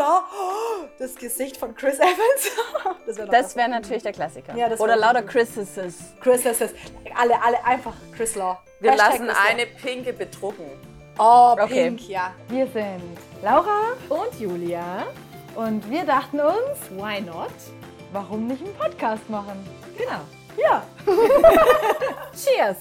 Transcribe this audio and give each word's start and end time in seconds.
Oh, 0.00 0.86
das 0.98 1.14
Gesicht 1.14 1.56
von 1.56 1.74
Chris 1.74 1.96
Evans. 1.98 2.50
das 3.06 3.16
wäre 3.18 3.54
wär 3.56 3.68
natürlich 3.68 4.02
der 4.02 4.12
Klassiker. 4.12 4.54
Ja, 4.56 4.68
Oder 4.78 4.96
lauter 4.96 5.22
Chrises. 5.22 5.76
Chris 6.20 6.44
ist 6.46 6.60
es. 6.60 6.70
Alle, 7.16 7.40
alle 7.42 7.64
einfach 7.64 7.94
Chris 8.16 8.34
Law. 8.34 8.58
Wir 8.80 8.92
Hashtag 8.92 9.08
lassen 9.12 9.26
Chris 9.26 9.36
Law. 9.36 9.50
eine 9.50 9.66
pinke 9.66 10.12
bedrucken. 10.12 10.66
Oh, 11.18 11.56
Okay. 11.60 11.88
pink, 11.90 12.08
ja. 12.08 12.32
Wir 12.48 12.66
sind 12.66 13.02
Laura 13.42 13.92
und 14.08 14.40
Julia 14.40 15.06
und 15.54 15.88
wir 15.90 16.04
dachten 16.04 16.40
uns, 16.40 16.90
why 16.90 17.20
not? 17.20 17.50
Warum 18.12 18.46
nicht 18.46 18.64
einen 18.64 18.74
Podcast 18.74 19.28
machen? 19.28 19.64
Genau. 19.98 20.20
Ja. 20.56 20.82
Cheers! 22.34 22.76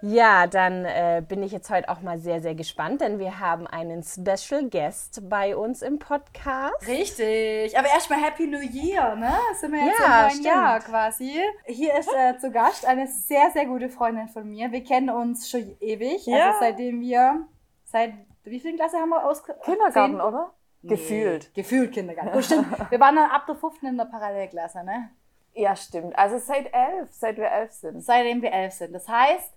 Ja, 0.00 0.46
dann 0.46 0.84
äh, 0.84 1.22
bin 1.26 1.42
ich 1.42 1.50
jetzt 1.50 1.70
heute 1.70 1.88
auch 1.88 2.00
mal 2.02 2.18
sehr, 2.18 2.40
sehr 2.40 2.54
gespannt, 2.54 3.00
denn 3.00 3.18
wir 3.18 3.40
haben 3.40 3.66
einen 3.66 4.04
Special 4.04 4.68
Guest 4.70 5.28
bei 5.28 5.56
uns 5.56 5.82
im 5.82 5.98
Podcast. 5.98 6.86
Richtig. 6.86 7.76
Aber 7.76 7.88
erstmal 7.88 8.20
Happy 8.22 8.46
New 8.46 8.60
Year, 8.60 9.16
ne? 9.16 9.32
Sind 9.60 9.72
wir 9.72 9.84
jetzt 9.84 9.98
Ja, 9.98 10.28
im 10.28 10.34
neuen. 10.36 10.44
Jahr 10.44 10.80
quasi. 10.80 11.40
Hier 11.64 11.98
ist 11.98 12.10
äh, 12.16 12.38
zu 12.38 12.52
Gast 12.52 12.86
eine 12.86 13.08
sehr, 13.08 13.50
sehr 13.52 13.66
gute 13.66 13.88
Freundin 13.88 14.28
von 14.28 14.48
mir. 14.48 14.70
Wir 14.70 14.84
kennen 14.84 15.10
uns 15.10 15.50
schon 15.50 15.76
ewig. 15.80 16.24
Ja. 16.26 16.46
Also 16.48 16.58
seitdem 16.60 17.00
wir, 17.00 17.46
seit 17.84 18.12
wie 18.44 18.60
vielen 18.60 18.76
Klasse 18.76 18.98
haben 18.98 19.10
wir 19.10 19.24
aus? 19.24 19.42
Kindergarten, 19.64 20.12
Zehn? 20.14 20.20
oder? 20.20 20.52
Nee, 20.82 20.90
Gefühlt. 20.90 21.52
Gefühlt 21.54 21.92
Kindergarten. 21.92 22.30
Oh, 22.38 22.40
stimmt. 22.40 22.66
Wir 22.90 23.00
waren 23.00 23.16
dann 23.16 23.30
ab 23.30 23.46
der 23.46 23.56
5. 23.56 23.82
in 23.82 23.96
der 23.98 24.04
Parallelklasse, 24.04 24.84
ne? 24.84 25.10
Ja, 25.54 25.74
stimmt. 25.74 26.16
Also 26.16 26.38
seit 26.38 26.72
elf, 26.72 27.10
seit 27.10 27.36
wir 27.36 27.50
elf 27.50 27.72
sind. 27.72 28.00
Seitdem 28.00 28.42
wir 28.42 28.52
elf 28.52 28.74
sind. 28.74 28.94
Das 28.94 29.08
heißt, 29.08 29.54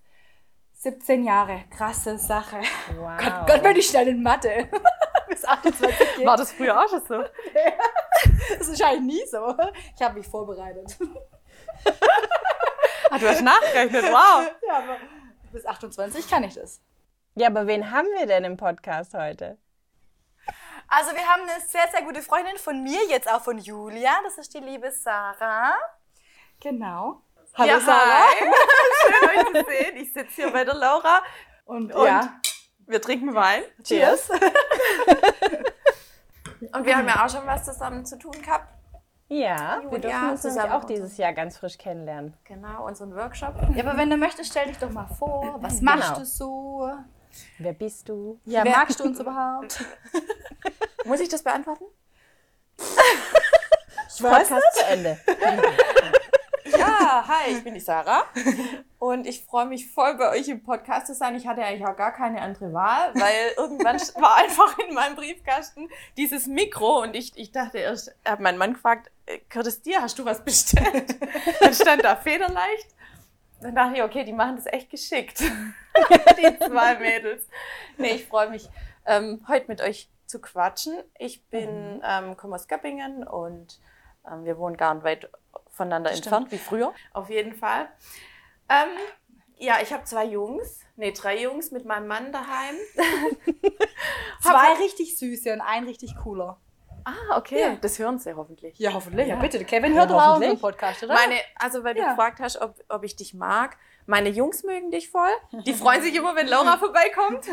17 0.82 1.24
Jahre. 1.24 1.66
Krasse 1.70 2.18
Sache. 2.18 2.60
Wow. 2.96 3.16
Gott, 3.20 3.48
Gott, 3.48 3.62
bin 3.62 3.76
ich 3.76 3.88
schnell 3.88 4.08
in 4.08 4.24
Mathe. 4.24 4.68
Bis 5.30 5.46
28 5.46 5.98
geht. 6.18 6.26
War 6.26 6.38
das 6.38 6.52
früher 6.52 6.80
auch 6.80 6.90
schon 6.90 7.06
so? 7.06 7.24
Das 8.50 8.68
ist 8.68 8.80
wahrscheinlich 8.80 9.16
nie 9.16 9.28
so. 9.28 9.56
Ich 9.96 10.02
habe 10.02 10.16
mich 10.16 10.28
vorbereitet. 10.28 10.98
Ah, 13.10 13.18
du 13.18 13.28
hast 13.28 13.42
nachgerechnet, 13.42 14.04
wow. 14.06 14.52
Ja, 14.68 14.78
aber 14.78 14.98
bis 15.52 15.66
28 15.66 16.30
kann 16.30 16.44
ich 16.44 16.56
das. 16.56 16.82
Ja, 17.36 17.48
aber 17.48 17.66
wen 17.66 17.92
haben 17.92 18.08
wir 18.18 18.28
denn 18.28 18.44
im 18.44 18.58
Podcast 18.58 19.14
heute? 19.14 19.58
Also 20.88 21.12
wir 21.12 21.26
haben 21.26 21.44
eine 21.44 21.62
sehr, 21.62 21.88
sehr 21.92 22.04
gute 22.04 22.22
Freundin 22.22 22.58
von 22.58 22.84
mir, 22.84 23.00
jetzt 23.10 23.32
auch 23.32 23.42
von 23.42 23.58
Julia. 23.58 24.12
Das 24.24 24.38
ist 24.38 24.54
die 24.54 24.60
liebe 24.60 24.92
Sarah. 24.92 25.76
Genau. 26.60 27.22
Hallo 27.56 27.70
ja, 27.70 27.80
Sarah. 27.80 28.24
Hi. 28.24 28.52
Schön 29.02 29.30
euch 29.30 29.46
zu 29.48 29.70
sehen. 29.72 29.98
Ich 29.98 30.14
sitze 30.14 30.34
hier 30.36 30.52
bei 30.52 30.64
der 30.64 30.76
Laura 30.76 31.22
Und, 31.66 31.94
und 31.94 32.06
ja, 32.06 32.40
wir 32.88 33.02
trinken 33.02 33.34
Wein. 33.36 33.64
cheers. 33.84 34.30
Und 36.74 36.86
wir 36.86 36.96
haben 36.96 37.08
ja 37.08 37.26
auch 37.26 37.30
schon 37.30 37.46
was 37.48 37.66
zusammen 37.66 38.06
zu 38.06 38.18
tun 38.20 38.32
gehabt. 38.34 38.68
Ja, 39.30 39.80
wir 39.82 39.98
Julia, 39.98 40.00
dürfen 40.00 40.30
uns 40.30 40.42
zusammen 40.44 40.72
auch 40.74 40.84
dieses 40.84 41.18
Jahr 41.18 41.34
ganz 41.34 41.58
frisch 41.58 41.76
kennenlernen. 41.78 42.38
Genau, 42.44 42.86
unseren 42.86 43.16
Workshop. 43.16 43.56
Ja, 43.76 43.84
aber 43.84 43.98
wenn 43.98 44.10
du 44.12 44.16
möchtest, 44.18 44.52
stell 44.52 44.68
dich 44.68 44.78
doch 44.78 44.92
mal 44.92 45.08
vor. 45.08 45.58
Was 45.62 45.82
machst 45.82 46.10
Genau. 46.10 46.20
du 46.20 46.26
so? 46.26 46.90
Wer 47.58 47.74
bist 47.74 48.08
du? 48.10 48.40
Ja, 48.46 48.64
Wer- 48.64 48.78
magst 48.78 49.00
du 49.00 49.04
uns 49.06 49.20
überhaupt? 49.20 49.84
Muss 51.06 51.20
ich 51.20 51.30
das 51.30 51.42
beantworten? 51.44 51.86
Ich 52.78 54.22
weiß 54.22 54.50
Podcast 54.50 54.66
zu 54.78 54.86
Ende. 54.86 55.20
Ja, 57.00 57.26
hi, 57.28 57.52
ich 57.52 57.64
bin 57.64 57.74
die 57.74 57.80
Sarah 57.80 58.24
und 59.00 59.26
ich 59.26 59.46
freue 59.46 59.66
mich 59.66 59.90
voll 59.90 60.16
bei 60.18 60.32
euch 60.32 60.48
im 60.50 60.64
Podcast 60.64 61.08
zu 61.08 61.14
sein. 61.14 61.36
Ich 61.36 61.48
hatte 61.48 61.64
eigentlich 61.64 61.88
auch 61.88 61.96
gar 61.96 62.12
keine 62.12 62.42
andere 62.42 62.74
Wahl, 62.74 63.14
weil 63.16 63.54
irgendwann 63.58 63.98
war 64.22 64.38
einfach 64.38 64.78
in 64.80 64.94
meinem 64.94 65.16
Briefkasten 65.16 65.90
dieses 66.18 66.48
Mikro 66.48 67.02
und 67.02 67.16
ich, 67.16 67.38
ich 67.38 67.52
dachte 67.52 67.78
erst, 67.78 68.14
habe 68.28 68.44
meinen 68.44 68.58
Mann 68.58 68.74
gefragt, 68.74 69.10
äh, 69.26 69.40
gehört 69.50 69.68
es 69.68 69.82
dir, 69.82 70.02
hast 70.02 70.20
du 70.20 70.26
was 70.26 70.44
bestellt? 70.44 71.16
Dann 71.60 71.74
stand 71.74 72.04
da 72.04 72.16
Federleicht. 72.16 72.88
Dann 73.62 73.76
dachte 73.76 73.98
ich, 73.98 74.04
okay, 74.04 74.24
die 74.24 74.34
machen 74.34 74.56
das 74.56 74.66
echt 74.66 74.90
geschickt. 74.90 75.40
die 75.40 76.58
zwei 76.60 76.96
Mädels. 76.96 77.48
Nee, 77.98 78.16
ich 78.16 78.26
freue 78.26 78.50
mich, 78.50 78.70
ähm, 79.06 79.46
heute 79.48 79.68
mit 79.68 79.82
euch 79.82 80.10
zu 80.26 80.42
quatschen. 80.42 80.96
Ich 81.20 81.46
bin, 81.46 82.02
ähm, 82.04 82.36
komme 82.38 82.56
aus 82.56 82.68
Göppingen 82.68 83.24
und 83.24 83.80
ähm, 84.30 84.46
wir 84.46 84.58
wohnen 84.58 84.78
gar 84.78 84.96
nicht 84.96 85.04
weit 85.04 85.30
voneinander 85.72 86.12
entfernt, 86.12 86.52
wie 86.52 86.58
früher. 86.58 86.94
Auf 87.14 87.30
jeden 87.30 87.54
Fall. 87.54 87.90
Ähm, 88.70 88.90
ja, 89.58 89.76
ich 89.82 89.92
habe 89.94 90.04
zwei 90.06 90.26
Jungs, 90.26 90.80
nee, 90.96 91.12
drei 91.12 91.42
Jungs 91.42 91.72
mit 91.72 91.86
meinem 91.86 92.08
Mann 92.08 92.32
daheim. 92.32 92.76
Zwei 94.42 94.74
richtig 94.82 95.18
süße 95.18 95.54
und 95.54 95.62
ein 95.62 95.84
richtig 95.86 96.16
cooler. 96.24 96.60
Ah, 97.04 97.38
okay. 97.38 97.60
Ja. 97.60 97.76
Das 97.82 97.98
hören 98.00 98.20
sie 98.20 98.34
hoffentlich. 98.36 98.78
Ja, 98.78 98.94
hoffentlich. 98.94 99.28
Ja, 99.28 99.36
bitte. 99.36 99.64
Kevin 99.66 99.94
hört 99.96 100.10
Ja, 100.12 100.18
doch 100.18 100.28
auch 100.28 100.36
unseren 100.38 100.60
Podcast, 100.60 101.04
oder? 101.04 101.14
Meine, 101.14 101.36
also 101.56 101.84
weil 101.84 101.96
du 101.96 102.02
Ja. 102.02 102.10
gefragt 102.12 102.40
hast, 102.40 102.62
ob, 102.62 102.76
ob 102.90 103.04
ich 103.04 103.16
dich 103.16 103.34
mag. 103.34 103.78
Meine 104.06 104.30
Jungs 104.30 104.64
mögen 104.64 104.92
dich 104.92 105.10
voll. 105.10 105.30
Die 105.66 105.74
freuen 105.74 106.02
sich 106.02 106.16
immer, 106.16 106.36
wenn 106.36 106.48
Laura 106.48 106.78
vorbeikommt. 106.80 107.46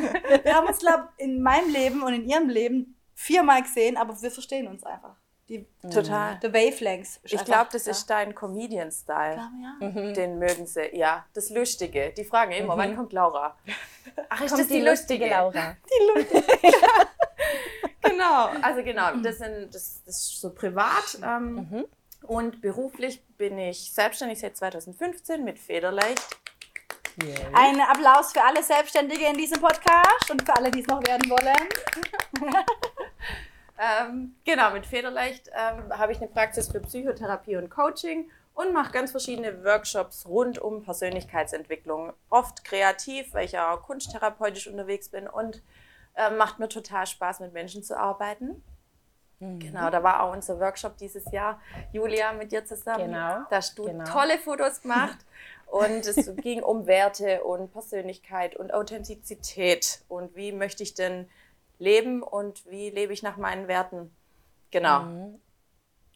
Wir 0.44 0.54
haben 0.54 0.66
uns, 0.66 0.78
glaube 0.78 1.08
in 1.16 1.42
meinem 1.42 1.70
Leben 1.70 2.02
und 2.02 2.12
in 2.14 2.28
ihrem 2.28 2.48
Leben 2.48 2.98
viermal 3.14 3.62
gesehen, 3.62 3.96
aber 3.96 4.20
wir 4.20 4.30
verstehen 4.30 4.66
uns 4.68 4.84
einfach. 4.84 5.16
Die, 5.48 5.66
Total. 5.82 6.38
the 6.42 6.52
Wavelengths. 6.52 7.20
Ich 7.22 7.32
einfach 7.32 7.46
glaube, 7.46 7.68
das 7.72 7.84
da. 7.84 7.90
ist 7.92 8.10
dein 8.10 8.34
Comedian-Style. 8.34 9.36
Ja, 9.36 9.50
ja. 9.80 10.12
Den 10.12 10.38
mögen 10.38 10.66
sie. 10.66 10.94
Ja, 10.94 11.24
das 11.32 11.48
Lustige. 11.48 12.12
Die 12.16 12.24
fragen 12.24 12.52
immer, 12.52 12.76
wann 12.76 12.94
kommt 12.96 13.12
Laura? 13.14 13.56
Ach, 14.28 14.40
ist 14.40 14.50
Kommt 14.50 14.60
das 14.60 14.68
die, 14.68 14.80
lustige? 14.80 15.28
Laura. 15.28 15.76
Genau, 18.00 18.48
also 18.62 18.82
genau, 18.82 19.16
das, 19.22 19.38
sind, 19.38 19.74
das, 19.74 20.02
das 20.04 20.16
ist 20.16 20.40
so 20.40 20.50
privat. 20.50 21.18
Ähm, 21.22 21.86
Und 22.22 22.60
beruflich 22.60 23.22
bin 23.36 23.58
ich 23.58 23.92
selbstständig 23.92 24.40
seit 24.40 24.56
2015 24.56 25.44
mit 25.44 25.58
Federleicht. 25.58 26.36
Ein 27.52 27.80
Applaus 27.80 28.32
für 28.32 28.42
alle 28.42 28.62
Selbstständige 28.62 29.26
in 29.26 29.36
diesem 29.36 29.60
Podcast 29.60 30.30
und 30.30 30.42
für 30.44 30.54
alle, 30.56 30.70
die 30.70 30.80
es 30.80 30.86
noch 30.86 31.04
werden 31.06 31.28
wollen. 31.30 31.68
Ähm, 33.78 34.34
genau, 34.44 34.72
mit 34.72 34.86
Federleicht 34.86 35.48
ähm, 35.48 35.96
habe 35.96 36.12
ich 36.12 36.18
eine 36.18 36.28
Praxis 36.28 36.70
für 36.70 36.80
Psychotherapie 36.80 37.56
und 37.56 37.70
Coaching 37.70 38.30
und 38.54 38.72
mache 38.72 38.90
ganz 38.90 39.12
verschiedene 39.12 39.64
Workshops 39.64 40.26
rund 40.26 40.58
um 40.58 40.82
Persönlichkeitsentwicklung. 40.82 42.12
Oft 42.28 42.64
kreativ, 42.64 43.32
weil 43.32 43.44
ich 43.44 43.52
ja 43.52 43.72
auch 43.72 43.82
kunsttherapeutisch 43.82 44.66
unterwegs 44.66 45.10
bin 45.10 45.28
und 45.28 45.62
äh, 46.16 46.30
macht 46.30 46.58
mir 46.58 46.68
total 46.68 47.06
Spaß, 47.06 47.38
mit 47.40 47.52
Menschen 47.52 47.84
zu 47.84 47.96
arbeiten. 47.96 48.62
Genau, 49.40 49.88
da 49.90 50.02
war 50.02 50.24
auch 50.24 50.32
unser 50.32 50.58
Workshop 50.58 50.96
dieses 50.96 51.30
Jahr, 51.30 51.60
Julia, 51.92 52.32
mit 52.32 52.50
dir 52.50 52.64
zusammen. 52.64 53.04
Genau, 53.04 53.44
Da 53.48 53.56
hast 53.56 53.78
du 53.78 53.84
genau. 53.84 54.04
tolle 54.04 54.38
Fotos 54.38 54.82
gemacht. 54.82 55.18
Und 55.66 56.06
es 56.06 56.34
ging 56.36 56.62
um 56.62 56.86
Werte 56.86 57.44
und 57.44 57.70
Persönlichkeit 57.70 58.56
und 58.56 58.72
Authentizität. 58.72 60.00
Und 60.08 60.34
wie 60.34 60.50
möchte 60.50 60.82
ich 60.82 60.94
denn 60.94 61.28
leben 61.78 62.22
und 62.22 62.64
wie 62.66 62.90
lebe 62.90 63.12
ich 63.12 63.22
nach 63.22 63.36
meinen 63.36 63.68
Werten? 63.68 64.14
Genau. 64.70 65.04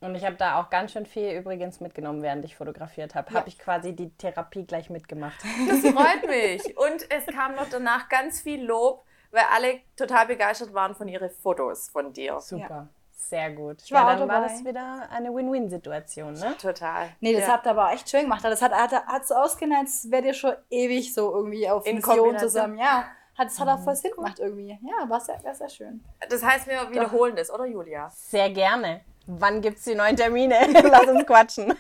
Und 0.01 0.17
ich 0.17 0.25
habe 0.25 0.35
da 0.35 0.61
auch 0.61 0.69
ganz 0.69 0.93
schön 0.93 1.07
viel 1.07 1.31
übrigens 1.31 1.81
mitgenommen, 1.81 2.23
während 2.23 2.45
ich 2.45 2.57
fotografiert 2.57 3.15
habe. 3.15 3.33
Habe 3.33 3.49
ich 3.49 3.59
quasi 3.59 3.95
die 3.95 4.11
Therapie 4.11 4.67
gleich 4.67 4.91
mitgemacht. 4.91 5.41
Das 5.69 5.81
freut 5.93 6.27
mich. 6.27 6.77
Und 6.77 7.09
es 7.09 7.27
kam 7.33 7.55
noch 7.55 7.69
danach 7.71 8.09
ganz 8.09 8.41
viel 8.41 8.65
Lob, 8.65 9.05
weil 9.31 9.45
alle 9.55 9.81
total 9.97 10.27
begeistert 10.27 10.75
waren 10.75 10.97
von 10.97 11.07
ihren 11.07 11.31
Fotos 11.31 11.89
von 11.89 12.13
dir. 12.13 12.41
Super. 12.41 12.89
Sehr 13.13 13.53
gut. 13.53 13.89
war 13.93 14.13
ja, 14.13 14.19
dann 14.19 14.29
war 14.29 14.43
das 14.43 14.65
wieder 14.65 15.09
eine 15.11 15.33
Win-Win-Situation, 15.33 16.33
ne? 16.35 16.57
Total. 16.61 17.09
Nee, 17.21 17.33
das 17.35 17.47
Ja. 17.47 17.53
habt 17.53 17.67
ihr 17.67 17.71
aber 17.71 17.93
echt 17.93 18.11
schön 18.11 18.23
gemacht. 18.23 18.45
Das 18.45 18.61
hat, 18.61 18.73
hat, 18.73 18.93
hat 18.93 19.27
so 19.27 19.35
ausgesehen, 19.35 19.73
als 19.73 20.11
wärt 20.11 20.25
ihr 20.25 20.35
schon 20.35 20.55
ewig 20.69 21.15
so 21.15 21.33
irgendwie 21.33 21.69
auf 21.71 21.87
In 21.87 21.97
Mission 21.97 22.37
zusammen. 22.39 22.77
Ja, 22.77 23.07
hat, 23.37 23.47
das 23.47 23.59
hat 23.59 23.69
auch 23.69 23.79
voll 23.79 23.97
Sinn 23.97 24.13
gemacht 24.15 24.39
irgendwie. 24.39 24.79
Ja, 24.83 25.09
war 25.09 25.21
sehr, 25.21 25.43
war 25.43 25.55
sehr 25.55 25.69
schön. 25.69 26.05
Das 26.29 26.45
heißt, 26.45 26.67
wir 26.67 26.91
wiederholen 26.91 27.35
das, 27.37 27.51
oder 27.51 27.67
Julia? 27.67 28.11
Sehr 28.15 28.51
gerne. 28.51 29.01
Wann 29.27 29.61
gibt's 29.61 29.85
die 29.85 29.95
neuen 29.95 30.17
Termine? 30.17 30.57
Lass 30.91 31.07
uns 31.07 31.27
quatschen. 31.27 31.75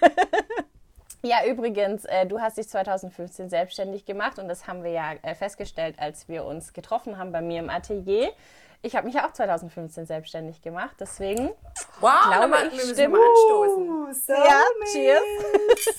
ja, 1.22 1.44
übrigens, 1.44 2.04
äh, 2.04 2.26
du 2.26 2.40
hast 2.40 2.56
dich 2.56 2.68
2015 2.68 3.48
selbstständig 3.48 4.04
gemacht 4.04 4.38
und 4.38 4.48
das 4.48 4.66
haben 4.66 4.82
wir 4.82 4.92
ja 4.92 5.12
äh, 5.22 5.34
festgestellt, 5.34 5.96
als 5.98 6.28
wir 6.28 6.44
uns 6.44 6.72
getroffen 6.72 7.18
haben 7.18 7.32
bei 7.32 7.42
mir 7.42 7.58
im 7.58 7.70
Atelier. 7.70 8.32
Ich 8.84 8.96
habe 8.96 9.06
mich 9.06 9.14
ja 9.14 9.28
auch 9.28 9.32
2015 9.32 10.06
selbstständig 10.06 10.60
gemacht, 10.60 10.96
deswegen 10.98 11.50
Wow, 12.00 12.10
Glaube 12.24 12.40
nochmal- 12.48 12.66
ich, 12.66 12.72
wir 12.72 12.78
müssen 12.78 12.94
stimmt. 12.94 13.12
mal 13.14 13.20
anstoßen. 13.20 13.88
Uh, 13.88 14.12
so 14.12 14.32
Ja, 14.32 14.62
cheers. 14.90 15.22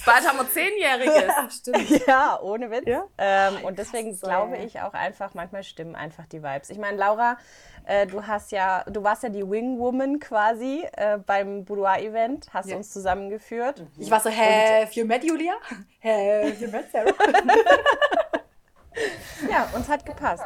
Bald 0.06 0.28
haben 0.28 0.38
wir 0.40 0.50
Zehnjähriges. 0.52 1.56
Stimmt. 1.60 2.06
Ja, 2.08 2.40
ohne 2.42 2.70
Witz. 2.72 2.84
Ja? 2.86 3.06
Ähm, 3.18 3.64
und 3.64 3.80
deswegen 3.80 4.14
so. 4.14 4.28
glaube 4.28 4.58
ich 4.58 4.82
auch 4.82 4.94
einfach, 4.94 5.34
manchmal 5.34 5.64
stimmen 5.64 5.96
einfach 5.96 6.26
die 6.26 6.44
Vibes. 6.44 6.70
Ich 6.72 6.78
meine, 6.78 6.98
Laura, 6.98 7.38
äh, 7.86 8.06
du 8.06 8.28
hast 8.28 8.52
ja, 8.52 8.84
du 8.84 9.02
warst 9.02 9.24
ja 9.24 9.30
die 9.30 9.50
Wing 9.50 9.80
Woman 9.80 10.20
quasi 10.20 10.86
äh, 10.92 11.20
beim 11.20 11.64
Boudoir-Event, 11.64 12.54
hast 12.54 12.70
Ja. 12.70 12.76
uns 12.76 12.92
zusammengeführt. 12.92 13.82
Ich 13.98 14.12
war 14.12 14.20
so, 14.20 14.30
have 14.30 14.90
you 14.92 15.06
met 15.06 15.24
Julia? 15.24 15.54
Have 16.04 16.50
you 16.60 16.68
met 16.70 16.92
Sarah? 16.92 17.14
Ja, 19.50 19.68
uns 19.74 19.88
hat 19.90 20.06
gepasst. 20.06 20.44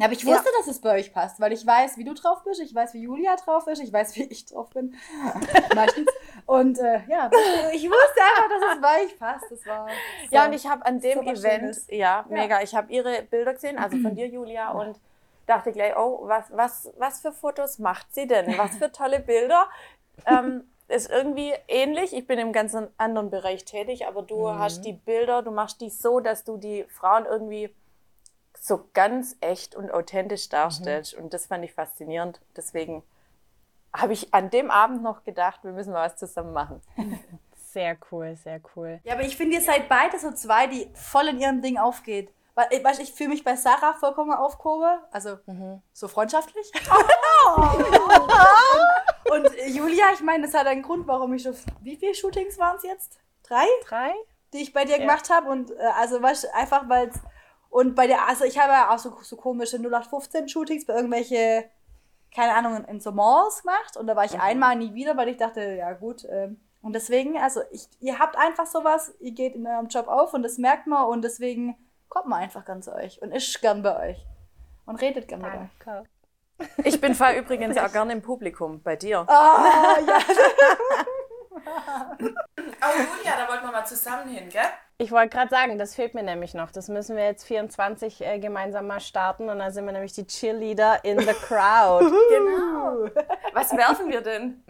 Ja, 0.00 0.06
aber 0.06 0.14
ich 0.14 0.24
wusste, 0.24 0.48
dass 0.58 0.66
es 0.66 0.80
bei 0.80 0.98
euch 0.98 1.12
passt, 1.12 1.40
weil 1.40 1.52
ich 1.52 1.66
weiß, 1.66 1.98
wie 1.98 2.04
du 2.04 2.14
drauf 2.14 2.42
bist, 2.42 2.60
ich 2.60 2.74
weiß, 2.74 2.94
wie 2.94 3.02
Julia 3.02 3.36
drauf 3.36 3.66
ist, 3.66 3.82
ich 3.82 3.92
weiß, 3.92 4.16
wie 4.16 4.22
ich 4.24 4.46
drauf 4.46 4.70
bin. 4.70 4.96
Meistens. 5.74 6.08
Und 6.46 6.78
äh, 6.78 7.02
ja, 7.06 7.30
ich 7.72 7.84
wusste 7.84 8.20
einfach, 8.22 8.48
dass 8.48 8.74
es 8.76 8.80
bei 8.80 9.04
euch 9.04 9.18
passt. 9.18 9.44
Das 9.50 9.66
war 9.66 9.86
Ja, 10.30 10.42
so. 10.42 10.48
und 10.48 10.54
ich 10.54 10.66
habe 10.66 10.86
an 10.86 11.00
dem 11.00 11.20
Event, 11.20 11.60
schönes. 11.60 11.86
ja, 11.90 12.24
mega, 12.30 12.62
ich 12.62 12.74
habe 12.74 12.90
ihre 12.92 13.22
Bilder 13.24 13.52
gesehen, 13.52 13.78
also 13.78 13.98
von 13.98 14.14
dir, 14.14 14.26
Julia, 14.26 14.70
und 14.70 14.98
dachte 15.46 15.70
gleich, 15.72 15.94
oh, 15.96 16.20
was, 16.22 16.44
was, 16.50 16.90
was 16.96 17.20
für 17.20 17.32
Fotos 17.32 17.78
macht 17.78 18.14
sie 18.14 18.26
denn? 18.26 18.56
Was 18.56 18.76
für 18.78 18.90
tolle 18.90 19.20
Bilder. 19.20 19.68
ähm, 20.26 20.64
ist 20.88 21.08
irgendwie 21.10 21.52
ähnlich. 21.68 22.12
Ich 22.12 22.26
bin 22.26 22.38
im 22.38 22.52
ganz 22.52 22.76
anderen 22.96 23.30
Bereich 23.30 23.64
tätig, 23.64 24.06
aber 24.06 24.22
du 24.22 24.50
hast 24.50 24.82
die 24.84 24.92
Bilder, 24.92 25.42
du 25.42 25.50
machst 25.52 25.80
die 25.80 25.90
so, 25.90 26.18
dass 26.20 26.42
du 26.44 26.56
die 26.56 26.84
Frauen 26.88 27.26
irgendwie 27.26 27.72
so 28.60 28.88
ganz 28.92 29.36
echt 29.40 29.74
und 29.74 29.90
authentisch 29.90 30.48
darstellst. 30.50 31.14
Und 31.14 31.32
das 31.32 31.46
fand 31.46 31.64
ich 31.64 31.72
faszinierend. 31.72 32.40
Deswegen 32.56 33.02
habe 33.92 34.12
ich 34.12 34.32
an 34.34 34.50
dem 34.50 34.70
Abend 34.70 35.02
noch 35.02 35.24
gedacht, 35.24 35.64
wir 35.64 35.72
müssen 35.72 35.92
mal 35.92 36.06
was 36.06 36.16
zusammen 36.16 36.52
machen. 36.52 36.80
Sehr 37.72 37.96
cool, 38.10 38.34
sehr 38.34 38.60
cool. 38.74 38.98
Ja, 39.04 39.12
aber 39.12 39.22
ich 39.22 39.36
finde, 39.36 39.54
ihr 39.54 39.62
seid 39.62 39.88
beide 39.88 40.18
so 40.18 40.32
zwei, 40.32 40.66
die 40.66 40.90
voll 40.92 41.28
in 41.28 41.38
ihrem 41.38 41.62
Ding 41.62 41.78
aufgeht. 41.78 42.34
Weil, 42.56 42.66
ich, 42.70 42.82
weißt, 42.82 43.00
ich 43.00 43.12
fühle 43.12 43.28
mich 43.28 43.44
bei 43.44 43.54
Sarah 43.54 43.92
vollkommen 43.92 44.32
aufgehoben. 44.32 44.98
Also 45.12 45.38
so 45.92 46.08
freundschaftlich. 46.08 46.68
und, 47.54 49.30
und 49.30 49.50
Julia, 49.68 50.06
ich 50.12 50.20
meine, 50.20 50.46
das 50.46 50.54
hat 50.54 50.66
einen 50.66 50.82
Grund, 50.82 51.06
warum 51.06 51.32
ich 51.32 51.44
schon. 51.44 51.54
Wie 51.80 51.94
viele 51.94 52.12
Shootings 52.12 52.58
waren 52.58 52.76
es 52.76 52.82
jetzt? 52.82 53.20
Drei? 53.44 53.66
Drei? 53.86 54.14
die 54.52 54.58
ich 54.58 54.72
bei 54.72 54.84
dir 54.84 54.98
gemacht 54.98 55.30
habe 55.30 55.48
und 55.48 55.70
äh, 55.70 55.74
also 55.98 56.20
weißt, 56.20 56.54
einfach 56.54 56.88
weil 56.88 57.08
es 57.08 57.16
und 57.70 57.94
bei 57.94 58.06
der 58.06 58.28
also 58.28 58.44
ich 58.44 58.58
habe 58.58 58.72
ja 58.72 58.90
auch 58.92 58.98
so, 58.98 59.16
so 59.22 59.36
komische 59.36 59.76
0815 59.76 60.48
Shootings 60.48 60.84
bei 60.86 60.94
irgendwelche 60.94 61.64
keine 62.34 62.54
Ahnung 62.54 62.84
in, 62.84 63.00
so 63.00 63.12
Malls 63.12 63.62
gemacht 63.62 63.96
und 63.96 64.06
da 64.06 64.14
war 64.14 64.24
ich 64.24 64.38
einmal 64.38 64.76
nie 64.76 64.94
wieder, 64.94 65.16
weil 65.16 65.28
ich 65.28 65.36
dachte 65.36 65.60
ja 65.74 65.92
gut 65.92 66.26
ähm, 66.30 66.60
und 66.82 66.94
deswegen 66.94 67.38
also 67.38 67.62
ich 67.70 67.88
ihr 68.00 68.18
habt 68.18 68.36
einfach 68.36 68.66
sowas, 68.66 69.14
ihr 69.20 69.32
geht 69.32 69.54
in 69.54 69.66
eurem 69.66 69.88
Job 69.88 70.08
auf 70.08 70.34
und 70.34 70.42
das 70.42 70.58
merkt 70.58 70.86
man 70.86 71.06
und 71.06 71.22
deswegen 71.22 71.76
kommt 72.08 72.26
man 72.26 72.42
einfach 72.42 72.64
gern 72.64 72.82
zu 72.82 72.94
euch 72.94 73.22
und 73.22 73.32
ist 73.32 73.60
gern 73.60 73.82
bei 73.82 74.10
euch 74.10 74.26
und 74.86 75.00
redet 75.00 75.28
gern 75.28 75.40
mit 75.40 75.50
euch. 75.50 75.68
Danke. 75.84 76.08
Ich 76.84 77.00
bin 77.00 77.14
fall 77.14 77.36
übrigens 77.36 77.78
auch 77.78 77.90
gerne 77.92 78.12
im 78.12 78.22
Publikum 78.22 78.82
bei 78.82 78.96
dir. 78.96 79.24
Ah, 79.28 79.96
ja. 80.06 80.18
Aber 82.80 82.94
Julia, 82.94 83.36
da 83.36 83.48
wollten 83.48 83.64
wir 83.64 83.72
mal 83.72 83.84
zusammen 83.84 84.28
hin, 84.28 84.48
gell? 84.48 84.62
Ich 84.98 85.10
wollte 85.10 85.30
gerade 85.30 85.50
sagen, 85.50 85.78
das 85.78 85.94
fehlt 85.94 86.14
mir 86.14 86.22
nämlich 86.22 86.54
noch. 86.54 86.70
Das 86.70 86.88
müssen 86.88 87.16
wir 87.16 87.24
jetzt 87.24 87.44
24 87.46 88.20
äh, 88.20 88.38
gemeinsam 88.38 88.86
mal 88.86 89.00
starten 89.00 89.48
und 89.48 89.58
dann 89.58 89.72
sind 89.72 89.86
wir 89.86 89.92
nämlich 89.92 90.12
die 90.12 90.26
Cheerleader 90.26 91.04
in 91.04 91.18
the 91.18 91.34
crowd. 91.34 92.04
Genau. 92.30 93.08
Was 93.52 93.72
werfen 93.76 94.10
wir 94.10 94.20
denn? 94.20 94.62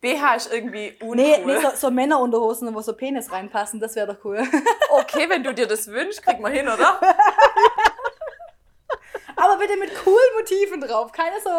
BH 0.00 0.34
ist 0.34 0.52
irgendwie 0.52 0.98
uncool. 1.00 1.16
Nee, 1.16 1.44
nee 1.44 1.60
so, 1.60 1.70
so 1.74 1.90
Männerunterhosen, 1.90 2.74
wo 2.74 2.80
so 2.80 2.94
Penis 2.94 3.30
reinpassen, 3.30 3.78
das 3.78 3.94
wäre 3.94 4.14
doch 4.14 4.24
cool. 4.24 4.42
Okay, 4.90 5.28
wenn 5.28 5.44
du 5.44 5.54
dir 5.54 5.66
das 5.66 5.86
wünschst, 5.86 6.22
krieg 6.22 6.40
mal 6.40 6.52
hin, 6.52 6.66
oder? 6.66 7.00
Aber 9.36 9.58
bitte 9.58 9.76
mit 9.76 9.94
coolen 10.02 10.34
Motiven 10.36 10.80
drauf, 10.80 11.12
keine 11.12 11.40
so 11.40 11.50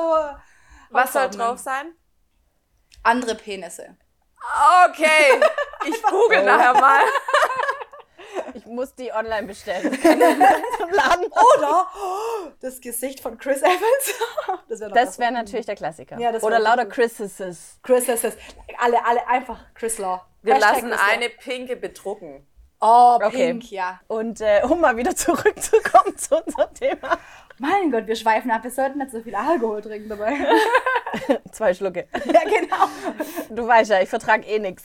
Was 0.89 1.13
soll 1.13 1.29
drauf 1.29 1.57
sein? 1.59 1.95
Andere 3.05 3.35
Penisse. 3.35 3.95
Okay, 4.89 5.41
ich 5.87 6.03
google 6.03 6.43
nachher 6.43 6.73
mal. 6.73 7.01
Ich 8.53 8.65
muss 8.65 8.93
die 8.95 9.13
online 9.13 9.47
bestellen. 9.47 9.93
Zum 10.01 10.89
Laden. 10.89 11.25
Oder 11.27 11.87
oh, 11.95 12.49
das 12.59 12.81
Gesicht 12.81 13.21
von 13.21 13.37
Chris 13.37 13.61
Evans. 13.61 14.13
Das 14.67 14.81
wäre 14.81 15.19
wäre 15.19 15.31
natürlich 15.31 15.65
der 15.65 15.75
Klassiker. 15.75 16.19
Ja, 16.19 16.31
das 16.33 16.43
Oder 16.43 16.57
wär 16.57 16.63
lauter. 16.63 16.85
Chris's. 16.85 17.79
Chris 17.81 18.05
das 18.07 18.23
ist 18.23 18.37
alle, 18.77 19.05
alle 19.05 19.25
einfach 19.27 19.59
Chris 19.73 19.99
Law. 19.99 20.25
Wir 20.41 20.55
Hashtag 20.55 20.73
lassen 20.73 20.89
Chris 20.89 20.99
Law. 20.99 21.07
eine 21.11 21.29
pinke 21.29 21.75
bedrucken. 21.77 22.45
Oh, 22.81 23.17
Okay. 23.23 23.51
pink, 23.51 23.71
ja. 23.71 23.99
Und 24.07 24.41
äh, 24.41 24.61
um 24.69 24.81
mal 24.81 24.97
wieder 24.97 25.15
zurückzukommen 25.15 26.17
zu 26.17 26.43
unserem 26.43 26.73
Thema. 26.73 27.17
Mein 27.57 27.89
Gott, 27.89 28.05
wir 28.05 28.15
schweifen 28.17 28.51
ab. 28.51 28.63
Wir 28.63 28.71
sollten 28.71 28.99
nicht 28.99 29.11
so 29.11 29.21
viel 29.21 29.33
Alkohol 29.33 29.81
trinken 29.81 30.09
dabei. 30.09 30.33
Zwei 31.53 31.73
Schlucke. 31.73 32.07
ja, 32.25 32.41
genau. 32.43 32.89
Du 33.49 33.65
weißt 33.65 33.91
ja, 33.91 34.01
ich 34.01 34.09
vertrag 34.09 34.45
eh 34.45 34.59
nichts. 34.59 34.83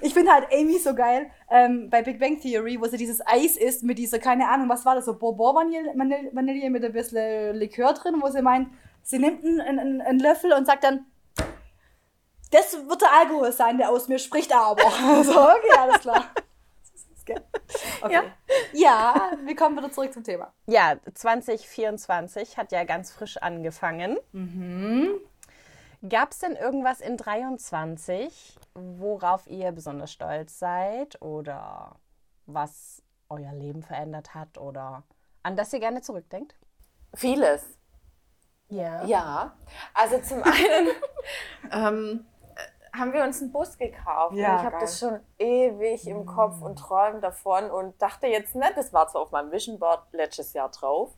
Ich 0.00 0.12
finde 0.12 0.32
halt 0.32 0.46
Amy 0.52 0.78
so 0.78 0.94
geil 0.94 1.30
ähm, 1.48 1.88
bei 1.90 2.02
Big 2.02 2.18
Bang 2.18 2.40
Theory, 2.40 2.80
wo 2.80 2.86
sie 2.86 2.96
dieses 2.96 3.24
Eis 3.24 3.56
isst 3.56 3.84
mit 3.84 3.98
dieser, 3.98 4.18
keine 4.18 4.48
Ahnung, 4.48 4.68
was 4.68 4.84
war 4.84 4.96
das, 4.96 5.04
so 5.04 5.16
Bourbon-Vanille 5.16 5.92
Vanille, 5.94 6.30
Vanille 6.32 6.70
mit 6.70 6.84
ein 6.84 6.92
bisschen 6.92 7.54
Likör 7.54 7.92
drin, 7.94 8.16
wo 8.20 8.28
sie 8.30 8.42
meint, 8.42 8.68
sie 9.04 9.20
nimmt 9.20 9.44
einen, 9.44 9.60
einen, 9.60 10.00
einen 10.00 10.18
Löffel 10.18 10.52
und 10.52 10.66
sagt 10.66 10.82
dann, 10.82 11.06
das 12.50 12.76
wird 12.88 13.00
der 13.00 13.12
Alkohol 13.20 13.52
sein, 13.52 13.78
der 13.78 13.90
aus 13.90 14.08
mir 14.08 14.18
spricht, 14.18 14.52
aber. 14.52 14.82
so, 15.22 15.32
okay, 15.38 15.78
alles 15.78 16.00
klar. 16.00 16.24
Okay. 18.00 18.12
Ja. 18.12 18.22
ja, 18.72 19.32
wir 19.44 19.56
kommen 19.56 19.76
wieder 19.76 19.90
zurück 19.90 20.12
zum 20.12 20.22
Thema. 20.22 20.52
Ja, 20.66 20.96
2024 21.14 22.56
hat 22.56 22.70
ja 22.70 22.84
ganz 22.84 23.10
frisch 23.10 23.36
angefangen. 23.38 24.16
Gab 26.08 26.30
es 26.30 26.38
denn 26.38 26.54
irgendwas 26.54 27.00
in 27.00 27.16
23, 27.16 28.56
worauf 28.74 29.48
ihr 29.48 29.72
besonders 29.72 30.12
stolz 30.12 30.58
seid 30.58 31.20
oder 31.20 31.96
was 32.46 33.02
euer 33.28 33.52
Leben 33.52 33.82
verändert 33.82 34.34
hat 34.34 34.58
oder 34.58 35.02
an 35.42 35.56
das 35.56 35.72
ihr 35.72 35.80
gerne 35.80 36.00
zurückdenkt? 36.00 36.54
Vieles. 37.14 37.64
Ja. 38.68 39.04
Ja, 39.06 39.56
also 39.94 40.20
zum 40.20 40.42
einen 40.42 40.88
ähm, 41.72 42.26
äh, 42.37 42.37
haben 42.98 43.12
wir 43.12 43.22
uns 43.24 43.40
einen 43.40 43.52
Bus 43.52 43.78
gekauft. 43.78 44.34
Ja, 44.34 44.52
und 44.52 44.58
ich 44.60 44.64
habe 44.66 44.76
das 44.80 44.98
schon 44.98 45.20
ewig 45.38 46.06
im 46.06 46.26
Kopf 46.26 46.60
und 46.62 46.76
träume 46.78 47.20
davon 47.20 47.70
und 47.70 48.00
dachte 48.00 48.26
jetzt 48.26 48.54
nicht, 48.54 48.76
das 48.76 48.92
war 48.92 49.08
zwar 49.08 49.22
auf 49.22 49.30
meinem 49.30 49.50
Vision 49.52 49.78
Board 49.78 50.02
letztes 50.12 50.52
Jahr 50.52 50.70
drauf, 50.70 51.10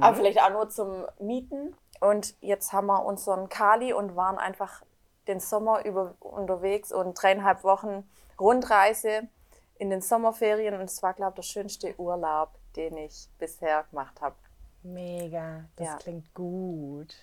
aber 0.00 0.16
vielleicht 0.16 0.40
auch 0.42 0.50
nur 0.50 0.68
zum 0.68 1.06
Mieten. 1.18 1.74
Und 2.00 2.34
jetzt 2.40 2.72
haben 2.72 2.86
wir 2.86 3.04
unseren 3.04 3.48
Kali 3.48 3.92
und 3.92 4.16
waren 4.16 4.38
einfach 4.38 4.82
den 5.28 5.38
Sommer 5.40 5.84
über 5.84 6.14
unterwegs 6.20 6.92
und 6.92 7.14
dreieinhalb 7.14 7.62
Wochen 7.62 8.08
Rundreise 8.38 9.28
in 9.76 9.90
den 9.90 10.00
Sommerferien. 10.00 10.74
Und 10.74 10.82
es 10.82 11.02
war, 11.02 11.14
glaube 11.14 11.32
ich, 11.32 11.36
der 11.36 11.42
schönste 11.42 11.94
Urlaub, 11.98 12.50
den 12.76 12.96
ich 12.96 13.28
bisher 13.38 13.84
gemacht 13.90 14.20
habe. 14.20 14.34
Mega, 14.82 15.64
das 15.76 15.86
Ja. 15.88 15.96
klingt 15.96 16.32
gut. 16.34 17.14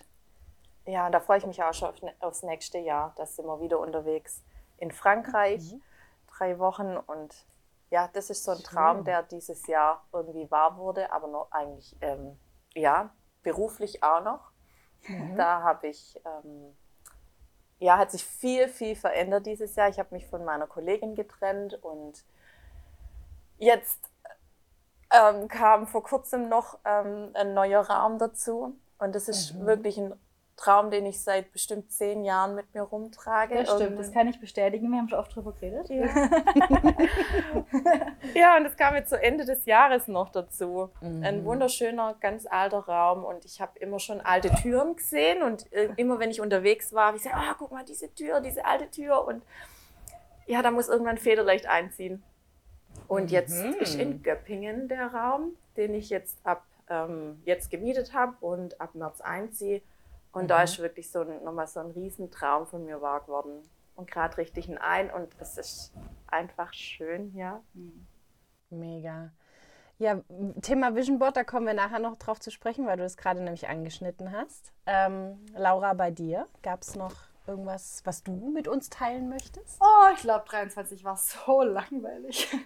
Ja, 0.88 1.04
und 1.04 1.12
da 1.12 1.20
freue 1.20 1.36
ich 1.36 1.44
mich 1.46 1.62
auch 1.62 1.74
schon 1.74 1.88
auf, 1.90 2.00
ne- 2.00 2.14
aufs 2.20 2.42
nächste 2.42 2.78
Jahr. 2.78 3.12
Da 3.16 3.26
sind 3.26 3.44
wir 3.46 3.60
wieder 3.60 3.78
unterwegs 3.78 4.42
in 4.78 4.90
Frankreich. 4.90 5.76
Drei 6.38 6.58
Wochen 6.58 6.96
und 6.96 7.44
ja, 7.90 8.08
das 8.14 8.30
ist 8.30 8.44
so 8.44 8.52
ein 8.52 8.62
Traum, 8.62 9.04
der 9.04 9.22
dieses 9.22 9.66
Jahr 9.66 10.06
irgendwie 10.12 10.50
wahr 10.50 10.78
wurde, 10.78 11.12
aber 11.12 11.28
noch 11.28 11.52
eigentlich, 11.52 11.94
ähm, 12.00 12.38
ja, 12.74 13.10
beruflich 13.42 14.02
auch 14.02 14.22
noch. 14.22 14.50
Da 15.36 15.62
habe 15.62 15.88
ich, 15.88 16.18
ähm, 16.24 16.74
ja, 17.78 17.98
hat 17.98 18.10
sich 18.10 18.24
viel, 18.24 18.68
viel 18.68 18.96
verändert 18.96 19.44
dieses 19.46 19.76
Jahr. 19.76 19.88
Ich 19.90 19.98
habe 19.98 20.14
mich 20.14 20.26
von 20.26 20.42
meiner 20.44 20.66
Kollegin 20.66 21.14
getrennt 21.14 21.82
und 21.82 22.24
jetzt 23.58 24.10
ähm, 25.10 25.48
kam 25.48 25.86
vor 25.86 26.02
kurzem 26.02 26.48
noch 26.48 26.78
ähm, 26.84 27.30
ein 27.34 27.52
neuer 27.52 27.88
Raum 27.88 28.18
dazu. 28.18 28.74
Und 28.98 29.14
das 29.14 29.28
ist 29.28 29.58
wirklich 29.64 29.98
ein 29.98 30.18
Traum, 30.58 30.90
den 30.90 31.06
ich 31.06 31.22
seit 31.22 31.52
bestimmt 31.52 31.90
zehn 31.92 32.24
Jahren 32.24 32.54
mit 32.54 32.74
mir 32.74 32.82
rumtrage. 32.82 33.54
Das 33.54 33.72
stimmt, 33.74 33.98
das 33.98 34.12
kann 34.12 34.28
ich 34.28 34.40
bestätigen. 34.40 34.90
Wir 34.90 34.98
haben 34.98 35.08
schon 35.08 35.18
oft 35.18 35.34
drüber 35.34 35.52
geredet. 35.52 35.88
Ja, 38.34 38.56
und 38.58 38.66
es 38.66 38.76
kam 38.76 38.96
jetzt 38.96 39.08
zu 39.10 39.22
Ende 39.22 39.44
des 39.44 39.64
Jahres 39.66 40.08
noch 40.08 40.30
dazu. 40.30 40.90
Ein 41.00 41.44
wunderschöner, 41.44 42.16
ganz 42.20 42.46
alter 42.46 42.80
Raum 42.80 43.24
und 43.24 43.44
ich 43.44 43.60
habe 43.60 43.78
immer 43.78 44.00
schon 44.00 44.20
alte 44.20 44.50
Türen 44.56 44.96
gesehen 44.96 45.42
und 45.42 45.72
äh, 45.72 45.90
immer 45.96 46.18
wenn 46.18 46.30
ich 46.30 46.40
unterwegs 46.40 46.92
war, 46.92 47.06
habe 47.06 47.16
ich 47.16 47.22
gesagt, 47.22 47.38
ah, 47.38 47.54
guck 47.56 47.70
mal, 47.70 47.84
diese 47.84 48.12
Tür, 48.12 48.40
diese 48.40 48.64
alte 48.64 48.90
Tür 48.90 49.24
und 49.26 49.42
ja, 50.46 50.62
da 50.62 50.70
muss 50.70 50.88
irgendwann 50.88 51.18
Federleicht 51.18 51.66
einziehen. 51.66 52.22
Und 53.06 53.30
jetzt 53.30 53.64
ist 53.80 53.94
in 53.94 54.22
Göppingen 54.22 54.88
der 54.88 55.14
Raum, 55.14 55.52
den 55.76 55.94
ich 55.94 56.10
jetzt 56.10 56.38
ab 56.44 56.64
ähm, 56.90 57.40
jetzt 57.44 57.70
gemietet 57.70 58.12
habe 58.12 58.34
und 58.40 58.80
ab 58.80 58.94
März 58.94 59.20
einziehe. 59.20 59.82
Und 60.38 60.48
da 60.48 60.62
ist 60.62 60.78
wirklich 60.78 61.10
so 61.10 61.20
ein, 61.20 61.42
nochmal 61.44 61.66
so 61.66 61.80
ein 61.80 61.90
Riesentraum 61.90 62.66
von 62.66 62.84
mir 62.84 63.00
wahr 63.00 63.20
geworden. 63.20 63.62
Und 63.94 64.10
gerade 64.10 64.36
richtig 64.38 64.68
ein 64.68 64.78
ein 64.78 65.10
und 65.10 65.28
es 65.40 65.58
ist 65.58 65.92
einfach 66.28 66.72
schön, 66.72 67.34
ja. 67.34 67.62
Mega. 68.70 69.32
Ja, 69.98 70.20
Thema 70.62 70.94
Vision 70.94 71.18
Board, 71.18 71.36
da 71.36 71.42
kommen 71.42 71.66
wir 71.66 71.74
nachher 71.74 71.98
noch 71.98 72.16
drauf 72.16 72.38
zu 72.38 72.52
sprechen, 72.52 72.86
weil 72.86 72.96
du 72.96 73.04
es 73.04 73.16
gerade 73.16 73.40
nämlich 73.40 73.68
angeschnitten 73.68 74.30
hast. 74.30 74.72
Ähm, 74.86 75.44
Laura, 75.56 75.94
bei 75.94 76.12
dir 76.12 76.46
gab 76.62 76.82
es 76.82 76.94
noch 76.94 77.14
irgendwas, 77.48 78.02
was 78.04 78.22
du 78.22 78.52
mit 78.54 78.68
uns 78.68 78.90
teilen 78.90 79.28
möchtest? 79.28 79.80
Oh, 79.80 80.12
ich 80.14 80.20
glaube, 80.20 80.44
23 80.48 81.02
war 81.02 81.16
so 81.16 81.62
langweilig. 81.62 82.48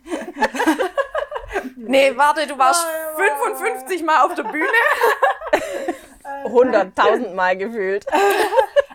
Nee, 1.76 2.16
warte, 2.16 2.46
du 2.46 2.58
warst 2.58 2.84
55 3.16 4.02
Mal 4.02 4.24
auf 4.24 4.34
der 4.34 4.44
Bühne. 4.44 4.66
100.000 6.44 7.34
Mal 7.34 7.56
gefühlt. 7.56 8.06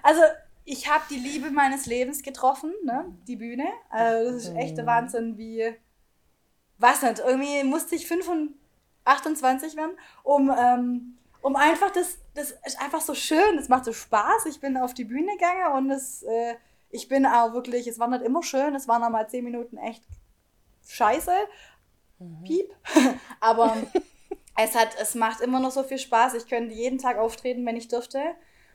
Also, 0.03 0.21
ich 0.63 0.89
habe 0.89 1.03
die 1.09 1.17
Liebe 1.17 1.51
meines 1.51 1.85
Lebens 1.85 2.23
getroffen, 2.23 2.73
ne? 2.85 3.13
Die 3.27 3.35
Bühne. 3.35 3.65
Also, 3.89 4.31
das 4.31 4.45
ist 4.45 4.55
echt 4.55 4.77
der 4.77 4.85
Wahnsinn, 4.85 5.37
wie. 5.37 5.75
Was 6.77 7.01
nicht, 7.01 7.19
irgendwie 7.19 7.65
musste 7.65 7.95
ich 7.95 8.07
25 8.07 9.75
werden, 9.75 9.97
um, 10.23 10.49
ähm, 10.49 11.17
um 11.41 11.57
einfach 11.57 11.91
das. 11.91 12.19
Das 12.35 12.51
ist 12.65 12.79
einfach 12.79 13.01
so 13.01 13.15
schön, 13.15 13.57
es 13.57 13.67
macht 13.67 13.83
so 13.83 13.91
Spaß. 13.91 14.45
Ich 14.45 14.61
bin 14.61 14.77
auf 14.77 14.93
die 14.93 15.03
Bühne 15.03 15.33
gegangen 15.33 15.73
und 15.75 15.91
es, 15.91 16.23
äh, 16.23 16.55
ich 16.89 17.09
bin 17.09 17.25
auch 17.25 17.51
wirklich, 17.51 17.85
es 17.87 17.99
war 17.99 18.07
nicht 18.07 18.23
immer 18.23 18.43
schön, 18.43 18.75
es 18.75 18.87
waren 18.87 19.03
auch 19.03 19.09
mal 19.09 19.27
10 19.27 19.43
Minuten 19.43 19.77
echt 19.77 20.05
scheiße. 20.87 21.33
Piep. 22.45 22.73
Aber 23.41 23.75
es 24.57 24.75
hat, 24.75 24.89
es 24.99 25.15
macht 25.15 25.41
immer 25.41 25.59
noch 25.59 25.71
so 25.71 25.83
viel 25.83 25.99
Spaß. 25.99 26.33
Ich 26.33 26.47
könnte 26.47 26.73
jeden 26.73 26.97
Tag 26.97 27.17
auftreten, 27.17 27.65
wenn 27.65 27.77
ich 27.77 27.87
dürfte. 27.87 28.19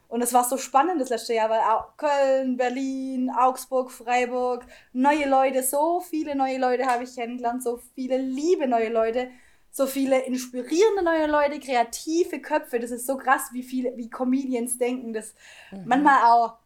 Und 0.09 0.23
es 0.23 0.33
war 0.33 0.45
so 0.45 0.59
spannend 0.59 1.01
das 1.01 1.09
letzte 1.09 1.35
Jahr, 1.35 1.51
weil 1.51 1.61
auch 1.61 1.97
Köln, 1.97 2.57
Berlin, 2.57 3.31
Augsburg, 3.31 3.91
Freiburg, 3.91 4.65
neue 4.93 5.27
Leute, 5.27 5.63
so 5.63 6.01
viele 6.01 6.37
neue 6.37 6.59
Leute 6.59 6.87
habe 6.87 7.05
ich 7.05 7.15
kennengelernt, 7.15 7.63
so 7.63 7.81
viele 7.95 8.19
liebe 8.19 8.69
neue 8.69 8.91
Leute, 8.91 9.31
so 9.71 9.87
viele 9.87 10.21
inspirierende 10.21 11.03
neue 11.03 11.27
Leute, 11.27 11.59
kreative 11.59 12.41
Köpfe. 12.41 12.79
Das 12.79 12.91
ist 12.91 13.07
so 13.07 13.17
krass, 13.17 13.49
wie 13.53 13.63
viele, 13.63 13.97
wie 13.97 14.11
Comedians 14.11 14.77
denken. 14.77 15.15
Das 15.15 15.35
manchmal 15.85 16.31
auch 16.31 16.59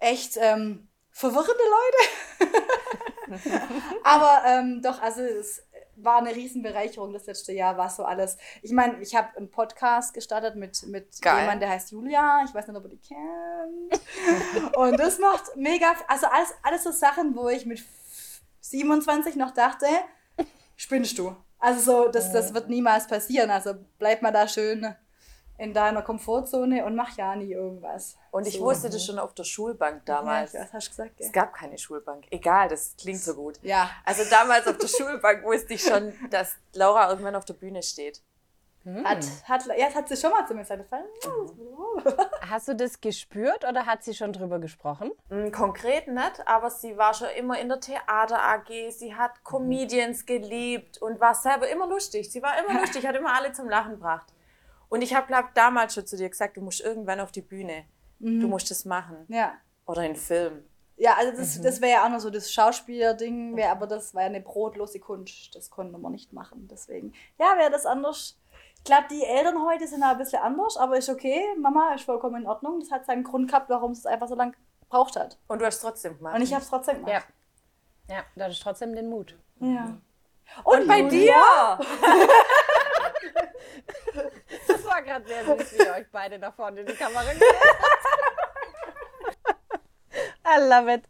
echt 0.00 0.36
ähm, 0.40 0.88
verwirrende 1.12 1.52
Leute. 1.54 2.52
Aber 4.02 4.42
ähm, 4.46 4.82
doch, 4.82 5.00
also 5.00 5.22
es 5.22 5.62
war 6.02 6.18
eine 6.18 6.34
Riesenbereicherung 6.34 7.12
das 7.12 7.26
letzte 7.26 7.52
Jahr, 7.52 7.76
war 7.76 7.90
so 7.90 8.04
alles. 8.04 8.36
Ich 8.62 8.72
meine, 8.72 9.00
ich 9.00 9.14
habe 9.14 9.36
einen 9.36 9.50
Podcast 9.50 10.14
gestartet 10.14 10.56
mit, 10.56 10.82
mit 10.86 11.20
Geil. 11.20 11.40
jemandem, 11.40 11.60
der 11.60 11.70
heißt 11.70 11.90
Julia. 11.90 12.42
Ich 12.44 12.54
weiß 12.54 12.66
nicht, 12.66 12.76
ob 12.76 12.84
ihr 12.84 12.90
die 12.90 13.00
kennt. 13.00 14.76
Und 14.76 14.98
das 14.98 15.18
macht 15.18 15.56
mega, 15.56 15.94
also 16.06 16.26
alles, 16.26 16.54
alles 16.62 16.84
so 16.84 16.90
Sachen, 16.90 17.36
wo 17.36 17.48
ich 17.48 17.66
mit 17.66 17.82
27 18.60 19.36
noch 19.36 19.52
dachte, 19.52 19.86
spinnst 20.76 21.18
du. 21.18 21.34
Also 21.58 21.80
so, 21.80 22.08
das, 22.08 22.32
das 22.32 22.54
wird 22.54 22.68
niemals 22.68 23.06
passieren. 23.06 23.50
Also 23.50 23.74
bleib 23.98 24.22
mal 24.22 24.32
da 24.32 24.46
schön 24.46 24.94
in 25.58 25.74
deiner 25.74 26.02
Komfortzone 26.02 26.84
und 26.84 26.94
mach 26.94 27.16
ja 27.16 27.34
nie 27.36 27.52
irgendwas. 27.52 28.16
Und 28.30 28.46
ich 28.46 28.58
so. 28.58 28.64
wusste 28.64 28.88
das 28.88 29.04
schon 29.04 29.18
auf 29.18 29.34
der 29.34 29.44
Schulbank 29.44 30.06
damals. 30.06 30.52
Ja, 30.52 30.62
was 30.62 30.72
hast 30.72 30.86
du 30.86 30.90
gesagt? 30.90 31.12
Es 31.18 31.32
Gell? 31.32 31.42
gab 31.42 31.52
keine 31.52 31.76
Schulbank. 31.76 32.26
Egal, 32.30 32.68
das 32.68 32.94
klingt 32.96 33.20
so 33.20 33.34
gut. 33.34 33.58
Ja. 33.62 33.90
Also 34.04 34.22
damals 34.30 34.66
auf 34.66 34.78
der 34.78 34.88
Schulbank 34.88 35.44
wusste 35.44 35.74
ich 35.74 35.82
schon, 35.82 36.12
dass 36.30 36.56
Laura 36.74 37.10
irgendwann 37.10 37.34
auf 37.34 37.44
der 37.44 37.54
Bühne 37.54 37.82
steht. 37.82 38.22
Hat, 39.04 39.26
hat, 39.44 39.66
ja, 39.66 39.86
das 39.86 39.94
hat 39.94 40.08
sie 40.08 40.16
schon 40.16 40.30
mal 40.30 40.46
zu 40.46 40.54
mir 40.54 40.60
gesagt. 40.60 40.84
Hast 42.48 42.68
du 42.68 42.74
das 42.74 43.00
gespürt 43.00 43.64
oder 43.68 43.84
hat 43.84 44.02
sie 44.02 44.14
schon 44.14 44.32
drüber 44.32 44.58
gesprochen? 44.58 45.10
Mm, 45.28 45.50
Konkret 45.50 46.08
nicht, 46.08 46.46
aber 46.46 46.70
sie 46.70 46.96
war 46.96 47.12
schon 47.12 47.28
immer 47.36 47.58
in 47.58 47.68
der 47.68 47.80
Theater 47.80 48.40
AG, 48.40 48.90
sie 48.90 49.14
hat 49.14 49.44
Comedians 49.44 50.24
geliebt 50.24 51.02
und 51.02 51.20
war 51.20 51.34
selber 51.34 51.68
immer 51.68 51.86
lustig. 51.86 52.30
Sie 52.30 52.42
war 52.42 52.58
immer 52.58 52.80
lustig, 52.80 53.06
hat 53.06 53.16
immer 53.16 53.34
alle 53.34 53.52
zum 53.52 53.68
Lachen 53.68 53.92
gebracht. 53.92 54.32
Und 54.88 55.02
ich 55.02 55.14
habe, 55.14 55.26
glaube 55.26 55.48
damals 55.54 55.94
schon 55.94 56.06
zu 56.06 56.16
dir 56.16 56.28
gesagt, 56.28 56.56
du 56.56 56.62
musst 56.62 56.80
irgendwann 56.80 57.20
auf 57.20 57.32
die 57.32 57.42
Bühne. 57.42 57.84
Du 58.20 58.48
musst 58.48 58.70
das 58.70 58.84
machen. 58.84 59.26
Ja. 59.28 59.54
Oder 59.86 60.04
in 60.04 60.16
Film. 60.16 60.64
Ja, 60.96 61.14
also 61.16 61.36
das, 61.36 61.60
das 61.60 61.80
wäre 61.80 61.92
ja 61.92 62.04
auch 62.04 62.10
noch 62.10 62.18
so 62.18 62.30
das 62.30 62.52
Schauspieler-Ding, 62.52 63.54
wär, 63.56 63.70
aber 63.70 63.86
das 63.86 64.12
war 64.14 64.22
ja 64.22 64.28
eine 64.28 64.40
brotlose 64.40 64.98
Kunst. 64.98 65.54
Das 65.54 65.70
konnte 65.70 65.96
man 65.96 66.10
nicht 66.10 66.32
machen. 66.32 66.66
Deswegen, 66.68 67.12
ja, 67.38 67.56
wäre 67.56 67.70
das 67.70 67.86
anders. 67.86 68.40
Ich 68.78 68.84
glaube, 68.84 69.04
die 69.10 69.22
Eltern 69.22 69.64
heute 69.64 69.86
sind 69.86 70.00
da 70.00 70.10
ein 70.12 70.18
bisschen 70.18 70.42
anders, 70.42 70.76
aber 70.76 70.98
ist 70.98 71.08
okay. 71.08 71.40
Mama 71.56 71.94
ist 71.94 72.04
vollkommen 72.04 72.42
in 72.42 72.48
Ordnung. 72.48 72.80
Das 72.80 72.90
hat 72.90 73.06
seinen 73.06 73.22
Grund 73.22 73.48
gehabt, 73.48 73.70
warum 73.70 73.92
es 73.92 74.04
einfach 74.06 74.26
so 74.26 74.34
lange 74.34 74.54
gebraucht 74.80 75.14
hat. 75.14 75.38
Und 75.46 75.60
du 75.60 75.66
hast 75.66 75.76
es 75.76 75.82
trotzdem 75.82 76.16
gemacht. 76.16 76.34
Und 76.34 76.42
ich 76.42 76.52
habe 76.52 76.62
es 76.62 76.68
trotzdem 76.68 77.04
gemacht. 77.04 77.26
Ja. 78.08 78.16
Ja, 78.16 78.24
da 78.34 78.46
ist 78.46 78.60
trotzdem 78.60 78.94
den 78.94 79.08
Mut. 79.08 79.38
Ja. 79.60 79.98
Und 80.64 80.88
bei 80.88 81.02
dir? 81.02 81.34
War 84.98 85.04
gerade 85.04 85.28
sehr 85.28 85.44
süß, 85.44 85.74
wie 85.74 85.76
ihr 85.84 85.92
euch 85.92 86.10
beide 86.10 86.40
da 86.40 86.50
vorne 86.50 86.80
in 86.80 86.86
die 86.86 86.94
Kamera 86.94 87.22
I 90.44 90.60
love 90.60 90.92
it. 90.92 91.04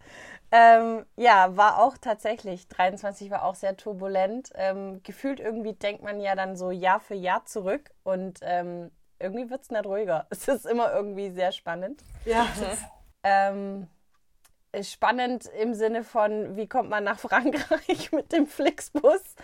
Ähm, 0.50 1.07
ja, 1.16 1.57
war 1.57 1.78
auch 1.78 1.97
tatsächlich, 1.97 2.68
23 2.68 3.30
war 3.30 3.45
auch 3.45 3.54
sehr 3.54 3.78
turbulent. 3.78 4.52
Ähm, 4.57 5.02
gefühlt 5.04 5.40
irgendwie 5.40 5.73
denkt 5.73 6.02
man 6.02 6.21
ja 6.21 6.35
dann 6.35 6.54
so 6.54 6.71
Jahr 6.71 7.00
für 7.00 7.14
Jahr 7.14 7.47
zurück 7.47 7.90
und 8.02 8.40
ähm, 8.42 8.90
irgendwie 9.18 9.49
wird 9.49 9.62
es 9.62 9.71
nicht 9.71 9.87
ruhiger. 9.87 10.26
Es 10.30 10.47
ist 10.49 10.66
immer 10.66 10.92
irgendwie 10.92 11.30
sehr 11.30 11.52
spannend. 11.52 12.04
Ja. 12.26 12.47
Ähm, 13.23 13.88
ist 14.73 14.92
spannend 14.92 15.47
im 15.59 15.73
Sinne 15.73 16.04
von, 16.04 16.57
wie 16.57 16.68
kommt 16.68 16.90
man 16.90 17.04
nach 17.04 17.21
Frankreich 17.21 18.12
mit 18.12 18.33
dem 18.33 18.47
Flixbus, 18.47 19.35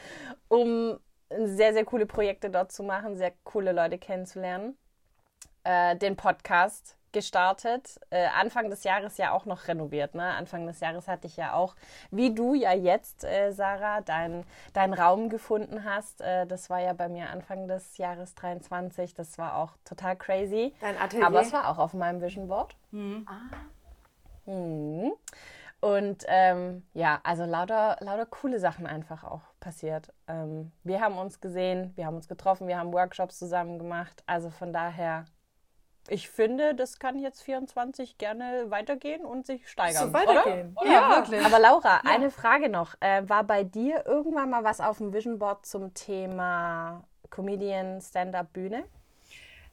um 0.48 0.98
sehr, 1.30 1.72
sehr 1.72 1.84
coole 1.84 2.06
Projekte 2.06 2.50
dort 2.50 2.72
zu 2.72 2.82
machen, 2.82 3.16
sehr 3.16 3.32
coole 3.44 3.72
Leute 3.72 3.98
kennenzulernen. 3.98 4.76
Äh, 5.64 5.96
den 5.96 6.16
Podcast 6.16 6.96
gestartet, 7.14 7.98
äh, 8.10 8.26
Anfang 8.26 8.68
des 8.68 8.84
Jahres 8.84 9.16
ja 9.16 9.32
auch 9.32 9.46
noch 9.46 9.66
renoviert. 9.68 10.14
Ne? 10.14 10.22
Anfang 10.22 10.66
des 10.66 10.80
Jahres 10.80 11.08
hatte 11.08 11.26
ich 11.26 11.38
ja 11.38 11.54
auch, 11.54 11.74
wie 12.10 12.34
du 12.34 12.52
ja 12.54 12.74
jetzt, 12.74 13.24
äh, 13.24 13.52
Sarah, 13.52 14.02
deinen 14.02 14.44
dein 14.74 14.92
Raum 14.92 15.30
gefunden 15.30 15.84
hast. 15.84 16.20
Äh, 16.20 16.46
das 16.46 16.68
war 16.68 16.80
ja 16.80 16.92
bei 16.92 17.08
mir 17.08 17.30
Anfang 17.30 17.66
des 17.68 17.96
Jahres 17.96 18.34
23. 18.34 19.14
Das 19.14 19.38
war 19.38 19.56
auch 19.56 19.70
total 19.84 20.16
crazy. 20.16 20.74
Dein 20.80 20.98
Atelier? 20.98 21.26
Aber 21.26 21.40
es 21.40 21.52
war 21.52 21.68
auch 21.68 21.78
auf 21.78 21.94
meinem 21.94 22.20
Vision 22.20 22.48
Board. 22.48 22.76
Mhm. 24.44 25.12
Und 25.84 26.24
ähm, 26.28 26.82
ja, 26.94 27.20
also 27.24 27.44
lauter, 27.44 27.98
lauter 28.00 28.24
coole 28.24 28.58
Sachen 28.58 28.86
einfach 28.86 29.22
auch 29.22 29.42
passiert. 29.60 30.14
Ähm, 30.26 30.72
wir 30.82 31.02
haben 31.02 31.18
uns 31.18 31.42
gesehen, 31.42 31.92
wir 31.94 32.06
haben 32.06 32.16
uns 32.16 32.26
getroffen, 32.26 32.68
wir 32.68 32.78
haben 32.78 32.90
Workshops 32.94 33.38
zusammen 33.38 33.78
gemacht. 33.78 34.22
Also 34.24 34.48
von 34.48 34.72
daher, 34.72 35.26
ich 36.08 36.30
finde, 36.30 36.74
das 36.74 36.98
kann 36.98 37.18
jetzt 37.18 37.42
24 37.42 38.16
gerne 38.16 38.70
weitergehen 38.70 39.26
und 39.26 39.44
sich 39.44 39.68
steigern. 39.68 40.06
So 40.06 40.12
weitergehen. 40.14 40.74
Oder? 40.80 40.90
Ja, 40.90 41.16
wirklich. 41.16 41.44
Aber 41.44 41.58
Laura, 41.58 42.00
eine 42.06 42.30
Frage 42.30 42.70
noch. 42.70 42.94
Äh, 43.00 43.28
war 43.28 43.44
bei 43.44 43.62
dir 43.62 44.06
irgendwann 44.06 44.48
mal 44.48 44.64
was 44.64 44.80
auf 44.80 44.96
dem 44.96 45.12
Vision 45.12 45.38
Board 45.38 45.66
zum 45.66 45.92
Thema 45.92 47.04
Comedian, 47.28 48.00
Stand-up, 48.00 48.54
Bühne? 48.54 48.84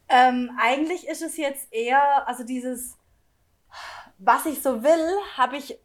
Ähm, 0.10 0.52
eigentlich 0.62 1.08
ist 1.08 1.22
es 1.22 1.38
jetzt 1.38 1.72
eher, 1.72 2.28
also 2.28 2.44
dieses, 2.44 2.98
was 4.18 4.46
ich 4.46 4.62
so 4.62 4.84
will, 4.84 5.08
habe 5.38 5.56
ich 5.56 5.80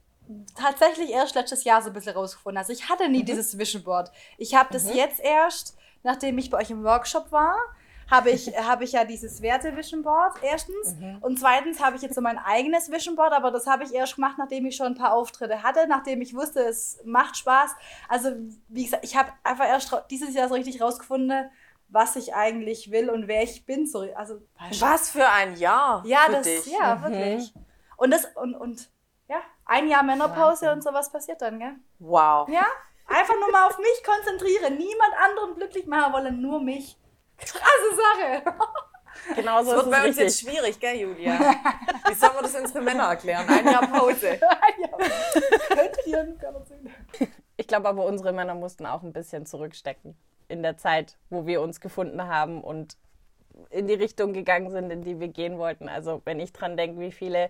tatsächlich 0.54 1.10
erst 1.10 1.34
letztes 1.34 1.64
Jahr 1.64 1.82
so 1.82 1.88
ein 1.88 1.92
bisschen 1.92 2.14
rausgefunden. 2.14 2.58
Also 2.58 2.72
ich 2.72 2.88
hatte 2.88 3.08
nie 3.08 3.24
dieses 3.24 3.58
Vision 3.58 3.82
Board. 3.82 4.10
Ich 4.38 4.54
habe 4.54 4.68
das 4.72 4.92
jetzt 4.92 5.20
erst, 5.20 5.76
nachdem 6.02 6.38
ich 6.38 6.50
bei 6.50 6.58
euch 6.58 6.70
im 6.70 6.84
Workshop 6.84 7.32
war, 7.32 7.56
habe 8.10 8.30
ich, 8.30 8.48
habe 8.58 8.84
ich 8.84 8.92
ja 8.92 9.04
dieses 9.04 9.42
Werte-Vision 9.42 10.02
Board 10.02 10.36
erstens. 10.42 10.96
Und 11.20 11.38
zweitens 11.38 11.82
habe 11.82 11.96
ich 11.96 12.02
jetzt 12.02 12.14
so 12.14 12.20
mein 12.20 12.38
eigenes 12.38 12.90
Vision 12.90 13.16
Board, 13.16 13.32
aber 13.32 13.50
das 13.50 13.66
habe 13.66 13.84
ich 13.84 13.92
erst 13.92 14.16
gemacht, 14.16 14.36
nachdem 14.38 14.66
ich 14.66 14.76
schon 14.76 14.86
ein 14.86 14.94
paar 14.94 15.12
Auftritte 15.14 15.62
hatte, 15.62 15.86
nachdem 15.88 16.20
ich 16.20 16.34
wusste, 16.34 16.60
es 16.60 16.98
macht 17.04 17.36
Spaß. 17.36 17.72
Also, 18.08 18.30
wie 18.68 18.84
gesagt, 18.84 19.04
ich 19.04 19.16
habe 19.16 19.32
einfach 19.42 19.66
erst 19.66 19.94
dieses 20.10 20.34
Jahr 20.34 20.48
so 20.48 20.54
richtig 20.54 20.80
rausgefunden, 20.80 21.50
was 21.88 22.16
ich 22.16 22.34
eigentlich 22.34 22.90
will 22.90 23.10
und 23.10 23.28
wer 23.28 23.42
ich 23.42 23.64
bin. 23.64 23.86
So, 23.86 24.00
also, 24.14 24.40
Was 24.80 25.10
für 25.10 25.28
ein 25.28 25.56
Jahr 25.56 26.02
ja, 26.06 26.20
für 26.26 26.32
das, 26.32 26.44
dich. 26.44 26.66
ja, 26.66 27.02
wirklich. 27.02 27.52
Und 27.96 28.10
das, 28.10 28.26
und, 28.36 28.54
und, 28.54 28.90
ein 29.66 29.88
Jahr 29.88 30.02
Männerpause 30.02 30.72
und 30.72 30.82
sowas 30.82 31.10
passiert 31.10 31.42
dann, 31.42 31.58
gell? 31.58 31.74
Wow. 31.98 32.48
Ja, 32.48 32.66
einfach 33.06 33.34
nur 33.38 33.50
mal 33.50 33.66
auf 33.66 33.78
mich 33.78 34.02
konzentrieren, 34.04 34.76
niemand 34.76 35.12
anderen 35.22 35.54
glücklich 35.56 35.86
machen 35.86 36.12
wollen, 36.12 36.40
nur 36.40 36.60
mich. 36.62 36.96
Krasse 37.36 37.62
Sache. 37.94 38.54
Genau 39.34 39.62
so 39.62 39.70
Das 39.72 39.78
ist 39.80 39.84
wird 39.86 39.90
bei 39.90 39.98
uns 40.08 40.18
richtig. 40.18 40.24
jetzt 40.24 40.40
schwierig, 40.40 40.80
gell, 40.80 40.96
Julia? 41.00 41.38
Wie 42.06 42.14
sollen 42.14 42.34
wir 42.34 42.42
das 42.42 42.54
unseren 42.54 42.84
Männern 42.84 43.10
erklären? 43.10 43.46
Ein 43.48 43.66
Jahr 43.66 43.86
Pause. 43.86 44.38
Ich 47.58 47.66
glaube 47.66 47.88
aber, 47.88 48.04
unsere 48.04 48.32
Männer 48.32 48.54
mussten 48.54 48.84
auch 48.86 49.02
ein 49.02 49.12
bisschen 49.14 49.46
zurückstecken 49.46 50.14
in 50.48 50.62
der 50.62 50.76
Zeit, 50.76 51.16
wo 51.30 51.46
wir 51.46 51.62
uns 51.62 51.80
gefunden 51.80 52.22
haben 52.28 52.62
und 52.62 52.96
in 53.70 53.86
die 53.86 53.94
Richtung 53.94 54.34
gegangen 54.34 54.70
sind, 54.70 54.90
in 54.90 55.02
die 55.02 55.18
wir 55.18 55.28
gehen 55.28 55.58
wollten. 55.58 55.88
Also 55.88 56.20
wenn 56.26 56.38
ich 56.38 56.52
dran 56.52 56.76
denke, 56.76 57.00
wie 57.00 57.10
viele 57.12 57.48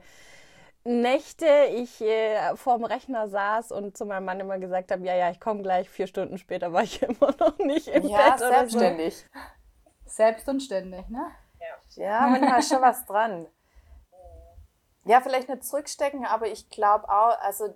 Nächte 0.87 1.47
ich 1.75 2.01
äh, 2.01 2.55
vorm 2.57 2.85
Rechner 2.85 3.29
saß 3.29 3.73
und 3.73 3.97
zu 3.97 4.07
meinem 4.07 4.25
Mann 4.25 4.39
immer 4.41 4.59
gesagt 4.59 4.93
habe, 4.93 5.05
ja, 5.05 5.15
ja, 5.17 5.31
ich 5.31 5.41
komme 5.41 5.63
gleich. 5.63 5.91
Vier 5.91 6.07
Stunden 6.07 6.39
später 6.39 6.73
war 6.73 6.83
ich 6.85 7.03
immer 7.03 7.35
noch 7.41 7.59
nicht 7.59 7.89
im 7.89 8.07
Ja, 8.07 8.31
Bett 8.31 8.37
oder 8.37 8.69
so. 8.69 8.79
selbstständig. 8.79 9.27
Selbst 10.05 10.49
und 10.49 10.61
ständig, 10.61 11.09
ne? 11.09 11.27
Ja, 11.97 12.29
manchmal 12.29 12.61
ist 12.61 12.69
schon 12.69 12.83
was 12.83 13.05
dran. 13.07 13.47
Ja, 15.05 15.21
vielleicht 15.21 15.49
nicht 15.49 15.65
zurückstecken, 15.65 16.25
aber 16.25 16.47
ich 16.49 16.69
glaube 16.69 17.09
auch, 17.09 17.39
also 17.41 17.75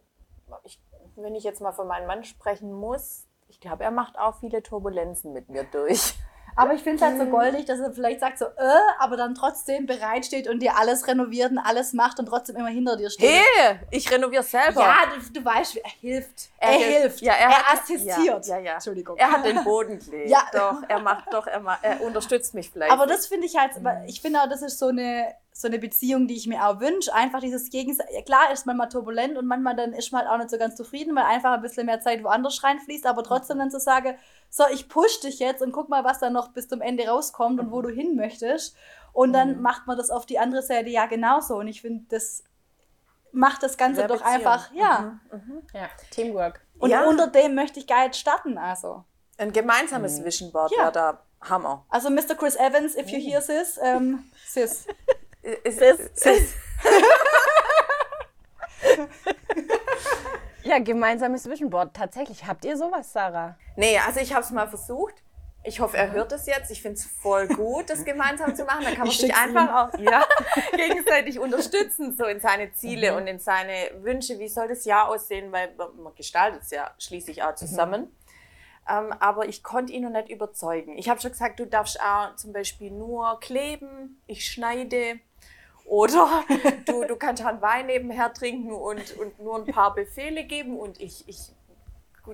ich, 0.64 0.80
wenn 1.16 1.34
ich 1.34 1.44
jetzt 1.44 1.60
mal 1.60 1.72
für 1.72 1.84
meinen 1.84 2.06
Mann 2.06 2.24
sprechen 2.24 2.72
muss, 2.72 3.26
ich 3.48 3.60
glaube, 3.60 3.84
er 3.84 3.90
macht 3.90 4.18
auch 4.18 4.36
viele 4.36 4.62
Turbulenzen 4.62 5.32
mit 5.32 5.48
mir 5.48 5.64
durch. 5.64 6.14
Aber 6.56 6.74
ich 6.74 6.82
finde 6.82 6.96
es 6.96 7.02
halt 7.02 7.18
so 7.18 7.26
goldig, 7.26 7.64
dass 7.66 7.80
er 7.80 7.92
vielleicht 7.92 8.20
sagt 8.20 8.38
so, 8.38 8.44
äh, 8.46 8.50
aber 8.98 9.16
dann 9.16 9.34
trotzdem 9.34 9.86
bereitsteht 9.86 10.48
und 10.48 10.60
dir 10.60 10.76
alles 10.76 11.06
renoviert 11.06 11.50
und 11.52 11.58
alles 11.58 11.92
macht 11.92 12.18
und 12.18 12.26
trotzdem 12.26 12.56
immer 12.56 12.68
hinter 12.68 12.96
dir 12.96 13.10
steht. 13.10 13.28
Hey, 13.30 13.78
ich 13.90 14.10
renoviere 14.10 14.42
selber. 14.42 14.80
Ja, 14.80 14.96
du, 15.14 15.40
du 15.40 15.44
weißt, 15.44 15.76
er 15.76 15.90
hilft. 16.00 16.50
Er 16.58 16.68
Er, 16.70 16.76
hilft. 16.78 17.00
hilft. 17.00 17.20
Ja, 17.22 17.32
er 17.34 17.48
er 17.50 17.58
hat- 17.58 17.80
assistiert. 17.80 18.46
ja, 18.46 18.56
ja, 18.56 18.58
ja. 18.58 18.72
Entschuldigung. 18.74 19.16
Er 19.16 19.30
hat 19.32 19.44
den 19.44 19.62
Boden 19.64 19.98
gelegt. 20.04 20.30
Ja. 20.30 20.42
Doch, 20.52 20.82
er 20.88 20.98
macht 21.00 21.32
doch, 21.32 21.46
er, 21.46 21.60
ma 21.60 21.78
er 21.82 22.00
unterstützt 22.02 22.54
mich 22.54 22.70
vielleicht. 22.72 22.92
Aber 22.92 23.06
das 23.06 23.26
finde 23.26 23.46
ich 23.46 23.56
halt, 23.56 23.72
ich 24.06 24.20
finde 24.20 24.40
auch, 24.42 24.48
das 24.48 24.62
ist 24.62 24.78
so 24.78 24.88
eine, 24.88 25.34
so 25.60 25.68
eine 25.68 25.78
Beziehung, 25.78 26.26
die 26.26 26.36
ich 26.36 26.46
mir 26.46 26.66
auch 26.66 26.80
wünsche. 26.80 27.12
Einfach 27.14 27.40
dieses 27.40 27.68
Gegenseitige. 27.68 28.16
Ja, 28.16 28.22
klar 28.22 28.50
ist 28.52 28.64
man 28.66 28.76
mal 28.78 28.86
turbulent 28.86 29.36
und 29.36 29.46
manchmal 29.46 29.76
dann 29.76 29.92
ist 29.92 30.10
man 30.10 30.22
halt 30.22 30.30
auch 30.30 30.38
nicht 30.38 30.50
so 30.50 30.56
ganz 30.58 30.74
zufrieden, 30.76 31.14
weil 31.14 31.24
einfach 31.24 31.52
ein 31.52 31.60
bisschen 31.60 31.84
mehr 31.86 32.00
Zeit 32.00 32.24
woanders 32.24 32.62
reinfließt, 32.64 33.04
aber 33.06 33.22
trotzdem 33.22 33.58
dann 33.58 33.70
zu 33.70 33.78
sagen, 33.78 34.16
so, 34.48 34.64
ich 34.72 34.88
push 34.88 35.20
dich 35.20 35.38
jetzt 35.38 35.60
und 35.62 35.72
guck 35.72 35.88
mal, 35.90 36.02
was 36.02 36.18
da 36.18 36.30
noch 36.30 36.48
bis 36.52 36.66
zum 36.68 36.80
Ende 36.80 37.06
rauskommt 37.06 37.60
und 37.60 37.70
wo 37.70 37.82
du 37.82 37.90
hin 37.90 38.16
möchtest. 38.16 38.74
Und 39.12 39.32
dann 39.32 39.60
macht 39.60 39.86
man 39.86 39.98
das 39.98 40.10
auf 40.10 40.24
die 40.24 40.38
andere 40.38 40.62
Seite 40.62 40.88
ja 40.88 41.06
genauso. 41.06 41.56
Und 41.56 41.68
ich 41.68 41.82
finde, 41.82 42.04
das 42.08 42.42
macht 43.32 43.62
das 43.62 43.76
Ganze 43.76 44.06
doch 44.06 44.22
einfach, 44.22 44.72
ja. 44.72 45.20
Ja, 45.74 45.88
Teamwork. 46.10 46.64
Und 46.78 46.90
Ja. 46.90 47.04
unter 47.06 47.26
dem 47.26 47.54
möchte 47.54 47.80
ich 47.80 47.86
gar 47.86 48.06
nicht 48.06 48.16
starten, 48.16 48.56
also. 48.56 49.04
Ein 49.36 49.52
gemeinsames 49.52 50.24
Vision 50.24 50.52
Board 50.52 50.72
Ja. 50.76 50.90
da 50.90 51.20
Hammer. 51.42 51.84
Also 51.88 52.10
Mr. 52.10 52.34
Chris 52.36 52.56
Evans, 52.56 52.96
if 52.96 53.08
you 53.08 53.18
hear 53.18 53.40
this, 53.40 53.78
ähm, 53.82 54.24
sis. 54.46 54.86
Ist, 55.42 55.78
Sis. 55.78 56.10
Sis. 56.14 56.54
Ja, 60.70 60.78
gemeinsames 60.78 61.50
Vision 61.50 61.68
Board. 61.68 61.94
Tatsächlich. 61.94 62.46
Habt 62.46 62.64
ihr 62.64 62.76
sowas, 62.76 63.12
Sarah? 63.12 63.56
Nee, 63.74 63.98
also 63.98 64.20
ich 64.20 64.32
habe 64.32 64.44
es 64.44 64.52
mal 64.52 64.68
versucht. 64.68 65.14
Ich 65.64 65.80
hoffe, 65.80 65.96
er 65.96 66.12
hört 66.12 66.30
es 66.30 66.46
jetzt. 66.46 66.70
Ich 66.70 66.80
finde 66.80 66.96
es 66.96 67.06
voll 67.06 67.48
gut, 67.48 67.90
das 67.90 68.04
gemeinsam 68.04 68.54
zu 68.54 68.64
machen. 68.64 68.84
Dann 68.84 68.94
kann 68.94 69.00
man 69.00 69.08
Ich 69.08 69.18
sich 69.18 69.34
einfach 69.34 69.88
auch 69.88 69.98
ja, 69.98 70.24
gegenseitig 70.76 71.40
unterstützen, 71.40 72.14
so 72.16 72.24
in 72.24 72.38
seine 72.38 72.72
Ziele 72.72 73.16
und 73.16 73.26
in 73.26 73.40
seine 73.40 73.90
Wünsche. 73.98 74.38
Wie 74.38 74.48
soll 74.48 74.68
das 74.68 74.84
Jahr 74.84 75.08
aussehen? 75.08 75.50
Weil 75.50 75.74
man 75.76 76.14
gestaltet 76.14 76.62
es 76.62 76.70
ja 76.70 76.90
schließlich 76.98 77.42
auch 77.42 77.56
zusammen. 77.56 78.16
Ähm, 78.88 79.12
aber 79.18 79.48
ich 79.48 79.62
konnte 79.62 79.92
ihn 79.92 80.04
noch 80.04 80.10
nicht 80.10 80.30
überzeugen. 80.30 80.96
Ich 80.96 81.08
habe 81.08 81.20
schon 81.20 81.32
gesagt, 81.32 81.60
du 81.60 81.66
darfst 81.66 82.00
auch 82.00 82.36
zum 82.36 82.52
Beispiel 82.52 82.90
nur 82.90 83.38
kleben, 83.40 84.22
ich 84.26 84.46
schneide. 84.46 85.18
Oder 85.84 86.44
du, 86.86 87.04
du 87.04 87.16
kannst 87.16 87.44
einen 87.44 87.60
Wein 87.60 87.86
nebenher 87.86 88.32
trinken 88.32 88.72
und, 88.72 89.16
und 89.18 89.38
nur 89.40 89.56
ein 89.56 89.66
paar 89.66 89.94
Befehle 89.94 90.44
geben 90.44 90.78
und 90.78 91.00
ich, 91.00 91.28
ich 91.28 91.52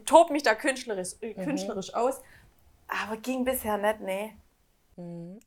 tob 0.04 0.30
mich 0.30 0.42
da 0.42 0.54
künstlerisch, 0.54 1.14
äh, 1.20 1.34
künstlerisch 1.34 1.94
aus. 1.94 2.20
Aber 2.88 3.16
ging 3.16 3.44
bisher 3.44 3.78
nicht, 3.78 4.00
nee. 4.00 4.32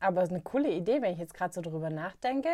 Aber 0.00 0.22
es 0.22 0.28
ist 0.28 0.34
eine 0.34 0.42
coole 0.42 0.70
Idee, 0.70 1.02
wenn 1.02 1.12
ich 1.12 1.18
jetzt 1.18 1.34
gerade 1.34 1.52
so 1.52 1.60
drüber 1.60 1.90
nachdenke, 1.90 2.48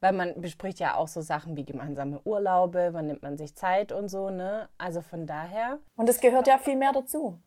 weil 0.00 0.12
man 0.12 0.40
bespricht 0.40 0.78
ja 0.78 0.94
auch 0.94 1.08
so 1.08 1.20
Sachen 1.20 1.56
wie 1.56 1.64
gemeinsame 1.64 2.20
Urlaube, 2.24 2.90
wann 2.92 3.06
nimmt 3.06 3.22
man 3.22 3.36
sich 3.36 3.56
Zeit 3.56 3.90
und 3.90 4.08
so, 4.08 4.30
ne? 4.30 4.68
Also 4.78 5.00
von 5.00 5.26
daher. 5.26 5.78
Und 5.96 6.08
es 6.08 6.20
gehört 6.20 6.46
ja 6.46 6.58
viel 6.58 6.76
mehr 6.76 6.92
dazu. 6.92 7.40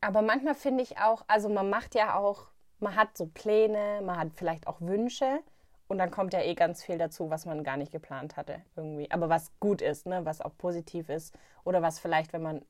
Aber 0.00 0.22
manchmal 0.22 0.54
finde 0.54 0.82
ich 0.82 0.98
auch, 0.98 1.24
also 1.28 1.48
man 1.48 1.68
macht 1.68 1.94
ja 1.94 2.16
auch, 2.16 2.48
man 2.78 2.94
hat 2.96 3.16
so 3.16 3.26
Pläne, 3.26 4.00
man 4.02 4.18
hat 4.18 4.28
vielleicht 4.34 4.66
auch 4.66 4.80
Wünsche 4.80 5.40
und 5.86 5.98
dann 5.98 6.10
kommt 6.10 6.32
ja 6.32 6.40
eh 6.40 6.54
ganz 6.54 6.82
viel 6.82 6.98
dazu, 6.98 7.30
was 7.30 7.46
man 7.46 7.62
gar 7.62 7.76
nicht 7.76 7.92
geplant 7.92 8.36
hatte 8.36 8.62
irgendwie. 8.76 9.10
Aber 9.10 9.28
was 9.28 9.52
gut 9.60 9.82
ist, 9.82 10.06
ne? 10.06 10.24
Was 10.24 10.40
auch 10.40 10.56
positiv 10.56 11.08
ist 11.08 11.36
oder 11.64 11.82
was 11.82 11.98
vielleicht, 11.98 12.32
wenn 12.32 12.42
man 12.42 12.62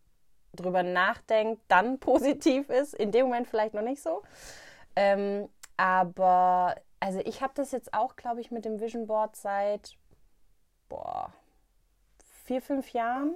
drüber 0.54 0.82
nachdenkt, 0.82 1.62
dann 1.68 1.98
positiv 2.00 2.70
ist. 2.70 2.94
In 2.94 3.12
dem 3.12 3.26
Moment 3.26 3.48
vielleicht 3.48 3.74
noch 3.74 3.82
nicht 3.82 4.02
so. 4.02 4.22
Ähm, 4.96 5.48
aber 5.76 6.76
also 7.00 7.20
ich 7.24 7.42
habe 7.42 7.52
das 7.54 7.72
jetzt 7.72 7.92
auch, 7.94 8.16
glaube 8.16 8.40
ich, 8.40 8.50
mit 8.50 8.64
dem 8.64 8.80
Vision 8.80 9.06
Board 9.06 9.36
seit 9.36 9.96
boah, 10.88 11.32
vier, 12.44 12.62
fünf 12.62 12.92
Jahren, 12.92 13.34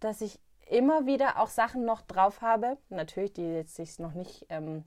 dass 0.00 0.20
ich 0.20 0.38
immer 0.66 1.06
wieder 1.06 1.38
auch 1.38 1.48
Sachen 1.48 1.84
noch 1.84 2.02
drauf 2.02 2.40
habe, 2.40 2.78
natürlich, 2.88 3.32
die 3.32 3.42
jetzt 3.42 3.76
sich 3.76 3.98
noch 3.98 4.14
nicht 4.14 4.46
ähm, 4.48 4.84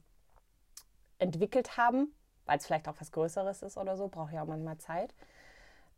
entwickelt 1.19 1.77
haben, 1.77 2.13
weil 2.45 2.57
es 2.57 2.65
vielleicht 2.65 2.87
auch 2.87 2.95
was 2.99 3.11
Größeres 3.11 3.61
ist 3.61 3.77
oder 3.77 3.97
so, 3.97 4.07
brauche 4.07 4.31
ich 4.33 4.39
auch 4.39 4.45
manchmal 4.45 4.77
Zeit. 4.77 5.13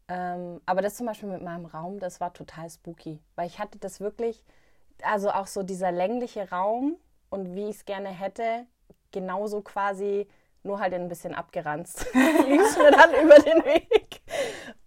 Ähm, 0.08 0.62
aber 0.66 0.82
das 0.82 0.96
zum 0.96 1.06
Beispiel 1.06 1.30
mit 1.30 1.42
meinem 1.42 1.66
Raum, 1.66 2.00
das 2.00 2.20
war 2.22 2.34
total 2.34 2.70
spooky, 2.70 3.20
weil 3.36 3.48
ich 3.48 3.60
hatte 3.60 3.78
das 3.78 4.00
wirklich, 4.00 4.44
also 5.04 5.32
auch 5.32 5.48
so 5.48 5.64
dieser 5.64 5.92
längliche 5.92 6.50
Raum 6.50 6.96
und 7.30 7.56
wie 7.56 7.70
ich 7.70 7.78
es 7.78 7.86
gerne 7.86 8.10
hätte, 8.10 8.66
genauso 9.12 9.62
quasi, 9.62 10.28
nur 10.64 10.80
halt 10.80 10.94
ein 10.94 11.08
bisschen 11.08 11.36
abgeranzt. 11.36 12.06
Ging 12.14 12.60
es 12.60 12.78
mir 12.78 12.92
dann 12.92 13.12
über 13.24 13.36
den 13.40 13.64
Weg. 13.66 14.22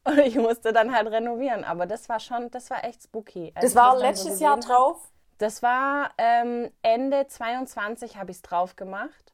Und 0.05 0.19
ich 0.21 0.37
musste 0.37 0.73
dann 0.73 0.95
halt 0.95 1.09
renovieren. 1.09 1.65
Aber 1.65 1.87
das 1.87 2.09
war 2.09 2.21
schon, 2.21 2.51
das 2.51 2.71
war 2.71 2.85
echt 2.85 3.03
spooky. 3.03 3.53
Als 3.55 3.67
Das 3.67 3.75
war 3.75 3.91
dann 3.91 3.99
so 3.99 4.05
letztes 4.05 4.27
gesehen 4.33 4.45
Jahr 4.45 4.53
hab. 4.57 4.61
drauf. 4.61 5.11
Das 5.39 5.63
war 5.63 6.11
ähm, 6.19 6.71
Ende 6.83 7.27
22 7.27 8.17
habe 8.17 8.31
ich 8.31 8.39
es 8.39 8.43
drauf 8.43 8.77
gemacht. 8.77 9.30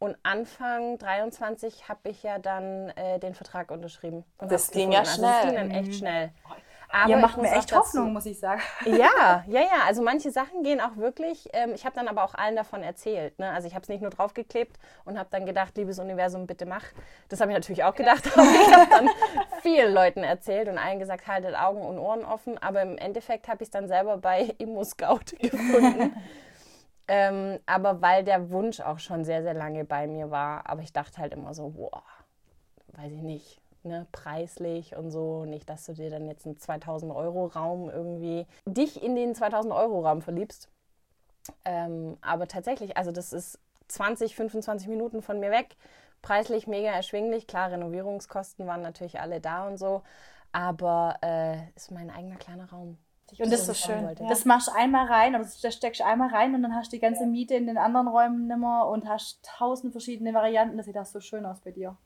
Und 0.00 0.16
Anfang 0.22 0.96
23 0.98 1.88
habe 1.88 2.08
ich 2.10 2.22
ja 2.22 2.38
dann 2.38 2.90
äh, 2.90 3.18
den 3.18 3.34
Vertrag 3.34 3.70
unterschrieben. 3.72 4.24
und 4.38 4.52
Das 4.52 4.70
ging 4.70 4.92
ja 4.92 5.00
gefunden. 5.00 5.24
Also 5.24 5.32
das 5.32 5.42
schnell. 5.42 5.50
ging 5.60 5.70
dann 5.70 5.84
echt 5.84 5.94
schnell. 5.98 6.30
Aber 6.90 7.10
Ihr 7.10 7.16
macht 7.18 7.36
mir 7.36 7.50
echt 7.50 7.70
dazu- 7.70 7.76
Hoffnung, 7.80 8.12
muss 8.14 8.24
ich 8.24 8.38
sagen. 8.38 8.62
ja, 8.86 9.44
ja, 9.46 9.60
ja. 9.60 9.82
Also 9.86 10.00
manche 10.02 10.30
Sachen 10.30 10.62
gehen 10.62 10.80
auch 10.80 10.96
wirklich. 10.96 11.48
Ähm, 11.52 11.72
ich 11.74 11.84
habe 11.84 11.94
dann 11.96 12.08
aber 12.08 12.24
auch 12.24 12.34
allen 12.34 12.56
davon 12.56 12.82
erzählt. 12.82 13.38
Ne? 13.38 13.50
Also 13.52 13.66
ich 13.68 13.74
habe 13.74 13.82
es 13.82 13.88
nicht 13.90 14.00
nur 14.00 14.10
draufgeklebt 14.10 14.78
und 15.04 15.18
habe 15.18 15.28
dann 15.30 15.44
gedacht, 15.44 15.76
liebes 15.76 15.98
Universum, 15.98 16.46
bitte 16.46 16.64
mach. 16.64 16.84
Das 17.28 17.40
habe 17.42 17.50
ich 17.50 17.56
natürlich 17.58 17.84
auch 17.84 17.94
gedacht. 17.94 18.24
Aber 18.38 18.42
ich 18.44 18.74
habe 18.74 18.88
dann 18.90 19.10
vielen 19.62 19.92
Leuten 19.92 20.22
erzählt 20.24 20.68
und 20.68 20.78
allen 20.78 20.98
gesagt, 20.98 21.26
haltet 21.26 21.56
Augen 21.56 21.82
und 21.82 21.98
Ohren 21.98 22.24
offen. 22.24 22.56
Aber 22.56 22.80
im 22.82 22.96
Endeffekt 22.96 23.48
habe 23.48 23.62
ich 23.64 23.66
es 23.66 23.70
dann 23.70 23.86
selber 23.88 24.16
bei 24.16 24.54
Immo 24.58 24.82
Scout 24.84 25.20
gefunden. 25.40 26.14
Ähm, 27.08 27.58
aber 27.66 28.02
weil 28.02 28.22
der 28.24 28.50
Wunsch 28.50 28.80
auch 28.80 28.98
schon 28.98 29.24
sehr, 29.24 29.42
sehr 29.42 29.54
lange 29.54 29.84
bei 29.84 30.06
mir 30.06 30.30
war. 30.30 30.68
Aber 30.68 30.82
ich 30.82 30.92
dachte 30.92 31.18
halt 31.18 31.32
immer 31.32 31.54
so, 31.54 31.70
boah, 31.70 32.02
weiß 32.92 33.12
ich 33.12 33.22
nicht, 33.22 33.60
ne, 33.82 34.06
preislich 34.12 34.94
und 34.94 35.10
so. 35.10 35.44
Nicht, 35.46 35.68
dass 35.70 35.86
du 35.86 35.94
dir 35.94 36.10
dann 36.10 36.26
jetzt 36.26 36.46
einen 36.46 36.58
2000 36.58 37.12
Euro 37.12 37.46
Raum 37.46 37.90
irgendwie, 37.90 38.46
dich 38.66 39.02
in 39.02 39.16
den 39.16 39.34
2000 39.34 39.72
Euro 39.72 40.00
Raum 40.00 40.22
verliebst. 40.22 40.68
Ähm, 41.64 42.18
aber 42.20 42.46
tatsächlich, 42.46 42.96
also 42.98 43.10
das 43.10 43.32
ist 43.32 43.58
20, 43.88 44.36
25 44.36 44.88
Minuten 44.88 45.22
von 45.22 45.40
mir 45.40 45.50
weg. 45.50 45.76
Preislich 46.22 46.66
mega 46.66 46.90
erschwinglich. 46.90 47.46
Klar, 47.46 47.70
Renovierungskosten 47.70 48.66
waren 48.66 48.82
natürlich 48.82 49.20
alle 49.20 49.40
da 49.40 49.66
und 49.66 49.78
so. 49.78 50.02
Aber 50.52 51.16
äh, 51.22 51.56
ist 51.76 51.90
mein 51.90 52.10
eigener 52.10 52.36
kleiner 52.36 52.68
Raum. 52.70 52.98
Und 53.32 53.52
das 53.52 53.60
ist 53.60 53.66
so 53.66 53.74
schön. 53.74 54.04
wollte. 54.04 54.24
Das 54.28 54.44
machst 54.44 54.68
du 54.68 54.72
einmal 54.72 55.06
rein, 55.06 55.34
aber 55.34 55.44
das 55.44 55.74
steckst 55.74 56.00
du 56.00 56.04
einmal 56.04 56.30
rein 56.30 56.54
und 56.54 56.62
dann 56.62 56.74
hast 56.74 56.92
du 56.92 56.96
die 56.96 57.00
ganze 57.00 57.26
Miete 57.26 57.54
in 57.54 57.66
den 57.66 57.78
anderen 57.78 58.08
Räumen 58.08 58.46
nimmer 58.46 58.88
und 58.88 59.08
hast 59.08 59.44
tausend 59.44 59.92
verschiedene 59.92 60.32
Varianten. 60.34 60.76
Das 60.76 60.86
sieht 60.86 60.96
auch 60.96 61.04
so 61.04 61.20
schön 61.20 61.44
aus 61.44 61.60
bei 61.60 61.70
dir. 61.70 61.96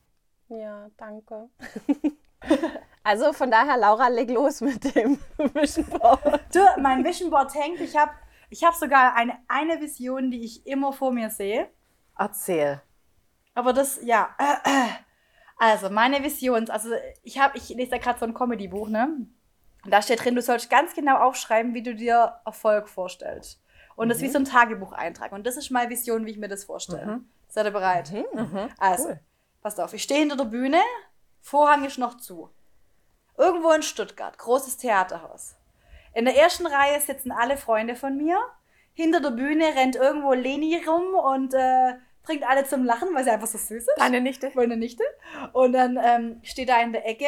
Ja, 0.48 0.88
danke. 0.96 1.48
also 3.04 3.32
von 3.32 3.50
daher, 3.50 3.76
Laura, 3.76 4.08
leg 4.08 4.30
los 4.30 4.61
mit 4.61 4.94
dem 4.94 5.18
Vision 5.54 5.87
Board. 5.87 6.40
Du, 6.52 6.61
mein 6.80 7.04
Vision 7.04 7.30
Board 7.30 7.54
hängt. 7.54 7.80
Ich 7.80 7.96
habe 7.96 8.12
ich 8.50 8.64
hab 8.64 8.74
sogar 8.74 9.14
eine, 9.14 9.38
eine 9.48 9.80
Vision, 9.80 10.30
die 10.30 10.44
ich 10.44 10.66
immer 10.66 10.92
vor 10.92 11.11
mir 11.11 11.30
sehe. 11.30 11.68
Erzähl. 12.18 12.82
Aber 13.54 13.72
das, 13.72 14.00
ja. 14.02 14.30
Also, 15.58 15.90
meine 15.90 16.24
Vision, 16.24 16.68
also 16.70 16.88
ich 17.22 17.38
habe, 17.38 17.56
ich 17.56 17.68
lese 17.68 17.92
da 17.92 17.98
gerade 17.98 18.18
so 18.18 18.24
ein 18.24 18.35
Comedy-Buch, 18.35 18.88
ne? 18.88 19.28
Und 19.85 19.90
da 19.92 20.01
steht 20.03 20.25
drin, 20.25 20.35
du 20.35 20.42
sollst 20.42 20.71
ganz 20.71 20.95
genau 20.95 21.16
aufschreiben, 21.18 21.75
wie 21.75 21.83
du 21.83 21.95
dir 21.95 22.37
Erfolg 22.45 22.88
vorstellst. 22.88 23.61
Und 23.97 24.09
das 24.09 24.18
ist 24.18 24.23
wie 24.25 24.29
so 24.31 24.38
ein 24.38 24.45
Tagebucheintrag. 24.45 25.33
Und 25.33 25.47
das 25.47 25.57
ist 25.57 25.71
meine 25.71 25.90
Vision, 25.90 26.25
wie 26.25 26.31
ich 26.31 26.38
mir 26.38 26.49
das 26.49 26.64
vorstelle. 26.64 27.21
Seid 27.49 27.66
ihr 27.66 27.73
bereit? 27.73 28.11
Also, 28.79 29.18
passt 29.61 29.81
auf, 29.81 29.92
ich 29.92 30.03
stehe 30.03 30.21
hinter 30.21 30.37
der 30.37 30.45
Bühne, 30.45 30.81
Vorhang 31.42 31.85
ist 31.85 31.99
noch 31.99 32.16
zu. 32.18 32.51
Irgendwo 33.37 33.73
in 33.73 33.83
Stuttgart, 33.83 34.38
großes 34.38 34.77
Theaterhaus. 34.77 35.57
In 36.14 36.25
der 36.25 36.37
ersten 36.37 36.66
Reihe 36.66 37.01
sitzen 37.01 37.33
alle 37.33 37.57
Freunde 37.57 37.97
von 37.97 38.16
mir. 38.16 38.38
Hinter 38.95 39.21
der 39.21 39.31
Bühne 39.31 39.64
rennt 39.75 39.97
irgendwo 39.97 40.33
Leni 40.33 40.81
rum 40.87 41.14
und 41.14 41.55
äh, 41.55 41.95
bringt 42.23 42.45
alle 42.45 42.64
zum 42.64 42.85
Lachen, 42.85 43.09
weil 43.14 43.25
sie 43.25 43.31
einfach 43.31 43.47
so 43.47 43.59
süß 43.59 43.71
ist. 43.71 43.90
Deine 43.97 44.21
Nichte? 44.21 44.53
Meine 44.55 44.77
Nichte. 44.77 45.03
Und 45.53 45.73
dann 45.73 45.99
ähm, 46.03 46.40
steht 46.42 46.68
da 46.68 46.81
in 46.81 46.92
der 46.92 47.07
Ecke 47.07 47.27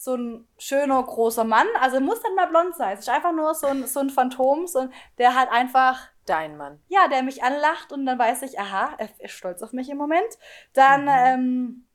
so 0.00 0.14
ein 0.14 0.48
schöner, 0.56 1.02
großer 1.02 1.44
Mann. 1.44 1.66
Also 1.78 2.00
muss 2.00 2.22
dann 2.22 2.34
mal 2.34 2.46
blond 2.46 2.74
sein. 2.74 2.94
Es 2.94 3.00
ist 3.00 3.10
einfach 3.10 3.32
nur 3.32 3.54
so 3.54 3.66
ein, 3.66 3.86
so 3.86 4.00
ein 4.00 4.08
Phantom, 4.08 4.66
so 4.66 4.78
ein, 4.78 4.92
der 5.18 5.34
halt 5.34 5.50
einfach 5.50 6.08
Dein 6.24 6.56
Mann. 6.56 6.80
ja, 6.88 7.06
der 7.08 7.22
mich 7.22 7.42
anlacht 7.42 7.92
und 7.92 8.06
dann 8.06 8.18
weiß 8.18 8.42
ich, 8.42 8.58
aha, 8.58 8.94
er 8.96 9.08
ist 9.18 9.32
stolz 9.32 9.62
auf 9.62 9.74
mich 9.74 9.90
im 9.90 9.98
Moment. 9.98 10.38
Dann, 10.72 11.06
ähm, 11.10 11.86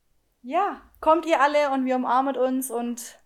ja, 0.43 0.81
kommt 0.99 1.25
ihr 1.25 1.41
alle 1.41 1.71
und 1.71 1.85
wir 1.85 1.95
umarmen 1.95 2.37
uns 2.37 2.69
und 2.69 3.19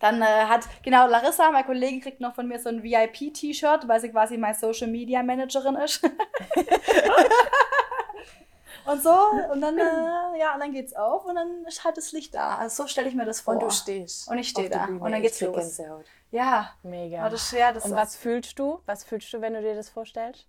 Dann 0.00 0.20
äh, 0.20 0.24
hat, 0.24 0.68
genau, 0.82 1.06
Larissa, 1.06 1.50
meine 1.50 1.64
Kollegin, 1.64 2.02
kriegt 2.02 2.20
noch 2.20 2.34
von 2.34 2.46
mir 2.46 2.58
so 2.58 2.68
ein 2.68 2.82
VIP-T-Shirt, 2.82 3.88
weil 3.88 4.00
sie 4.00 4.10
quasi 4.10 4.36
meine 4.36 4.54
Social 4.54 4.88
Media 4.88 5.22
Managerin 5.22 5.76
ist. 5.76 6.02
und 8.86 9.02
so, 9.02 9.14
und 9.52 9.60
dann, 9.60 9.78
äh, 9.78 10.38
ja, 10.38 10.54
und 10.54 10.60
dann 10.60 10.72
geht's 10.72 10.94
auf 10.94 11.24
und 11.24 11.34
dann 11.36 11.64
ist 11.66 11.84
halt 11.84 11.96
das 11.96 12.12
Licht 12.12 12.34
da. 12.34 12.56
Also 12.56 12.82
so 12.84 12.88
stelle 12.88 13.08
ich 13.08 13.14
mir 13.14 13.24
das 13.24 13.40
vor. 13.40 13.54
Und 13.54 13.62
du 13.62 13.70
stehst. 13.70 14.28
Und 14.28 14.38
ich 14.38 14.48
stehe 14.48 14.68
da. 14.70 14.86
Bühne. 14.86 15.00
Und 15.00 15.10
dann 15.12 15.22
Ich 15.22 15.28
geht's 15.28 15.40
los. 15.40 15.54
Gänsehaut. 15.56 16.04
Ja. 16.30 16.74
Mega. 16.82 17.28
Das, 17.28 17.50
ja, 17.52 17.72
das 17.72 17.84
Und 17.84 17.92
ist 17.92 17.96
was 17.96 18.16
fühlst 18.16 18.58
du? 18.58 18.80
Was 18.86 19.04
fühlst 19.04 19.32
du, 19.32 19.40
wenn 19.40 19.54
du 19.54 19.62
dir 19.62 19.74
das 19.74 19.88
vorstellst? 19.88 20.46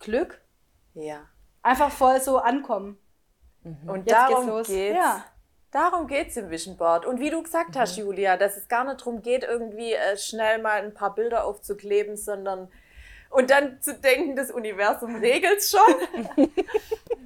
Glück. 0.00 0.40
Ja. 0.94 1.20
Einfach 1.62 1.90
voll 1.90 2.20
so 2.20 2.38
ankommen. 2.38 2.98
Und 3.86 4.06
Jetzt 4.06 4.12
darum 4.12 4.46
geht's 4.46 4.46
los. 4.48 4.66
geht's. 4.66 4.96
Ja. 4.96 5.24
Darum 5.70 6.06
geht's 6.06 6.36
im 6.36 6.50
Vision 6.50 6.76
Board. 6.76 7.06
Und 7.06 7.18
wie 7.20 7.30
du 7.30 7.42
gesagt 7.42 7.76
hast, 7.76 7.96
Julia, 7.96 8.36
dass 8.36 8.56
es 8.56 8.68
gar 8.68 8.84
nicht 8.84 9.00
darum 9.00 9.22
geht, 9.22 9.44
irgendwie 9.44 9.94
äh, 9.94 10.18
schnell 10.18 10.60
mal 10.60 10.82
ein 10.82 10.92
paar 10.92 11.14
Bilder 11.14 11.46
aufzukleben, 11.46 12.16
sondern 12.16 12.68
und 13.32 13.50
dann 13.50 13.80
zu 13.80 13.94
denken, 13.94 14.36
das 14.36 14.50
Universum 14.50 15.16
regelt's 15.16 15.70
schon. 15.70 16.36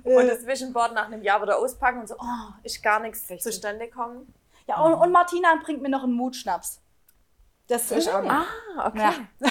und 0.05 0.29
das 0.29 0.47
Vision 0.47 0.73
Board 0.73 0.95
nach 0.95 1.07
einem 1.07 1.23
Jahr 1.23 1.42
wieder 1.42 1.59
auspacken 1.59 2.01
und 2.01 2.09
so, 2.09 2.14
oh, 2.19 2.53
ist 2.62 2.83
gar 2.83 3.01
nichts 3.01 3.27
zustande 3.38 3.88
kommen. 3.88 4.33
Ja, 4.66 4.81
und, 4.81 4.95
und 4.95 5.12
Martina 5.12 5.55
bringt 5.62 5.83
mir 5.83 5.88
noch 5.88 6.05
einen 6.05 6.14
Mutschnaps. 6.14 6.81
Das 7.69 7.90
ist 7.90 8.09
auch. 8.09 8.25
Ah, 8.25 8.47
okay. 8.87 8.99
Ja. 9.40 9.51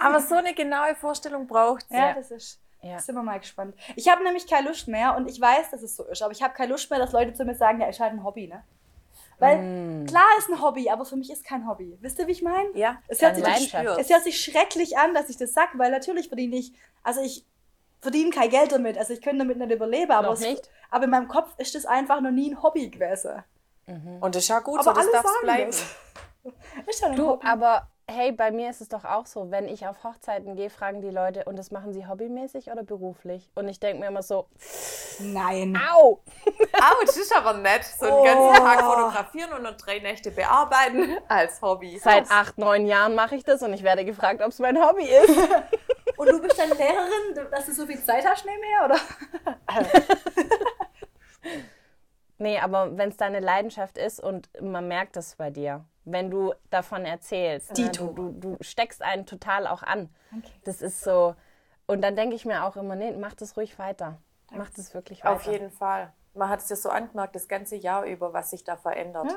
Aber 0.00 0.20
so 0.20 0.34
eine 0.34 0.54
genaue 0.54 0.94
Vorstellung 0.94 1.46
braucht 1.46 1.86
Ja, 1.90 2.08
Ja. 2.08 2.14
das 2.14 2.30
ist. 2.30 2.58
Ja. 2.82 2.98
Sind 2.98 3.14
wir 3.14 3.22
mal 3.22 3.38
gespannt. 3.38 3.76
Ich 3.94 4.08
habe 4.08 4.24
nämlich 4.24 4.46
keine 4.48 4.68
Lust 4.68 4.88
mehr 4.88 5.16
und 5.16 5.30
ich 5.30 5.40
weiß, 5.40 5.70
dass 5.70 5.82
es 5.82 5.94
so 5.94 6.04
ist, 6.04 6.20
aber 6.20 6.32
ich 6.32 6.42
habe 6.42 6.52
keine 6.52 6.72
Lust 6.72 6.90
mehr, 6.90 6.98
dass 6.98 7.12
Leute 7.12 7.32
zu 7.32 7.44
mir 7.44 7.54
sagen, 7.54 7.80
ja, 7.80 7.86
ist 7.86 8.00
halt 8.00 8.12
ein 8.12 8.24
Hobby, 8.24 8.48
ne? 8.48 8.64
Weil 9.42 10.04
klar 10.06 10.24
ist 10.38 10.48
ein 10.48 10.62
Hobby, 10.62 10.88
aber 10.90 11.04
für 11.04 11.16
mich 11.16 11.30
ist 11.30 11.44
kein 11.44 11.66
Hobby. 11.68 11.98
Wisst 12.00 12.18
ihr, 12.18 12.26
wie 12.26 12.32
ich 12.32 12.42
meine? 12.42 12.70
Ja, 12.74 12.98
Es 13.08 13.20
hört, 13.20 13.36
sich, 13.36 13.44
es 13.74 14.10
hört 14.10 14.22
sich 14.24 14.40
schrecklich 14.42 14.96
an, 14.98 15.14
dass 15.14 15.28
ich 15.28 15.36
das 15.36 15.52
sage, 15.52 15.78
weil 15.78 15.90
natürlich 15.90 16.28
verdiene 16.28 16.56
ich, 16.56 16.72
also 17.02 17.20
ich 17.20 17.44
verdiene 18.00 18.30
kein 18.30 18.50
Geld 18.50 18.72
damit, 18.72 18.98
also 18.98 19.12
ich 19.12 19.20
könnte 19.22 19.38
damit 19.38 19.58
nicht 19.58 19.70
überleben, 19.70 20.10
aber, 20.12 20.28
Noch 20.28 20.34
es, 20.34 20.40
nicht? 20.40 20.68
aber 20.90 21.04
in 21.04 21.10
meinem 21.10 21.28
Kopf 21.28 21.54
ist 21.58 21.74
das 21.74 21.86
einfach 21.86 22.20
noch 22.20 22.30
nie 22.32 22.50
ein 22.52 22.62
Hobby 22.62 22.88
gewesen. 22.90 23.42
Und 24.20 24.34
das 24.34 24.44
ist 24.44 24.48
ja 24.48 24.60
gut, 24.60 24.80
Aber 24.80 24.94
so, 24.94 25.00
das 25.00 25.10
darf 25.12 25.22
sagen 25.26 25.36
bleiben. 25.42 25.70
das. 25.70 25.84
Ist 26.88 27.00
ja 27.02 27.08
ein 27.08 27.16
Du, 27.16 27.28
Hobby. 27.28 27.46
aber 27.46 27.88
hey, 28.12 28.32
bei 28.32 28.50
mir 28.50 28.70
ist 28.70 28.80
es 28.80 28.88
doch 28.88 29.04
auch 29.04 29.26
so, 29.26 29.50
wenn 29.50 29.66
ich 29.66 29.86
auf 29.86 30.04
Hochzeiten 30.04 30.54
gehe, 30.54 30.70
fragen 30.70 31.00
die 31.00 31.10
Leute, 31.10 31.44
und 31.44 31.58
das 31.58 31.70
machen 31.70 31.92
sie 31.92 32.06
hobbymäßig 32.06 32.70
oder 32.70 32.82
beruflich? 32.82 33.50
Und 33.54 33.68
ich 33.68 33.80
denke 33.80 34.00
mir 34.00 34.06
immer 34.08 34.22
so, 34.22 34.46
Nein. 35.18 35.80
au! 35.92 36.20
Autsch, 36.46 37.06
das 37.06 37.16
ist 37.16 37.36
aber 37.36 37.54
nett. 37.54 37.84
So 37.84 38.06
einen 38.06 38.24
ganzen 38.24 38.64
Tag 38.64 38.80
fotografieren 38.80 39.52
und 39.54 39.62
noch 39.62 39.76
drei 39.76 39.98
Nächte 39.98 40.30
bearbeiten 40.30 41.16
als 41.28 41.60
Hobby. 41.62 41.98
Seit 41.98 42.30
acht, 42.30 42.58
neun 42.58 42.86
Jahren 42.86 43.14
mache 43.14 43.34
ich 43.34 43.44
das 43.44 43.62
und 43.62 43.72
ich 43.72 43.82
werde 43.82 44.04
gefragt, 44.04 44.42
ob 44.42 44.48
es 44.48 44.58
mein 44.58 44.78
Hobby 44.78 45.04
ist. 45.04 45.36
Und 46.18 46.28
du 46.28 46.40
bist 46.40 46.56
dann 46.56 46.68
Lehrerin, 46.68 47.50
dass 47.50 47.66
du 47.66 47.72
so 47.72 47.86
viel 47.86 48.00
Zeit 48.00 48.24
hast 48.24 48.44
nebenher, 48.44 48.84
oder? 48.84 48.96
Nee, 52.42 52.58
aber 52.58 52.96
wenn 52.96 53.08
es 53.08 53.16
deine 53.16 53.38
Leidenschaft 53.38 53.96
ist 53.98 54.18
und 54.18 54.50
man 54.60 54.88
merkt 54.88 55.14
das 55.14 55.36
bei 55.36 55.50
dir, 55.50 55.84
wenn 56.04 56.30
du 56.30 56.52
davon 56.70 57.04
erzählst, 57.04 57.76
Dito. 57.76 58.08
du, 58.08 58.30
du, 58.32 58.54
du 58.54 58.56
steckst 58.60 59.02
einen 59.02 59.26
total 59.26 59.66
auch 59.66 59.82
an. 59.82 60.08
Das 60.64 60.82
ist 60.82 61.02
so. 61.02 61.34
Und 61.86 62.02
dann 62.02 62.16
denke 62.16 62.34
ich 62.34 62.44
mir 62.44 62.64
auch 62.64 62.76
immer, 62.76 62.96
nee, 62.96 63.12
mach 63.12 63.34
das 63.34 63.56
ruhig 63.56 63.78
weiter. 63.78 64.18
Mach 64.50 64.70
das 64.70 64.94
wirklich 64.94 65.24
weiter. 65.24 65.34
Auf 65.34 65.46
jeden 65.46 65.70
Fall. 65.70 66.12
Man 66.34 66.48
hat 66.48 66.60
es 66.60 66.68
ja 66.70 66.76
so 66.76 66.88
angemerkt, 66.88 67.34
das 67.34 67.46
ganze 67.46 67.76
Jahr 67.76 68.04
über, 68.04 68.32
was 68.32 68.50
sich 68.50 68.64
da 68.64 68.76
verändert. 68.76 69.28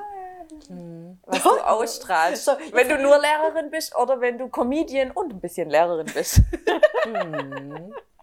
Was 1.26 1.44
du 1.44 1.50
ausstrahlst. 1.50 2.48
Wenn 2.72 2.88
du 2.88 2.98
nur 3.02 3.18
Lehrerin 3.18 3.70
bist 3.72 3.96
oder 3.98 4.22
wenn 4.22 4.38
du 4.38 4.48
Comedian 4.48 5.12
und 5.12 5.34
ein 5.34 5.40
bisschen 5.40 5.70
Lehrerin 5.70 6.06
bist. 6.14 6.42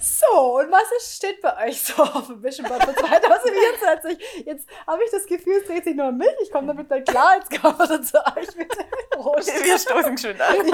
So, 0.00 0.58
und 0.58 0.70
was 0.70 0.90
ist, 0.96 1.16
steht 1.16 1.40
bei 1.42 1.66
euch 1.66 1.82
so 1.82 2.02
auf 2.02 2.26
dem 2.28 2.42
Vision 2.42 2.68
Board 2.68 2.84
für 2.84 2.94
2024? 2.94 4.46
Jetzt 4.46 4.66
habe 4.86 5.02
ich 5.04 5.10
das 5.10 5.26
Gefühl, 5.26 5.60
es 5.60 5.66
dreht 5.66 5.84
sich 5.84 5.96
nur 5.96 6.08
um 6.08 6.16
mich. 6.16 6.28
Ich 6.42 6.50
komme 6.50 6.68
damit 6.68 6.88
nicht 6.90 7.08
klar. 7.08 7.36
Jetzt 7.36 7.60
kommen 7.60 7.78
wir 7.78 7.86
dann 7.86 8.04
zu 8.04 8.18
euch 8.18 8.56
mit 8.56 8.72
dem 8.72 8.86
Prost. 9.10 9.48
Wir 9.64 9.78
stoßen 9.78 10.16
schon 10.16 10.40
an. 10.40 10.72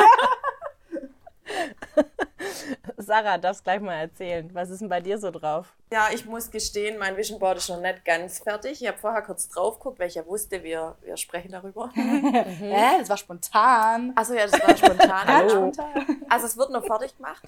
Sarah, 2.97 3.39
darfst 3.39 3.65
gleich 3.65 3.81
mal 3.81 3.95
erzählen. 3.95 4.49
Was 4.53 4.71
ist 4.71 4.81
denn 4.81 4.89
bei 4.89 5.01
dir 5.01 5.19
so 5.19 5.31
drauf? 5.31 5.75
Ja, 5.93 6.09
ich 6.13 6.25
muss 6.25 6.51
gestehen, 6.51 6.99
mein 6.99 7.17
Vision 7.17 7.39
Board 7.39 7.59
ist 7.59 7.69
noch 7.69 7.81
nicht 7.81 8.05
ganz 8.05 8.41
fertig. 8.41 8.81
Ich 8.83 8.89
habe 8.89 8.99
vorher 8.99 9.23
kurz 9.23 9.49
drauf 9.49 9.79
geguckt, 9.79 9.99
weil 9.99 10.09
ich 10.09 10.15
ja 10.15 10.27
wusste, 10.27 10.63
wir, 10.63 10.97
wir 11.03 11.17
sprechen 11.17 11.53
darüber. 11.53 11.91
Hä, 11.95 12.99
das 12.99 13.09
war 13.09 13.17
spontan. 13.17 14.13
Achso, 14.17 14.35
ja, 14.35 14.47
das 14.47 14.61
war 14.61 14.77
spontan. 14.77 15.27
Hallo. 15.27 15.51
spontan. 15.51 16.23
Also 16.29 16.47
es 16.47 16.57
wird 16.57 16.71
noch 16.71 16.85
fertig 16.85 17.17
gemacht, 17.17 17.43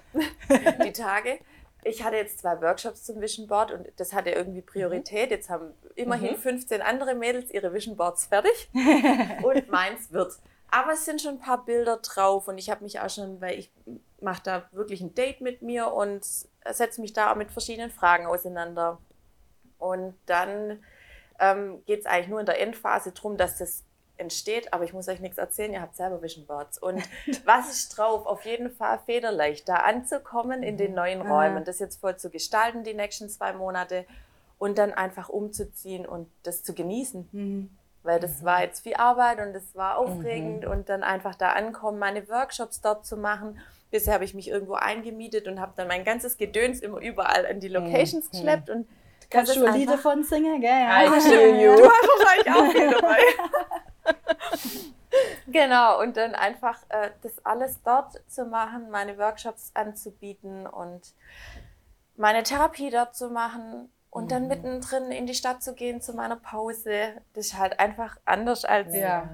die 0.85 0.93
Tage. 0.93 1.39
Ich 1.89 2.03
hatte 2.03 2.17
jetzt 2.17 2.41
zwei 2.41 2.61
Workshops 2.61 3.05
zum 3.05 3.21
Vision 3.21 3.47
Board 3.47 3.71
und 3.71 3.87
das 3.97 4.13
hatte 4.13 4.31
irgendwie 4.31 4.61
Priorität. 4.61 5.31
Jetzt 5.31 5.49
haben 5.49 5.73
immerhin 5.95 6.37
15 6.37 6.83
andere 6.83 7.15
Mädels 7.15 7.53
ihre 7.53 7.73
Vision 7.73 7.97
Boards 7.97 8.27
fertig 8.27 8.69
und 9.43 9.71
meins 9.71 10.11
wird. 10.13 10.33
Aber 10.69 10.95
es 10.95 11.05
sind 11.05 11.23
schon 11.23 11.35
ein 11.35 11.41
paar 11.41 11.65
Bilder 11.65 11.99
drauf 11.99 12.49
und 12.49 12.59
ich 12.59 12.71
habe 12.71 12.83
mich 12.83 12.99
auch 12.99 13.09
schon, 13.09 13.41
weil 13.41 13.57
ich 13.57 13.71
mache 14.21 14.43
da 14.43 14.69
wirklich 14.73 15.01
ein 15.01 15.15
Date 15.15 15.41
mit 15.41 15.63
mir 15.63 15.93
und 15.93 16.25
setze 16.25 17.01
mich 17.01 17.13
da 17.13 17.31
auch 17.31 17.37
mit 17.37 17.53
verschiedenen 17.53 17.93
Fragen 17.93 18.27
auseinander. 18.27 18.99
Und 19.79 20.15
dann 20.27 20.83
ähm, 21.39 21.85
geht 21.87 22.01
es 22.01 22.07
eigentlich 22.07 22.29
nur 22.29 22.41
in 22.41 22.47
der 22.47 22.61
Endphase 22.61 23.13
darum, 23.13 23.37
dass 23.37 23.59
das 23.59 23.85
entsteht, 24.19 24.73
aber 24.73 24.85
ich 24.85 24.93
muss 24.93 25.09
euch 25.09 25.21
nichts 25.21 25.39
erzählen, 25.39 25.73
ihr 25.73 25.81
habt 25.81 25.97
selber 25.97 26.23
Vision 26.23 26.47
Boards. 26.47 26.79
Und 26.79 27.03
was 27.45 27.71
ist 27.71 27.97
drauf? 27.97 28.27
Auf 28.27 28.45
jeden 28.45 28.71
Fall 28.71 28.99
federleicht, 29.07 29.69
da 29.69 29.77
anzukommen 29.77 30.63
in 30.63 30.77
den 30.77 30.95
neuen 30.95 31.21
Räumen, 31.23 31.65
das 31.65 31.79
jetzt 31.79 32.01
voll 32.01 32.17
zu 32.17 32.31
gestalten, 32.31 32.85
die 32.85 32.95
nächsten 32.95 33.29
zwei 33.29 33.53
Monate 33.53 34.05
und 34.59 34.79
dann 34.79 34.93
einfach 34.95 35.29
umzuziehen 35.29 36.07
und 36.07 36.29
das 36.43 36.63
zu 36.63 36.75
genießen. 36.75 37.69
Weil 38.03 38.21
das 38.21 38.45
war 38.45 38.63
jetzt 38.63 38.81
viel 38.85 38.95
Arbeit 38.95 39.39
und 39.41 39.53
das 39.53 39.75
war 39.75 39.99
aufregend 39.99 40.65
und 40.65 40.89
dann 40.89 41.03
einfach 41.03 41.35
da 41.35 41.51
ankommen, 41.53 41.99
meine 41.99 42.29
Workshops 42.29 42.81
dort 42.81 43.05
zu 43.05 43.17
machen. 43.17 43.59
Bisher 43.91 44.15
habe 44.15 44.25
ich 44.25 44.33
mich 44.35 44.49
irgendwo 44.49 44.75
eingemietet 44.75 45.47
und 45.47 45.61
habe 45.61 45.73
dann 45.77 45.89
mein 45.89 46.05
ganzes 46.05 46.39
Gedöns 46.39 46.81
immer 46.81 47.01
überall 47.01 47.47
an 47.47 47.61
die 47.61 47.69
Locations 47.69 48.31
geschleppt 48.31 48.71
und 48.71 48.89
Kannst 49.29 49.57
du 49.57 49.61
ist 49.61 49.67
ein 49.67 49.75
Lied 49.75 49.89
einfach- 49.89 50.03
davon 50.05 50.23
singen, 50.23 50.61
gell? 50.61 50.71
Ja. 50.71 51.05
I 51.17 51.21
feel 51.21 51.61
you. 51.61 51.77
Du 51.77 51.89
hast 51.91 52.09
wahrscheinlich 52.09 52.55
auch 52.55 52.73
viel 52.73 52.91
dabei. 52.93 53.19
genau, 55.47 56.01
und 56.01 56.17
dann 56.17 56.35
einfach 56.35 56.79
äh, 56.89 57.11
das 57.23 57.45
alles 57.45 57.83
dort 57.83 58.21
zu 58.29 58.45
machen, 58.45 58.91
meine 58.91 59.19
Workshops 59.19 59.71
anzubieten 59.75 60.67
und 60.67 61.15
meine 62.17 62.43
Therapie 62.43 62.91
dort 62.91 63.15
zu 63.15 63.29
machen 63.31 63.91
und 64.11 64.31
dann 64.31 64.49
mittendrin 64.49 65.11
in 65.11 65.27
die 65.27 65.35
Stadt 65.35 65.63
zu 65.63 65.75
gehen 65.75 66.01
zu 66.01 66.15
meiner 66.15 66.37
Pause. 66.37 67.21
Das 67.35 67.47
ist 67.49 67.59
halt 67.59 67.79
einfach 67.79 68.17
anders 68.25 68.65
als 68.65 68.95
Ja. 68.95 69.29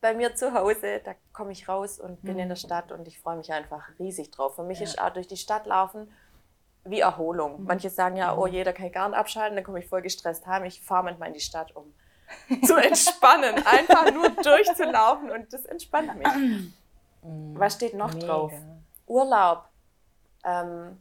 bei 0.00 0.12
mir 0.14 0.34
zu 0.34 0.52
Hause. 0.54 1.00
Da 1.04 1.14
komme 1.32 1.52
ich 1.52 1.68
raus 1.68 2.00
und 2.00 2.22
bin 2.22 2.38
in 2.38 2.48
der 2.48 2.56
Stadt 2.56 2.90
und 2.90 3.06
ich 3.06 3.20
freue 3.20 3.36
mich 3.36 3.52
einfach 3.52 3.88
riesig 3.98 4.32
drauf. 4.32 4.56
Für 4.56 4.64
mich 4.64 4.80
ist 4.80 5.00
auch 5.00 5.10
durch 5.10 5.28
die 5.28 5.36
Stadt 5.36 5.66
laufen 5.66 6.10
wie 6.84 7.00
Erholung. 7.00 7.64
Manche 7.64 7.90
sagen 7.90 8.16
ja, 8.16 8.36
oh, 8.36 8.46
jeder 8.46 8.72
kann 8.72 8.92
gar 8.92 9.08
nicht 9.08 9.16
abschalten, 9.16 9.56
dann 9.56 9.64
komme 9.64 9.78
ich 9.78 9.88
voll 9.88 10.02
gestresst 10.02 10.46
heim. 10.46 10.64
Ich 10.64 10.82
fahre 10.82 11.04
manchmal 11.04 11.28
in 11.28 11.34
die 11.34 11.40
Stadt, 11.40 11.74
um 11.74 11.94
zu 12.64 12.76
entspannen. 12.76 13.54
Einfach 13.66 14.12
nur 14.12 14.30
durchzulaufen 14.30 15.30
und 15.30 15.52
das 15.52 15.64
entspannt 15.66 16.16
mich. 16.16 16.72
Was 17.54 17.74
steht 17.74 17.94
noch 17.94 18.14
drauf? 18.14 18.52
Urlaub. 19.06 19.64
Ähm, 20.44 20.98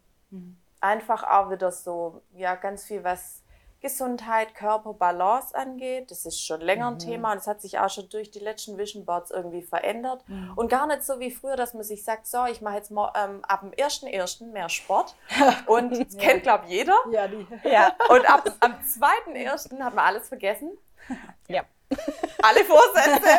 Einfach 0.84 1.24
auch 1.24 1.50
wieder 1.50 1.72
so, 1.72 2.22
ja, 2.36 2.56
ganz 2.56 2.84
viel, 2.84 3.06
was 3.06 3.42
Gesundheit, 3.80 4.54
Körper, 4.54 4.94
Balance 4.94 5.56
angeht. 5.56 6.12
Das 6.12 6.26
ist 6.26 6.46
schon 6.46 6.60
länger 6.60 6.88
ein 6.90 7.00
Thema 7.00 7.32
und 7.32 7.38
es 7.38 7.48
hat 7.48 7.62
sich 7.62 7.80
auch 7.80 7.90
schon 7.90 8.10
durch 8.10 8.32
die 8.32 8.40
letzten 8.40 8.78
Vision 8.78 9.06
Boards 9.06 9.32
irgendwie 9.32 9.62
verändert. 9.62 10.26
Und 10.58 10.70
gar 10.70 10.86
nicht 10.88 11.04
so 11.04 11.22
wie 11.22 11.32
früher, 11.32 11.56
dass 11.56 11.74
man 11.74 11.84
sich 11.84 12.04
sagt, 12.04 12.28
so, 12.28 12.46
ich 12.48 12.60
mache 12.60 12.76
jetzt 12.76 12.92
mal, 12.92 13.14
ähm, 13.16 13.46
ab 13.46 13.62
dem 13.62 13.72
1.1. 13.72 14.52
mehr 14.52 14.68
Sport. 14.68 15.16
Und 15.68 15.92
das 15.98 16.18
kennt, 16.18 16.44
glaube 16.44 16.66
ich, 16.66 16.72
jeder. 16.72 16.98
Ja, 17.12 17.30
die. 17.30 17.48
Ja. 17.64 17.96
Und 18.10 18.30
ab 18.30 18.44
am 18.60 18.74
2.1. 18.74 19.80
hat 19.82 19.96
man 19.96 20.06
alles 20.06 20.28
vergessen. 20.28 20.70
ja. 21.48 21.63
Alle 22.42 22.63
Vorsätze. 22.66 23.30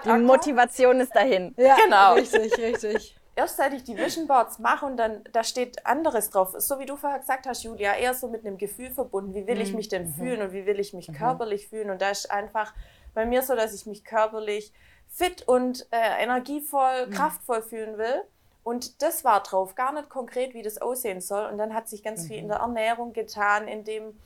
Die. 0.04 0.10
Motivation 0.10 1.00
ist 1.00 1.14
dahin. 1.14 1.54
Ja, 1.56 1.76
Genau. 1.76 2.14
Richtig, 2.14 2.56
richtig. 2.58 3.16
erst 3.36 3.56
seit 3.56 3.74
ich 3.74 3.84
die 3.84 3.96
Vision 3.96 4.26
Boards 4.26 4.58
mache 4.58 4.86
und 4.86 4.96
dann, 4.96 5.22
da 5.32 5.44
steht 5.44 5.84
anderes 5.86 6.30
drauf. 6.30 6.54
So 6.58 6.78
wie 6.78 6.86
du 6.86 6.96
vorher 6.96 7.18
gesagt 7.18 7.46
hast, 7.46 7.62
Julia, 7.62 7.94
eher 7.94 8.14
so 8.14 8.28
mit 8.28 8.46
einem 8.46 8.58
Gefühl 8.58 8.90
verbunden. 8.90 9.34
Wie 9.34 9.46
will 9.46 9.60
ich 9.60 9.72
mich 9.74 9.88
denn 9.88 10.08
fühlen 10.08 10.40
und 10.42 10.52
wie 10.52 10.66
will 10.66 10.80
ich 10.80 10.94
mich 10.94 11.12
körperlich 11.12 11.68
fühlen? 11.68 11.90
Und 11.90 12.00
da 12.02 12.10
ist 12.10 12.30
einfach 12.30 12.74
bei 13.12 13.26
mir 13.26 13.42
so, 13.42 13.54
dass 13.54 13.74
ich 13.74 13.86
mich 13.86 14.04
körperlich 14.04 14.72
fit 15.08 15.46
und 15.46 15.86
äh, 15.90 16.22
energievoll, 16.22 17.08
kraftvoll 17.10 17.62
fühlen 17.62 17.98
will. 17.98 18.22
Und 18.64 19.02
das 19.02 19.24
war 19.24 19.42
drauf, 19.42 19.74
gar 19.74 19.92
nicht 19.92 20.08
konkret, 20.08 20.54
wie 20.54 20.62
das 20.62 20.80
aussehen 20.80 21.20
soll. 21.20 21.46
Und 21.50 21.58
dann 21.58 21.74
hat 21.74 21.88
sich 21.88 22.02
ganz 22.02 22.26
viel 22.26 22.38
in 22.38 22.48
der 22.48 22.58
Ernährung 22.58 23.12
getan, 23.12 23.68
indem 23.68 24.18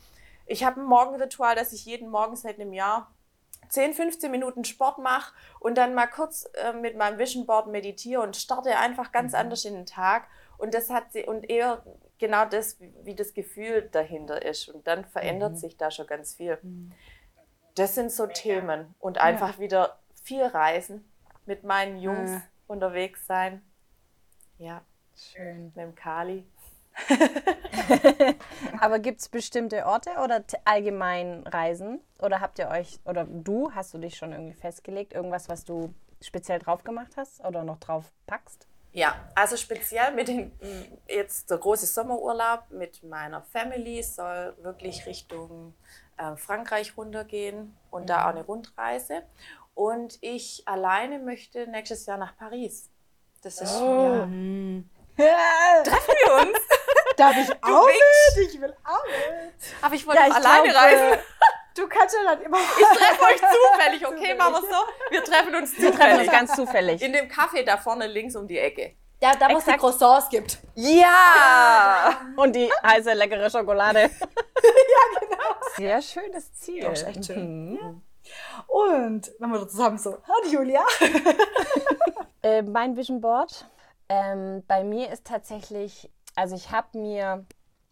ich 0.49 0.63
habe 0.63 0.81
ein 0.81 0.85
Morgenritual, 0.85 1.55
dass 1.55 1.73
ich 1.73 1.85
jeden 1.85 2.09
Morgen 2.09 2.35
seit 2.35 2.59
einem 2.59 2.73
Jahr 2.73 3.13
10, 3.69 3.93
15 3.93 4.31
Minuten 4.31 4.65
Sport 4.65 4.97
mache 4.97 5.33
und 5.59 5.77
dann 5.77 5.93
mal 5.93 6.07
kurz 6.07 6.49
äh, 6.55 6.73
mit 6.73 6.97
meinem 6.97 7.19
Vision 7.19 7.45
Board 7.45 7.67
meditiere 7.67 8.21
und 8.21 8.35
starte 8.35 8.75
einfach 8.77 9.11
ganz 9.11 9.33
mhm. 9.33 9.39
anders 9.39 9.65
in 9.65 9.75
den 9.75 9.85
Tag. 9.85 10.27
Und 10.57 10.73
das 10.73 10.89
hat 10.89 11.13
sie, 11.13 11.23
und 11.23 11.49
eher 11.49 11.83
genau 12.17 12.45
das, 12.45 12.79
wie, 12.79 13.15
das 13.15 13.33
Gefühl 13.33 13.87
dahinter 13.91 14.43
ist. 14.43 14.69
Und 14.69 14.87
dann 14.87 15.05
verändert 15.05 15.53
mhm. 15.53 15.57
sich 15.57 15.77
da 15.77 15.91
schon 15.91 16.07
ganz 16.07 16.33
viel. 16.33 16.57
Mhm. 16.61 16.91
Das 17.75 17.93
sind 17.93 18.11
so 18.11 18.25
Themen. 18.25 18.95
Und 18.99 19.19
einfach 19.19 19.53
ja. 19.53 19.59
wieder 19.59 19.99
viel 20.23 20.43
reisen, 20.43 21.09
mit 21.45 21.63
meinen 21.63 21.99
Jungs 21.99 22.31
ja. 22.31 22.41
unterwegs 22.67 23.25
sein. 23.27 23.61
Ja. 24.57 24.81
Schön. 25.15 25.65
Mit 25.65 25.77
dem 25.77 25.95
Kali. 25.95 26.45
Aber 28.79 28.99
gibt 28.99 29.21
es 29.21 29.29
bestimmte 29.29 29.85
Orte 29.85 30.11
oder 30.23 30.43
allgemein 30.65 31.45
Reisen? 31.47 32.01
Oder 32.19 32.39
habt 32.39 32.59
ihr 32.59 32.69
euch, 32.69 32.99
oder 33.05 33.25
du, 33.25 33.71
hast 33.73 33.93
du 33.93 33.97
dich 33.97 34.17
schon 34.17 34.31
irgendwie 34.31 34.55
festgelegt? 34.55 35.13
Irgendwas, 35.13 35.49
was 35.49 35.63
du 35.63 35.93
speziell 36.21 36.59
drauf 36.59 36.83
gemacht 36.83 37.13
hast 37.17 37.43
oder 37.45 37.63
noch 37.63 37.79
drauf 37.79 38.11
packst? 38.27 38.67
Ja, 38.91 39.15
also 39.35 39.55
speziell 39.55 40.13
mit 40.13 40.27
dem, 40.27 40.51
jetzt 41.07 41.49
der 41.51 41.59
große 41.59 41.85
Sommerurlaub 41.85 42.71
mit 42.71 43.03
meiner 43.03 43.41
Family 43.41 44.01
soll 44.01 44.55
wirklich 44.61 45.05
Richtung 45.05 45.75
äh, 46.17 46.35
Frankreich 46.35 46.97
runtergehen 46.97 47.77
und 47.91 48.03
mhm. 48.03 48.07
da 48.07 48.25
auch 48.25 48.29
eine 48.29 48.43
Rundreise. 48.43 49.23
Und 49.75 50.17
ich 50.21 50.63
alleine 50.67 51.19
möchte 51.19 51.67
nächstes 51.67 52.05
Jahr 52.05 52.17
nach 52.17 52.35
Paris. 52.35 52.89
Das 53.43 53.61
ist 53.61 53.79
oh. 53.79 54.15
ja. 54.15 54.25
Mhm. 54.25 54.89
Treffen 55.15 56.13
wir 56.25 56.47
uns? 56.47 56.59
Darf 57.19 57.37
ich 57.37 57.51
auch 57.63 57.85
mit? 57.85 58.49
Ich 58.49 58.61
will 58.61 58.73
auch 58.85 59.03
mit. 59.05 59.53
Aber 59.81 59.95
ich 59.95 60.07
wollte 60.07 60.21
ja, 60.21 60.33
alleine 60.33 60.69
glaube, 60.69 60.85
reisen. 60.85 61.19
Du 61.75 61.87
kannst 61.87 62.15
ja 62.15 62.23
dann 62.23 62.41
immer. 62.41 62.57
Ich 62.57 62.97
treffe 62.97 63.23
euch 63.23 63.41
zufällig, 63.41 64.07
okay? 64.07 64.35
Machen 64.35 64.53
wir 64.53 64.61
so. 64.61 65.11
Wir 65.11 65.23
treffen 65.23 65.55
uns 65.55 65.71
zufällig. 65.71 65.93
Wir 65.93 65.99
treffen 65.99 66.19
uns 66.21 66.31
ganz 66.31 66.55
zufällig. 66.55 67.01
In 67.01 67.13
dem 67.13 67.27
Café 67.27 67.63
da 67.63 67.77
vorne 67.77 68.07
links 68.07 68.35
um 68.35 68.47
die 68.47 68.57
Ecke. 68.57 68.95
Ja, 69.21 69.35
da 69.35 69.49
wo 69.49 69.57
es 69.57 69.65
die 69.65 69.73
Croissants 69.73 70.29
gibt. 70.29 70.59
Ja! 70.75 72.21
Und 72.37 72.55
die 72.55 72.71
heiße, 72.83 73.13
leckere 73.13 73.49
Schokolade. 73.49 73.99
ja, 74.09 75.19
genau. 75.19 75.55
Sehr 75.75 76.01
schönes 76.01 76.53
Ziel. 76.53 76.83
Ja, 76.83 76.91
ist 76.91 77.05
echt 77.05 77.25
schön. 77.25 77.71
Mhm. 77.71 77.79
Ja. 77.81 77.93
Und 78.67 79.31
wenn 79.39 79.51
wir 79.51 79.67
zusammen 79.67 79.97
so, 79.97 80.17
hallo 80.25 80.49
Julia. 80.49 80.83
äh, 82.43 82.61
mein 82.61 82.95
Vision 82.95 83.19
Board. 83.19 83.65
Ähm, 84.07 84.63
bei 84.67 84.83
mir 84.83 85.11
ist 85.11 85.25
tatsächlich 85.25 86.09
also 86.39 86.55
ich 86.55 86.71
habe 86.71 86.97
mir 86.97 87.45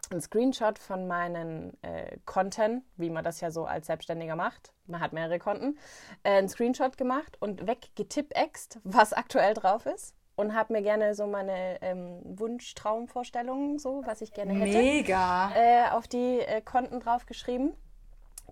einen 0.09 0.21
Screenshot 0.21 0.79
von 0.79 1.05
meinen 1.05 1.77
äh, 1.83 2.17
Konten, 2.25 2.85
wie 2.95 3.09
man 3.09 3.25
das 3.25 3.41
ja 3.41 3.51
so 3.51 3.65
als 3.65 3.87
Selbstständiger 3.87 4.37
macht, 4.37 4.71
man 4.85 5.01
hat 5.01 5.11
mehrere 5.11 5.37
Konten, 5.37 5.77
äh, 6.23 6.37
einen 6.37 6.47
Screenshot 6.47 6.97
gemacht 6.97 7.35
und 7.41 7.67
weggetippext, 7.67 8.79
was 8.85 9.11
aktuell 9.11 9.53
drauf 9.53 9.85
ist. 9.85 10.15
Und 10.37 10.53
habe 10.53 10.73
mir 10.73 10.83
gerne 10.83 11.15
so 11.15 11.25
meine 11.25 11.81
ähm, 11.81 12.21
Wunsch-Traumvorstellungen, 12.23 13.79
so, 13.79 14.03
was 14.05 14.21
ich 14.21 14.31
gerne 14.33 14.53
hätte, 14.53 14.77
Mega. 14.77 15.51
Äh, 15.55 15.89
auf 15.89 16.07
die 16.07 16.39
äh, 16.39 16.61
Konten 16.61 16.99
draufgeschrieben. 16.99 17.73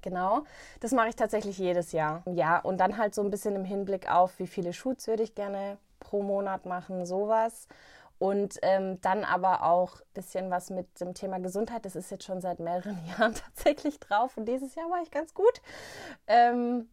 Genau, 0.02 0.46
das 0.80 0.94
mache 0.94 1.10
ich 1.10 1.16
tatsächlich 1.16 1.60
jedes 1.60 1.92
Jahr. 1.92 2.24
Ja, 2.34 2.58
und 2.58 2.80
dann 2.80 2.98
halt 2.98 3.14
so 3.14 3.22
ein 3.22 3.30
bisschen 3.30 3.56
im 3.56 3.66
Hinblick 3.66 4.12
auf, 4.12 4.40
wie 4.40 4.48
viele 4.48 4.74
Shoots 4.74 5.08
würde 5.08 5.22
ich 5.22 5.36
gerne 5.36 5.78
pro 6.00 6.24
Monat 6.24 6.66
machen, 6.66 7.06
sowas. 7.06 7.68
Und 8.26 8.58
ähm, 8.64 9.00
dann 9.02 9.24
aber 9.24 9.62
auch 9.62 10.00
ein 10.00 10.14
bisschen 10.16 10.50
was 10.50 10.72
mit 10.72 11.00
dem 11.00 11.14
Thema 11.14 11.38
Gesundheit. 11.38 11.86
Das 11.86 11.96
ist 11.96 12.10
jetzt 12.10 12.24
schon 12.24 12.42
seit 12.42 12.60
mehreren 12.60 12.98
Jahren 13.20 13.36
tatsächlich 13.36 14.00
drauf. 14.00 14.36
Und 14.36 14.46
dieses 14.46 14.74
Jahr 14.74 14.90
war 14.90 15.04
ich 15.04 15.12
ganz 15.12 15.36
gut. 15.36 15.62
Ähm, 16.26 16.90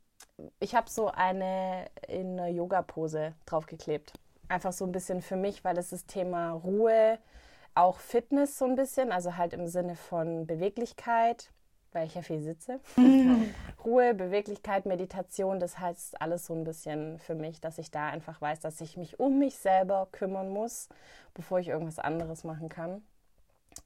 ich 0.60 0.74
habe 0.74 0.90
so 0.90 1.08
eine 1.08 1.86
in 2.06 2.38
einer 2.38 2.48
Yoga-Pose 2.48 3.32
draufgeklebt. 3.46 4.12
Einfach 4.48 4.74
so 4.74 4.84
ein 4.84 4.92
bisschen 4.92 5.22
für 5.22 5.36
mich, 5.36 5.64
weil 5.64 5.74
das 5.74 5.88
das 5.88 6.04
Thema 6.04 6.50
Ruhe, 6.50 7.18
auch 7.74 7.96
Fitness 7.96 8.58
so 8.58 8.66
ein 8.66 8.74
bisschen, 8.74 9.10
also 9.10 9.38
halt 9.38 9.54
im 9.54 9.66
Sinne 9.68 9.96
von 9.96 10.46
Beweglichkeit 10.46 11.50
weil 11.92 12.06
ich 12.06 12.14
ja 12.14 12.22
viel 12.22 12.42
sitze. 12.42 12.80
Mhm. 12.96 13.54
Ruhe, 13.84 14.14
Beweglichkeit, 14.14 14.86
Meditation, 14.86 15.60
das 15.60 15.78
heißt 15.78 16.20
alles 16.20 16.46
so 16.46 16.54
ein 16.54 16.64
bisschen 16.64 17.18
für 17.18 17.34
mich, 17.34 17.60
dass 17.60 17.78
ich 17.78 17.90
da 17.90 18.08
einfach 18.08 18.40
weiß, 18.40 18.60
dass 18.60 18.80
ich 18.80 18.96
mich 18.96 19.20
um 19.20 19.38
mich 19.38 19.56
selber 19.56 20.08
kümmern 20.12 20.50
muss, 20.50 20.88
bevor 21.34 21.58
ich 21.58 21.68
irgendwas 21.68 21.98
anderes 21.98 22.44
machen 22.44 22.68
kann. 22.68 23.02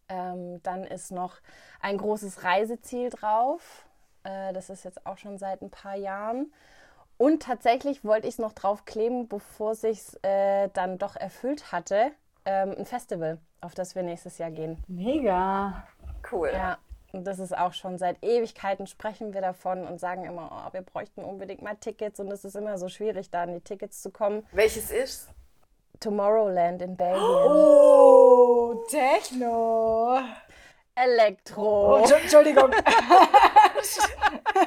Ähm, 0.09 0.63
dann 0.63 0.85
ist 0.85 1.13
noch 1.13 1.37
ein 1.81 1.99
großes 1.99 2.45
Reiseziel 2.45 3.11
drauf. 3.11 3.87
Äh, 4.25 4.53
das 4.53 4.71
ist 4.71 4.85
jetzt 4.85 5.07
auch 5.07 5.19
schon 5.19 5.39
seit 5.39 5.63
ein 5.63 5.71
paar 5.71 5.97
Jahren. 5.97 6.53
Und 7.19 7.43
tatsächlich 7.43 8.05
wollte 8.05 8.27
ich 8.27 8.35
es 8.35 8.39
noch 8.39 8.53
draufkleben, 8.53 9.29
bevor 9.29 9.73
es 9.73 9.81
sich 9.81 10.01
äh, 10.23 10.69
dann 10.75 10.99
doch 10.99 11.17
erfüllt 11.17 11.73
hatte. 11.73 12.13
Ähm, 12.45 12.75
ein 12.79 12.85
Festival, 12.85 13.39
auf 13.61 13.75
das 13.75 13.95
wir 13.95 14.03
nächstes 14.03 14.39
Jahr 14.39 14.51
gehen. 14.51 14.83
Mega. 14.87 15.87
Cool. 16.31 16.51
Ja, 16.53 16.79
das 17.13 17.39
ist 17.39 17.57
auch 17.57 17.73
schon 17.73 17.99
seit 17.99 18.23
Ewigkeiten 18.23 18.87
sprechen 18.87 19.33
wir 19.33 19.41
davon 19.41 19.87
und 19.87 20.01
sagen 20.01 20.25
immer, 20.25 20.51
oh, 20.53 20.73
wir 20.73 20.83
bräuchten 20.83 21.25
unbedingt 21.25 21.63
mal 21.63 21.77
Tickets 21.77 22.21
und 22.21 22.31
es 22.31 22.45
ist 22.45 22.57
immer 22.57 22.79
so 22.79 22.89
schwierig, 22.89 23.31
da 23.31 23.43
an 23.43 23.55
die 23.55 23.61
Tickets 23.61 24.03
zu 24.03 24.11
kommen. 24.11 24.47
Welches 24.53 24.91
ist? 24.91 25.29
Tomorrowland 26.01 26.83
in 26.83 26.97
Belgien. 26.97 27.23
Oh, 27.23 28.85
Techno. 28.89 30.21
Elektro. 30.95 32.03
Oh, 32.03 32.05
Entschuldigung. 32.05 32.71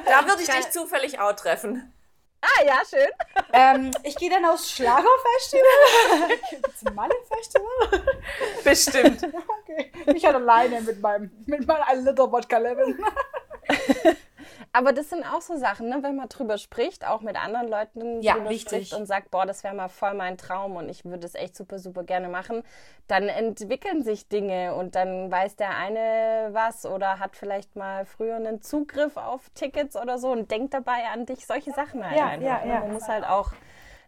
da 0.06 0.26
würde 0.26 0.42
ich 0.42 0.48
dich 0.48 0.70
zufällig 0.70 1.20
auch 1.20 1.32
treffen. 1.32 1.92
Ah, 2.42 2.64
ja, 2.64 2.80
schön. 2.88 3.08
Ähm, 3.52 3.90
ich 4.02 4.16
gehe 4.16 4.30
dann 4.30 4.44
aufs 4.46 4.70
Schlagerfestival. 4.70 6.38
Zum 6.76 6.94
Malle-Festival. 6.94 8.02
Bestimmt. 8.64 9.22
okay. 9.62 9.92
Ich 10.14 10.24
halt 10.24 10.36
alleine 10.36 10.80
mit 10.80 11.00
meinem, 11.00 11.30
mit 11.46 11.66
meinem 11.66 11.82
1 11.82 12.04
Liter 12.04 12.32
Wodka 12.32 12.58
Lemon. 12.58 12.98
Aber 14.72 14.92
das 14.92 15.10
sind 15.10 15.24
auch 15.24 15.40
so 15.40 15.56
Sachen, 15.56 15.88
ne? 15.88 15.98
wenn 16.02 16.14
man 16.14 16.28
drüber 16.28 16.56
spricht, 16.56 17.04
auch 17.04 17.22
mit 17.22 17.36
anderen 17.36 17.68
Leuten 17.68 18.22
ja, 18.22 18.34
drüber 18.34 18.50
wichtig. 18.50 18.68
spricht 18.68 18.94
und 18.94 19.06
sagt, 19.06 19.32
boah, 19.32 19.44
das 19.44 19.64
wäre 19.64 19.74
mal 19.74 19.88
voll 19.88 20.14
mein 20.14 20.38
Traum 20.38 20.76
und 20.76 20.88
ich 20.88 21.04
würde 21.04 21.26
es 21.26 21.34
echt 21.34 21.56
super, 21.56 21.80
super 21.80 22.04
gerne 22.04 22.28
machen, 22.28 22.62
dann 23.08 23.28
entwickeln 23.28 24.04
sich 24.04 24.28
Dinge 24.28 24.74
und 24.76 24.94
dann 24.94 25.28
weiß 25.28 25.56
der 25.56 25.76
eine 25.76 26.50
was 26.52 26.86
oder 26.86 27.18
hat 27.18 27.34
vielleicht 27.34 27.74
mal 27.74 28.04
früher 28.04 28.36
einen 28.36 28.62
Zugriff 28.62 29.16
auf 29.16 29.50
Tickets 29.54 29.96
oder 29.96 30.18
so 30.18 30.30
und 30.30 30.52
denkt 30.52 30.72
dabei 30.72 31.04
an 31.12 31.26
dich, 31.26 31.46
solche 31.46 31.72
Sachen 31.72 32.08
halt 32.08 32.16
ja, 32.16 32.26
einfach. 32.28 32.46
Ja, 32.46 32.64
ne? 32.64 32.80
Man 32.80 32.92
muss 32.92 33.08
halt 33.08 33.24
auch 33.24 33.50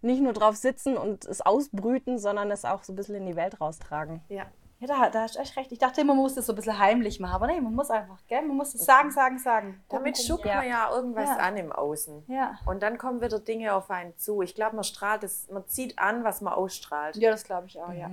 nicht 0.00 0.22
nur 0.22 0.32
drauf 0.32 0.54
sitzen 0.54 0.96
und 0.96 1.24
es 1.24 1.40
ausbrüten, 1.40 2.18
sondern 2.18 2.52
es 2.52 2.64
auch 2.64 2.84
so 2.84 2.92
ein 2.92 2.96
bisschen 2.96 3.16
in 3.16 3.26
die 3.26 3.36
Welt 3.36 3.60
raustragen. 3.60 4.20
Ja. 4.28 4.46
Ja, 4.82 4.88
da, 4.88 5.10
da 5.10 5.20
hast 5.22 5.36
du 5.36 5.38
echt 5.38 5.56
recht. 5.56 5.70
Ich 5.70 5.78
dachte 5.78 6.00
immer, 6.00 6.12
man 6.12 6.24
muss 6.24 6.34
das 6.34 6.46
so 6.46 6.52
ein 6.52 6.56
bisschen 6.56 6.76
heimlich 6.76 7.20
machen. 7.20 7.34
Aber 7.34 7.46
nee, 7.46 7.60
man 7.60 7.72
muss 7.72 7.88
einfach, 7.88 8.18
gell? 8.26 8.42
Man 8.42 8.56
muss 8.56 8.74
es 8.74 8.84
sagen, 8.84 9.12
sagen, 9.12 9.38
sagen. 9.38 9.80
Damit 9.88 10.18
schuckt 10.18 10.44
ja. 10.44 10.56
man 10.56 10.68
ja 10.68 10.90
irgendwas 10.90 11.28
Ja. 11.28 11.36
an 11.36 11.56
im 11.56 11.70
Außen. 11.70 12.24
Ja. 12.26 12.58
Und 12.66 12.82
dann 12.82 12.98
kommen 12.98 13.20
wieder 13.20 13.38
Dinge 13.38 13.74
auf 13.74 13.92
einen 13.92 14.16
zu. 14.18 14.42
Ich 14.42 14.56
glaube, 14.56 14.74
man 14.74 14.82
strahlt 14.82 15.22
es, 15.22 15.48
man 15.50 15.64
zieht 15.68 16.00
an, 16.00 16.24
was 16.24 16.40
man 16.40 16.54
ausstrahlt. 16.54 17.14
Ja, 17.14 17.30
das 17.30 17.44
glaube 17.44 17.68
ich 17.68 17.78
auch, 17.78 17.92
ja. 17.92 18.08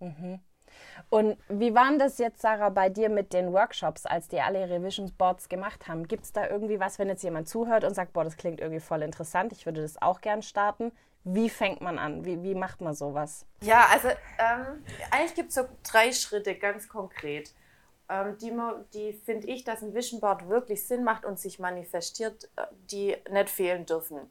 Mhm. 0.00 0.40
Und 1.10 1.36
wie 1.48 1.76
waren 1.76 2.00
das 2.00 2.18
jetzt, 2.18 2.42
Sarah, 2.42 2.70
bei 2.70 2.88
dir 2.88 3.08
mit 3.08 3.32
den 3.32 3.52
Workshops, 3.52 4.04
als 4.04 4.26
die 4.26 4.40
alle 4.40 4.62
ihre 4.62 4.82
Vision 4.82 5.12
Boards 5.16 5.48
gemacht 5.48 5.86
haben? 5.86 6.08
Gibt 6.08 6.24
es 6.24 6.32
da 6.32 6.48
irgendwie 6.48 6.80
was, 6.80 6.98
wenn 6.98 7.08
jetzt 7.08 7.22
jemand 7.22 7.48
zuhört 7.48 7.84
und 7.84 7.94
sagt, 7.94 8.12
boah, 8.12 8.24
das 8.24 8.36
klingt 8.36 8.60
irgendwie 8.60 8.80
voll 8.80 9.02
interessant, 9.02 9.52
ich 9.52 9.64
würde 9.64 9.82
das 9.82 10.02
auch 10.02 10.20
gern 10.20 10.42
starten? 10.42 10.90
Wie 11.24 11.48
fängt 11.48 11.80
man 11.80 11.98
an? 11.98 12.24
Wie, 12.24 12.42
wie 12.42 12.54
macht 12.54 12.80
man 12.80 12.94
sowas? 12.94 13.46
Ja, 13.62 13.86
also 13.90 14.08
ähm, 14.08 14.84
eigentlich 15.10 15.34
gibt 15.34 15.48
es 15.48 15.54
so 15.54 15.62
drei 15.82 16.12
Schritte 16.12 16.54
ganz 16.54 16.88
konkret, 16.88 17.54
ähm, 18.08 18.36
die, 18.38 18.52
die 18.92 19.12
finde 19.12 19.46
ich, 19.46 19.64
dass 19.64 19.82
ein 19.82 19.94
Vision 19.94 20.20
Board 20.20 20.48
wirklich 20.48 20.86
Sinn 20.86 21.04
macht 21.04 21.24
und 21.24 21.38
sich 21.38 21.58
manifestiert, 21.58 22.50
äh, 22.56 22.66
die 22.90 23.16
nicht 23.30 23.50
fehlen 23.50 23.86
dürfen. 23.86 24.30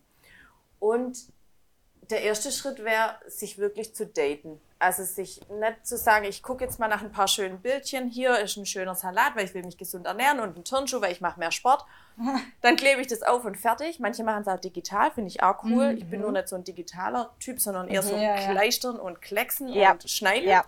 Und 0.80 1.18
der 2.10 2.22
erste 2.22 2.52
Schritt 2.52 2.84
wäre, 2.84 3.18
sich 3.28 3.58
wirklich 3.58 3.96
zu 3.96 4.06
daten. 4.06 4.62
Also 4.84 5.04
sich 5.04 5.40
nicht 5.50 5.88
zu 5.88 5.96
sagen, 5.98 6.26
ich 6.26 6.44
gucke 6.44 6.64
jetzt 6.64 6.78
mal 6.78 6.90
nach 6.90 7.02
ein 7.02 7.12
paar 7.12 7.30
schönen 7.30 7.60
Bildchen. 7.62 8.10
Hier 8.10 8.38
ist 8.40 8.58
ein 8.58 8.66
schöner 8.66 8.96
Salat, 8.96 9.34
weil 9.36 9.46
ich 9.46 9.54
will 9.54 9.64
mich 9.64 9.78
gesund 9.78 10.06
ernähren 10.06 10.42
und 10.42 10.58
ein 10.58 10.66
Turnschuh, 10.66 11.00
weil 11.00 11.14
ich 11.14 11.22
mache 11.22 11.40
mehr 11.40 11.52
Sport. 11.52 11.86
Dann 12.62 12.76
klebe 12.76 13.00
ich 13.02 13.08
das 13.08 13.24
auf 13.24 13.46
und 13.46 13.58
fertig. 13.58 14.00
Manche 14.02 14.24
machen 14.24 14.42
es 14.42 14.48
auch 14.48 14.60
digital, 14.60 15.10
finde 15.12 15.30
ich 15.30 15.42
auch 15.42 15.64
cool. 15.64 15.96
Ich 15.98 16.10
bin 16.10 16.20
nur 16.22 16.34
nicht 16.34 16.50
so 16.50 16.58
ein 16.58 16.64
digitaler 16.66 17.34
Typ, 17.40 17.62
sondern 17.62 17.88
eher 17.88 18.04
so 18.04 18.14
Ja, 18.16 18.36
ja. 18.36 18.52
Kleistern 18.52 19.00
und 19.00 19.22
Klecksen 19.22 19.70
Ja. 19.70 19.94
und 19.94 20.10
Schneiden. 20.10 20.50
Ja. 20.50 20.66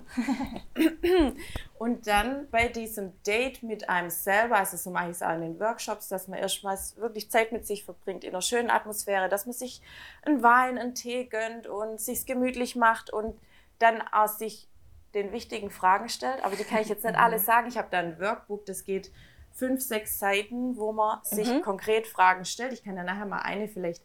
Und 1.78 2.08
dann 2.08 2.48
bei 2.52 2.70
diesem 2.70 3.22
Date 3.24 3.62
mit 3.62 3.90
einem 3.90 4.10
selber, 4.10 4.56
also 4.56 4.78
so 4.78 4.92
mache 4.92 5.06
ich 5.08 5.12
es 5.18 5.22
auch 5.22 5.34
in 5.36 5.42
den 5.42 5.60
Workshops, 5.60 6.08
dass 6.08 6.30
man 6.30 6.40
erstmals 6.40 6.96
wirklich 6.96 7.30
Zeit 7.30 7.52
mit 7.52 7.68
sich 7.68 7.84
verbringt, 7.84 8.24
in 8.24 8.30
einer 8.30 8.42
schönen 8.42 8.70
Atmosphäre, 8.70 9.28
dass 9.28 9.46
man 9.46 9.52
sich 9.52 9.82
einen 10.24 10.42
Wein, 10.42 10.78
einen 10.78 10.96
Tee 10.96 11.26
gönnt 11.26 11.68
und 11.68 12.00
sich 12.00 12.26
gemütlich 12.26 12.78
macht 12.78 13.10
und 13.12 13.36
dann 13.80 14.02
aus 14.12 14.38
sich 14.40 14.70
den 15.14 15.32
wichtigen 15.32 15.72
Fragen 15.72 16.10
stellt. 16.10 16.44
Aber 16.44 16.56
die 16.56 16.64
kann 16.64 16.82
ich 16.82 16.90
jetzt 16.90 17.04
nicht 17.04 17.16
alle 17.20 17.40
sagen. 17.40 17.68
Ich 17.68 17.78
habe 17.78 17.88
da 17.92 18.00
ein 18.00 18.20
Workbook, 18.20 18.66
das 18.66 18.84
geht 18.84 19.12
fünf, 19.52 19.82
sechs 19.82 20.20
Seiten, 20.20 20.76
wo 20.76 20.92
man 20.92 21.20
sich 21.24 21.62
konkret 21.64 22.08
Fragen 22.08 22.46
stellt. 22.46 22.74
Ich 22.74 22.84
kann 22.84 22.98
ja 22.98 23.04
nachher 23.04 23.26
mal 23.26 23.40
eine 23.40 23.68
vielleicht 23.68 24.04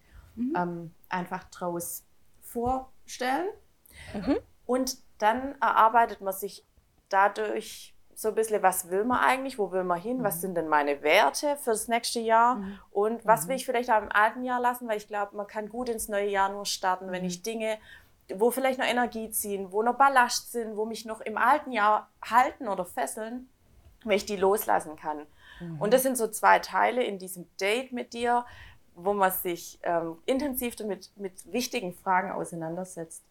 ähm, 0.56 0.94
einfach 1.08 1.44
draus 1.44 2.04
vorstellen. 2.40 3.48
Und 4.66 4.98
dann 5.18 5.56
erarbeitet 5.60 6.20
man 6.20 6.32
sich 6.32 6.64
dadurch 7.08 7.94
so 8.14 8.28
ein 8.28 8.34
bisschen, 8.34 8.62
was 8.62 8.90
will 8.90 9.04
man 9.04 9.18
eigentlich, 9.18 9.58
wo 9.58 9.72
will 9.72 9.82
man 9.82 9.98
hin, 9.98 10.22
was 10.22 10.42
sind 10.42 10.54
denn 10.54 10.68
meine 10.68 11.02
Werte 11.02 11.56
für 11.56 11.70
das 11.70 11.88
nächste 11.88 12.20
Jahr 12.20 12.62
und 12.90 13.24
was 13.24 13.48
will 13.48 13.56
ich 13.56 13.64
vielleicht 13.64 13.90
auch 13.90 14.02
im 14.02 14.12
alten 14.12 14.44
Jahr 14.44 14.60
lassen, 14.60 14.86
weil 14.88 14.98
ich 14.98 15.08
glaube, 15.08 15.36
man 15.36 15.46
kann 15.46 15.70
gut 15.70 15.88
ins 15.88 16.08
neue 16.08 16.28
Jahr 16.28 16.50
nur 16.50 16.66
starten, 16.66 17.10
wenn 17.12 17.24
ich 17.24 17.42
Dinge, 17.42 17.78
wo 18.36 18.50
vielleicht 18.50 18.78
noch 18.78 18.86
Energie 18.86 19.30
ziehen, 19.30 19.72
wo 19.72 19.82
noch 19.82 19.96
Ballast 19.96 20.52
sind, 20.52 20.76
wo 20.76 20.84
mich 20.84 21.04
noch 21.04 21.20
im 21.20 21.36
alten 21.36 21.72
Jahr 21.72 22.08
halten 22.22 22.68
oder 22.68 22.84
fesseln, 22.84 23.48
wenn 24.04 24.16
ich 24.16 24.26
die 24.26 24.36
loslassen 24.36 24.96
kann. 24.96 25.26
Und 25.78 25.92
das 25.92 26.02
sind 26.02 26.16
so 26.16 26.28
zwei 26.28 26.58
Teile 26.58 27.02
in 27.02 27.18
diesem 27.18 27.46
Date 27.58 27.92
mit 27.92 28.14
dir, 28.14 28.46
wo 28.94 29.12
man 29.12 29.30
sich 29.30 29.78
ähm, 29.82 30.16
intensiv 30.26 30.76
damit 30.76 31.10
mit 31.16 31.52
wichtigen 31.52 31.92
Fragen 31.92 32.32
auseinandersetzt. 32.32 33.22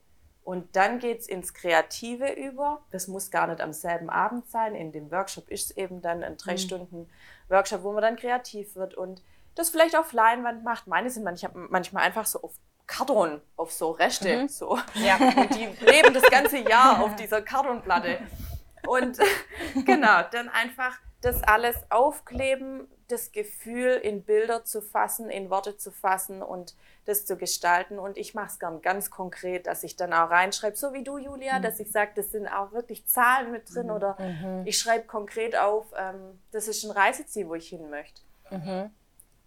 Und 0.43 0.75
dann 0.75 0.99
geht 0.99 1.19
es 1.19 1.27
ins 1.27 1.53
Kreative 1.53 2.31
über. 2.31 2.81
Das 2.91 3.07
muss 3.07 3.29
gar 3.29 3.47
nicht 3.47 3.61
am 3.61 3.73
selben 3.73 4.09
Abend 4.09 4.49
sein. 4.49 4.73
In 4.73 4.91
dem 4.91 5.11
Workshop 5.11 5.49
ist 5.49 5.71
es 5.71 5.77
eben 5.77 6.01
dann 6.01 6.23
ein 6.23 6.37
drei 6.37 6.57
Stunden 6.57 7.09
Workshop, 7.49 7.83
wo 7.83 7.91
man 7.91 8.01
dann 8.01 8.15
kreativ 8.15 8.75
wird 8.75 8.95
und 8.95 9.21
das 9.55 9.69
vielleicht 9.69 9.95
auf 9.95 10.13
Leinwand 10.13 10.63
macht. 10.63 10.87
Meine 10.87 11.09
sind 11.09 11.23
manchmal, 11.23 11.51
manchmal 11.69 12.03
einfach 12.03 12.25
so 12.25 12.41
auf 12.41 12.53
Karton, 12.89 13.39
auf 13.55 13.71
so 13.71 13.91
Reste. 13.91 14.49
So. 14.49 14.77
Ja. 14.95 15.15
Und 15.15 15.55
die 15.55 15.65
leben 15.85 16.13
das 16.13 16.23
ganze 16.23 16.57
Jahr 16.57 17.03
auf 17.03 17.15
dieser 17.15 17.41
Kartonplatte. 17.41 18.17
Und 18.87 19.19
genau, 19.85 20.23
dann 20.31 20.49
einfach 20.49 20.97
das 21.21 21.43
alles 21.43 21.75
aufkleben, 21.89 22.87
das 23.07 23.31
Gefühl 23.31 23.91
in 23.91 24.23
Bilder 24.23 24.65
zu 24.65 24.81
fassen, 24.81 25.29
in 25.29 25.49
Worte 25.49 25.77
zu 25.77 25.91
fassen 25.91 26.41
und 26.41 26.75
das 27.05 27.25
zu 27.25 27.37
gestalten. 27.37 27.99
Und 27.99 28.17
ich 28.17 28.33
mache 28.33 28.47
es 28.47 28.59
gern 28.59 28.81
ganz 28.81 29.11
konkret, 29.11 29.67
dass 29.67 29.83
ich 29.83 29.95
dann 29.95 30.11
auch 30.11 30.31
reinschreibe, 30.31 30.75
so 30.75 30.93
wie 30.93 31.03
du, 31.03 31.17
Julia, 31.17 31.59
dass 31.59 31.79
ich 31.79 31.91
sage, 31.91 32.11
das 32.15 32.31
sind 32.31 32.47
auch 32.47 32.71
wirklich 32.71 33.05
Zahlen 33.05 33.51
mit 33.51 33.73
drin 33.73 33.91
oder 33.91 34.17
ich 34.65 34.79
schreibe 34.79 35.05
konkret 35.05 35.55
auf, 35.55 35.87
ähm, 35.97 36.39
das 36.51 36.67
ist 36.67 36.83
ein 36.85 36.91
Reiseziel, 36.91 37.47
wo 37.47 37.55
ich 37.55 37.69
hin 37.69 37.89
möchte. 37.89 38.21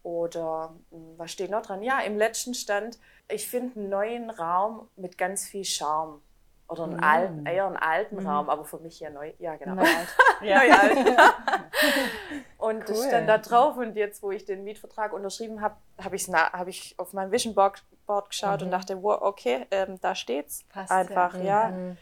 Oder 0.03 0.75
mh, 0.91 0.99
was 1.17 1.31
steht 1.31 1.51
noch 1.51 1.63
dran? 1.63 1.83
Ja, 1.83 2.01
im 2.01 2.19
letzten 2.19 2.55
stand, 2.55 2.99
ich 3.33 3.49
finde 3.49 3.81
einen 3.81 3.89
neuen 3.89 4.31
Raum 4.31 4.89
mit 4.97 5.19
ganz 5.19 5.47
viel 5.47 5.65
Charme. 5.65 6.21
Oder 6.69 6.85
einen 6.85 7.01
alten, 7.01 7.45
eher 7.45 7.67
einen 7.67 7.77
alten 7.77 8.27
Raum, 8.27 8.49
aber 8.49 8.65
für 8.65 8.79
mich 8.79 8.99
ja 8.99 9.11
neu. 9.11 9.33
Ja, 9.39 9.57
genau. 9.57 9.83
Ja. 10.43 10.59
Neu 10.59 10.73
alt. 10.73 10.97
und 12.59 12.89
das 12.89 13.07
stand 13.07 13.29
da 13.29 13.39
drauf 13.39 13.77
und 13.77 13.95
jetzt, 13.95 14.23
wo 14.23 14.33
ich 14.33 14.45
den 14.45 14.65
Mietvertrag 14.65 15.13
unterschrieben 15.13 15.61
habe, 15.61 15.77
habe 16.03 16.17
hab 16.17 16.67
ich 16.67 16.99
auf 16.99 17.13
mein 17.13 17.31
Vision 17.31 17.55
Board, 17.55 17.85
geschaut 18.29 18.63
und 18.63 18.71
dachte, 18.71 19.03
wow, 19.03 19.21
okay, 19.23 19.67
ähm, 19.71 20.01
da 20.01 20.15
steht's. 20.15 20.65
Passt. 20.65 20.91
Einfach, 20.91 21.35
ja. 21.37 21.71
Ja, 21.71 21.97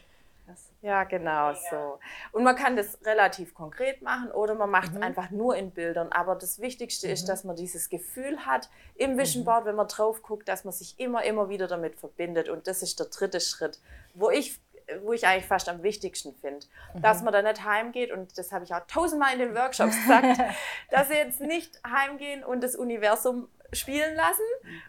genau 1.03 1.53
so. 1.53 1.99
Und 2.31 2.43
man 2.43 2.55
kann 2.55 2.75
das 2.75 2.97
relativ 3.05 3.53
konkret 3.53 4.01
machen 4.01 4.31
oder 4.31 4.55
man 4.55 4.69
macht 4.69 4.91
es 4.95 5.01
einfach 5.01 5.29
nur 5.29 5.55
in 5.55 5.71
Bildern. 5.71 6.11
Aber 6.11 6.35
das 6.35 6.59
Wichtigste 6.59 7.07
ist, 7.07 7.29
dass 7.29 7.43
man 7.43 7.55
dieses 7.55 7.89
Gefühl 7.89 8.45
hat 8.45 8.69
im 8.95 9.17
Vision 9.17 9.45
Board, 9.45 9.65
wenn 9.65 9.75
man 9.75 9.87
drauf 9.87 10.23
guckt, 10.23 10.47
dass 10.47 10.63
man 10.63 10.73
sich 10.73 10.99
immer, 10.99 11.23
immer 11.23 11.49
wieder 11.49 11.67
damit 11.67 11.95
verbindet. 11.95 12.49
Und 12.49 12.65
das 12.65 12.81
ist 12.81 12.99
der 12.99 13.07
dritte 13.07 13.39
Schritt, 13.39 13.79
wo 14.15 14.29
ich 14.29 14.59
wo 15.03 15.13
ich 15.13 15.25
eigentlich 15.25 15.45
fast 15.45 15.69
am 15.69 15.83
wichtigsten 15.83 16.35
finde. 16.35 16.65
Dass 16.95 17.21
man 17.23 17.31
da 17.31 17.41
nicht 17.41 17.63
heimgeht, 17.63 18.11
und 18.11 18.37
das 18.37 18.51
habe 18.51 18.65
ich 18.65 18.73
auch 18.73 18.85
tausendmal 18.87 19.31
in 19.31 19.39
den 19.39 19.55
Workshops 19.55 19.95
gesagt, 19.95 20.37
dass 20.91 21.07
sie 21.07 21.13
jetzt 21.13 21.39
nicht 21.39 21.79
heimgehen 21.87 22.43
und 22.43 22.61
das 22.61 22.75
Universum 22.75 23.47
spielen 23.71 24.15
lassen 24.15 24.43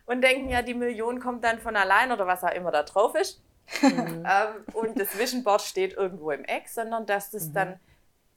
und 0.07 0.23
denken, 0.23 0.49
ja, 0.49 0.63
die 0.63 0.75
Million 0.75 1.21
kommt 1.21 1.45
dann 1.45 1.61
von 1.61 1.77
allein 1.77 2.11
oder 2.11 2.27
was 2.27 2.43
auch 2.43 2.51
immer 2.51 2.73
da 2.73 2.83
drauf 2.83 3.15
ist. 3.15 3.41
ähm, 3.83 4.25
und 4.75 4.99
das 4.99 5.19
Vision 5.19 5.43
Board 5.43 5.63
steht 5.63 5.95
irgendwo 5.95 6.31
im 6.31 6.45
Eck, 6.45 6.69
sondern 6.69 7.07
dass 7.07 7.31
das 7.31 7.53
dann, 7.53 7.79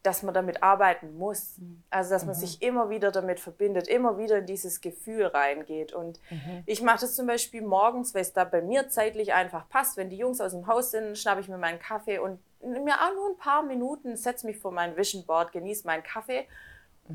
dass 0.04 0.24
man 0.24 0.34
damit 0.34 0.64
arbeiten 0.64 1.18
muss. 1.18 1.56
Also 1.90 2.12
dass 2.12 2.26
man 2.26 2.36
sich 2.36 2.62
immer 2.62 2.90
wieder 2.90 3.12
damit 3.12 3.40
verbindet, 3.40 3.88
immer 3.88 4.18
wieder 4.18 4.40
in 4.40 4.46
dieses 4.46 4.82
Gefühl 4.82 5.26
reingeht. 5.26 5.94
Und 5.94 6.20
ich 6.66 6.82
mache 6.82 7.02
das 7.02 7.16
zum 7.16 7.28
Beispiel 7.28 7.62
morgens, 7.62 8.14
weil 8.14 8.22
es 8.22 8.34
da 8.34 8.44
bei 8.44 8.62
mir 8.62 8.90
zeitlich 8.90 9.34
einfach 9.34 9.68
passt. 9.68 9.98
Wenn 9.98 10.10
die 10.10 10.18
Jungs 10.18 10.40
aus 10.42 10.52
dem 10.52 10.68
Haus 10.68 10.92
sind, 10.92 11.18
schnappe 11.18 11.42
ich 11.42 11.50
mir 11.50 11.58
meinen 11.58 11.80
Kaffee 11.80 12.20
und 12.20 12.40
mir 12.62 12.96
auch 12.96 13.14
nur 13.16 13.30
ein 13.30 13.38
paar 13.38 13.64
Minuten, 13.64 14.16
setze 14.16 14.46
mich 14.46 14.58
vor 14.58 14.72
mein 14.72 14.96
Vision 14.96 15.26
Board, 15.26 15.52
genieße 15.52 15.86
meinen 15.86 16.04
Kaffee 16.04 16.48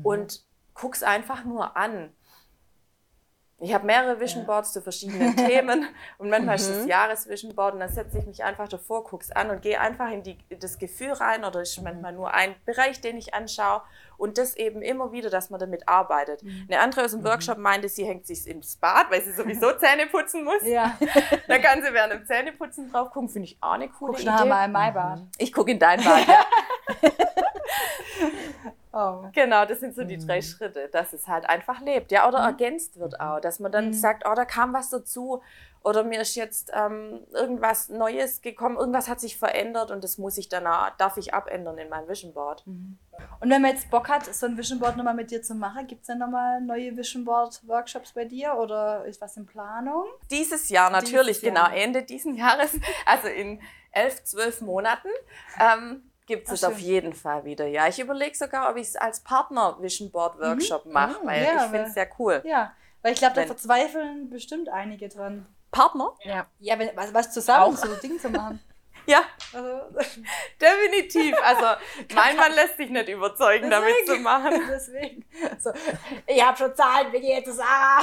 und 0.03 0.43
guck's 0.73 1.03
einfach 1.03 1.43
nur 1.43 1.75
an. 1.75 2.11
Ich 3.63 3.75
habe 3.75 3.85
mehrere 3.85 4.19
Vision 4.19 4.45
Boards 4.47 4.73
zu 4.73 4.81
verschiedenen 4.81 5.35
Themen 5.35 5.85
und 6.17 6.29
manchmal 6.31 6.55
ist 6.55 6.67
das 6.67 6.87
Jahresvision 6.87 7.53
Board 7.55 7.75
und 7.75 7.81
dann 7.81 7.89
setze 7.89 8.17
ich 8.17 8.25
mich 8.25 8.43
einfach 8.43 8.67
davor, 8.67 9.03
guck's 9.03 9.31
an 9.31 9.51
und 9.51 9.61
gehe 9.61 9.79
einfach 9.79 10.09
in 10.09 10.23
die, 10.23 10.37
das 10.59 10.79
Gefühl 10.79 11.11
rein 11.11 11.45
oder 11.45 11.61
ist 11.61 11.79
manchmal 11.81 12.11
nur 12.11 12.33
ein 12.33 12.55
Bereich, 12.65 13.01
den 13.01 13.17
ich 13.17 13.35
anschaue 13.35 13.83
und 14.17 14.39
das 14.39 14.55
eben 14.55 14.81
immer 14.81 15.11
wieder, 15.11 15.29
dass 15.29 15.51
man 15.51 15.59
damit 15.59 15.87
arbeitet. 15.87 16.41
Eine 16.67 16.79
andere 16.79 17.05
aus 17.05 17.11
dem 17.11 17.23
Workshop 17.23 17.59
meinte, 17.59 17.87
sie 17.87 18.03
hängt 18.05 18.25
sich 18.25 18.47
ins 18.47 18.77
Bad, 18.77 19.11
weil 19.11 19.21
sie 19.21 19.31
sowieso 19.31 19.71
Zähne 19.79 20.07
putzen 20.07 20.43
muss. 20.43 20.63
Ja. 20.63 20.97
Da 21.47 21.59
kann 21.59 21.81
sie 21.83 21.93
während 21.93 22.13
dem 22.13 22.25
Zähneputzen 22.25 22.91
drauf 22.91 23.11
gucken, 23.11 23.29
finde 23.29 23.47
ich 23.47 23.57
auch 23.61 23.73
eine 23.73 23.89
coole 23.89 24.13
Guck 24.13 24.25
nachher 24.25 24.41
Idee. 24.41 24.49
mal 24.49 24.65
in 24.65 24.71
mein 24.71 24.93
Bad. 24.93 25.19
Ich 25.37 25.51
gucke 25.51 25.71
in 25.71 25.79
dein 25.79 26.01
Bad, 26.03 26.27
ja. 26.27 26.45
Oh. 28.93 29.23
Genau, 29.31 29.63
das 29.63 29.79
sind 29.79 29.95
so 29.95 30.03
die 30.03 30.17
drei 30.17 30.41
Schritte, 30.41 30.89
dass 30.89 31.13
es 31.13 31.25
halt 31.25 31.49
einfach 31.49 31.79
lebt, 31.79 32.11
ja, 32.11 32.27
oder 32.27 32.39
ergänzt 32.39 32.99
wird 32.99 33.21
auch, 33.21 33.39
dass 33.39 33.61
man 33.61 33.71
dann 33.71 33.93
sagt, 33.93 34.23
oh, 34.29 34.33
da 34.35 34.43
kam 34.43 34.73
was 34.73 34.89
dazu 34.89 35.41
oder 35.81 36.03
mir 36.03 36.19
ist 36.19 36.35
jetzt 36.35 36.71
ähm, 36.73 37.21
irgendwas 37.31 37.87
Neues 37.87 38.41
gekommen, 38.41 38.75
irgendwas 38.75 39.07
hat 39.07 39.21
sich 39.21 39.37
verändert 39.37 39.91
und 39.91 40.03
das 40.03 40.17
muss 40.17 40.37
ich 40.37 40.49
dann, 40.49 40.67
auch- 40.67 40.89
darf 40.97 41.15
ich 41.15 41.33
abändern 41.33 41.77
in 41.77 41.87
meinem 41.87 42.09
Vision 42.09 42.33
Board. 42.33 42.65
Und 42.67 43.49
wenn 43.49 43.61
man 43.61 43.71
jetzt 43.71 43.89
Bock 43.89 44.09
hat, 44.09 44.25
so 44.25 44.45
ein 44.45 44.57
Vision 44.57 44.79
Board 44.79 44.97
nochmal 44.97 45.15
mit 45.15 45.31
dir 45.31 45.41
zu 45.41 45.55
machen, 45.55 45.87
gibt 45.87 46.01
es 46.01 46.07
dann 46.07 46.17
nochmal 46.19 46.59
neue 46.59 46.97
Vision 46.97 47.23
Board 47.23 47.61
Workshops 47.65 48.11
bei 48.11 48.25
dir 48.25 48.55
oder 48.55 49.05
ist 49.05 49.21
was 49.21 49.37
in 49.37 49.45
Planung? 49.45 50.03
Dieses 50.29 50.67
Jahr 50.67 50.89
natürlich, 50.89 51.39
Dieses 51.39 51.55
Jahr. 51.55 51.69
genau, 51.69 51.81
Ende 51.81 52.03
diesen 52.03 52.35
Jahres, 52.35 52.77
also 53.05 53.29
in 53.29 53.61
elf, 53.93 54.21
zwölf 54.25 54.59
Monaten. 54.59 55.07
Ähm, 55.59 56.10
Gibt 56.35 56.49
es 56.51 56.63
auf 56.63 56.79
jeden 56.79 57.13
Fall 57.13 57.43
wieder. 57.45 57.67
Ja, 57.67 57.87
ich 57.87 57.99
überlege 57.99 58.35
sogar, 58.37 58.69
ob 58.69 58.77
ich 58.77 58.87
es 58.87 58.95
als 58.95 59.19
Partner 59.21 59.77
Vision 59.81 60.11
Board 60.11 60.39
Workshop 60.39 60.85
mache, 60.85 61.19
weil 61.23 61.39
Mhm. 61.41 61.45
Ja, 61.45 61.55
ich 61.55 61.61
finde 61.63 61.79
weil- 61.79 61.87
es 61.87 61.93
sehr 61.93 62.09
cool. 62.19 62.41
Ja, 62.45 62.73
weil 63.01 63.13
ich 63.13 63.19
glaube, 63.19 63.35
da 63.35 63.45
verzweifeln 63.45 64.29
bestimmt 64.29 64.69
einige 64.69 65.09
dran. 65.09 65.45
Partner? 65.71 66.13
Ja. 66.23 66.47
Ja, 66.59 66.77
wenn, 66.79 66.89
was, 66.95 67.13
was 67.13 67.31
zusammen, 67.31 67.73
Auch. 67.75 67.77
so 67.77 67.93
Ding 67.95 68.19
zu 68.19 68.29
machen. 68.29 68.59
Ja, 69.07 69.23
Also, 69.51 69.81
definitiv. 70.61 71.35
Also 71.43 71.65
mein 72.15 72.35
Mann 72.37 72.53
lässt 72.53 72.77
sich 72.77 72.89
nicht 72.91 73.09
überzeugen, 73.09 73.69
damit 73.71 73.89
zu 74.05 74.13
Deswegen. 74.13 74.23
machen. 74.23 74.61
deswegen. 74.69 75.25
So, 75.59 75.71
ich 76.27 76.45
habe 76.45 76.55
schon 76.55 76.75
Zahlen, 76.75 77.11
wir 77.11 77.19
gehen 77.19 77.37
jetzt 77.37 77.47
zu 77.49 77.53
Sarah. 77.55 78.01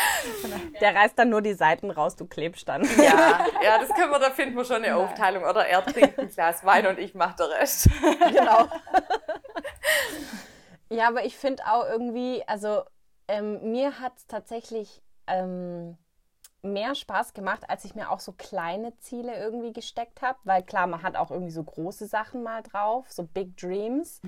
Der 0.80 0.94
reißt 0.94 1.18
dann 1.18 1.28
nur 1.28 1.42
die 1.42 1.54
Seiten 1.54 1.90
raus, 1.90 2.16
du 2.16 2.26
klebst 2.26 2.68
dann. 2.68 2.82
Ja, 2.96 3.46
ja, 3.62 3.78
das 3.78 3.88
können 3.90 4.10
wir, 4.10 4.18
da 4.18 4.30
finden 4.30 4.56
wir 4.56 4.64
schon 4.64 4.84
eine 4.84 4.96
Aufteilung. 4.96 5.44
Oder 5.44 5.66
er 5.66 5.84
trinkt 5.84 6.18
ein 6.18 6.28
Glas 6.28 6.64
Wein 6.64 6.86
und 6.86 6.98
ich 6.98 7.14
mache 7.14 7.36
den 7.36 7.46
Rest. 7.46 7.88
genau. 8.28 8.68
ja, 10.90 11.08
aber 11.08 11.24
ich 11.24 11.36
finde 11.36 11.64
auch 11.66 11.84
irgendwie, 11.88 12.42
also 12.46 12.82
ähm, 13.28 13.70
mir 13.70 14.00
hat 14.00 14.16
es 14.16 14.26
tatsächlich 14.26 15.02
ähm, 15.26 15.96
mehr 16.62 16.94
Spaß 16.94 17.34
gemacht, 17.34 17.68
als 17.68 17.84
ich 17.84 17.94
mir 17.94 18.10
auch 18.10 18.20
so 18.20 18.32
kleine 18.32 18.96
Ziele 18.98 19.36
irgendwie 19.36 19.72
gesteckt 19.72 20.22
habe. 20.22 20.38
Weil 20.44 20.62
klar, 20.62 20.86
man 20.86 21.02
hat 21.02 21.16
auch 21.16 21.30
irgendwie 21.30 21.52
so 21.52 21.62
große 21.62 22.06
Sachen 22.06 22.42
mal 22.42 22.62
drauf, 22.62 23.10
so 23.10 23.24
Big 23.24 23.56
Dreams. 23.56 24.20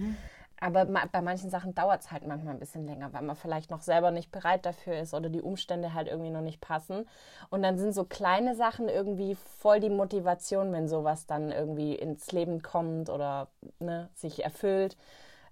Aber 0.64 0.86
bei 0.86 1.20
manchen 1.20 1.50
Sachen 1.50 1.74
dauert 1.74 2.00
es 2.00 2.10
halt 2.10 2.26
manchmal 2.26 2.54
ein 2.54 2.58
bisschen 2.58 2.86
länger, 2.86 3.12
weil 3.12 3.20
man 3.20 3.36
vielleicht 3.36 3.70
noch 3.70 3.82
selber 3.82 4.10
nicht 4.10 4.32
bereit 4.32 4.64
dafür 4.64 4.98
ist 4.98 5.12
oder 5.12 5.28
die 5.28 5.42
Umstände 5.42 5.92
halt 5.92 6.08
irgendwie 6.08 6.30
noch 6.30 6.40
nicht 6.40 6.62
passen. 6.62 7.06
Und 7.50 7.62
dann 7.62 7.76
sind 7.76 7.92
so 7.92 8.04
kleine 8.04 8.54
Sachen 8.54 8.88
irgendwie 8.88 9.34
voll 9.34 9.78
die 9.78 9.90
Motivation, 9.90 10.72
wenn 10.72 10.88
sowas 10.88 11.26
dann 11.26 11.52
irgendwie 11.52 11.94
ins 11.94 12.32
Leben 12.32 12.62
kommt 12.62 13.10
oder 13.10 13.48
ne, 13.78 14.08
sich 14.14 14.42
erfüllt. 14.42 14.96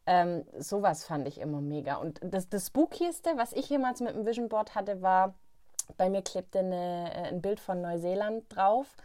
Ähm, 0.06 0.46
sowas 0.58 1.04
fand 1.04 1.28
ich 1.28 1.42
immer 1.42 1.60
mega. 1.60 1.96
Und 1.96 2.18
das, 2.22 2.48
das 2.48 2.68
Spookieste, 2.68 3.32
was 3.36 3.52
ich 3.52 3.68
jemals 3.68 4.00
mit 4.00 4.14
dem 4.14 4.24
Vision 4.24 4.48
Board 4.48 4.74
hatte, 4.74 5.02
war, 5.02 5.34
bei 5.98 6.08
mir 6.08 6.22
klebte 6.22 6.60
eine, 6.60 7.12
äh, 7.14 7.28
ein 7.28 7.42
Bild 7.42 7.60
von 7.60 7.82
Neuseeland 7.82 8.44
drauf. 8.48 8.96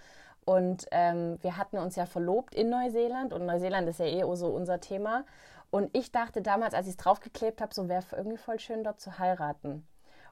Und 0.45 0.85
ähm, 0.91 1.37
wir 1.41 1.57
hatten 1.57 1.77
uns 1.77 1.97
ja 1.97 2.05
verlobt 2.05 2.55
in 2.55 2.69
Neuseeland 2.69 3.33
und 3.33 3.45
Neuseeland 3.45 3.89
ist 3.89 3.99
ja 3.99 4.05
eh 4.05 4.23
so 4.35 4.47
unser 4.47 4.79
Thema. 4.79 5.25
Und 5.69 5.95
ich 5.95 6.11
dachte 6.11 6.41
damals, 6.41 6.73
als 6.73 6.87
ich 6.87 6.91
es 6.91 6.97
draufgeklebt 6.97 7.61
habe, 7.61 7.73
so 7.73 7.89
wäre 7.89 8.03
irgendwie 8.11 8.37
voll 8.37 8.59
schön 8.59 8.83
dort 8.83 8.99
zu 8.99 9.19
heiraten. 9.19 9.87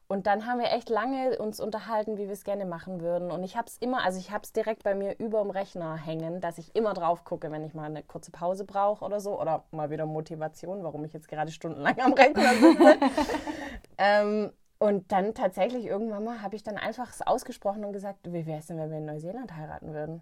Und 0.07 0.27
dann 0.27 0.45
haben 0.45 0.59
wir 0.59 0.71
echt 0.71 0.89
lange 0.89 1.39
uns 1.39 1.59
unterhalten, 1.59 2.17
wie 2.17 2.27
wir 2.27 2.33
es 2.33 2.43
gerne 2.43 2.65
machen 2.65 3.01
würden. 3.01 3.31
Und 3.31 3.43
ich 3.43 3.57
habe 3.57 3.67
es 3.67 3.77
immer, 3.77 4.03
also 4.03 4.19
ich 4.19 4.29
habe 4.29 4.43
es 4.43 4.53
direkt 4.53 4.83
bei 4.83 4.93
mir 4.93 5.17
über 5.17 5.41
dem 5.41 5.49
Rechner 5.49 5.95
hängen, 5.95 6.41
dass 6.41 6.59
ich 6.59 6.75
immer 6.75 6.93
drauf 6.93 7.23
gucke, 7.23 7.51
wenn 7.51 7.63
ich 7.63 7.73
mal 7.73 7.85
eine 7.85 8.03
kurze 8.03 8.31
Pause 8.31 8.65
brauche 8.65 9.03
oder 9.03 9.19
so. 9.19 9.39
Oder 9.41 9.63
mal 9.71 9.89
wieder 9.89 10.05
Motivation, 10.05 10.83
warum 10.83 11.03
ich 11.05 11.13
jetzt 11.13 11.27
gerade 11.27 11.51
stundenlang 11.51 11.99
am 11.99 12.13
Rechner 12.13 12.53
sitze. 12.53 12.99
ähm, 13.97 14.53
und 14.77 15.11
dann 15.11 15.33
tatsächlich 15.33 15.85
irgendwann 15.85 16.23
mal 16.23 16.41
habe 16.43 16.55
ich 16.55 16.61
dann 16.61 16.77
einfach 16.77 17.09
es 17.09 17.23
ausgesprochen 17.23 17.83
und 17.83 17.93
gesagt, 17.93 18.19
wie 18.31 18.45
wäre 18.45 18.59
es 18.59 18.67
denn, 18.67 18.77
wenn 18.77 18.91
wir 18.91 18.99
in 18.99 19.05
Neuseeland 19.05 19.55
heiraten 19.55 19.93
würden? 19.93 20.21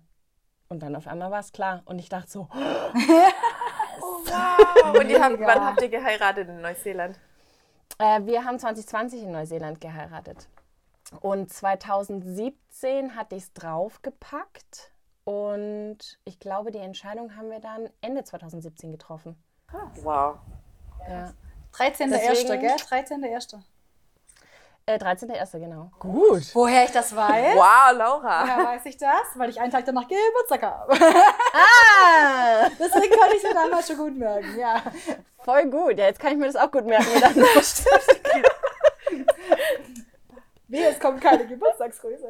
Und 0.69 0.81
dann 0.81 0.95
auf 0.95 1.07
einmal 1.07 1.29
war 1.29 1.41
es 1.41 1.51
klar. 1.51 1.81
Und 1.85 1.99
ich 1.99 2.07
dachte 2.07 2.31
so, 2.31 2.47
Wow. 4.25 4.99
Und 4.99 5.09
ihr 5.09 5.21
habt, 5.23 5.39
wann 5.39 5.65
habt 5.65 5.81
ihr 5.81 5.89
geheiratet 5.89 6.47
in 6.49 6.61
Neuseeland? 6.61 7.19
Äh, 7.99 8.21
wir 8.25 8.43
haben 8.43 8.59
2020 8.59 9.23
in 9.23 9.31
Neuseeland 9.31 9.79
geheiratet. 9.81 10.47
Und 11.21 11.51
2017 11.51 13.15
hatte 13.15 13.35
ich 13.35 13.43
es 13.43 13.53
draufgepackt. 13.53 14.91
Und 15.25 16.19
ich 16.25 16.39
glaube, 16.39 16.71
die 16.71 16.79
Entscheidung 16.79 17.35
haben 17.37 17.49
wir 17.49 17.59
dann 17.59 17.89
Ende 18.01 18.23
2017 18.23 18.91
getroffen. 18.91 19.35
Wow. 20.03 20.37
Ja. 21.07 21.33
13.1., 21.73 22.09
Deswegen- 22.09 22.59
gell? 22.61 22.75
13.1. 22.75 23.59
Äh, 24.85 24.97
13.01. 24.97 25.59
genau. 25.59 25.89
Gut. 25.97 26.43
Woher 26.53 26.83
ich 26.83 26.91
das 26.91 27.15
weiß? 27.15 27.55
Wow, 27.55 27.97
Laura. 27.97 28.43
Woher 28.43 28.65
weiß 28.65 28.85
ich 28.85 28.97
das? 28.97 29.27
Weil 29.35 29.49
ich 29.49 29.61
einen 29.61 29.71
Tag 29.71 29.85
danach 29.85 30.05
Geburtstag 30.05 30.61
habe. 30.61 30.93
Ah, 30.93 32.69
Deswegen 32.79 33.15
konnte 33.17 33.35
ich 33.37 33.43
es 33.43 33.43
mir 33.43 33.53
damals 33.53 33.87
schon 33.87 33.97
gut 33.97 34.17
merken, 34.17 34.59
ja. 34.59 34.83
voll 35.39 35.69
gut. 35.69 35.97
Ja, 35.97 36.07
jetzt 36.07 36.19
kann 36.19 36.33
ich 36.33 36.37
mir 36.37 36.47
das 36.47 36.57
auch 36.57 36.69
gut 36.69 36.85
merken. 36.85 37.07
Dann 37.21 37.33
Wie, 40.67 40.83
es 40.83 40.99
kommt 40.99 41.21
keine 41.21 41.47
Geburtstagsgrüße. 41.47 42.27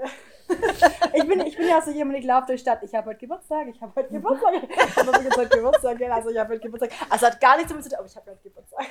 Ich 1.14 1.28
bin, 1.28 1.40
ich 1.40 1.58
bin 1.58 1.68
ja 1.68 1.82
so 1.82 1.90
jemand, 1.90 2.20
ich 2.20 2.26
laufe 2.26 2.46
durch 2.48 2.60
die 2.62 2.70
Stadt. 2.70 2.84
Ich 2.84 2.94
habe 2.94 3.10
heute 3.10 3.20
Geburtstag, 3.20 3.66
ich 3.68 3.82
habe 3.82 3.94
heute 3.96 4.10
Geburtstag. 4.10 4.54
Ich 4.62 4.98
habe 4.98 5.12
heute 5.12 5.50
Geburtstag, 5.58 6.02
also 6.12 6.30
ich 6.30 6.38
habe 6.38 6.54
heute 6.54 6.60
Geburtstag. 6.60 6.92
Also 7.10 7.26
hat 7.26 7.42
gar 7.42 7.56
nichts 7.56 7.72
damit 7.72 7.84
zu 7.84 7.90
tun, 7.90 7.98
aber 7.98 8.08
ich 8.08 8.16
habe 8.16 8.30
heute 8.30 8.44
Geburtstag. 8.44 8.86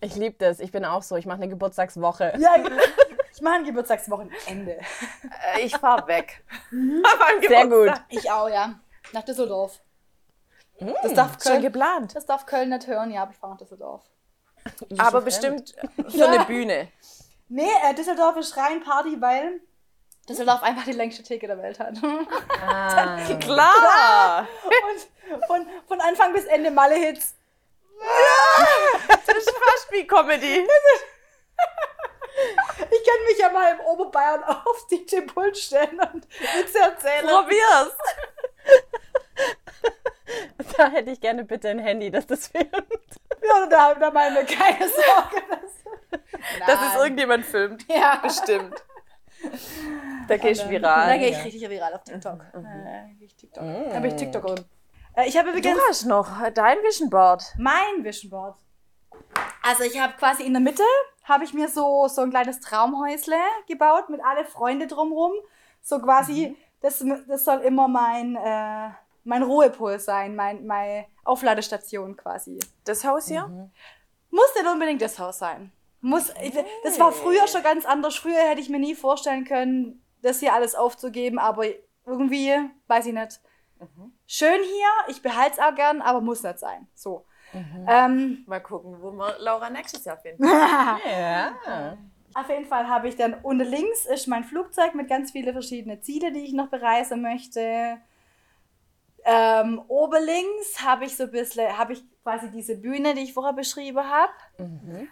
Ich 0.00 0.14
liebe 0.16 0.36
das. 0.38 0.60
Ich 0.60 0.72
bin 0.72 0.84
auch 0.84 1.02
so. 1.02 1.16
Ich 1.16 1.26
mache 1.26 1.36
eine 1.38 1.48
Geburtstagswoche. 1.48 2.34
Ja, 2.38 2.54
ich 3.34 3.40
mache 3.42 3.54
ein 3.56 3.64
Geburtstagswochenende. 3.64 4.78
Äh, 5.54 5.60
Ich 5.62 5.76
fahr 5.76 6.06
weg. 6.06 6.42
Beim 6.70 7.42
Sehr 7.46 7.66
gut. 7.66 7.92
Ich 8.08 8.30
auch, 8.30 8.48
ja. 8.48 8.78
Nach 9.12 9.22
Düsseldorf. 9.22 9.80
Das 11.02 11.12
darf 11.12 11.32
Schon 11.42 11.52
Köln, 11.52 11.62
geplant. 11.62 12.16
das 12.16 12.24
darf 12.24 12.46
Köln 12.46 12.70
nicht 12.70 12.86
hören, 12.86 13.10
ja, 13.10 13.22
aber 13.22 13.32
ich 13.32 13.36
fahre 13.36 13.52
nach 13.52 13.58
Düsseldorf. 13.58 14.02
Aber 14.98 15.20
bestimmt 15.20 15.74
für 16.08 16.26
eine 16.26 16.44
Bühne. 16.46 16.88
Nee, 17.48 17.68
äh, 17.84 17.94
Düsseldorf 17.94 18.36
ist 18.38 18.56
rein 18.56 18.82
Party, 18.82 19.20
weil 19.20 19.60
Düsseldorf 20.28 20.62
einfach 20.62 20.84
die 20.84 20.92
längste 20.92 21.22
Theke 21.22 21.46
der 21.48 21.58
Welt 21.58 21.78
hat. 21.80 21.94
Ah. 22.66 23.18
Klar. 23.40 24.46
Und 25.34 25.46
von, 25.46 25.66
von 25.86 26.00
Anfang 26.00 26.32
bis 26.32 26.44
Ende 26.44 26.70
Malle-Hits. 26.70 27.34
Das 29.26 29.36
ist 29.36 29.50
fast 29.50 29.92
wie 29.92 30.06
Comedy. 30.06 30.66
Ich 32.90 33.06
kann 33.06 33.24
mich 33.28 33.38
ja 33.38 33.50
mal 33.50 33.72
im 33.74 33.80
Oberbayern 33.80 34.42
auf 34.44 34.86
DJ 34.90 35.20
Pult 35.22 35.56
stellen 35.56 36.00
und 36.12 36.26
Witze 36.56 36.78
erzählen. 36.78 37.26
Probier's. 37.26 37.96
Da 40.76 40.88
hätte 40.88 41.10
ich 41.10 41.20
gerne 41.20 41.44
bitte 41.44 41.68
ein 41.70 41.80
Handy, 41.80 42.10
dass 42.10 42.26
das 42.26 42.46
filmt. 42.48 42.70
Ja, 43.42 43.66
da, 43.66 43.94
da 43.94 44.10
machen 44.10 44.34
wir 44.36 44.44
keine 44.44 44.88
Sorge. 44.88 45.42
Dass, 46.10 46.66
Dass 46.66 46.94
es 46.94 47.00
irgendjemand 47.02 47.44
filmt. 47.44 47.84
ja. 47.88 48.16
Bestimmt. 48.22 48.82
Da 50.28 50.36
du 50.62 50.66
Da 50.66 50.70
viral. 50.70 51.18
gehe 51.18 51.30
ich 51.30 51.44
richtig 51.44 51.68
viral 51.68 51.94
auf 51.94 52.04
TikTok. 52.04 52.40
Äh, 52.54 53.14
gehe 53.18 53.26
ich 53.26 53.34
TikTok. 53.34 53.64
Da 53.64 53.98
bin 53.98 54.10
ich 54.10 54.16
TikTokerin. 54.16 54.64
Äh, 55.16 55.28
ich 55.28 55.36
habe 55.36 55.52
Du 55.52 55.58
übrigens 55.58 55.80
hast 55.88 56.04
noch 56.06 56.28
dein 56.54 56.78
Vision 56.78 57.10
Board. 57.10 57.42
mein 57.58 58.02
Vision 58.02 58.30
Board. 58.30 58.56
Also 59.62 59.84
ich 59.84 60.00
habe 60.00 60.14
quasi 60.14 60.42
in 60.44 60.52
der 60.52 60.60
Mitte 60.60 60.82
habe 61.24 61.44
ich 61.44 61.52
mir 61.54 61.68
so 61.68 62.08
so 62.08 62.22
ein 62.22 62.30
kleines 62.30 62.60
Traumhäusle 62.60 63.36
gebaut 63.68 64.08
mit 64.08 64.20
alle 64.24 64.44
Freunde 64.44 64.86
drumrum. 64.86 65.32
So 65.82 66.00
quasi 66.00 66.56
das, 66.80 67.04
das 67.28 67.44
soll 67.44 67.58
immer 67.60 67.88
mein 67.88 68.36
äh, 68.36 68.90
mein 69.24 69.42
Ruhepol 69.42 69.98
sein, 70.00 70.34
mein 70.34 70.66
meine 70.66 71.06
Aufladestation 71.24 72.16
quasi. 72.16 72.58
Das 72.84 73.04
Haus 73.04 73.28
hier? 73.28 73.70
Muss 74.30 74.54
nicht 74.54 74.66
unbedingt 74.66 75.02
das 75.02 75.18
Haus 75.18 75.38
sein. 75.38 75.72
Muss, 76.00 76.32
das 76.82 76.98
war 76.98 77.12
früher 77.12 77.46
schon 77.46 77.62
ganz 77.62 77.84
anders. 77.84 78.16
Früher 78.16 78.38
hätte 78.48 78.60
ich 78.60 78.70
mir 78.70 78.78
nie 78.78 78.94
vorstellen 78.94 79.44
können, 79.44 80.02
das 80.22 80.40
hier 80.40 80.54
alles 80.54 80.74
aufzugeben, 80.74 81.38
aber 81.38 81.64
irgendwie, 82.06 82.54
weiß 82.86 83.06
ich 83.06 83.12
nicht. 83.12 83.40
Schön 84.26 84.60
hier, 84.62 84.88
ich 85.08 85.22
behalte 85.22 85.52
es 85.52 85.58
auch 85.58 85.74
gern, 85.74 86.02
aber 86.02 86.20
muss 86.20 86.42
nicht 86.42 86.58
sein. 86.58 86.86
So. 86.94 87.24
Ähm, 87.88 88.44
Mal 88.46 88.60
gucken, 88.60 88.96
wo 89.00 89.10
wir 89.10 89.36
Laura 89.40 89.70
nächstes 89.70 90.04
Jahr 90.04 90.18
finden. 90.18 90.44
Ja. 91.04 91.96
auf 92.34 92.48
jeden 92.48 92.66
Fall 92.66 92.86
habe 92.88 93.08
ich 93.08 93.16
dann 93.16 93.34
unten 93.42 93.66
links 93.66 94.06
ist 94.06 94.28
mein 94.28 94.44
Flugzeug 94.44 94.94
mit 94.94 95.08
ganz 95.08 95.32
vielen 95.32 95.52
verschiedenen 95.52 96.00
Ziele, 96.02 96.30
die 96.32 96.40
ich 96.44 96.52
noch 96.52 96.68
bereisen 96.68 97.22
möchte. 97.22 97.98
Ähm, 99.24 99.82
oben 99.88 100.24
links 100.24 100.82
habe 100.82 101.04
ich 101.04 101.16
so 101.16 101.24
ein 101.24 101.30
bisschen, 101.30 101.76
habe 101.76 101.92
ich 101.92 102.02
quasi 102.22 102.50
diese 102.50 102.76
Bühne, 102.76 103.14
die 103.14 103.22
ich 103.22 103.34
vorher 103.34 103.52
beschrieben 103.52 103.98
habe. 104.08 104.32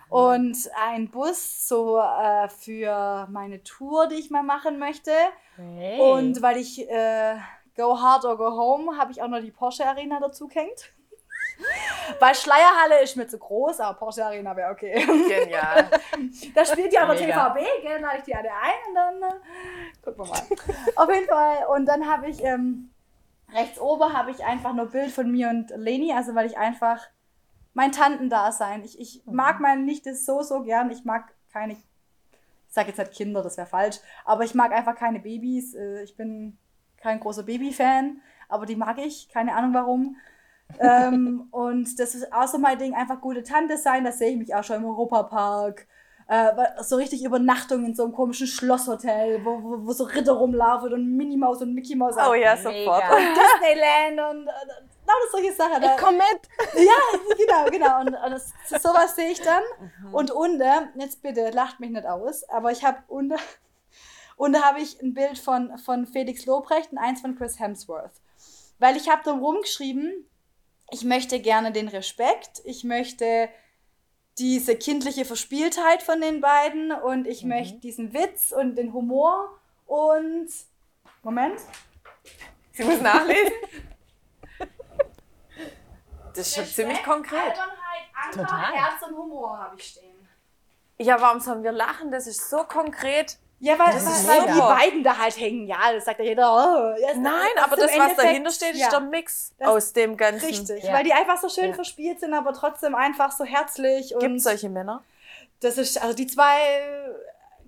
Und 0.09 0.57
ein 0.81 1.11
Bus 1.11 1.69
so 1.69 1.99
äh, 1.99 2.49
für 2.49 3.27
meine 3.31 3.63
Tour, 3.65 4.07
die 4.09 4.15
ich 4.17 4.31
mal 4.31 4.43
machen 4.43 4.79
möchte. 4.79 5.13
Hey. 5.57 6.01
Und 6.01 6.41
weil 6.41 6.57
ich 6.57 6.89
äh, 6.89 7.35
Go 7.79 7.99
Hard 7.99 8.25
or 8.25 8.37
Go 8.37 8.51
Home, 8.51 8.99
habe 8.99 9.13
ich 9.13 9.23
auch 9.23 9.29
noch 9.29 9.41
die 9.41 9.53
Porsche 9.53 9.87
Arena 9.87 10.19
dazu 10.19 10.49
gehängt. 10.49 10.93
Weil 12.19 12.35
Schleierhalle 12.35 13.03
ist 13.03 13.17
mir 13.17 13.29
zu 13.29 13.39
groß, 13.39 13.81
aber 13.81 13.99
Porsche 13.99 14.25
Arena 14.25 14.57
wäre 14.57 14.73
okay. 14.73 14.95
Genial. 15.29 15.89
Da 16.55 16.65
spielt 16.65 16.93
ja 16.93 17.03
aber. 17.03 17.15
TVB, 17.17 17.83
gell? 17.83 17.93
Dann 17.95 18.03
lade 18.03 18.19
ich 18.19 18.25
die 18.25 18.35
alle 18.35 18.51
ein 18.51 18.89
und 18.89 18.95
dann 18.95 19.23
äh, 19.23 19.35
gucken 20.03 20.25
wir 20.25 20.29
mal. 20.29 20.43
Auf 20.97 21.15
jeden 21.15 21.29
Fall. 21.29 21.67
Und 21.75 21.87
dann 21.87 22.11
habe 22.11 22.29
ich 22.29 22.43
ähm, 22.43 22.91
rechts 23.55 23.79
oben 23.79 24.13
habe 24.13 24.33
ich 24.33 24.45
einfach 24.45 24.73
nur 24.73 24.87
Bild 24.87 25.13
von 25.13 25.31
mir 25.31 25.49
und 25.49 25.71
Leni, 25.77 26.13
also 26.13 26.35
weil 26.35 26.47
ich 26.47 26.59
einfach 26.59 27.07
mein 27.75 27.93
Tantendasein. 27.93 28.85
Ich, 28.85 28.99
ich 28.99 29.23
mag 29.27 29.61
meine 29.61 29.83
Nichte 29.83 30.15
so, 30.17 30.43
so 30.43 30.63
gern. 30.63 30.91
Ich 30.91 31.05
mag 31.05 31.33
keine, 31.53 31.75
ich 31.75 31.85
sage 32.69 32.89
jetzt 32.89 32.99
nicht 32.99 33.13
Kinder, 33.13 33.43
das 33.43 33.57
wäre 33.57 33.69
falsch, 33.69 33.99
aber 34.25 34.43
ich 34.45 34.55
mag 34.55 34.73
einfach 34.73 34.97
keine 34.97 35.21
Babys. 35.21 35.75
Äh, 35.75 36.03
Ich 36.03 36.17
bin 36.17 36.59
kein 37.01 37.21
großer 37.21 37.43
Baby-Fan, 37.45 38.21
aber 38.49 38.67
die 38.67 38.77
mag 38.77 38.99
ich, 38.99 39.29
keine 39.29 39.55
Ahnung 39.55 39.75
warum. 39.75 40.17
ähm, 40.79 41.49
und 41.51 41.99
das 41.99 42.15
ist 42.15 42.33
auch 42.33 42.47
so 42.47 42.59
mein 42.59 42.79
Ding, 42.79 42.95
einfach 42.95 43.21
gute 43.21 43.43
Tante 43.43 43.77
sein, 43.79 44.05
das 44.05 44.19
sehe 44.19 44.31
ich 44.33 44.37
mich 44.39 44.55
auch 44.55 44.65
schon 44.65 44.77
im 44.77 44.85
Europapark. 44.87 45.87
Äh, 46.31 46.53
so 46.83 46.97
richtig 46.97 47.25
Übernachtung 47.25 47.87
in 47.87 47.95
so 47.95 48.05
einem 48.05 48.13
komischen 48.13 48.47
Schlosshotel, 48.47 49.43
wo, 49.47 49.63
wo, 49.63 49.87
wo 49.87 49.93
so 49.93 50.05
Ritter 50.05 50.33
rumlaufen 50.33 50.93
und 50.93 51.17
Minnie 51.17 51.39
Maus 51.39 51.63
und 51.63 51.73
Mickey 51.73 51.97
Maus 51.97 52.17
Oh 52.19 52.35
ja, 52.35 52.55
Mega. 52.55 52.57
sofort. 52.57 53.03
Disneyland 53.03 54.21
und 54.31 54.47
äh, 54.47 54.51
lauter 55.07 55.31
solche 55.33 55.53
Sachen. 55.55 55.81
Da, 55.81 55.95
ich 55.95 56.03
komm 56.03 56.17
mit. 56.17 56.85
ja, 56.85 57.35
genau, 57.35 57.71
genau. 57.71 58.01
Und, 58.01 58.09
und 58.09 58.31
das, 58.31 58.53
sowas 58.83 59.17
sehe 59.17 59.31
ich 59.31 59.41
dann. 59.41 59.63
Und 60.13 60.31
unten, 60.31 60.61
jetzt 60.97 61.23
bitte, 61.23 61.49
lacht 61.49 61.81
mich 61.81 61.91
nicht 61.93 62.05
aus, 62.07 62.47
aber 62.51 62.73
ich 62.73 62.85
habe 62.85 62.99
unten, 64.39 64.55
unten 64.55 64.65
habe 64.65 64.81
ich 64.81 65.01
ein 65.03 65.15
Bild 65.15 65.39
von, 65.39 65.77
von 65.79 66.07
Felix 66.07 66.47
Lobrecht 66.47 66.93
und 66.93 66.99
eins 66.99 67.21
von 67.21 67.37
Chris 67.37 67.59
Hemsworth. 67.59 68.21
Weil 68.79 68.97
ich 68.97 69.09
habe 69.09 69.23
da 69.25 69.33
rumgeschrieben, 69.33 70.27
ich 70.91 71.05
möchte 71.05 71.41
gerne 71.41 71.73
den 71.73 71.89
Respekt, 71.89 72.63
ich 72.65 72.85
möchte 72.85 73.49
diese 74.39 74.77
kindliche 74.77 75.25
Verspieltheit 75.25 76.03
von 76.03 76.21
den 76.21 76.41
beiden 76.41 76.93
und 76.93 77.27
ich 77.27 77.45
möchte 77.45 77.79
diesen 77.81 78.15
Witz 78.15 78.53
und 78.53 78.77
den 78.77 78.93
Humor 78.93 79.59
und 79.87 80.49
Moment. 81.23 81.61
Sie 82.73 82.85
muss 82.85 83.01
nachlesen. 83.01 83.53
Das 86.35 86.47
ist 86.47 86.55
schon 86.55 86.67
ziemlich 86.67 87.03
konkret. 87.03 87.41
Albernheit, 87.41 88.05
Anker, 88.15 88.43
Total. 88.43 88.73
Herz 88.73 89.03
und 89.03 89.17
Humor 89.17 89.59
habe 89.59 89.75
ich 89.77 89.89
stehen. 89.89 90.29
Ja, 90.97 91.21
warum 91.21 91.41
sollen 91.41 91.65
wir 91.65 91.73
lachen? 91.73 92.13
Das 92.13 92.29
ist 92.29 92.49
so 92.49 92.63
konkret. 92.63 93.39
Ja, 93.61 93.77
weil, 93.79 93.93
Das 93.93 94.29
weil, 94.29 94.39
weil 94.47 94.55
die 94.55 94.61
beiden 94.61 95.03
da 95.05 95.19
halt 95.19 95.37
hängen. 95.39 95.67
Ja, 95.67 95.93
das 95.93 96.05
sagt 96.05 96.21
ja 96.21 96.25
jeder. 96.27 96.53
Oh, 96.53 97.01
ja, 97.01 97.09
Nein, 97.17 97.33
das 97.57 97.65
aber 97.65 97.77
das, 97.77 97.87
was 97.87 97.93
Endeffekt- 97.93 98.19
dahinter 98.19 98.51
steht, 98.53 98.75
ist 98.75 98.81
ja, 98.81 98.91
der 98.91 99.01
Mix 99.01 99.53
aus 99.59 99.93
dem 99.93 100.17
Ganzen. 100.17 100.47
Richtig, 100.47 100.85
Ja. 100.85 100.93
weil 100.93 101.03
die 101.05 101.13
einfach 101.13 101.39
so 101.39 101.49
schön 101.49 101.71
Ja. 101.71 101.75
verspielt 101.75 102.21
sind, 102.21 102.35
aber 102.35 102.53
trotzdem 102.53 102.95
einfach 102.95 103.33
so 103.33 103.45
herzlich. 103.45 104.15
Gibt 104.19 104.37
es 104.37 104.45
solche 104.45 104.69
Männer? 104.69 105.03
das 105.61 105.77
ist, 105.77 106.01
also 106.01 106.15
die 106.15 106.29
zwei 106.29 106.57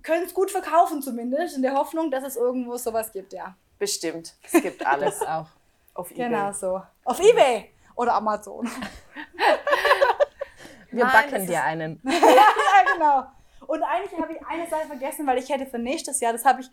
können 0.01 0.23
es 0.25 0.33
gut 0.33 0.49
verkaufen 0.49 1.01
zumindest, 1.01 1.57
in 1.57 1.61
der 1.61 1.73
Hoffnung, 1.73 2.09
dass 2.09 2.23
es 2.23 2.37
irgendwo 2.37 2.77
sowas 2.77 3.11
gibt, 3.11 3.33
ja. 3.33 3.53
Bestimmt. 3.77 4.33
Es 4.49 4.61
gibt 4.61 4.85
alles 4.87 5.21
auch. 5.21 5.47
auf 5.93 6.09
eBay. 6.11 6.29
Genau 6.29 6.51
so. 6.53 6.81
Auf 7.03 7.19
Ebay 7.19 7.69
oder 7.95 8.13
Amazon. 8.13 8.69
Wir 10.91 11.05
Nein, 11.05 11.11
backen 11.31 11.47
dir 11.47 11.63
einen. 11.63 12.01
ja, 12.05 12.93
genau. 12.93 13.25
Und 13.67 13.83
eigentlich 13.83 14.19
habe 14.19 14.33
ich 14.33 14.45
eine 14.45 14.67
Sache 14.67 14.87
vergessen, 14.87 15.25
weil 15.27 15.37
ich 15.37 15.49
hätte 15.49 15.65
für 15.65 15.79
nächstes 15.79 16.19
Jahr, 16.19 16.33
das 16.33 16.45
habe 16.45 16.61
ich, 16.61 16.69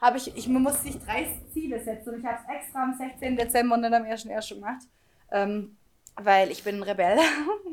habe 0.00 0.16
ich, 0.16 0.36
ich 0.36 0.48
muss 0.48 0.82
sich 0.82 0.98
drei 0.98 1.28
Ziele 1.52 1.80
setzen 1.82 2.14
und 2.14 2.20
ich 2.20 2.26
habe 2.26 2.38
es 2.42 2.54
extra 2.54 2.82
am 2.82 2.94
16. 2.94 3.36
Dezember 3.36 3.74
und 3.76 3.82
dann 3.82 3.94
am 3.94 4.04
1.1. 4.04 4.54
gemacht. 4.54 4.82
Ähm, 5.30 5.76
weil 6.20 6.50
ich 6.50 6.62
bin 6.62 6.76
ein 6.76 6.82
Rebell. 6.82 7.18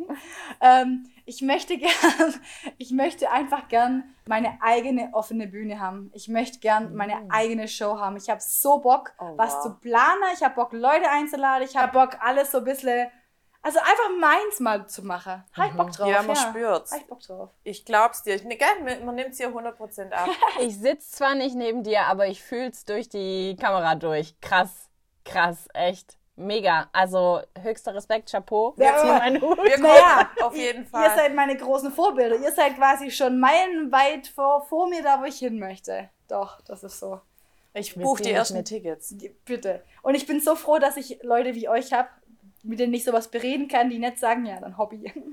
ähm, 0.62 1.10
ich 1.26 1.42
möchte 1.42 1.78
gern, 1.78 1.92
ich 2.78 2.92
möchte 2.92 3.30
einfach 3.32 3.68
gern 3.68 4.04
meine 4.26 4.62
eigene 4.62 5.10
offene 5.14 5.48
Bühne 5.48 5.80
haben. 5.80 6.10
Ich 6.14 6.28
möchte 6.28 6.60
gern 6.60 6.96
meine 6.96 7.30
eigene 7.30 7.68
Show 7.68 8.00
haben. 8.00 8.16
Ich 8.18 8.30
habe 8.30 8.40
so 8.42 8.80
Bock, 8.80 9.14
Oh, 9.20 9.34
was 9.38 9.56
wow. 9.56 9.64
zu 9.64 9.74
planen. 9.80 10.24
Ich 10.34 10.42
habe 10.44 10.56
Bock, 10.56 10.72
Leute 10.72 11.10
einzuladen. 11.10 11.68
Ich 11.68 11.76
habe 11.76 11.92
Bock, 11.92 12.18
alles 12.22 12.52
so 12.52 12.60
ein 12.60 12.64
bisschen, 12.64 13.10
also 13.62 13.80
einfach 13.80 14.10
meins 14.20 14.60
mal 14.60 14.88
zu 14.88 15.04
machen. 15.04 15.44
Habe 15.54 15.68
ich 15.68 15.74
Bock 15.74 15.92
drauf. 15.92 16.08
Ja, 16.10 16.22
man 16.24 16.36
spürt's. 16.36 16.92
Habe 16.92 17.02
ich 17.02 17.08
Bock 17.08 17.20
drauf. 17.22 17.50
Ich 17.64 17.86
glaub's 17.86 18.24
dir. 18.24 18.36
Ich, 18.36 18.44
ne, 18.44 18.56
gell, 18.58 19.00
man 19.04 19.16
nimmt's 19.16 19.38
hier 19.38 19.50
100% 19.50 20.12
ab. 20.12 20.30
Ich 20.62 20.78
sitze 20.78 21.12
zwar 21.12 21.36
nicht 21.36 21.56
neben 21.56 21.84
dir, 21.84 22.04
aber 22.08 22.28
ich 22.28 22.42
fühl's 22.44 22.86
durch 22.86 23.10
die 23.10 23.56
Kamera 23.60 23.96
durch. 23.96 24.40
Krass, 24.42 24.90
krass, 25.26 25.68
echt. 25.74 26.18
Mega. 26.36 26.90
Also 26.94 27.42
höchster 27.62 27.94
Respekt, 27.94 28.32
Chapeau. 28.32 28.74
Ja, 28.78 28.86
Jetzt 28.92 29.02
hier 29.02 29.12
aber- 29.12 29.20
mein 29.20 29.42
Hut. 29.42 29.58
Wir 29.62 29.72
kommen 29.72 29.84
Naja, 29.84 30.30
auf 30.42 30.56
jeden 30.56 30.84
Ihr 30.84 30.90
Fall. 30.90 31.16
seid 31.18 31.36
meine 31.36 31.58
großen 31.58 31.92
Vorbilder. 31.92 32.38
Ihr 32.38 32.52
seid 32.54 32.78
quasi 32.78 33.12
schon 33.12 33.42
meilenweit 33.42 34.28
vor, 34.28 34.62
vor 34.66 34.88
mir 34.88 35.04
da, 35.04 35.20
wo 35.20 35.26
ich 35.26 35.38
hin 35.40 35.60
möchte. 35.60 36.10
Doch, 36.30 36.62
das 36.62 36.84
ist 36.86 36.98
so. 37.00 37.20
Ich 37.74 37.96
Wir 37.98 38.04
buche 38.04 38.22
die 38.24 38.30
ziehen 38.30 38.36
ersten 38.38 38.58
mit. 38.58 38.68
Tickets. 38.68 39.14
Bitte. 39.46 39.84
Und 40.02 40.16
ich 40.16 40.26
bin 40.26 40.40
so 40.40 40.56
froh, 40.56 40.80
dass 40.80 40.96
ich 40.98 41.20
Leute 41.24 41.56
wie 41.56 41.68
euch 41.68 41.92
habe, 41.92 42.08
mit 42.64 42.80
denen 42.80 42.94
ich 42.94 43.04
sowas 43.04 43.30
bereden 43.30 43.68
kann, 43.68 43.90
die 43.90 44.00
nicht 44.00 44.18
sagen, 44.20 44.46
ja, 44.46 44.60
dann 44.60 44.78
Hobby. 44.78 45.12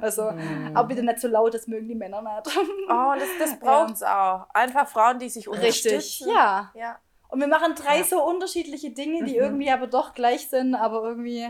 Also, 0.00 0.30
Mhm. 0.32 0.70
aber 0.76 0.88
bitte 0.88 1.02
nicht 1.02 1.18
so 1.20 1.28
laut, 1.28 1.52
das 1.54 1.66
mögen 1.66 1.88
die 1.88 1.94
Männer 1.94 2.22
nicht. 2.22 2.56
Oh, 2.88 3.12
das, 3.18 3.28
das 3.38 3.58
braucht's 3.58 4.02
auch. 4.02 4.46
Einfach 4.54 4.86
Frauen, 4.88 5.18
die 5.18 5.28
sich 5.28 5.48
Richtig, 5.48 5.86
unterstützen. 5.92 6.28
ja. 6.34 6.70
Ja. 6.74 6.98
Und 7.28 7.40
wir 7.40 7.48
machen 7.48 7.74
drei 7.74 8.02
so 8.04 8.22
unterschiedliche 8.24 8.90
Dinge, 8.90 9.24
die 9.24 9.36
irgendwie 9.36 9.70
aber 9.70 9.86
doch 9.88 10.12
gleich 10.14 10.48
sind, 10.48 10.74
aber 10.76 11.02
irgendwie, 11.02 11.48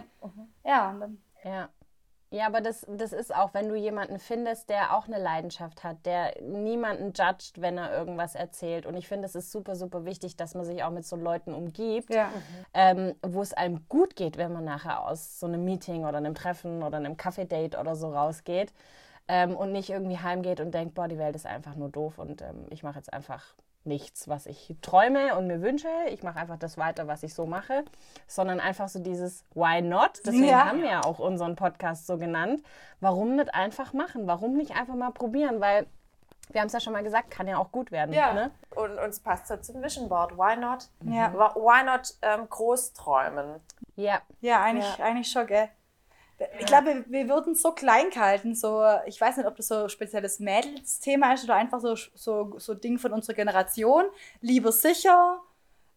ja, 0.65 0.91
und 0.91 1.01
dann, 1.01 1.19
Ja. 1.45 1.69
Ja, 2.31 2.47
aber 2.47 2.61
das, 2.61 2.85
das 2.89 3.13
ist 3.13 3.35
auch, 3.35 3.55
wenn 3.55 3.69
du 3.69 3.77
jemanden 3.77 4.19
findest, 4.19 4.69
der 4.69 4.97
auch 4.97 5.07
eine 5.07 5.19
Leidenschaft 5.19 5.85
hat, 5.85 6.05
der 6.05 6.35
niemanden 6.43 7.13
judgt, 7.13 7.61
wenn 7.61 7.79
er 7.79 7.97
irgendwas 7.97 8.35
erzählt. 8.35 8.85
Und 8.85 8.97
ich 8.97 9.07
finde, 9.07 9.27
es 9.27 9.37
ist 9.37 9.53
super, 9.53 9.77
super 9.77 10.05
wichtig, 10.05 10.37
dass 10.37 10.55
man 10.55 10.65
sich 10.65 10.83
auch 10.83 10.91
mit 10.91 11.07
so 11.07 11.15
Leuten 11.15 11.55
umgibt, 11.55 12.13
ja. 12.13 12.29
ähm, 12.75 13.15
wo 13.23 13.43
es 13.43 13.55
einem 13.55 13.89
gut 13.89 14.17
geht, 14.17 14.39
wenn 14.39 14.53
man 14.53 14.65
nachher 14.65 15.07
aus 15.07 15.39
so 15.39 15.47
einem 15.47 15.65
Meeting 15.65 16.05
oder 16.05 16.19
einem 16.19 16.35
Treffen 16.35 16.83
oder 16.83 16.97
einem 16.97 17.17
Kaffee-Date 17.17 17.79
oder 17.79 17.95
so 17.95 18.13
rausgeht 18.13 18.73
ähm, 19.29 19.57
und 19.57 19.71
nicht 19.71 19.91
irgendwie 19.91 20.19
heimgeht 20.19 20.61
und 20.61 20.75
denkt, 20.75 20.95
boah, 20.95 21.07
die 21.07 21.19
Welt 21.19 21.37
ist 21.37 21.47
einfach 21.47 21.77
nur 21.77 21.91
doof 21.91 22.19
und 22.19 22.43
ähm, 22.43 22.67
ich 22.71 22.83
mache 22.83 22.99
jetzt 22.99 23.13
einfach 23.13 23.55
nichts, 23.87 24.29
was 24.29 24.47
ich 24.47 24.75
träume 24.83 25.37
und 25.37 25.47
mir 25.47 25.63
wünsche. 25.63 25.89
Ich 26.11 26.23
mache 26.23 26.39
einfach 26.39 26.59
das 26.59 26.77
weiter, 26.79 27.07
was 27.07 27.23
ich 27.23 27.35
so 27.35 27.47
mache, 27.47 27.85
sondern 28.27 28.61
einfach 28.61 28.89
so 28.89 28.99
dieses 28.99 29.45
Why 29.55 29.83
not? 29.83 30.21
Deswegen 30.25 30.45
Ja. 30.49 30.67
haben 30.67 30.83
wir 30.83 30.91
ja 30.91 31.05
auch 31.05 31.19
unseren 31.19 31.57
Podcast 31.57 32.07
so 32.07 32.19
genannt. 32.19 32.63
Warum 33.01 33.37
nicht 33.37 33.55
einfach 33.55 33.93
machen? 33.93 34.27
Warum 34.27 34.57
nicht 34.57 34.77
einfach 34.77 34.95
mal 34.95 35.11
probieren? 35.11 35.61
Weil 35.61 35.87
wir 36.51 36.61
haben 36.61 36.67
es 36.69 36.73
ja 36.75 36.81
schon 36.81 36.93
mal 36.93 37.03
gesagt, 37.03 37.31
kann 37.31 37.49
ja 37.49 37.59
auch 37.59 37.73
gut 37.73 37.91
werden. 37.91 38.13
Ja. 38.13 38.33
Ne? 38.33 38.51
Und 38.75 38.99
uns 38.99 39.19
passt 39.21 39.51
ja 39.51 39.61
zum 39.61 39.83
Vision 39.83 40.09
Board. 40.09 40.37
Why 40.39 40.57
not? 40.57 40.89
Ja. 41.03 41.33
Why 41.35 41.85
not 41.85 42.15
ähm, 42.23 42.49
groß 42.49 42.93
träumen? 42.93 43.61
Ja. 43.97 44.21
Ja, 44.41 44.63
eigentlich, 44.63 44.99
Ja. 44.99 45.05
eigentlich 45.05 45.31
schon, 45.31 45.47
gell. 45.47 45.69
Ich 46.59 46.67
glaube, 46.67 47.05
wir, 47.09 47.29
würden 47.29 47.55
so 47.55 47.73
klein 47.73 48.11
gehalten, 48.11 48.55
so, 48.55 48.85
ich 49.07 49.19
weiß 49.21 49.39
nicht, 49.39 49.47
ob 49.47 49.57
das 49.57 49.69
so 49.69 49.85
ein 49.85 49.89
spezielles 49.89 50.39
Mädelsthema 50.39 51.33
ist 51.33 51.45
oder 51.45 51.55
einfach 51.55 51.81
so, 51.81 51.95
so, 51.95 52.59
so 52.59 52.75
Ding 52.75 52.99
von 52.99 53.13
unserer 53.13 53.35
Generation. 53.35 54.05
Lieber 54.43 54.71
sicher 54.71 55.41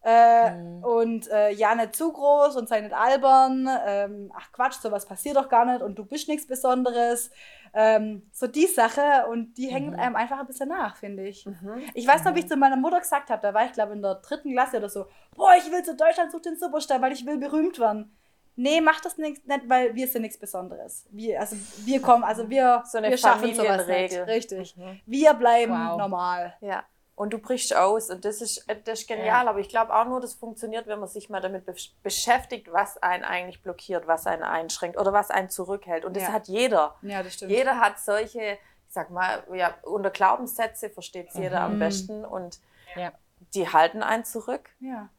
äh, 0.02 0.52
und 0.82 1.30
äh, 1.30 1.50
ja, 1.52 1.74
nicht 1.74 1.94
zu 1.94 2.10
groß 2.10 2.56
und 2.56 2.68
sei 2.68 2.80
nicht 2.80 2.94
albern. 2.94 3.68
Ähm, 3.86 4.32
ach 4.34 4.50
Quatsch, 4.52 4.80
sowas 4.80 5.04
passiert 5.04 5.36
doch 5.36 5.48
gar 5.48 5.66
nicht 5.66 5.82
und 5.82 5.98
du 5.98 6.06
bist 6.06 6.26
nichts 6.28 6.46
Besonderes. 6.46 7.30
Ähm, 7.74 8.22
so 8.32 8.46
die 8.46 8.66
Sache 8.66 9.26
und 9.30 9.54
die 9.58 9.68
hängt 9.68 9.96
einem 9.98 10.16
einfach 10.16 10.40
ein 10.40 10.46
bisschen 10.46 10.70
nach, 10.70 10.96
finde 10.96 11.28
ich. 11.28 11.46
Ich 11.94 12.06
weiß 12.06 12.24
noch, 12.24 12.34
wie 12.34 12.40
ich 12.40 12.48
zu 12.48 12.56
meiner 12.56 12.76
Mutter 12.76 12.98
gesagt 12.98 13.30
habe, 13.30 13.42
da 13.42 13.52
war 13.52 13.66
ich 13.66 13.72
glaube 13.72 13.92
in 13.92 14.02
der 14.02 14.16
dritten 14.16 14.52
Klasse 14.52 14.78
oder 14.78 14.88
so, 14.88 15.06
boah, 15.36 15.52
ich 15.56 15.70
will 15.70 15.82
zu 15.82 15.94
Deutschland, 15.94 16.32
such 16.32 16.42
den 16.42 16.56
Superstar, 16.56 17.02
weil 17.02 17.12
ich 17.12 17.26
will 17.26 17.36
berühmt 17.36 17.78
werden. 17.78 18.16
Nee, 18.56 18.80
mach 18.80 19.00
das 19.00 19.16
nicht, 19.16 19.46
nicht 19.46 19.68
weil 19.68 19.94
wir 19.94 20.06
sind 20.08 20.22
nichts 20.22 20.38
Besonderes. 20.38 21.06
Wir, 21.10 21.40
also 21.40 21.56
wir 21.84 22.02
kommen, 22.02 22.24
also 22.24 22.50
wir, 22.50 22.82
So 22.86 22.98
eine 22.98 23.10
wir 23.10 23.16
schaffen 23.18 23.54
sowas 23.54 23.86
nicht. 23.86 24.18
Richtig. 24.26 24.76
Wir 25.06 25.34
bleiben 25.34 25.72
Wow. 25.72 25.96
normal. 25.98 26.54
Ja. 26.60 26.84
Und 27.14 27.34
du 27.34 27.38
brichst 27.38 27.76
aus 27.76 28.08
und 28.08 28.24
das 28.24 28.40
ist, 28.40 28.66
äh, 28.68 28.76
das 28.82 29.00
ist 29.00 29.06
genial, 29.08 29.46
aber 29.46 29.58
ich 29.58 29.68
glaube 29.68 29.94
auch 29.94 30.06
nur, 30.06 30.20
das 30.20 30.32
funktioniert, 30.34 30.86
wenn 30.86 30.98
man 31.00 31.08
sich 31.08 31.28
mal 31.28 31.40
damit 31.40 31.68
besch- 31.68 31.90
beschäftigt, 32.02 32.72
was 32.72 32.96
einen 33.02 33.24
eigentlich 33.24 33.62
blockiert, 33.62 34.06
was 34.06 34.26
einen 34.26 34.42
einschränkt 34.42 34.98
oder 34.98 35.12
was 35.12 35.30
einen 35.30 35.50
zurückhält. 35.50 36.04
Und 36.06 36.16
das 36.16 36.22
Ja. 36.24 36.32
hat 36.32 36.48
jeder. 36.48 36.96
Ja, 37.02 37.22
das 37.22 37.34
stimmt. 37.34 37.50
Jeder 37.50 37.78
hat 37.78 37.98
solche, 37.98 38.40
ich 38.52 38.58
sag 38.88 39.10
mal, 39.10 39.42
ja, 39.52 39.74
unter 39.82 40.08
Glaubenssätze 40.10 40.88
versteht 40.88 41.28
es 41.28 41.34
jeder 41.34 41.60
Mhm. 41.68 41.74
am 41.74 41.78
besten 41.78 42.24
und 42.24 42.58
Ja. 42.96 43.12
die 43.54 43.68
halten 43.68 44.02
einen 44.02 44.24
zurück. 44.24 44.70
Ja. 44.80 45.10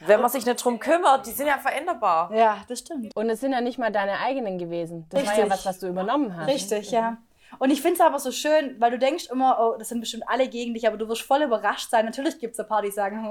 Wenn 0.00 0.20
man 0.20 0.30
sich 0.30 0.46
nicht 0.46 0.64
drum 0.64 0.78
kümmert, 0.78 1.26
die 1.26 1.32
sind 1.32 1.46
ja 1.46 1.58
veränderbar. 1.58 2.32
ja, 2.34 2.58
das 2.68 2.80
stimmt. 2.80 3.14
Und 3.16 3.30
es 3.30 3.40
sind 3.40 3.52
ja 3.52 3.60
nicht 3.60 3.78
mal 3.78 3.90
deine 3.90 4.20
eigenen 4.20 4.58
gewesen. 4.58 5.06
Das 5.10 5.20
war 5.20 5.26
ja 5.26 5.44
Richtig. 5.44 5.50
was, 5.52 5.66
was 5.66 5.78
du 5.80 5.88
übernommen 5.88 6.36
hast. 6.36 6.48
Richtig, 6.48 6.90
ja. 6.90 7.18
Und 7.58 7.70
ich 7.70 7.80
finde 7.80 7.94
es 7.94 8.00
aber 8.00 8.18
so 8.18 8.30
schön, 8.30 8.76
weil 8.78 8.90
du 8.90 8.98
denkst 8.98 9.28
immer, 9.32 9.58
oh, 9.58 9.76
das 9.78 9.88
sind 9.88 10.00
bestimmt 10.00 10.24
alle 10.26 10.48
gegen 10.48 10.74
dich, 10.74 10.86
aber 10.86 10.98
du 10.98 11.08
wirst 11.08 11.22
voll 11.22 11.42
überrascht 11.42 11.90
sein. 11.90 12.04
Natürlich 12.04 12.38
gibt 12.38 12.52
es 12.54 12.60
ein 12.60 12.68
paar, 12.68 12.82
die 12.82 12.90
sagen, 12.90 13.26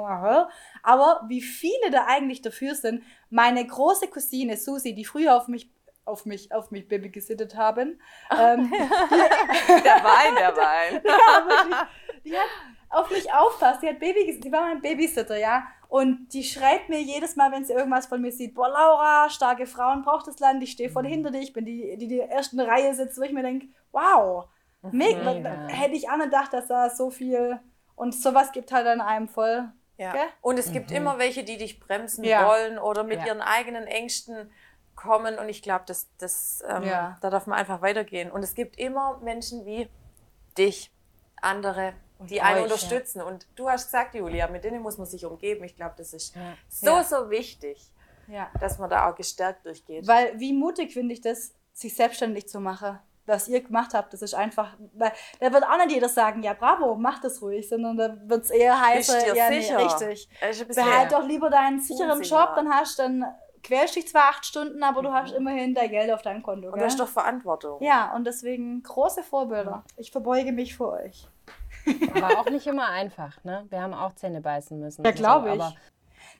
aber 0.83 1.21
wie 1.27 1.41
viele 1.41 1.91
da 1.91 2.05
eigentlich 2.07 2.41
dafür 2.41 2.73
sind. 2.73 3.03
Meine 3.29 3.65
große 3.65 4.07
Cousine 4.07 4.57
Susi, 4.57 4.93
die 4.95 5.05
früher 5.05 5.35
auf 5.37 5.47
mich 5.47 5.69
auf 6.05 6.25
mich, 6.25 6.53
auf 6.53 6.71
mich 6.71 6.87
Baby 6.87 7.09
gesittet 7.09 7.55
haben. 7.55 7.99
Ähm, 8.31 8.71
Der 8.71 10.03
Wein, 10.03 10.35
der 10.37 10.55
Wein. 10.55 11.01
ja, 11.05 11.47
wirklich, 11.47 11.77
die 12.23 12.37
hat 12.37 12.49
auf 12.89 13.09
mich 13.11 13.31
aufpasst. 13.33 13.83
Die 13.83 13.87
hat 13.89 13.99
Baby, 13.99 14.39
die 14.39 14.51
war 14.51 14.61
mein 14.61 14.81
Babysitter, 14.81 15.37
ja. 15.37 15.63
Und 15.89 16.27
die 16.33 16.43
schreibt 16.43 16.89
mir 16.89 17.01
jedes 17.01 17.35
Mal, 17.35 17.51
wenn 17.51 17.63
sie 17.65 17.73
irgendwas 17.73 18.07
von 18.07 18.21
mir 18.21 18.31
sieht, 18.31 18.53
boah, 18.55 18.67
Laura, 18.67 19.29
starke 19.29 19.65
Frauen 19.65 20.03
braucht 20.03 20.27
das 20.27 20.39
Land, 20.39 20.61
ich 20.61 20.71
stehe 20.71 20.89
voll 20.89 21.07
hinter 21.07 21.31
dir, 21.31 21.39
ich 21.39 21.53
bin 21.53 21.65
die, 21.65 21.95
die 21.97 22.07
der 22.09 22.29
ersten 22.29 22.59
Reihe 22.59 22.93
sitzt, 22.93 23.17
wo 23.17 23.21
ich 23.23 23.31
mir 23.31 23.43
denke, 23.43 23.67
wow, 23.91 24.45
mega. 24.91 25.33
Mega. 25.33 25.67
Hätte 25.69 25.95
ich 25.95 26.09
auch 26.09 26.17
nicht 26.17 26.25
gedacht, 26.25 26.51
dass 26.53 26.67
da 26.67 26.89
so 26.89 27.09
viel 27.09 27.59
und 27.95 28.13
sowas 28.13 28.51
gibt 28.51 28.71
halt 28.71 28.85
an 28.87 28.99
einem 29.01 29.27
voll. 29.29 29.71
Ja. 29.97 30.11
Gell? 30.11 30.27
Und 30.41 30.59
es 30.59 30.71
gibt 30.71 30.91
immer 30.91 31.17
welche, 31.17 31.43
die 31.43 31.57
dich 31.57 31.79
bremsen 31.79 32.23
Ja. 32.23 32.47
wollen 32.47 32.77
oder 32.77 33.03
mit 33.03 33.19
Ja. 33.21 33.27
ihren 33.27 33.41
eigenen 33.41 33.85
Ängsten 33.85 34.51
kommen. 34.95 35.39
Und 35.39 35.49
ich 35.49 35.61
glaube, 35.63 35.85
das, 35.87 36.07
das, 36.19 36.63
ähm, 36.67 36.83
Ja. 36.83 37.17
da 37.21 37.29
darf 37.29 37.47
man 37.47 37.57
einfach 37.57 37.81
weitergehen. 37.81 38.29
Und 38.29 38.43
es 38.43 38.53
gibt 38.53 38.77
immer 38.77 39.19
Menschen 39.23 39.65
wie 39.65 39.89
dich, 40.57 40.91
andere, 41.41 41.93
die 42.19 42.41
einen 42.41 42.57
euch, 42.57 42.63
unterstützen. 42.63 43.21
Und 43.21 43.47
du 43.55 43.69
hast 43.69 43.85
gesagt, 43.85 44.15
Julia, 44.15 44.47
mit 44.47 44.63
denen 44.63 44.81
muss 44.81 44.97
man 44.97 45.05
sich 45.07 45.25
umgeben. 45.25 45.63
Ich 45.63 45.75
glaube, 45.75 45.95
das 45.97 46.13
ist 46.13 46.35
Ja. 46.35 46.41
so, 46.69 46.85
Ja. 46.87 47.03
so 47.03 47.29
wichtig, 47.29 47.91
Ja. 48.27 48.49
dass 48.59 48.79
man 48.79 48.89
da 48.89 49.09
auch 49.09 49.15
gestärkt 49.15 49.65
durchgeht. 49.65 50.07
Weil 50.07 50.39
wie 50.39 50.53
mutig 50.53 50.93
finde 50.93 51.13
ich 51.13 51.21
das, 51.21 51.53
sich 51.73 51.95
selbstständig 51.95 52.47
zu 52.47 52.59
machen. 52.59 52.99
Was 53.27 53.49
ihr 53.49 53.61
gemacht 53.61 53.93
habt, 53.93 54.13
das 54.13 54.21
ist 54.21 54.33
einfach, 54.33 54.77
weil 54.93 55.11
da 55.41 55.51
wird 55.51 55.65
auch 55.65 55.77
nicht 55.77 55.91
jeder 55.91 56.07
sagen, 56.07 56.43
ja 56.43 56.53
bravo, 56.53 56.95
mach 56.95 57.19
das 57.19 57.41
ruhig, 57.41 57.67
sondern 57.67 57.97
da 57.97 58.15
wird 58.23 58.45
es 58.45 58.49
eher 58.51 58.79
heißen, 58.79 59.35
ja 59.35 59.47
sicher? 59.49 59.77
richtig. 59.79 60.29
Behalt 60.73 61.11
doch 61.11 61.27
lieber 61.27 61.49
deinen 61.49 61.81
sicheren 61.81 62.11
unsicher. 62.11 62.39
Job, 62.45 62.55
dann 62.55 62.69
hast 62.69 62.97
dann 62.99 63.25
quälst 63.63 63.97
dich 63.97 64.07
zwar 64.07 64.29
acht 64.29 64.45
Stunden, 64.45 64.81
aber 64.81 65.01
du 65.01 65.11
hast 65.11 65.33
immerhin 65.33 65.75
dein 65.75 65.89
Geld 65.89 66.09
auf 66.09 66.21
deinem 66.21 66.41
Konto. 66.41 66.67
Und 66.69 66.75
Gell? 66.75 66.79
du 66.83 66.85
hast 66.85 66.99
doch 67.01 67.07
Verantwortung. 67.09 67.81
ja, 67.83 68.15
und 68.15 68.23
deswegen 68.23 68.81
große 68.81 69.23
Vorbilder. 69.23 69.83
Ich 69.97 70.09
verbeuge 70.11 70.53
mich 70.53 70.77
vor 70.77 70.93
euch. 70.93 71.27
War 72.13 72.39
auch 72.39 72.49
nicht 72.49 72.67
immer 72.67 72.89
einfach, 72.89 73.43
ne? 73.43 73.65
Wir 73.69 73.81
haben 73.81 73.93
auch 73.93 74.13
Zähne 74.15 74.41
beißen 74.41 74.79
müssen. 74.79 75.03
Ja, 75.03 75.11
glaube 75.11 75.49
so, 75.49 75.55
ich. 75.55 75.61
aber 75.61 75.75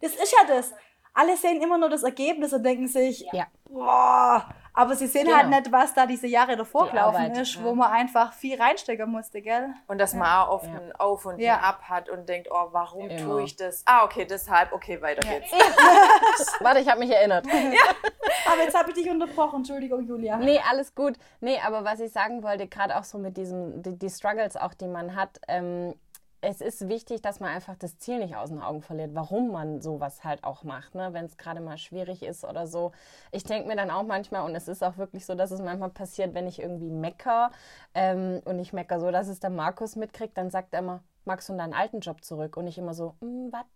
Das 0.01 0.11
ist 0.15 0.31
ja 0.33 0.47
das. 0.55 0.73
Alle 1.13 1.35
sehen 1.35 1.61
immer 1.61 1.77
nur 1.77 1.89
das 1.89 2.03
Ergebnis 2.03 2.53
und 2.53 2.63
denken 2.63 2.87
sich, 2.87 3.25
Ja. 3.31 3.47
boah, 3.65 4.45
aber 4.77 4.95
sie 4.95 5.07
sehen 5.07 5.25
Genau. 5.25 5.37
halt 5.37 5.49
nicht, 5.49 5.71
was 5.71 5.93
da 5.93 6.05
diese 6.05 6.27
Jahre 6.27 6.55
davor 6.55 6.85
Die 6.85 6.91
gelaufen 6.91 7.15
Arbeit, 7.17 7.37
ist, 7.39 7.55
ja. 7.55 7.63
wo 7.63 7.73
man 7.75 7.91
einfach 7.91 8.31
viel 8.33 8.61
reinstecken 8.61 9.09
musste, 9.11 9.41
gell? 9.41 9.73
Und 9.87 9.97
dass 9.97 10.13
man 10.13 10.27
auch 10.27 10.49
oft 10.49 10.65
Ja. 10.67 10.71
ein 10.79 10.91
Auf 10.97 11.25
und 11.25 11.39
Ja. 11.39 11.57
Ab 11.59 11.81
hat 11.89 12.07
und 12.09 12.29
denkt, 12.29 12.47
oh, 12.51 12.67
warum 12.71 13.09
Immer. 13.09 13.21
tue 13.23 13.43
ich 13.43 13.55
das? 13.55 13.83
Ah, 13.85 14.05
okay, 14.05 14.25
deshalb, 14.25 14.71
okay, 14.71 15.01
weiter 15.01 15.25
Ja. 15.27 15.39
geht's. 15.39 15.51
Warte, 16.61 16.79
ich 16.79 16.87
habe 16.87 16.99
mich 16.99 17.11
erinnert. 17.11 17.45
Aber 18.51 18.61
jetzt 18.63 18.77
habe 18.77 18.89
ich 18.91 18.95
dich 18.95 19.09
unterbrochen, 19.09 19.57
Entschuldigung, 19.57 20.05
Julia. 20.05 20.37
Nee, 20.37 20.61
alles 20.69 20.93
gut. 20.95 21.15
Nee, 21.41 21.59
aber 21.65 21.83
was 21.83 21.99
ich 21.99 22.11
sagen 22.11 22.43
wollte, 22.43 22.67
gerade 22.67 22.97
auch 22.97 23.03
so 23.03 23.17
mit 23.17 23.35
diesem, 23.37 23.81
die, 23.81 23.97
die 23.97 24.09
Struggles 24.09 24.55
auch, 24.55 24.73
die 24.73 24.87
man 24.87 25.15
hat, 25.15 25.39
ähm, 25.47 25.95
es 26.41 26.61
ist 26.61 26.87
wichtig, 26.87 27.21
dass 27.21 27.39
man 27.39 27.49
einfach 27.49 27.75
das 27.75 27.97
Ziel 27.97 28.19
nicht 28.19 28.35
aus 28.35 28.49
den 28.49 28.61
Augen 28.61 28.81
verliert, 28.81 29.11
warum 29.13 29.51
man 29.51 29.81
sowas 29.81 30.23
halt 30.23 30.43
auch 30.43 30.63
macht, 30.63 30.93
ne? 30.93 31.09
wenn 31.11 31.25
es 31.25 31.37
gerade 31.37 31.61
mal 31.61 31.77
schwierig 31.77 32.23
ist 32.23 32.43
oder 32.43 32.67
so. 32.67 32.91
Ich 33.31 33.43
denke 33.43 33.67
mir 33.67 33.75
dann 33.75 33.89
auch 33.89 34.03
manchmal, 34.03 34.43
und 34.43 34.55
es 34.55 34.67
ist 34.67 34.83
auch 34.83 34.97
wirklich 34.97 35.25
so, 35.25 35.35
dass 35.35 35.51
es 35.51 35.61
manchmal 35.61 35.89
passiert, 35.89 36.33
wenn 36.33 36.47
ich 36.47 36.61
irgendwie 36.61 36.89
mecker 36.89 37.51
ähm, 37.95 38.41
und 38.45 38.59
ich 38.59 38.71
mecker 38.71 38.99
so, 38.99 39.09
dass 39.11 39.27
es 39.27 39.39
der 39.39 39.49
Markus 39.49 39.95
mitkriegt, 39.95 40.37
dann 40.37 40.51
sagt 40.51 40.73
er 40.73 40.79
immer, 40.79 41.03
magst 41.25 41.49
du 41.49 41.57
deinen 41.57 41.73
alten 41.73 41.99
Job 41.99 42.23
zurück? 42.23 42.55
Und 42.55 42.67
ich 42.67 42.77
immer 42.77 42.93
so, 42.93 43.15
mm, 43.19 43.51
warte, 43.51 43.67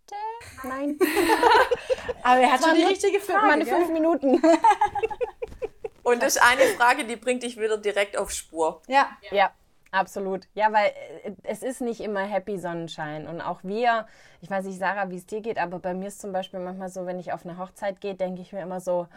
nein. 0.63 0.97
Aber 2.23 2.39
er 2.39 2.53
hat 2.53 2.63
schon 2.63 2.75
die 2.75 2.83
richtige 2.83 3.19
Frage. 3.19 3.47
Meine 3.47 3.65
gell? 3.65 3.75
fünf 3.75 3.89
Minuten. 3.89 4.41
Und 6.03 6.23
das 6.23 6.35
ist 6.35 6.41
eine 6.41 6.63
Frage, 6.77 7.05
die 7.05 7.15
bringt 7.15 7.43
dich 7.43 7.59
wieder 7.59 7.77
direkt 7.77 8.17
auf 8.17 8.31
Spur. 8.31 8.81
Ja. 8.87 9.09
Ja, 9.29 9.51
absolut. 9.91 10.47
Ja, 10.53 10.71
weil 10.73 10.91
äh, 11.23 11.33
es 11.43 11.63
ist 11.63 11.81
nicht 11.81 12.01
immer 12.01 12.21
happy 12.21 12.57
Sonnenschein. 12.57 13.27
Und 13.27 13.41
auch 13.41 13.63
wir, 13.63 14.07
ich 14.41 14.49
weiß 14.49 14.65
nicht, 14.65 14.79
Sarah, 14.79 15.09
wie 15.09 15.17
es 15.17 15.25
dir 15.25 15.41
geht, 15.41 15.57
aber 15.57 15.79
bei 15.79 15.93
mir 15.93 16.07
ist 16.07 16.21
zum 16.21 16.31
Beispiel 16.31 16.59
manchmal 16.59 16.89
so, 16.89 17.05
wenn 17.05 17.19
ich 17.19 17.33
auf 17.33 17.45
eine 17.45 17.57
Hochzeit 17.57 18.01
gehe, 18.01 18.15
denke 18.15 18.41
ich 18.41 18.53
mir 18.53 18.61
immer 18.61 18.79
so, 18.79 19.07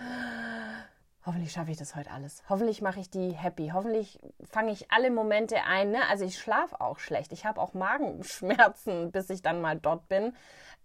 hoffentlich 1.26 1.52
schaffe 1.52 1.70
ich 1.70 1.76
das 1.76 1.96
heute 1.96 2.10
alles. 2.10 2.42
Hoffentlich 2.48 2.82
mache 2.82 3.00
ich 3.00 3.10
die 3.10 3.30
happy. 3.30 3.70
Hoffentlich 3.72 4.18
fange 4.50 4.72
ich 4.72 4.90
alle 4.90 5.10
Momente 5.10 5.56
ein. 5.64 5.90
Ne? 5.90 5.98
Also 6.10 6.24
ich 6.24 6.38
schlafe 6.38 6.80
auch 6.80 6.98
schlecht. 6.98 7.32
Ich 7.32 7.46
habe 7.46 7.60
auch 7.60 7.74
Magenschmerzen, 7.74 9.10
bis 9.12 9.30
ich 9.30 9.42
dann 9.42 9.60
mal 9.60 9.78
dort 9.78 10.08
bin. 10.08 10.34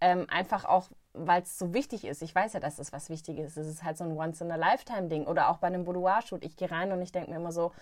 Ähm, 0.01 0.27
einfach 0.29 0.65
auch, 0.65 0.89
weil 1.13 1.41
es 1.41 1.59
so 1.59 1.73
wichtig 1.73 2.05
ist. 2.05 2.21
Ich 2.21 2.33
weiß 2.33 2.53
ja, 2.53 2.59
dass 2.59 2.79
es 2.79 2.93
was 2.93 3.09
Wichtiges 3.09 3.57
ist. 3.57 3.57
Es 3.57 3.67
ist 3.67 3.83
halt 3.83 3.97
so 3.97 4.05
ein 4.05 4.17
Once-in-a-Lifetime-Ding. 4.17 5.25
Oder 5.27 5.49
auch 5.49 5.57
bei 5.57 5.67
einem 5.67 5.83
Boudoir-Shoot. 5.83 6.43
Ich 6.45 6.55
gehe 6.55 6.71
rein 6.71 6.91
und 6.91 7.01
ich 7.01 7.11
denke 7.11 7.29
mir 7.31 7.37
immer 7.37 7.51
so, 7.51 7.73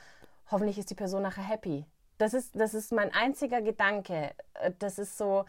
hoffentlich 0.49 0.79
ist 0.79 0.89
die 0.89 0.95
Person 0.95 1.21
nachher 1.21 1.43
happy. 1.43 1.85
Das 2.17 2.33
ist, 2.33 2.59
das 2.59 2.73
ist 2.73 2.91
mein 2.91 3.13
einziger 3.13 3.61
Gedanke. 3.61 4.31
Äh, 4.55 4.71
Das 4.79 4.99
ist 4.99 5.17
so, 5.17 5.45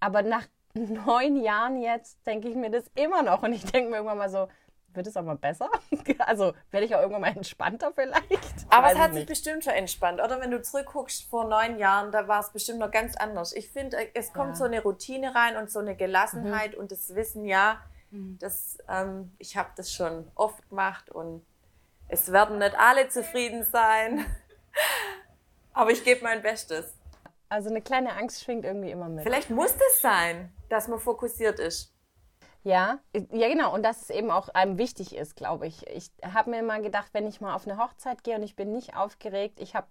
aber 0.00 0.22
nach 0.22 0.46
neun 0.74 1.36
Jahren 1.36 1.76
jetzt 1.80 2.26
denke 2.26 2.48
ich 2.48 2.54
mir 2.56 2.70
das 2.70 2.84
immer 2.94 3.22
noch. 3.22 3.42
Und 3.42 3.52
ich 3.52 3.64
denke 3.64 3.90
mir 3.90 3.96
irgendwann 3.96 4.18
mal 4.18 4.30
so, 4.30 4.48
wird 4.94 5.06
es 5.06 5.16
auch 5.16 5.22
mal 5.22 5.36
besser? 5.36 5.70
Also 6.18 6.52
werde 6.70 6.86
ich 6.86 6.94
auch 6.94 7.00
irgendwann 7.00 7.22
mal 7.22 7.36
entspannter 7.36 7.92
vielleicht? 7.94 8.66
Aber 8.68 8.86
Weiß 8.88 8.94
es 8.94 8.98
hat 9.00 9.10
ich 9.10 9.16
sich 9.18 9.26
bestimmt 9.26 9.64
schon 9.64 9.72
entspannt, 9.72 10.20
oder? 10.20 10.40
Wenn 10.40 10.50
du 10.50 10.60
zurückguckst 10.62 11.28
vor 11.28 11.48
neun 11.48 11.78
Jahren, 11.78 12.12
da 12.12 12.28
war 12.28 12.40
es 12.40 12.50
bestimmt 12.50 12.78
noch 12.78 12.90
ganz 12.90 13.16
anders. 13.16 13.52
Ich 13.54 13.70
finde, 13.70 13.96
es 14.14 14.32
kommt 14.32 14.56
so 14.56 14.64
eine 14.64 14.82
Routine 14.82 15.34
rein 15.34 15.56
und 15.56 15.70
so 15.70 15.78
eine 15.78 15.96
Gelassenheit 15.96 16.74
und 16.74 16.92
das 16.92 17.14
Wissen, 17.14 17.44
ja, 17.44 17.80
das, 18.38 18.76
ähm, 18.88 19.32
ich 19.38 19.56
habe 19.56 19.70
das 19.76 19.92
schon 19.92 20.30
oft 20.34 20.68
gemacht 20.68 21.10
und 21.10 21.44
es 22.08 22.30
werden 22.30 22.58
nicht 22.58 22.78
alle 22.78 23.08
zufrieden 23.08 23.64
sein. 23.64 24.24
Aber 25.72 25.90
ich 25.90 26.04
gebe 26.04 26.22
mein 26.22 26.42
Bestes. 26.42 26.94
Also 27.48 27.68
eine 27.68 27.82
kleine 27.82 28.14
Angst 28.14 28.42
schwingt 28.42 28.64
irgendwie 28.64 28.90
immer 28.90 29.08
mit. 29.08 29.24
Vielleicht 29.24 29.50
muss 29.50 29.72
das 29.74 30.00
sein, 30.00 30.52
dass 30.68 30.88
man 30.88 30.98
fokussiert 30.98 31.58
ist. 31.58 31.92
Ja, 32.64 33.00
ja 33.14 33.48
genau. 33.48 33.74
Und 33.74 33.82
dass 33.82 34.02
es 34.02 34.10
eben 34.10 34.30
auch 34.30 34.48
einem 34.50 34.78
wichtig 34.78 35.14
ist, 35.16 35.36
glaube 35.36 35.66
ich. 35.66 35.86
Ich 35.88 36.10
habe 36.22 36.50
mir 36.50 36.62
mal 36.62 36.80
gedacht, 36.80 37.08
wenn 37.12 37.26
ich 37.26 37.40
mal 37.40 37.54
auf 37.54 37.66
eine 37.66 37.78
Hochzeit 37.78 38.24
gehe 38.24 38.36
und 38.36 38.42
ich 38.42 38.56
bin 38.56 38.72
nicht 38.72 38.96
aufgeregt, 38.96 39.60
ich 39.60 39.74
habe 39.74 39.86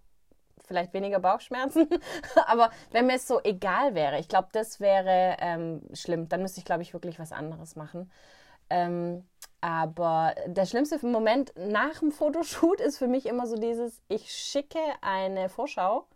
vielleicht 0.65 0.93
weniger 0.93 1.19
Bauchschmerzen, 1.19 1.87
aber 2.47 2.71
wenn 2.91 3.07
mir 3.07 3.15
es 3.15 3.27
so 3.27 3.41
egal 3.43 3.93
wäre, 3.93 4.19
ich 4.19 4.29
glaube, 4.29 4.47
das 4.53 4.79
wäre 4.79 5.37
ähm, 5.39 5.81
schlimm. 5.93 6.29
Dann 6.29 6.41
müsste 6.41 6.59
ich, 6.59 6.65
glaube 6.65 6.81
ich, 6.81 6.93
wirklich 6.93 7.19
was 7.19 7.31
anderes 7.31 7.75
machen. 7.75 8.09
Ähm, 8.69 9.27
aber 9.61 10.35
der 10.47 10.65
schlimmste 10.65 11.05
Moment 11.05 11.53
nach 11.55 11.99
dem 11.99 12.11
Fotoshoot 12.11 12.81
ist 12.81 12.97
für 12.97 13.07
mich 13.07 13.25
immer 13.25 13.47
so 13.47 13.55
dieses, 13.55 14.01
ich 14.07 14.31
schicke 14.31 14.79
eine 15.01 15.49
Vorschau 15.49 16.07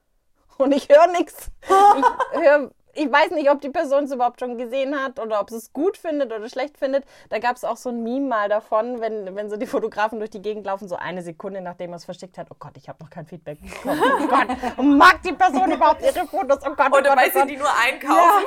und 0.58 0.74
ich 0.74 0.90
höre 0.90 1.08
nichts. 1.08 1.50
Ich 2.34 2.42
höre 2.42 2.72
ich 2.96 3.12
weiß 3.12 3.32
nicht, 3.32 3.50
ob 3.50 3.62
die 3.62 3.70
Person 3.70 4.06
es 4.06 4.12
überhaupt 4.12 4.40
schon 4.40 4.58
gesehen 4.58 4.96
hat 4.98 5.20
oder 5.20 5.42
ob 5.42 5.50
sie 5.50 5.58
es 5.58 5.74
gut 5.74 5.98
findet 5.98 6.32
oder 6.32 6.48
schlecht 6.50 6.78
findet. 6.78 7.04
Da 7.30 7.40
gab 7.40 7.56
es 7.58 7.64
auch 7.64 7.78
so 7.78 7.90
ein 7.90 8.04
Meme 8.04 8.28
mal 8.28 8.50
davon, 8.50 9.02
wenn, 9.02 9.36
wenn 9.36 9.50
so 9.50 9.58
die 9.58 9.66
Fotografen 9.66 10.20
durch 10.20 10.32
die 10.32 10.42
Gegend 10.42 10.66
laufen, 10.66 10.88
so 10.88 10.96
eine 10.96 11.22
Sekunde, 11.22 11.62
nachdem 11.62 11.92
er 11.92 11.98
es 11.98 12.06
verschickt 12.06 12.38
hat. 12.38 12.48
Oh 12.52 12.56
Gott, 12.58 12.72
ich 12.78 12.88
habe 12.88 13.04
noch 13.04 13.10
kein 13.10 13.26
Feedback 13.26 13.60
bekommen. 13.62 14.02
Oh 14.02 14.28
Gott, 14.28 14.86
mag 14.86 15.22
die 15.24 15.34
Person 15.34 15.72
überhaupt 15.72 16.02
ihre 16.02 16.26
Fotos? 16.26 16.60
Oh 16.66 16.74
Gott, 16.76 16.88
oh 16.92 16.98
Oder 16.98 17.10
Gott, 17.10 17.18
weil 17.18 17.32
oh 17.36 17.40
sie 17.42 17.48
die 17.48 17.58
nur 17.58 17.70
einkaufen. 17.70 18.46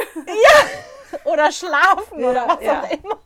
Oder 1.24 1.52
schlafen 1.52 2.22
oder 2.22 2.48
was 2.48 2.62
ja. 2.62 2.82
auch 2.82 2.90
immer. 2.90 3.18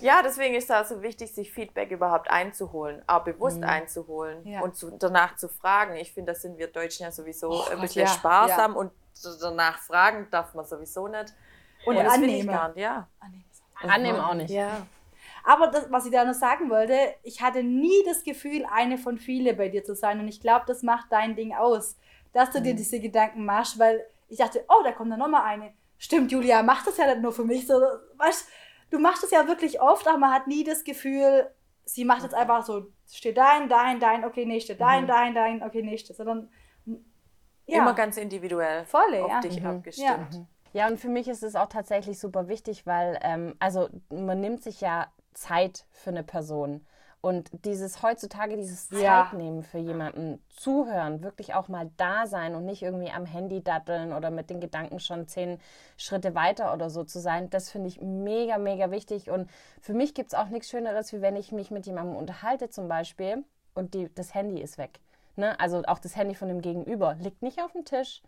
Ja, 0.00 0.22
deswegen 0.22 0.54
ist 0.54 0.70
es 0.70 0.88
so 0.88 1.02
wichtig, 1.02 1.34
sich 1.34 1.52
Feedback 1.52 1.90
überhaupt 1.90 2.30
einzuholen, 2.30 3.02
auch 3.06 3.22
bewusst 3.24 3.62
einzuholen 3.62 4.46
Ja. 4.46 4.60
und 4.60 4.76
zu, 4.76 4.90
danach 4.90 5.36
zu 5.36 5.48
fragen. 5.48 5.96
Ich 5.96 6.12
finde, 6.12 6.32
das 6.32 6.42
sind 6.42 6.58
wir 6.58 6.68
Deutschen 6.68 7.04
ja 7.04 7.12
sowieso 7.12 7.50
ein 7.64 7.72
Gott, 7.72 7.80
bisschen 7.82 8.06
ja, 8.06 8.12
sparsam 8.12 8.76
und 8.76 8.92
danach 9.40 9.78
fragen 9.80 10.26
darf 10.30 10.54
man 10.54 10.64
sowieso 10.64 11.08
nicht. 11.08 11.34
Und 11.84 11.96
ich 11.96 12.02
annehmen. 12.02 12.48
gar 12.48 12.68
nicht, 12.68 12.78
ja. 12.78 13.08
Annehmen 13.82 14.20
auch 14.20 14.34
nicht. 14.34 14.50
Ja. 14.50 14.86
Aber 15.44 15.68
das, 15.68 15.90
was 15.90 16.04
ich 16.04 16.12
da 16.12 16.24
noch 16.24 16.34
sagen 16.34 16.68
wollte, 16.68 16.96
ich 17.22 17.40
hatte 17.40 17.62
nie 17.62 18.02
das 18.06 18.24
Gefühl, 18.24 18.66
eine 18.70 18.98
von 18.98 19.18
viele 19.18 19.54
bei 19.54 19.68
dir 19.68 19.84
zu 19.84 19.94
sein. 19.94 20.20
Und 20.20 20.28
ich 20.28 20.40
glaube, 20.40 20.64
das 20.66 20.82
macht 20.82 21.06
dein 21.10 21.34
Ding 21.34 21.54
aus, 21.54 21.96
dass 22.32 22.50
du 22.50 22.60
dir 22.60 22.74
diese 22.74 23.00
Gedanken 23.00 23.44
machst, 23.44 23.78
weil 23.78 24.04
ich 24.28 24.38
dachte, 24.38 24.64
oh, 24.68 24.82
da 24.84 24.92
kommt 24.92 25.10
dann 25.10 25.18
nochmal 25.18 25.44
eine. 25.44 25.72
Stimmt, 25.98 26.30
Julia, 26.32 26.62
mach 26.62 26.84
das 26.84 26.96
ja 26.98 27.06
nicht 27.06 27.22
nur 27.22 27.32
für 27.32 27.44
mich. 27.44 27.66
So, 27.66 27.80
weißt, 28.16 28.48
du 28.90 28.98
machst 28.98 29.22
das 29.22 29.30
ja 29.30 29.46
wirklich 29.46 29.80
oft, 29.80 30.06
aber 30.06 30.18
man 30.18 30.32
hat 30.32 30.46
nie 30.46 30.64
das 30.64 30.84
Gefühl, 30.84 31.50
sie 31.84 32.04
macht 32.04 32.22
jetzt 32.22 32.34
einfach 32.34 32.64
so, 32.64 32.88
steht 33.10 33.36
dein, 33.36 33.68
dein, 33.68 34.00
dein, 34.00 34.24
okay, 34.24 34.44
nächste, 34.44 34.76
dein, 34.76 35.06
dein, 35.06 35.34
dein, 35.34 35.62
okay, 35.62 35.82
nächste. 35.82 36.14
Sondern 36.14 36.48
ja, 37.66 37.82
Immer 37.82 37.94
ganz 37.94 38.16
individuell 38.16 38.84
Volle, 38.84 39.24
auf 39.24 39.30
ja. 39.30 39.40
dich 39.40 39.60
Mhm. 39.60 39.66
abgestimmt. 39.66 40.46
Ja, 40.72 40.86
und 40.88 40.98
für 40.98 41.08
mich 41.08 41.28
ist 41.28 41.42
es 41.42 41.56
auch 41.56 41.68
tatsächlich 41.68 42.18
super 42.18 42.48
wichtig, 42.48 42.86
weil, 42.86 43.18
ähm, 43.22 43.54
also 43.58 43.88
man 44.08 44.40
nimmt 44.40 44.62
sich 44.62 44.80
ja 44.80 45.06
Zeit 45.34 45.86
für 45.90 46.10
eine 46.10 46.22
Person. 46.22 46.84
Und 47.22 47.50
dieses 47.66 48.02
heutzutage, 48.02 48.56
dieses 48.56 48.88
Ja. 48.90 49.28
Zeit 49.30 49.38
nehmen 49.38 49.62
für 49.62 49.78
jemanden, 49.78 50.42
zuhören, 50.48 51.22
wirklich 51.22 51.52
auch 51.54 51.68
mal 51.68 51.90
da 51.98 52.26
sein 52.26 52.54
und 52.54 52.64
nicht 52.64 52.82
irgendwie 52.82 53.10
am 53.10 53.26
Handy 53.26 53.62
datteln 53.62 54.14
oder 54.14 54.30
mit 54.30 54.48
den 54.48 54.60
Gedanken 54.60 55.00
schon 55.00 55.28
zehn 55.28 55.58
Schritte 55.98 56.34
weiter 56.34 56.72
oder 56.72 56.88
so 56.88 57.04
zu 57.04 57.20
sein, 57.20 57.50
das 57.50 57.70
finde 57.70 57.88
ich 57.88 58.00
mega, 58.00 58.56
mega 58.56 58.90
wichtig. 58.90 59.30
Und 59.30 59.50
für 59.82 59.92
mich 59.92 60.14
gibt 60.14 60.32
es 60.32 60.38
auch 60.38 60.48
nichts 60.48 60.70
Schöneres, 60.70 61.12
wie 61.12 61.20
wenn 61.20 61.36
ich 61.36 61.52
mich 61.52 61.70
mit 61.70 61.84
jemandem 61.86 62.16
unterhalte 62.16 62.70
zum 62.70 62.88
Beispiel 62.88 63.44
und 63.74 63.92
die, 63.92 64.12
das 64.14 64.34
Handy 64.34 64.60
ist 64.60 64.78
weg. 64.78 65.00
Ne? 65.36 65.60
Also 65.60 65.82
auch 65.86 65.98
das 65.98 66.16
Handy 66.16 66.34
von 66.34 66.48
dem 66.48 66.62
Gegenüber 66.62 67.16
liegt 67.20 67.42
nicht 67.42 67.62
auf 67.62 67.72
dem 67.72 67.84
Tisch 67.84 68.22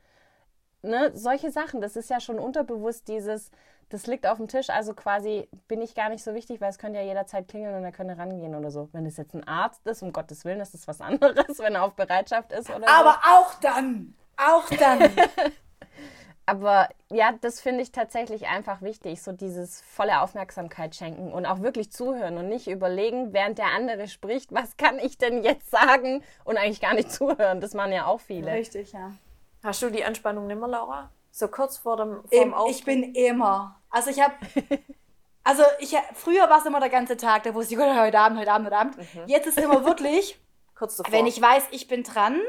ne, 0.83 1.11
solche 1.15 1.51
Sachen, 1.51 1.81
das 1.81 1.97
ist 1.97 2.11
ja 2.11 2.21
schon 2.21 2.39
unterbewusst 2.39 3.09
dieses, 3.09 3.51
das 3.93 4.07
liegt 4.07 4.27
auf 4.27 4.39
dem 4.39 4.49
Tisch, 4.49 4.71
also 4.71 4.95
quasi 4.95 5.49
bin 5.69 5.83
ich 5.83 5.95
gar 5.95 6.09
nicht 6.09 6.25
so 6.25 6.35
wichtig, 6.35 6.61
weil 6.63 6.71
es 6.71 6.79
könnte 6.79 6.99
ja 6.99 7.05
jederzeit 7.05 7.47
klingeln 7.47 7.75
und 7.75 7.85
er 7.85 7.93
könnte 7.93 8.17
rangehen 8.17 8.55
oder 8.55 8.71
so. 8.71 8.89
Wenn 8.93 9.05
es 9.05 9.19
jetzt 9.19 9.35
ein 9.35 9.47
Arzt 9.47 9.87
ist, 9.87 10.03
um 10.03 10.13
Gottes 10.13 10.47
Willen, 10.47 10.61
ist 10.61 10.73
das 10.73 10.89
was 10.89 11.03
anderes, 11.03 11.59
wenn 11.59 11.75
er 11.75 11.85
auf 11.85 11.95
Bereitschaft 11.95 12.53
ist 12.53 12.71
oder 12.71 12.89
aber 12.89 13.19
so. 13.23 13.31
auch 13.31 13.55
dann, 13.61 14.15
auch 14.37 14.69
dann. 14.71 15.11
Aber 16.45 16.89
ja, 17.09 17.33
das 17.41 17.61
finde 17.61 17.83
ich 17.83 17.93
tatsächlich 17.93 18.49
einfach 18.49 18.83
wichtig, 18.83 19.23
so 19.23 19.31
dieses 19.31 19.81
volle 19.81 20.21
Aufmerksamkeit 20.23 20.97
schenken 20.97 21.33
und 21.33 21.47
auch 21.47 21.63
wirklich 21.63 21.93
zuhören 21.93 22.37
und 22.37 22.49
nicht 22.49 22.67
überlegen, 22.67 23.33
während 23.33 23.59
der 23.59 23.67
andere 23.67 24.09
spricht, 24.09 24.53
was 24.53 24.77
kann 24.77 24.99
ich 24.99 25.17
denn 25.19 25.45
jetzt 25.45 25.71
sagen 25.71 26.25
und 26.45 26.57
eigentlich 26.57 26.81
gar 26.81 26.95
nicht 26.95 27.13
zuhören. 27.13 27.61
Das 27.61 27.75
machen 27.75 27.93
ja 27.93 28.07
auch 28.07 28.21
viele. 28.21 28.53
Richtig, 28.53 28.93
ja. 28.93 29.13
Hast 29.63 29.83
du 29.83 29.91
die 29.91 30.05
Anspannung 30.05 30.49
nimmer, 30.49 30.67
Laura? 30.67 31.11
So 31.35 31.49
kurz 31.49 31.79
vor 31.79 31.97
dem 31.97 32.17
vorm 32.17 32.25
Im, 32.31 32.55
Auftritt? 32.55 32.77
ich 32.79 32.85
bin 32.85 33.15
immer. 33.15 33.81
Also 33.91 34.11
ich 34.11 34.21
habe. 34.21 34.35
Also 35.45 35.65
ich 35.81 35.97
früher 36.15 36.49
war 36.49 36.59
es 36.61 36.67
immer 36.67 36.79
der 36.79 36.89
ganze 36.89 37.17
Tag, 37.17 37.43
da 37.43 37.53
wusste 37.53 37.75
ich, 37.75 37.81
"Oh, 37.81 37.97
heute 37.97 38.17
Abend, 38.17 38.39
heute 38.39 38.53
Abend, 38.53 38.67
heute 38.69 38.77
Abend. 38.77 38.97
Jetzt 39.27 39.49
ist 39.49 39.59
immer 39.59 39.85
wirklich, 39.85 40.39
kurz 40.77 40.97
davor. 40.99 41.13
wenn 41.13 41.27
ich 41.27 41.43
weiß, 41.43 41.65
ich 41.73 41.89
bin 41.89 42.05
dran 42.05 42.41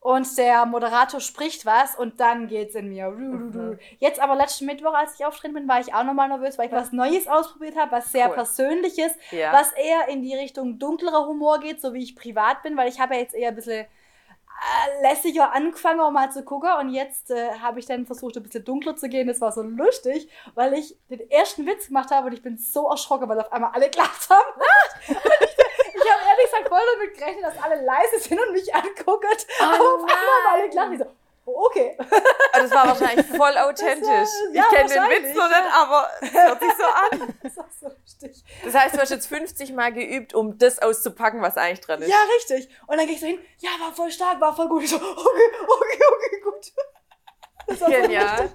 und 0.00 0.38
der 0.38 0.64
Moderator 0.64 1.20
spricht 1.20 1.66
was 1.66 1.94
und 1.94 2.20
dann 2.20 2.46
geht's 2.48 2.74
in 2.74 2.88
mir. 2.88 3.78
Jetzt 3.98 4.18
aber 4.18 4.34
letzten 4.34 4.64
Mittwoch, 4.64 4.94
als 4.94 5.20
ich 5.20 5.26
auftreten 5.26 5.52
bin, 5.52 5.68
war 5.68 5.78
ich 5.80 5.92
auch 5.92 6.04
nochmal 6.04 6.28
nervös, 6.28 6.56
weil 6.56 6.68
ich 6.68 6.72
was 6.72 6.90
Neues 6.90 7.28
ausprobiert 7.28 7.76
habe, 7.76 7.92
was 7.92 8.12
sehr 8.12 8.28
Cool. 8.30 8.36
Persönliches, 8.36 9.12
Ja. 9.30 9.52
was 9.52 9.72
eher 9.72 10.08
in 10.08 10.22
die 10.22 10.34
Richtung 10.34 10.78
dunklerer 10.78 11.26
Humor 11.26 11.60
geht, 11.60 11.82
so 11.82 11.92
wie 11.92 12.02
ich 12.02 12.16
privat 12.16 12.62
bin, 12.62 12.78
weil 12.78 12.88
ich 12.88 12.98
habe 12.98 13.12
ja 13.14 13.20
jetzt 13.20 13.34
eher 13.34 13.50
ein 13.50 13.56
bisschen 13.56 13.84
lässiger 15.02 15.52
angefangen, 15.52 16.00
um 16.00 16.12
mal 16.12 16.30
zu 16.30 16.42
gucken. 16.42 16.70
Und 16.80 16.90
jetzt 16.90 17.30
äh, 17.30 17.52
habe 17.60 17.78
ich 17.78 17.86
dann 17.86 18.06
versucht, 18.06 18.36
ein 18.36 18.42
bisschen 18.42 18.64
dunkler 18.64 18.96
zu 18.96 19.08
gehen. 19.08 19.28
Das 19.28 19.40
war 19.40 19.52
so 19.52 19.62
lustig, 19.62 20.28
weil 20.54 20.74
ich 20.74 20.96
den 21.10 21.30
ersten 21.30 21.66
Witz 21.66 21.88
gemacht 21.88 22.10
habe 22.10 22.28
und 22.28 22.32
ich 22.32 22.42
bin 22.42 22.58
so 22.58 22.88
erschrocken, 22.88 23.28
weil 23.28 23.40
auf 23.40 23.52
einmal 23.52 23.70
alle 23.72 23.90
gelacht 23.90 24.28
haben. 24.30 24.60
ich 25.08 25.14
ich 26.08 26.14
habe 26.14 26.22
ehrlich 26.28 26.50
gesagt 26.50 26.68
voll 26.68 26.80
damit 26.94 27.18
gerechnet, 27.18 27.44
dass 27.44 27.62
alle 27.62 27.84
leise 27.84 28.18
sind 28.18 28.40
und 28.40 28.52
mich 28.52 28.74
angucken. 28.74 29.28
Aber 29.60 29.94
auf 29.94 30.00
einmal 30.00 30.08
haben 30.08 30.54
alle 30.54 30.68
gelacht. 30.68 30.92
Ich 30.92 30.98
so, 30.98 31.04
oh, 31.04 31.27
okay. 31.56 31.96
Aber 31.98 32.62
das 32.62 32.70
war 32.70 32.86
wahrscheinlich 32.88 33.26
voll 33.36 33.56
authentisch. 33.58 34.06
War- 34.08 34.52
ja, 34.54 34.62
ich 34.70 34.76
kenne 34.76 34.88
den 34.88 35.02
Witz 35.24 35.36
noch 35.36 35.48
nicht, 35.48 35.74
aber 35.74 36.08
es 36.20 36.32
hört 36.32 36.60
sich 36.60 36.72
so 36.76 36.84
an. 36.84 37.34
Das 37.42 37.56
war 37.56 37.68
so 37.80 37.88
lustig. 37.88 38.44
Das 38.64 38.74
heißt, 38.74 38.94
du 38.94 39.00
hast 39.00 39.10
jetzt 39.10 39.26
50 39.26 39.72
Mal 39.72 39.92
geübt, 39.92 40.34
um 40.34 40.58
das 40.58 40.78
auszupacken, 40.80 41.40
was 41.40 41.56
eigentlich 41.56 41.80
dran 41.80 42.02
ist. 42.02 42.08
Ja, 42.08 42.16
richtig. 42.36 42.68
Und 42.86 42.96
dann 42.98 43.06
gehe 43.06 43.14
ich 43.14 43.20
so 43.20 43.26
hin, 43.26 43.38
ja, 43.58 43.70
war 43.80 43.92
voll 43.92 44.10
stark, 44.10 44.40
war 44.40 44.54
voll 44.54 44.68
gut. 44.68 44.82
Ich 44.82 44.90
so, 44.90 44.96
okay, 44.96 45.04
okay, 45.66 46.02
okay, 46.14 46.40
gut. 46.42 46.72
Genial. 47.68 48.50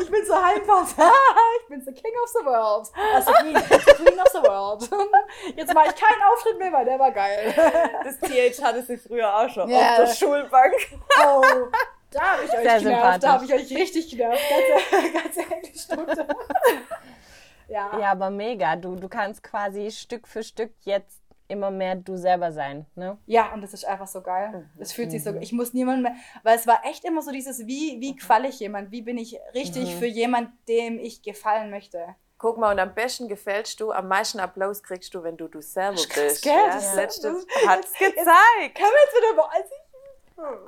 Ich 0.00 0.10
bin 0.10 0.24
so 0.26 0.32
einfach. 0.32 0.86
ich 1.62 1.68
bin 1.68 1.80
the 1.84 1.92
king 1.92 2.12
of 2.22 2.28
the 2.30 2.44
world. 2.44 2.90
Also 3.14 3.32
queen, 3.32 3.54
queen 3.54 4.20
of 4.20 4.28
the 4.32 4.42
world. 4.42 4.88
Jetzt 5.56 5.74
mache 5.74 5.88
ich 5.88 5.94
keinen 5.94 6.22
Auftritt 6.32 6.58
mehr, 6.58 6.72
weil 6.72 6.84
der 6.84 6.98
war 6.98 7.10
geil. 7.12 7.54
Das 8.04 8.18
TH 8.18 8.62
hatte 8.62 8.82
sie 8.82 8.96
früher 8.96 9.34
auch 9.36 9.48
schon 9.50 9.68
Ja. 9.68 9.90
auf 9.92 9.96
der 9.96 10.14
Schulbank. 10.14 10.74
Oh, 11.24 11.42
da 12.10 12.20
habe 12.20 12.44
ich 12.44 12.52
euch 12.52 12.62
Sehr 12.62 12.78
genervt. 12.78 13.22
Da 13.22 13.32
habe 13.32 13.44
ich 13.44 13.52
euch 13.52 13.70
richtig 13.76 14.08
genervt. 14.10 14.42
Ganze, 14.90 15.12
ganze 15.12 15.40
Englischstunde. 15.54 16.28
Ja. 17.68 17.98
Ja, 17.98 18.10
aber 18.12 18.30
mega. 18.30 18.76
Du, 18.76 18.94
du 18.96 19.08
kannst 19.08 19.42
quasi 19.42 19.90
Stück 19.90 20.26
für 20.28 20.42
Stück 20.42 20.72
jetzt 20.84 21.20
immer 21.48 21.70
mehr 21.70 21.94
du 21.96 22.16
selber 22.16 22.52
sein. 22.52 22.86
Ne? 22.94 23.18
Ja, 23.26 23.52
und 23.52 23.60
das 23.62 23.72
ist 23.74 23.84
einfach 23.84 24.06
so 24.06 24.20
geil. 24.22 24.68
Es 24.78 24.92
fühlt 24.92 25.10
sich 25.10 25.22
so, 25.24 25.34
ich 25.34 25.52
muss 25.52 25.72
niemanden 25.74 26.02
mehr, 26.02 26.14
weil 26.42 26.56
es 26.56 26.66
war 26.66 26.84
echt 26.84 27.04
immer 27.04 27.22
so 27.22 27.30
dieses, 27.30 27.66
wie, 27.66 28.00
wie 28.00 28.16
qualle 28.16 28.48
ich 28.48 28.60
jemand, 28.60 28.90
wie 28.90 29.02
bin 29.02 29.18
ich 29.18 29.38
richtig 29.54 29.94
für 29.96 30.06
jemand, 30.06 30.50
dem 30.68 30.98
ich 30.98 31.22
gefallen 31.22 31.70
möchte. 31.70 32.04
Guck 32.38 32.58
mal, 32.58 32.72
und 32.72 32.78
am 32.78 32.94
besten 32.94 33.28
gefällst 33.28 33.80
du, 33.80 33.92
am 33.92 34.08
meisten 34.08 34.40
Applaus 34.40 34.82
kriegst 34.82 35.14
du, 35.14 35.22
wenn 35.22 35.36
du 35.38 35.48
du 35.48 35.62
selber 35.62 35.96
krass, 35.96 36.14
bist. 36.14 36.42
gell? 36.44 36.52
Ja, 36.52 36.66
Das 36.66 36.74
das 36.76 36.86
ist 36.90 36.96
letzte 36.96 37.32
so- 37.40 37.46
hat's 37.66 37.92
Jetzt- 37.98 38.14
gezeigt. 38.16 38.74
Können 38.74 38.90
wir 38.92 39.04
jetzt 39.04 39.16
wieder 39.16 39.34
mal, 39.36 39.48
also 39.52 39.74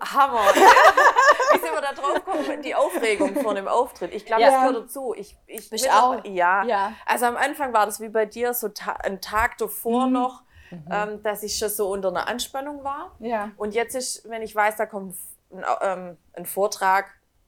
Hammer. 0.00 0.40
Ja. 0.54 1.54
Wie 1.54 1.58
sind 1.60 1.72
wir 1.72 1.80
da 1.80 1.92
drauf 1.92 2.14
gekommen? 2.14 2.62
Die 2.62 2.74
Aufregung 2.74 3.34
vor 3.42 3.50
einem 3.52 3.68
Auftritt. 3.68 4.14
Ich 4.14 4.24
glaube, 4.26 4.42
Ja. 4.42 4.50
das 4.50 4.60
gehört 4.68 4.84
dazu. 4.84 5.14
Ich, 5.16 5.36
ich, 5.46 5.70
Ich 5.72 5.90
auch. 5.90 6.22
Ja. 6.24 6.64
Ja. 6.64 6.92
Also 7.06 7.26
am 7.26 7.36
Anfang 7.36 7.72
war 7.72 7.86
das 7.86 8.00
wie 8.00 8.08
bei 8.10 8.26
dir 8.26 8.52
so 8.54 8.68
ta 8.68 8.92
ein 9.02 9.20
Tag 9.20 9.56
davor 9.58 10.06
noch, 10.06 10.42
ähm, 10.90 11.22
dass 11.22 11.42
ich 11.42 11.56
schon 11.56 11.68
so 11.68 11.90
unter 11.90 12.08
einer 12.08 12.28
Anspannung 12.28 12.84
war. 12.84 13.14
Ja. 13.18 13.52
Und 13.56 13.74
jetzt 13.74 13.94
ist, 13.94 14.28
wenn 14.28 14.42
ich 14.42 14.54
weiß, 14.54 14.76
da 14.76 14.86
kommt 14.86 15.16
ein, 15.50 15.64
ähm, 15.82 16.16
ein 16.34 16.46
Vortrag, 16.46 17.06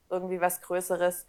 irgendwie 0.08 0.40
was 0.40 0.60
Größeres, 0.60 1.26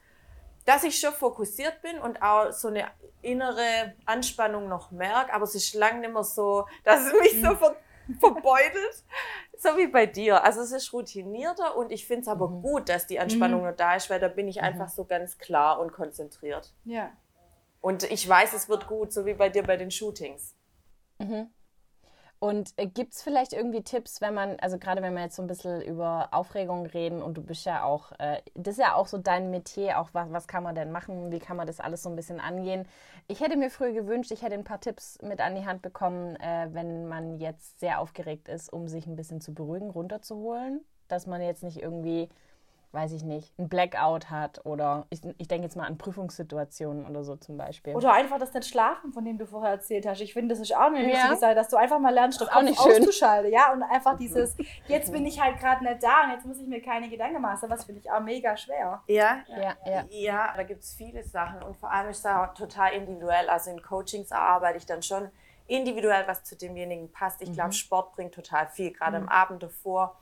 dass 0.66 0.84
ich 0.84 1.00
schon 1.00 1.14
fokussiert 1.14 1.82
bin 1.82 2.00
und 2.00 2.22
auch 2.22 2.52
so 2.52 2.68
eine 2.68 2.86
innere 3.22 3.94
Anspannung 4.06 4.68
noch 4.68 4.92
merke, 4.92 5.34
aber 5.34 5.44
es 5.44 5.56
ist 5.56 5.74
lang 5.74 6.02
nicht 6.02 6.14
mehr 6.14 6.24
so, 6.24 6.68
dass 6.84 7.06
es 7.06 7.14
mich 7.14 7.42
so 7.42 7.56
ver 7.56 7.76
verbeutelt, 8.20 9.06
so 9.58 9.78
wie 9.78 9.88
bei 9.88 10.06
dir. 10.06 10.44
Also 10.44 10.62
es 10.62 10.72
ist 10.72 10.92
routinierter 10.92 11.78
und 11.78 11.92
ich 11.92 12.08
finde 12.08 12.22
es 12.22 12.28
aber 12.28 12.48
gut, 12.50 12.90
dass 12.90 13.08
die 13.08 13.20
Anspannung 13.20 13.64
noch 13.64 13.76
da 13.76 13.96
ist, 13.96 14.10
weil 14.10 14.20
da 14.20 14.28
bin 14.28 14.48
ich 14.48 14.62
einfach 14.62 14.90
so 14.90 15.06
ganz 15.06 15.38
klar 15.38 15.80
und 15.80 15.94
konzentriert. 15.94 16.74
Ja. 16.84 17.12
Und 17.80 18.04
ich 18.12 18.28
weiß, 18.28 18.54
es 18.54 18.70
wird 18.70 18.88
gut, 18.88 19.14
so 19.14 19.26
wie 19.26 19.34
bei 19.34 19.50
dir 19.50 19.64
bei 19.64 19.78
den 19.78 19.92
Shootings. 19.92 20.56
Und 22.44 22.74
äh, 22.78 22.88
gibt 22.88 23.14
es 23.14 23.22
vielleicht 23.22 23.54
irgendwie 23.54 23.84
Tipps, 23.84 24.20
wenn 24.20 24.34
man, 24.34 24.60
also 24.62 24.80
gerade 24.80 25.04
wenn 25.04 25.14
wir 25.14 25.22
jetzt 25.22 25.36
so 25.36 25.44
ein 25.44 25.48
bisschen 25.48 25.80
über 25.84 26.30
Aufregung 26.32 26.88
reden 26.88 27.22
und 27.22 27.36
du 27.38 27.44
bist 27.44 27.68
ja 27.68 27.84
auch, 27.84 28.14
äh, 28.14 28.42
das 28.56 28.74
ist 28.74 28.80
ja 28.80 28.96
auch 28.96 29.06
so 29.06 29.20
dein 29.20 29.52
Metier, 29.52 30.00
auch 30.00 30.10
was, 30.14 30.32
was 30.32 30.48
kann 30.48 30.64
man 30.64 30.74
denn 30.74 30.92
machen, 30.92 31.32
wie 31.32 31.38
kann 31.38 31.56
man 31.56 31.68
das 31.68 31.80
alles 31.80 32.02
so 32.02 32.10
ein 32.10 32.16
bisschen 32.16 32.40
angehen. 32.40 32.88
Ich 33.28 33.42
hätte 33.42 33.58
mir 33.58 33.70
früher 33.70 33.92
gewünscht, 33.92 34.32
ich 34.32 34.42
hätte 34.42 34.56
ein 34.56 34.64
paar 34.64 34.80
Tipps 34.82 35.20
mit 35.22 35.40
an 35.40 35.54
die 35.54 35.68
Hand 35.68 35.84
bekommen, 35.84 36.36
äh, 36.38 36.70
wenn 36.72 37.08
man 37.08 37.38
jetzt 37.38 37.80
sehr 37.80 38.00
aufgeregt 38.00 38.48
ist, 38.48 38.74
um 38.74 38.88
sich 38.88 39.06
ein 39.06 39.16
bisschen 39.16 39.40
zu 39.40 39.54
beruhigen, 39.54 39.92
runterzuholen, 39.92 40.84
dass 41.10 41.28
man 41.28 41.44
jetzt 41.44 41.62
nicht 41.62 41.80
irgendwie, 41.80 42.28
weiß 42.94 43.14
ich 43.14 43.24
nicht, 43.24 43.58
ein 43.58 43.70
Blackout 43.70 44.30
hat 44.30 44.66
oder 44.66 45.06
ich, 45.10 45.22
ich 45.38 45.48
denke 45.48 45.66
jetzt 45.66 45.76
mal 45.78 45.86
an 45.88 45.98
Prüfungssituationen 45.98 47.06
oder 47.06 47.24
so 47.24 47.36
zum 47.38 47.58
Beispiel. 47.58 47.96
Oder 47.96 48.14
einfach 48.14 48.38
das 48.38 48.54
nicht 48.54 48.68
schlafen, 48.68 49.14
von 49.14 49.24
dem 49.24 49.38
du 49.38 49.46
vorher 49.46 49.72
erzählt 49.72 50.06
hast. 50.06 50.20
Ich 50.22 50.34
finde, 50.34 50.54
das 50.54 50.60
ist 50.62 50.76
auch 50.76 50.88
eine 50.88 51.02
Ja. 51.02 51.08
wichtige 51.14 51.38
Sache, 51.38 51.56
dass 51.56 51.70
du 51.70 51.78
einfach 51.78 52.00
mal 52.00 52.14
lernst, 52.14 52.42
das 52.42 52.50
auch 52.50 52.62
nicht 52.62 52.80
schön. 52.82 52.92
auszuschalten. 53.02 53.52
Ja, 53.52 53.72
und 53.72 53.84
einfach 53.84 54.18
dieses, 54.20 54.58
jetzt 54.88 55.12
bin 55.12 55.26
ich 55.26 55.40
halt 55.42 55.58
gerade 55.60 55.84
nicht 55.84 56.04
da 56.04 56.26
und 56.26 56.32
jetzt 56.32 56.46
muss 56.46 56.60
ich 56.60 56.68
mir 56.68 56.82
keine 56.82 57.10
Gedanken 57.10 57.42
machen. 57.42 57.70
Was 57.70 57.86
finde 57.86 58.02
ich 58.02 58.12
auch 58.12 58.20
mega 58.22 58.58
schwer. 58.58 59.02
Ja, 59.08 59.40
ja, 59.48 59.74
ja. 59.86 60.06
Ja, 60.10 60.54
da 60.56 60.64
gibt 60.64 60.84
es 60.84 60.94
viele 60.94 61.24
Sachen 61.24 61.64
und 61.64 61.78
vor 61.78 61.92
allem 61.92 62.10
ist 62.10 62.20
es 62.20 62.26
auch 62.26 62.54
total 62.54 62.94
individuell. 62.94 63.50
Also 63.50 63.72
in 63.72 63.82
Coachings 63.82 64.32
arbeite 64.32 64.78
ich 64.78 64.86
dann 64.86 65.02
schon 65.02 65.30
individuell, 65.68 66.28
was 66.28 66.44
zu 66.44 66.58
demjenigen 66.58 67.12
passt. 67.12 67.42
Ich 67.42 67.54
glaube, 67.54 67.72
Sport 67.72 68.12
bringt 68.14 68.34
total 68.34 68.68
viel, 68.68 68.92
gerade 68.92 69.18
am 69.18 69.30
Abend 69.30 69.64
davor. 69.64 70.18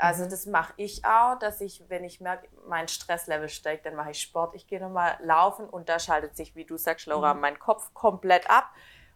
Also 0.00 0.24
das 0.24 0.46
mache 0.46 0.72
ich 0.78 1.04
auch, 1.04 1.38
dass 1.38 1.60
ich, 1.60 1.84
wenn 1.88 2.04
ich 2.04 2.22
merke, 2.22 2.48
mein 2.66 2.88
Stresslevel 2.88 3.50
steigt, 3.50 3.84
dann 3.84 3.96
mache 3.96 4.12
ich 4.12 4.22
Sport. 4.22 4.54
Ich 4.54 4.66
gehe 4.66 4.80
nochmal 4.80 5.18
laufen 5.22 5.68
und 5.68 5.90
da 5.90 5.98
schaltet 5.98 6.38
sich, 6.38 6.56
wie 6.56 6.64
du 6.64 6.78
sagst, 6.78 7.04
Laura, 7.04 7.34
mein 7.34 7.58
Kopf 7.58 7.92
komplett 7.92 8.48
ab 8.48 8.70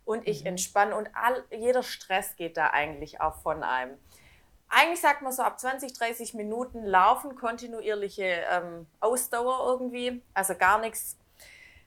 und 0.05 0.29
ich 0.29 0.45
entspanne 0.45 0.95
und 0.95 1.09
all, 1.15 1.43
jeder 1.51 1.83
Stress 1.83 2.37
geht 2.37 2.59
da 2.59 2.67
eigentlich 2.69 3.23
auch 3.23 3.37
von 3.37 3.63
einem. 3.63 3.97
Eigentlich 4.69 5.01
sagt 5.01 5.23
man 5.23 5.33
so 5.33 5.43
ab 5.43 5.59
20, 5.59 5.95
30 5.95 6.35
Minuten 6.35 6.85
laufen, 6.85 7.35
kontinuierliche 7.35 8.45
ähm, 8.51 8.87
Ausdauer 9.01 9.67
irgendwie, 9.67 10.23
also 10.35 10.55
gar 10.55 10.79
nichts. 10.81 11.17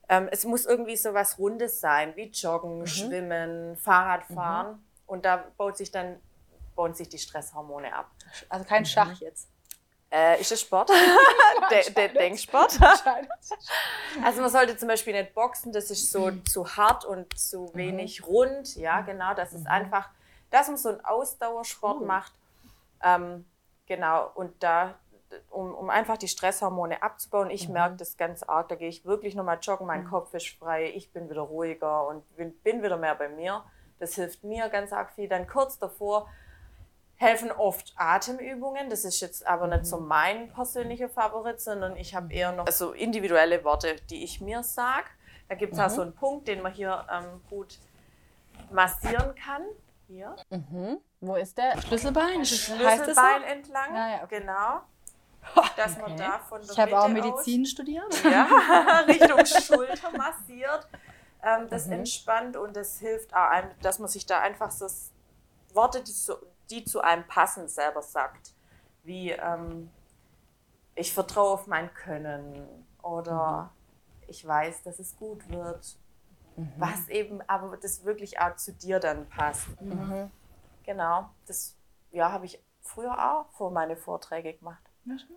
Ähm, 0.10 0.28
es 0.32 0.44
muss 0.44 0.66
irgendwie 0.66 0.98
so 0.98 1.14
was 1.14 1.38
Rundes 1.38 1.80
sein, 1.82 2.16
wie 2.16 2.32
Joggen, 2.32 2.88
Schwimmen, 2.88 3.78
Fahrradfahren. 3.78 4.84
Und 5.06 5.26
da 5.26 5.44
baut 5.56 5.78
sich 5.78 5.92
dann 5.92 6.20
bauen 6.78 6.94
sich 6.94 7.10
die 7.10 7.18
Stresshormone 7.18 7.94
ab. 7.94 8.10
Also 8.48 8.64
kein 8.64 8.86
Schach 8.86 9.20
jetzt. 9.20 9.50
Äh, 10.10 10.40
ist 10.40 10.52
das 10.52 10.62
Sport? 10.62 10.90
De 11.70 11.92
De 11.92 12.14
Denksport? 12.14 12.80
Also 14.24 14.42
man 14.42 14.50
sollte 14.50 14.78
zum 14.78 14.88
Beispiel 14.88 15.14
nicht 15.14 15.34
boxen, 15.34 15.74
das 15.74 15.92
ist 15.92 16.12
so 16.12 16.32
zu 16.50 16.78
hart 16.78 17.04
und 17.04 17.38
zu 17.38 17.74
wenig 17.74 18.26
rund. 18.26 18.76
Ja, 18.76 19.02
genau, 19.02 19.34
das 19.34 19.52
ist 19.54 19.68
einfach, 19.68 20.10
dass 20.50 20.68
man 20.68 20.78
so 20.78 20.90
einen 20.90 21.04
Ausdauersport 21.04 22.02
macht. 22.06 22.32
Ähm, 23.04 23.46
genau, 23.86 24.32
und 24.36 24.64
da, 24.64 24.96
um, 25.50 25.74
um 25.74 25.90
einfach 25.90 26.18
die 26.18 26.30
Stresshormone 26.30 27.04
abzubauen, 27.04 27.50
ich 27.50 27.68
merke 27.68 27.98
das 27.98 28.16
ganz 28.16 28.44
arg, 28.44 28.70
da 28.70 28.76
gehe 28.76 28.88
ich 28.88 29.04
wirklich 29.04 29.36
nochmal 29.36 29.60
joggen, 29.62 29.88
mein 29.88 30.06
Kopf 30.06 30.34
ist 30.34 30.48
frei, 30.58 30.92
ich 30.96 31.12
bin 31.12 31.30
wieder 31.30 31.42
ruhiger 31.42 32.08
und 32.08 32.24
bin, 32.38 32.54
bin 32.60 32.82
wieder 32.82 32.98
mehr 32.98 33.16
bei 33.16 33.28
mir. 33.28 33.66
Das 34.00 34.16
hilft 34.16 34.44
mir 34.44 34.70
ganz 34.70 34.94
arg 34.94 35.12
viel. 35.12 35.28
Dann 35.28 35.48
kurz 35.48 35.80
davor 35.80 36.30
helfen 37.18 37.52
oft 37.52 37.94
Atemübungen. 37.98 38.90
Das 38.90 39.04
ist 39.04 39.20
jetzt 39.20 39.46
aber 39.46 39.68
nicht 39.68 39.86
so 39.86 40.00
mein 40.00 40.50
persönlicher 40.54 41.10
Favorit, 41.10 41.60
sondern 41.60 41.96
ich 41.98 42.16
habe 42.16 42.32
eher 42.34 42.52
noch 42.52 42.68
so 42.70 42.92
individuelle 42.94 43.64
Worte, 43.64 43.96
die 44.10 44.24
ich 44.24 44.40
mir 44.40 44.64
sage. 44.64 45.08
Da 45.50 45.56
gibt 45.56 45.74
es 45.74 45.80
auch 45.80 45.90
so 45.90 46.02
einen 46.02 46.14
Punkt, 46.14 46.48
den 46.48 46.62
man 46.62 46.74
hier 46.74 47.06
ähm, 47.12 47.42
gut 47.50 47.80
massieren 48.72 49.34
kann. 49.36 49.64
Hier. 50.08 50.36
Wo 51.20 51.36
ist 51.36 51.58
der? 51.58 51.82
Schlüsselbein? 51.82 52.40
Heißt 52.40 52.52
das 52.52 52.66
so? 52.66 52.76
Schlüsselbein 52.76 53.44
entlang. 53.44 53.96
Ja, 53.96 54.10
ja, 54.10 54.24
okay. 54.24 54.40
Genau. 54.40 54.82
Dass 55.76 55.98
man 55.98 56.12
Okay. 56.12 56.18
da 56.18 56.40
von 56.40 56.62
der 56.62 56.70
Ich 56.72 56.80
habe 56.80 57.00
auch 57.00 57.08
Medizin 57.08 57.66
studiert. 57.66 58.06
Aus, 58.08 58.24
ja, 58.24 59.00
Richtung 59.08 59.46
Schulter 59.46 60.12
massiert. 60.18 60.88
Ähm, 61.44 61.68
das 61.70 61.88
entspannt 61.88 62.58
und 62.58 62.76
das 62.76 63.00
hilft 63.00 63.34
auch 63.34 63.50
dass 63.82 64.00
man 64.00 64.10
sich 64.10 64.26
da 64.26 64.40
einfach 64.40 64.72
so 64.72 64.88
Worte, 65.74 66.02
die, 66.04 66.12
so, 66.12 66.36
die 66.70 66.84
zu 66.84 67.02
einem 67.02 67.28
passen, 67.28 67.68
selber 67.68 68.02
sagt. 68.02 68.54
Wie 69.04 69.32
ähm, 69.32 69.90
ich 70.96 71.14
vertraue 71.14 71.52
auf 71.52 71.68
mein 71.68 71.94
Können 71.94 72.68
oder 73.02 73.72
ich 74.28 74.46
weiß, 74.46 74.84
dass 74.84 75.00
es 75.00 75.16
gut 75.18 75.50
wird. 75.50 75.98
Was 76.78 77.08
eben 77.10 77.42
aber 77.48 77.78
das 77.78 78.04
wirklich 78.04 78.40
auch 78.40 78.56
zu 78.56 78.74
dir 78.74 79.00
dann 79.00 79.30
passt. 79.30 79.68
Genau, 80.84 81.30
das 81.46 81.76
ja, 82.12 82.32
habe 82.32 82.46
ich 82.46 82.60
früher 82.82 83.14
auch 83.14 83.52
vor 83.52 83.70
meine 83.70 83.96
Vorträge 83.96 84.54
gemacht. 84.54 84.82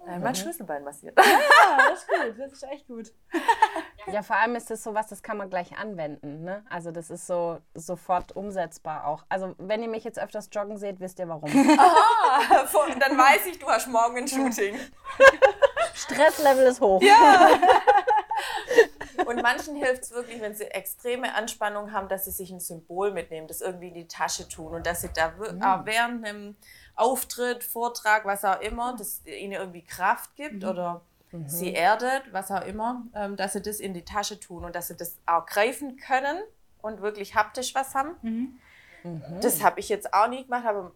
Äh, 0.07 0.19
mein 0.19 0.35
Schlüsselbein 0.35 0.83
massiert. 0.83 1.17
Ja, 1.19 1.79
das 1.91 2.01
ist 2.01 2.09
gut. 2.09 2.39
Das 2.39 2.53
ist 2.53 2.63
echt 2.65 2.87
gut. 2.89 3.13
Ja, 4.07 4.23
vor 4.23 4.37
allem 4.37 4.57
ist 4.57 4.71
das 4.71 4.83
sowas, 4.83 5.09
das 5.09 5.23
kann 5.23 5.37
man 5.37 5.51
gleich 5.51 5.77
anwenden. 5.79 6.43
Ne? 6.43 6.65
Also 6.71 6.91
das 6.91 7.11
ist 7.11 7.27
so 7.27 7.59
sofort 7.75 8.35
umsetzbar 8.35 9.07
auch. 9.07 9.25
Also 9.29 9.55
wenn 9.59 9.83
ihr 9.83 9.89
mich 9.89 10.05
jetzt 10.05 10.19
öfters 10.19 10.49
joggen 10.53 10.79
seht, 10.79 11.01
wisst 11.01 11.19
ihr 11.19 11.29
warum. 11.29 11.49
Von- 12.67 12.99
Dann 13.01 13.17
weiß 13.19 13.47
ich, 13.47 13.59
du 13.59 13.67
hast 13.69 13.87
morgen 13.89 14.17
ein 14.19 14.29
Shooting. 14.29 14.79
Stresslevel 15.95 16.67
ist 16.67 16.81
hoch. 16.81 17.01
Und 19.27 19.43
manchen 19.43 19.77
hilft 19.77 20.05
es 20.05 20.11
wirklich, 20.13 20.41
wenn 20.41 20.55
sie 20.55 20.65
extreme 20.65 21.35
Anspannung 21.35 21.93
haben, 21.93 22.09
dass 22.09 22.25
sie 22.25 22.31
sich 22.31 22.51
ein 22.51 22.61
Symbol 22.61 23.13
mitnehmen, 23.13 23.47
das 23.49 23.61
irgendwie 23.61 23.89
in 23.89 23.95
die 23.95 24.09
Tasche 24.09 24.49
tun 24.49 24.73
und 24.75 24.87
dass 24.87 25.03
sie 25.03 25.11
da 25.15 25.33
wir- 25.39 25.51
auch 25.63 25.85
während 25.85 26.25
einem 26.27 26.57
Auftritt, 26.97 27.63
Vortrag, 27.63 28.25
was 28.25 28.45
auch 28.45 28.61
immer, 28.61 28.97
das 28.97 29.25
ihnen 29.27 29.53
irgendwie 29.53 29.85
Kraft 29.85 30.35
gibt 30.37 30.65
oder 30.65 31.03
sie 31.47 31.75
erdet, 31.75 32.25
was 32.33 32.51
auch 32.51 32.65
immer, 32.65 33.03
ähm, 33.15 33.37
dass 33.37 33.53
sie 33.53 33.63
das 33.63 33.79
in 33.81 33.95
die 33.95 34.05
Tasche 34.05 34.39
tun 34.41 34.65
und 34.65 34.75
dass 34.75 34.89
sie 34.89 34.97
das 34.97 35.19
auch 35.27 35.47
greifen 35.47 35.97
können 35.97 36.39
und 36.83 37.03
wirklich 37.03 37.35
haptisch 37.35 37.75
was 37.75 37.95
haben. 37.95 38.59
Das 39.41 39.63
habe 39.63 39.81
ich 39.81 39.89
jetzt 39.89 40.13
auch 40.13 40.29
nie 40.29 40.45
gemacht, 40.45 40.67
aber 40.67 40.93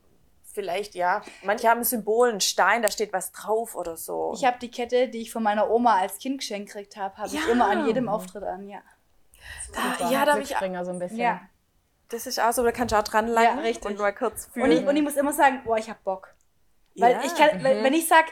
vielleicht 0.52 0.94
ja. 0.94 1.22
Manche 1.42 1.68
haben 1.68 1.78
ein 1.80 1.84
Symbol, 1.84 2.30
ein 2.32 2.40
Stein, 2.40 2.82
da 2.82 2.90
steht 2.90 3.12
was 3.12 3.32
drauf 3.32 3.74
oder 3.74 3.96
so. 3.96 4.32
Ich 4.36 4.44
habe 4.44 4.58
die 4.58 4.70
Kette, 4.70 5.08
die 5.08 5.22
ich 5.22 5.32
von 5.32 5.42
meiner 5.42 5.70
Oma 5.70 5.96
als 5.98 6.18
Kind 6.18 6.38
geschenkt 6.40 6.68
gekriegt 6.72 6.96
habe, 6.96 7.16
habe 7.16 7.28
ich 7.28 7.34
Ja. 7.34 7.52
immer 7.52 7.68
an 7.68 7.86
jedem 7.86 8.08
Auftritt 8.08 8.42
an, 8.44 8.68
ja. 8.68 8.80
da, 9.98 10.10
ja, 10.10 10.24
da 10.24 10.32
habe 10.32 10.42
ich 10.42 10.48
so 10.48 10.56
ein 10.64 10.98
bisschen. 10.98 11.16
Ja. 11.18 11.40
Das 12.10 12.26
ist 12.26 12.38
auch 12.40 12.52
so, 12.52 12.62
da 12.62 12.70
kannst 12.72 12.92
du 12.92 12.98
auch 12.98 13.02
dran 13.02 13.26
langen 13.26 13.58
Ja, 13.58 13.62
richtig. 13.62 13.86
und 13.86 13.98
mal 13.98 14.14
kurz 14.14 14.46
fühlen. 14.46 14.66
Und 14.70 14.76
ich, 14.76 14.86
und 14.86 14.96
ich 14.96 15.02
muss 15.02 15.16
immer 15.16 15.32
sagen, 15.32 15.62
boah, 15.64 15.78
ich 15.78 15.88
hab 15.90 16.02
Bock. 16.04 16.34
Weil 16.96 17.12
Ja. 17.12 17.22
ich 17.24 17.34
kann, 17.34 17.62
wenn- 17.64 17.82
wenn 17.82 17.94
ich 17.94 18.06
sag, 18.06 18.26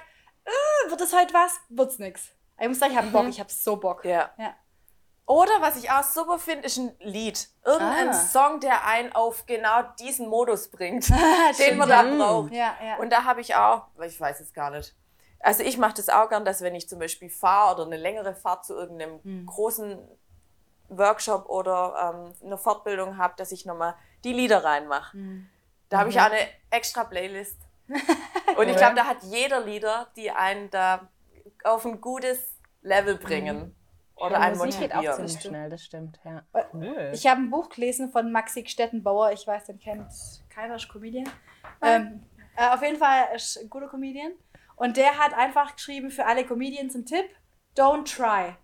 äh, 0.44 0.90
wird 0.90 1.00
das 1.00 1.12
heute 1.14 1.32
was? 1.34 1.52
Wird's 1.68 1.98
nix. 1.98 2.30
Ich 2.60 2.68
muss 2.68 2.78
sagen, 2.78 2.92
ich 2.92 2.98
hab 2.98 3.12
Bock, 3.12 3.26
ich 3.28 3.40
hab 3.40 3.50
so 3.50 3.76
Bock. 3.76 4.04
Ja. 4.04 4.30
Ja. 4.38 4.54
Oder 5.26 5.52
was 5.60 5.76
ich 5.76 5.90
auch 5.90 6.02
super 6.02 6.38
finde, 6.38 6.66
ist 6.66 6.76
ein 6.78 6.94
Lied. 7.00 7.48
Irgendein 7.64 8.08
Ah. 8.10 8.12
Song, 8.12 8.60
der 8.60 8.84
einen 8.86 9.12
auf 9.12 9.46
genau 9.46 9.82
diesen 9.98 10.28
Modus 10.28 10.68
bringt, 10.70 11.08
den 11.58 11.76
man 11.78 11.88
da 11.88 12.02
braucht. 12.02 12.52
Ja, 12.52 12.74
ja. 12.84 12.96
Und 12.96 13.10
da 13.10 13.24
habe 13.24 13.40
ich 13.40 13.54
auch, 13.54 13.86
ich 14.04 14.20
weiß 14.20 14.40
es 14.40 14.52
gar 14.52 14.70
nicht. 14.70 14.94
Also 15.40 15.62
ich 15.62 15.78
mache 15.78 15.94
das 15.94 16.08
auch 16.08 16.28
gern, 16.28 16.44
dass 16.44 16.60
wenn 16.60 16.74
ich 16.74 16.88
zum 16.88 16.98
Beispiel 16.98 17.30
fahre 17.30 17.74
oder 17.76 17.86
eine 17.86 17.96
längere 17.96 18.34
Fahrt 18.34 18.64
zu 18.64 18.74
irgendeinem 18.74 19.22
Hm. 19.24 19.46
großen 19.46 19.98
Workshop 20.88 21.48
oder 21.48 22.14
ähm, 22.14 22.34
eine 22.44 22.58
Fortbildung 22.58 23.16
habe, 23.16 23.34
dass 23.36 23.50
ich 23.52 23.64
nochmal 23.64 23.94
die 24.24 24.32
Lieder 24.32 24.62
reinmache. 24.62 25.14
Hm. 25.16 25.48
Da 25.88 25.98
habe 26.00 26.10
ich 26.10 26.20
auch 26.20 26.26
eine 26.26 26.38
extra 26.70 27.04
Playlist. 27.04 27.56
Und 28.56 28.68
ich 28.68 28.76
glaube, 28.76 28.94
da 28.96 29.06
hat 29.06 29.22
jeder 29.22 29.60
Lieder, 29.64 30.08
die 30.16 30.30
einen 30.30 30.70
da 30.70 31.08
auf 31.64 31.84
ein 31.84 32.00
gutes 32.00 32.58
Level 32.82 33.16
bringen. 33.16 33.74
Oder 34.16 34.40
einen 34.40 34.56
Musik 34.58 34.80
geht 34.80 34.92
auch 34.92 34.96
motivieren. 34.96 35.28
ziemlich 35.28 35.42
schnell, 35.42 35.70
das 35.70 35.84
stimmt, 35.84 36.20
ja. 36.24 36.44
Äh, 36.52 37.12
Ich 37.12 37.26
habe 37.26 37.40
ein 37.40 37.50
Buch 37.50 37.68
gelesen 37.70 38.10
von 38.10 38.30
Maxi 38.30 38.64
Stettenbauer. 38.66 39.32
Ich 39.32 39.46
weiß, 39.46 39.64
den 39.64 39.78
kennt 39.80 40.06
keiner, 40.48 40.76
ist 40.76 40.88
Comedian. 40.88 41.28
Ähm, 41.80 42.22
äh, 42.56 42.68
auf 42.68 42.82
jeden 42.82 42.98
Fall 42.98 43.34
ist 43.34 43.58
ein 43.58 43.70
guter 43.70 43.88
Comedian. 43.88 44.32
Und 44.76 44.96
der 44.96 45.18
hat 45.18 45.34
einfach 45.34 45.74
geschrieben 45.74 46.10
für 46.10 46.26
alle 46.26 46.44
Comedians 46.44 46.94
einen 46.94 47.06
Tipp: 47.06 47.24
Don't 47.76 48.04
try. 48.04 48.54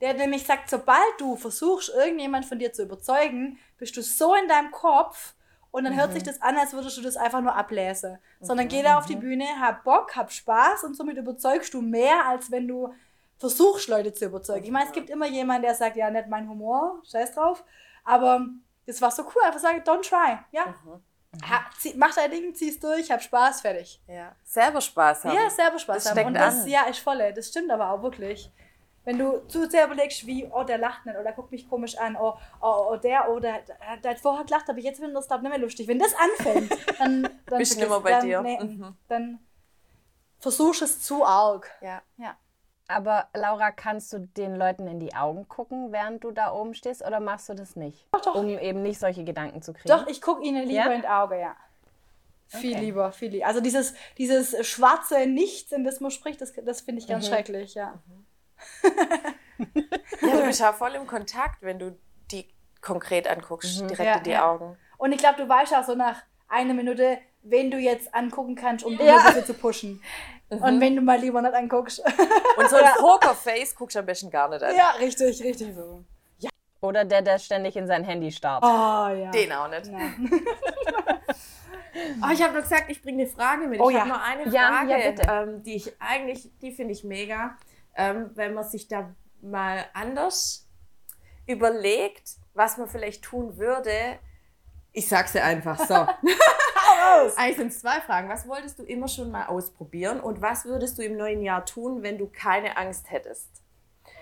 Der 0.00 0.14
nämlich 0.14 0.44
sagt, 0.44 0.68
sobald 0.68 1.18
du 1.18 1.36
versuchst, 1.36 1.88
irgendjemand 1.88 2.44
von 2.44 2.58
dir 2.58 2.72
zu 2.72 2.82
überzeugen, 2.82 3.58
bist 3.78 3.96
du 3.96 4.02
so 4.02 4.34
in 4.34 4.48
deinem 4.48 4.70
Kopf 4.70 5.34
und 5.74 5.82
dann 5.82 5.96
hört 5.96 6.12
sich 6.12 6.22
das 6.22 6.40
an, 6.40 6.56
als 6.56 6.72
würdest 6.72 6.96
du 6.98 7.02
das 7.02 7.16
einfach 7.16 7.40
nur 7.40 7.52
ablesen. 7.56 8.18
Sondern 8.40 8.68
geh 8.68 8.80
da 8.80 8.96
auf 8.96 9.06
die 9.06 9.16
Bühne, 9.16 9.44
hab 9.60 9.82
Bock, 9.82 10.14
hab 10.14 10.30
Spaß 10.30 10.84
und 10.84 10.94
somit 10.94 11.16
überzeugst 11.16 11.74
du 11.74 11.82
mehr, 11.82 12.26
als 12.28 12.48
wenn 12.52 12.68
du 12.68 12.94
versuchst, 13.38 13.88
Leute 13.88 14.12
zu 14.14 14.26
überzeugen. 14.26 14.64
Ich 14.64 14.70
meine, 14.70 14.86
es 14.86 14.92
gibt 14.92 15.10
immer 15.10 15.26
jemanden, 15.26 15.62
der 15.62 15.74
sagt, 15.74 15.96
ja, 15.96 16.08
nicht 16.10 16.28
mein 16.28 16.48
Humor, 16.48 17.02
scheiß 17.10 17.34
drauf. 17.34 17.64
Aber 18.04 18.46
das 18.86 19.02
war 19.02 19.10
so 19.10 19.24
cool, 19.24 19.42
einfach 19.44 19.58
sagen, 19.58 19.82
don't 19.82 20.08
try. 20.08 20.38
Ja. 20.52 20.76
Ha, 21.44 21.64
zieh, 21.76 21.94
mach 21.96 22.14
dein 22.14 22.30
Ding, 22.30 22.54
zieh's 22.54 22.78
durch, 22.78 23.10
hab 23.10 23.20
Spaß, 23.20 23.62
fertig. 23.62 24.00
Ja. 24.06 24.36
Selber 24.44 24.80
Spaß 24.80 25.24
haben. 25.24 25.34
Ja, 25.34 25.50
selber 25.50 25.80
Spaß 25.80 26.04
Das 26.04 26.16
haben. 26.16 26.26
Und 26.26 26.34
das, 26.34 26.62
an. 26.62 26.68
ja, 26.68 26.82
ist 26.82 27.00
volle. 27.00 27.34
Das 27.34 27.48
stimmt 27.48 27.72
aber 27.72 27.90
auch 27.90 28.00
wirklich. 28.00 28.48
Wenn 29.04 29.18
du 29.18 29.46
zu 29.48 29.68
sehr 29.68 29.84
überlegst, 29.86 30.26
wie, 30.26 30.46
oh, 30.50 30.64
der 30.64 30.78
lacht 30.78 31.04
nicht, 31.04 31.14
oder 31.14 31.24
der 31.24 31.32
guckt 31.34 31.52
mich 31.52 31.68
komisch 31.68 31.96
an, 31.98 32.16
oh, 32.16 32.34
oh, 32.62 32.86
oh 32.92 32.96
der, 32.96 33.30
oh, 33.30 33.38
der, 33.38 33.60
der, 33.60 33.96
der 34.02 34.10
hat 34.12 34.18
vorher 34.20 34.44
gelacht, 34.44 34.68
aber 34.70 34.78
jetzt 34.78 34.98
findet 34.98 35.16
das, 35.16 35.26
glaub 35.26 35.40
ich, 35.40 35.42
nicht 35.42 35.50
mehr 35.52 35.60
lustig. 35.60 35.88
Wenn 35.88 35.98
das 35.98 36.14
anfängt, 36.14 36.70
dann, 36.98 37.28
dann 37.46 37.58
Bist 37.58 37.80
du 37.80 38.00
bei 38.00 38.10
dann, 38.10 38.26
dir. 38.26 38.40
Nee, 38.42 38.58
Mhm. 38.62 38.96
Dann 39.08 39.38
versuchst 40.38 40.82
es 40.82 41.02
zu 41.02 41.24
arg. 41.24 41.70
Ja. 41.82 42.02
Ja. 42.16 42.36
Aber 42.86 43.28
Laura, 43.34 43.70
kannst 43.72 44.12
du 44.12 44.20
den 44.20 44.56
Leuten 44.56 44.86
in 44.86 45.00
die 45.00 45.14
Augen 45.14 45.48
gucken, 45.48 45.90
während 45.92 46.22
du 46.22 46.32
da 46.32 46.52
oben 46.52 46.74
stehst, 46.74 47.04
oder 47.04 47.18
machst 47.20 47.48
du 47.48 47.54
das 47.54 47.76
nicht? 47.76 48.06
doch. 48.12 48.34
Um 48.34 48.46
eben 48.58 48.82
nicht 48.82 49.00
solche 49.00 49.24
Gedanken 49.24 49.62
zu 49.62 49.72
kriegen. 49.72 49.88
Doch, 49.88 50.06
ich 50.06 50.20
gucke 50.20 50.42
ihnen 50.44 50.66
lieber 50.66 50.84
Ja? 50.86 50.92
in 50.92 51.00
die 51.00 51.08
Augen, 51.08 51.38
ja. 51.40 51.56
Viel 52.48 52.72
Okay. 52.74 52.80
lieber, 52.84 53.12
viel 53.12 53.30
lieber. 53.30 53.46
Also 53.46 53.60
dieses, 53.60 53.94
dieses 54.18 54.66
schwarze 54.66 55.26
Nichts, 55.26 55.72
in 55.72 55.82
das 55.84 56.00
man 56.00 56.10
spricht, 56.10 56.40
das, 56.42 56.52
das 56.52 56.82
finde 56.82 57.00
ich 57.00 57.08
ganz 57.08 57.26
schrecklich, 57.26 57.74
ja. 57.74 57.94
Ja, 60.22 60.36
du 60.36 60.46
bist 60.46 60.60
ja 60.60 60.72
voll 60.72 60.94
im 60.94 61.06
Kontakt, 61.06 61.62
wenn 61.62 61.78
du 61.78 61.96
die 62.30 62.48
konkret 62.80 63.28
anguckst, 63.28 63.80
direkt 63.82 63.98
Ja, 64.00 64.16
in 64.16 64.22
die 64.24 64.30
ja. 64.30 64.48
Augen. 64.50 64.76
Und 64.98 65.12
ich 65.12 65.18
glaube, 65.18 65.36
du 65.42 65.48
weißt 65.48 65.74
auch 65.74 65.84
so 65.84 65.94
nach 65.94 66.16
einer 66.48 66.74
Minute, 66.74 67.18
wen 67.42 67.70
du 67.70 67.78
jetzt 67.78 68.14
angucken 68.14 68.54
kannst, 68.54 68.84
um 68.84 68.98
Ja. 68.98 69.18
ein 69.18 69.24
bisschen 69.26 69.44
zu 69.46 69.54
pushen. 69.54 70.02
Und 70.48 70.80
wenn 70.80 70.94
du 70.96 71.02
mal 71.02 71.18
lieber 71.18 71.40
nicht 71.42 71.54
anguckst. 71.54 72.00
Und 72.56 72.68
so 72.70 72.76
ein 72.76 72.84
Pokerface 72.98 73.74
guckst 73.74 73.96
du 73.96 74.00
am 74.00 74.06
besten 74.06 74.30
gar 74.30 74.48
nicht 74.48 74.62
an. 74.62 74.74
ja, 74.74 74.90
richtig, 74.98 75.42
richtig 75.42 75.74
so. 75.74 76.04
Oder 76.80 77.06
der, 77.06 77.22
der 77.22 77.38
ständig 77.38 77.76
in 77.76 77.86
sein 77.86 78.04
Handy 78.04 78.30
starrt. 78.30 78.62
Oh 78.62 78.68
ja. 78.68 79.30
Den 79.30 79.50
auch 79.52 79.68
nicht. 79.68 79.86
Ja. 79.86 79.98
Oh, 82.22 82.28
ich 82.32 82.42
habe 82.42 82.52
nur 82.52 82.60
gesagt, 82.60 82.84
ich 82.88 83.00
bringe 83.00 83.22
eine 83.22 83.30
Frage 83.32 83.66
mit. 83.66 83.80
Oh 83.80 83.88
ich 83.88 83.94
ja. 83.96 84.00
habe 84.00 84.10
noch 84.10 84.22
eine 84.22 84.48
Ja, 84.50 84.68
Frage, 84.68 84.90
ja, 84.90 85.10
bitte. 85.10 85.22
ähm, 85.30 85.62
die 85.62 85.76
ich 85.76 85.92
eigentlich, 85.98 86.50
die 86.60 86.72
finde 86.72 86.92
ich 86.92 87.02
mega, 87.02 87.56
ähm, 87.96 88.30
wenn 88.34 88.54
man 88.54 88.64
sich 88.64 88.88
da 88.88 89.14
mal 89.40 89.84
anders 89.92 90.68
überlegt, 91.46 92.36
was 92.54 92.78
man 92.78 92.88
vielleicht 92.88 93.22
tun 93.22 93.58
würde. 93.58 94.18
Ich 94.92 95.08
sag's 95.08 95.32
dir 95.32 95.44
einfach 95.44 95.78
so. 95.86 95.94
Eigentlich 97.36 97.56
sind 97.56 97.68
es 97.68 97.80
zwei 97.80 98.00
Fragen. 98.00 98.28
Was 98.28 98.48
wolltest 98.48 98.78
du 98.78 98.84
immer 98.84 99.08
schon 99.08 99.30
mal 99.30 99.46
ausprobieren 99.46 100.20
und 100.20 100.40
was 100.40 100.64
würdest 100.64 100.98
du 100.98 101.02
im 101.02 101.16
neuen 101.16 101.42
Jahr 101.42 101.66
tun, 101.66 102.02
wenn 102.02 102.18
du 102.18 102.28
keine 102.28 102.76
Angst 102.76 103.10
hättest? 103.10 103.48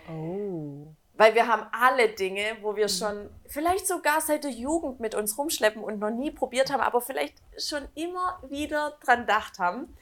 Oh. 0.09 0.95
Weil 1.15 1.35
wir 1.35 1.47
haben 1.47 1.67
alle 1.73 2.09
Dinge, 2.09 2.57
wo 2.63 2.75
wir 2.75 2.89
schon 2.89 3.29
vielleicht 3.47 3.87
sogar 3.87 4.21
seit 4.21 4.45
der 4.45 4.51
Jugend 4.51 4.99
mit 4.99 5.15
uns 5.15 5.37
rumschleppen 5.37 5.85
und 5.85 5.99
noch 5.99 6.11
nie 6.11 6.31
probiert 6.31 6.73
haben, 6.73 6.81
aber 6.81 7.01
vielleicht 7.01 7.35
schon 7.59 7.87
immer 7.95 8.43
wieder 8.49 8.97
dran 9.05 9.21
gedacht 9.21 9.59
haben. 9.59 9.95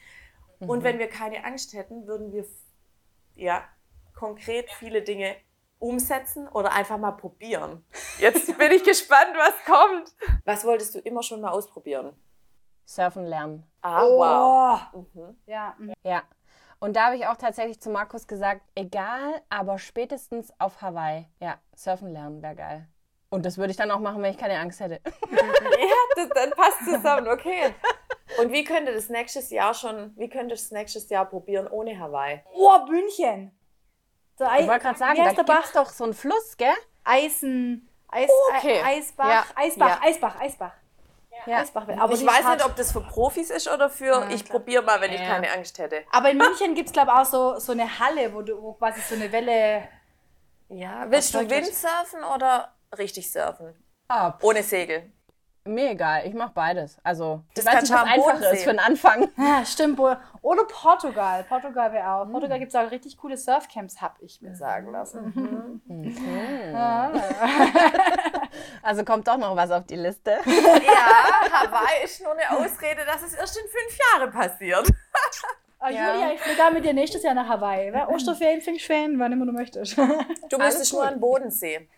Und 0.61 0.85
wenn 0.85 0.99
wir 0.99 1.09
keine 1.09 1.45
Angst 1.45 1.73
hätten, 1.73 2.07
würden 2.07 2.33
wir 2.33 2.45
ja 3.41 3.65
konkret 4.15 4.71
viele 4.71 5.03
Dinge 5.03 5.37
umsetzen 5.79 6.47
oder 6.49 6.73
einfach 6.73 6.99
mal 6.99 7.13
probieren. 7.13 7.85
Jetzt 8.19 8.57
bin 8.59 8.71
ich 8.73 8.85
gespannt, 8.85 9.35
was 9.37 9.65
kommt. 9.65 10.15
Was 10.45 10.65
wolltest 10.65 10.95
du 10.95 10.99
immer 11.01 11.23
schon 11.23 11.41
mal 11.41 11.51
ausprobieren? 11.51 12.15
Surfen 12.85 13.25
lernen. 13.25 13.65
Ah, 13.83 14.03
wow. 14.03 14.81
Oh. 14.93 15.35
Ja. 15.47 15.75
mhm. 15.79 15.95
Ja. 16.03 16.23
Und 16.81 16.97
da 16.97 17.07
habe 17.07 17.17
ich 17.17 17.27
auch 17.27 17.37
tatsächlich 17.37 17.81
zu 17.81 17.91
Markus 17.91 18.27
gesagt, 18.27 18.63
egal, 18.75 19.43
aber 19.49 19.79
spätestens 19.79 20.53
auf 20.59 20.81
Hawaii. 20.83 21.27
Ja, 21.41 21.59
surfen 21.75 22.11
lernen 22.11 22.43
wäre 22.43 22.57
geil. 22.57 22.89
Und 23.29 23.47
das 23.47 23.59
würde 23.59 23.71
ich 23.71 23.77
dann 23.77 23.91
auch 23.91 24.01
machen, 24.01 24.23
wenn 24.23 24.33
ich 24.33 24.39
keine 24.39 24.59
Angst 24.59 24.81
hätte. 24.81 25.01
Ja, 25.81 25.97
das, 26.15 26.29
dann 26.31 26.51
passt 26.51 26.85
zusammen, 26.85 27.29
okay. 27.29 27.75
Und 28.39 28.53
wie 28.53 28.65
könnte 28.65 28.93
das 28.95 29.09
nächstes 29.09 29.51
Jahr 29.51 29.75
schon, 29.75 30.13
wie 30.17 30.29
könnte 30.29 30.55
das 30.55 30.71
nächstes 30.71 31.09
Jahr 31.11 31.25
probieren 31.27 31.67
ohne 31.69 31.99
Hawaii? 31.99 32.41
Oh, 32.53 32.79
München. 32.89 33.57
So, 34.39 34.45
Ich 34.59 34.67
wollte 34.67 34.81
gerade 34.85 34.99
sagen, 34.99 35.17
da 35.17 35.25
heißt 35.25 35.37
der 35.37 35.45
gibt 35.45 35.59
Bach? 35.59 35.65
es 35.67 35.73
doch 35.73 35.91
so 35.91 36.05
einen 36.05 36.15
Fluss, 36.15 36.57
gell? 36.57 36.73
Eisen. 37.05 37.89
Eis, 38.09 38.31
Okay. 38.57 38.81
Eisbach, 38.83 39.29
Ja. 39.29 39.45
Eisbach, 39.55 39.89
Ja. 39.89 40.01
Eisbach, 40.09 40.41
Eisbach. 40.41 40.73
Ja. 41.47 41.59
Eisbach. 41.59 41.87
Aber 41.99 42.13
ich 42.13 42.27
weiß 42.27 42.45
nicht, 42.55 42.65
ob 42.67 42.77
das 42.77 42.93
für 42.93 43.01
Profis 43.01 43.51
ist 43.51 43.69
oder 43.69 43.89
für 43.89 44.29
ich 44.31 44.45
probiere 44.45 44.83
mal, 44.83 45.01
wenn 45.01 45.13
ich 45.13 45.21
keine 45.23 45.51
Angst 45.53 45.79
hätte. 45.79 46.05
Aber 46.11 46.31
in 46.31 46.37
München 46.39 46.75
gibt 46.75 46.89
es, 46.89 46.93
glaube 46.93 47.11
ich, 47.13 47.17
auch 47.19 47.25
so, 47.25 47.59
so 47.59 47.73
eine 47.73 47.99
Halle, 47.99 48.33
wo 48.35 48.43
du 48.43 48.61
wo 48.61 48.73
quasi 48.75 49.01
so 49.01 49.15
eine 49.15 49.31
Welle. 49.33 49.89
Ja, 50.69 51.07
willst 51.11 51.35
du? 51.35 51.49
Windsurfen 51.49 52.23
oder 52.35 52.75
richtig 52.99 53.31
surfen? 53.31 53.75
Ah, 54.09 54.35
Ohne 54.43 54.63
Segel. 54.63 55.13
Mir 55.65 55.91
egal, 55.91 56.27
ich 56.27 56.35
mache 56.35 56.53
beides. 56.55 56.99
Also, 57.03 57.43
Das 57.55 57.65
ich 57.65 57.73
weiß 57.73 57.83
nicht, 57.83 57.93
was 57.93 58.03
einfacher 58.05 58.51
ist 58.53 58.65
für 58.65 58.71
einen 58.71 58.79
Anfang. 58.79 59.29
Ja, 59.37 59.65
stimmt. 59.65 59.99
Oder 60.01 60.65
Portugal. 60.65 61.45
Portugal 61.49 61.93
wäre 61.93 62.09
auch. 62.13 62.25
Portugal 62.31 62.59
gibt 62.59 62.73
es 62.73 62.77
auch 62.77 62.91
richtig 62.91 63.17
coole 63.19 63.37
Surfcamps, 63.37 64.01
hab 64.01 64.17
ich 64.21 64.41
mir 64.41 64.55
sagen 64.55 64.91
lassen. 64.93 65.83
Also 68.83 69.05
kommt 69.05 69.29
doch 69.29 69.37
noch 69.37 69.55
was 69.57 69.71
auf 69.71 69.87
die 69.87 69.97
Liste. 69.97 70.39
Ja, 70.45 71.53
Hawaii 71.53 72.05
ist 72.05 72.23
nur 72.23 72.33
eine 72.33 72.51
Ausrede, 72.51 73.05
dass 73.07 73.23
es 73.23 73.35
erst 73.35 73.57
in 73.59 73.65
fünf 73.69 73.99
Jahren 74.15 74.31
passiert. 74.33 74.89
Ah, 75.79 75.89
Julia, 75.91 76.33
ich 76.35 76.47
will 76.47 76.57
da 76.57 76.71
mit 76.71 76.85
dir 76.85 76.93
nächstes 76.93 77.23
Jahr 77.23 77.35
nach 77.35 77.49
Hawaii. 77.49 77.93
Osterferien, 78.09 78.61
Pfingstferien, 78.61 79.19
wann 79.19 79.33
immer 79.33 79.47
du 79.47 79.53
möchtest. 79.53 79.97
Du 79.97 80.59
müsstest 80.59 80.93
nur 80.93 81.05
an 81.05 81.15
den 81.15 81.21
Bodensee. 81.21 81.89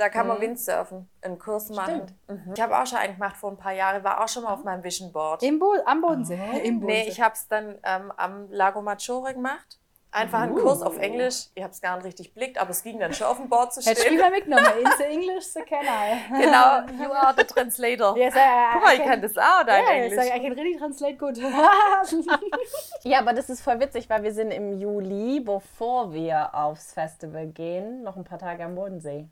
Da 0.00 0.08
kann 0.08 0.26
man 0.26 0.40
Windsurfen, 0.40 1.10
einen 1.20 1.38
Kurs 1.38 1.68
machen. 1.68 2.06
Mhm. 2.26 2.54
Ich 2.54 2.60
habe 2.62 2.80
auch 2.80 2.86
schon 2.86 2.96
einen 2.96 3.16
gemacht 3.16 3.36
vor 3.36 3.50
ein 3.50 3.58
paar 3.58 3.74
Jahren, 3.74 4.02
war 4.02 4.24
auch 4.24 4.28
schon 4.28 4.44
mal 4.44 4.54
auf 4.54 4.64
meinem 4.64 4.82
Vision 4.82 5.12
Board. 5.12 5.42
Im 5.42 5.58
Bo 5.58 5.74
am 5.84 6.00
Bodensee. 6.00 6.36
Im 6.64 6.80
Bodensee. 6.80 7.02
Nee, 7.02 7.08
ich 7.10 7.20
habe 7.20 7.34
es 7.34 7.46
dann 7.48 7.78
ähm, 7.82 8.10
am 8.16 8.50
Lago 8.50 8.80
Maggiore 8.80 9.34
gemacht. 9.34 9.78
Einfach 10.12 10.40
einen 10.40 10.56
Kurs 10.56 10.82
auf 10.82 10.98
Englisch. 10.98 11.46
Ich 11.54 11.62
habe 11.62 11.72
es 11.72 11.80
gar 11.80 11.94
nicht 11.96 12.04
richtig 12.06 12.34
blickt, 12.34 12.58
aber 12.58 12.70
es 12.70 12.82
ging 12.82 12.98
dann 12.98 13.14
schon 13.14 13.28
auf 13.28 13.36
dem 13.36 13.48
Board 13.48 13.72
zu 13.72 13.80
Hättest 13.80 13.98
du 13.98 14.02
stehen. 14.08 14.16
lieber 14.16 14.30
mitgenommen. 14.30 14.66
In 14.82 14.88
the 14.98 15.04
English, 15.04 15.44
the 15.52 15.60
can 15.62 15.84
I. 15.84 16.42
Genau, 16.42 17.02
you 17.04 17.12
are 17.12 17.32
the 17.36 17.44
translator. 17.44 18.16
Yes, 18.16 18.34
I, 18.34 18.38
I, 18.38 18.72
Guck 18.72 18.82
mal, 18.82 18.90
I 18.90 18.94
ich 18.94 18.98
can- 19.02 19.08
kann 19.10 19.22
das 19.22 19.38
auch, 19.38 19.64
dein 19.64 19.84
Yeah, 19.84 19.92
Englisch. 20.04 20.26
I 20.26 20.40
can 20.40 20.52
really 20.54 20.76
translate 20.76 21.16
good. 21.16 21.38
Ja, 23.04 23.20
aber 23.20 23.32
das 23.32 23.48
ist 23.50 23.60
voll 23.62 23.78
witzig, 23.80 24.08
weil 24.10 24.22
wir 24.22 24.32
sind 24.32 24.50
im 24.50 24.78
Juli, 24.78 25.40
bevor 25.40 26.12
wir 26.12 26.54
aufs 26.54 26.92
Festival 26.92 27.46
gehen, 27.46 28.02
noch 28.02 28.16
ein 28.16 28.24
paar 28.24 28.38
Tage 28.38 28.64
am 28.64 28.74
Bodensee. 28.74 29.28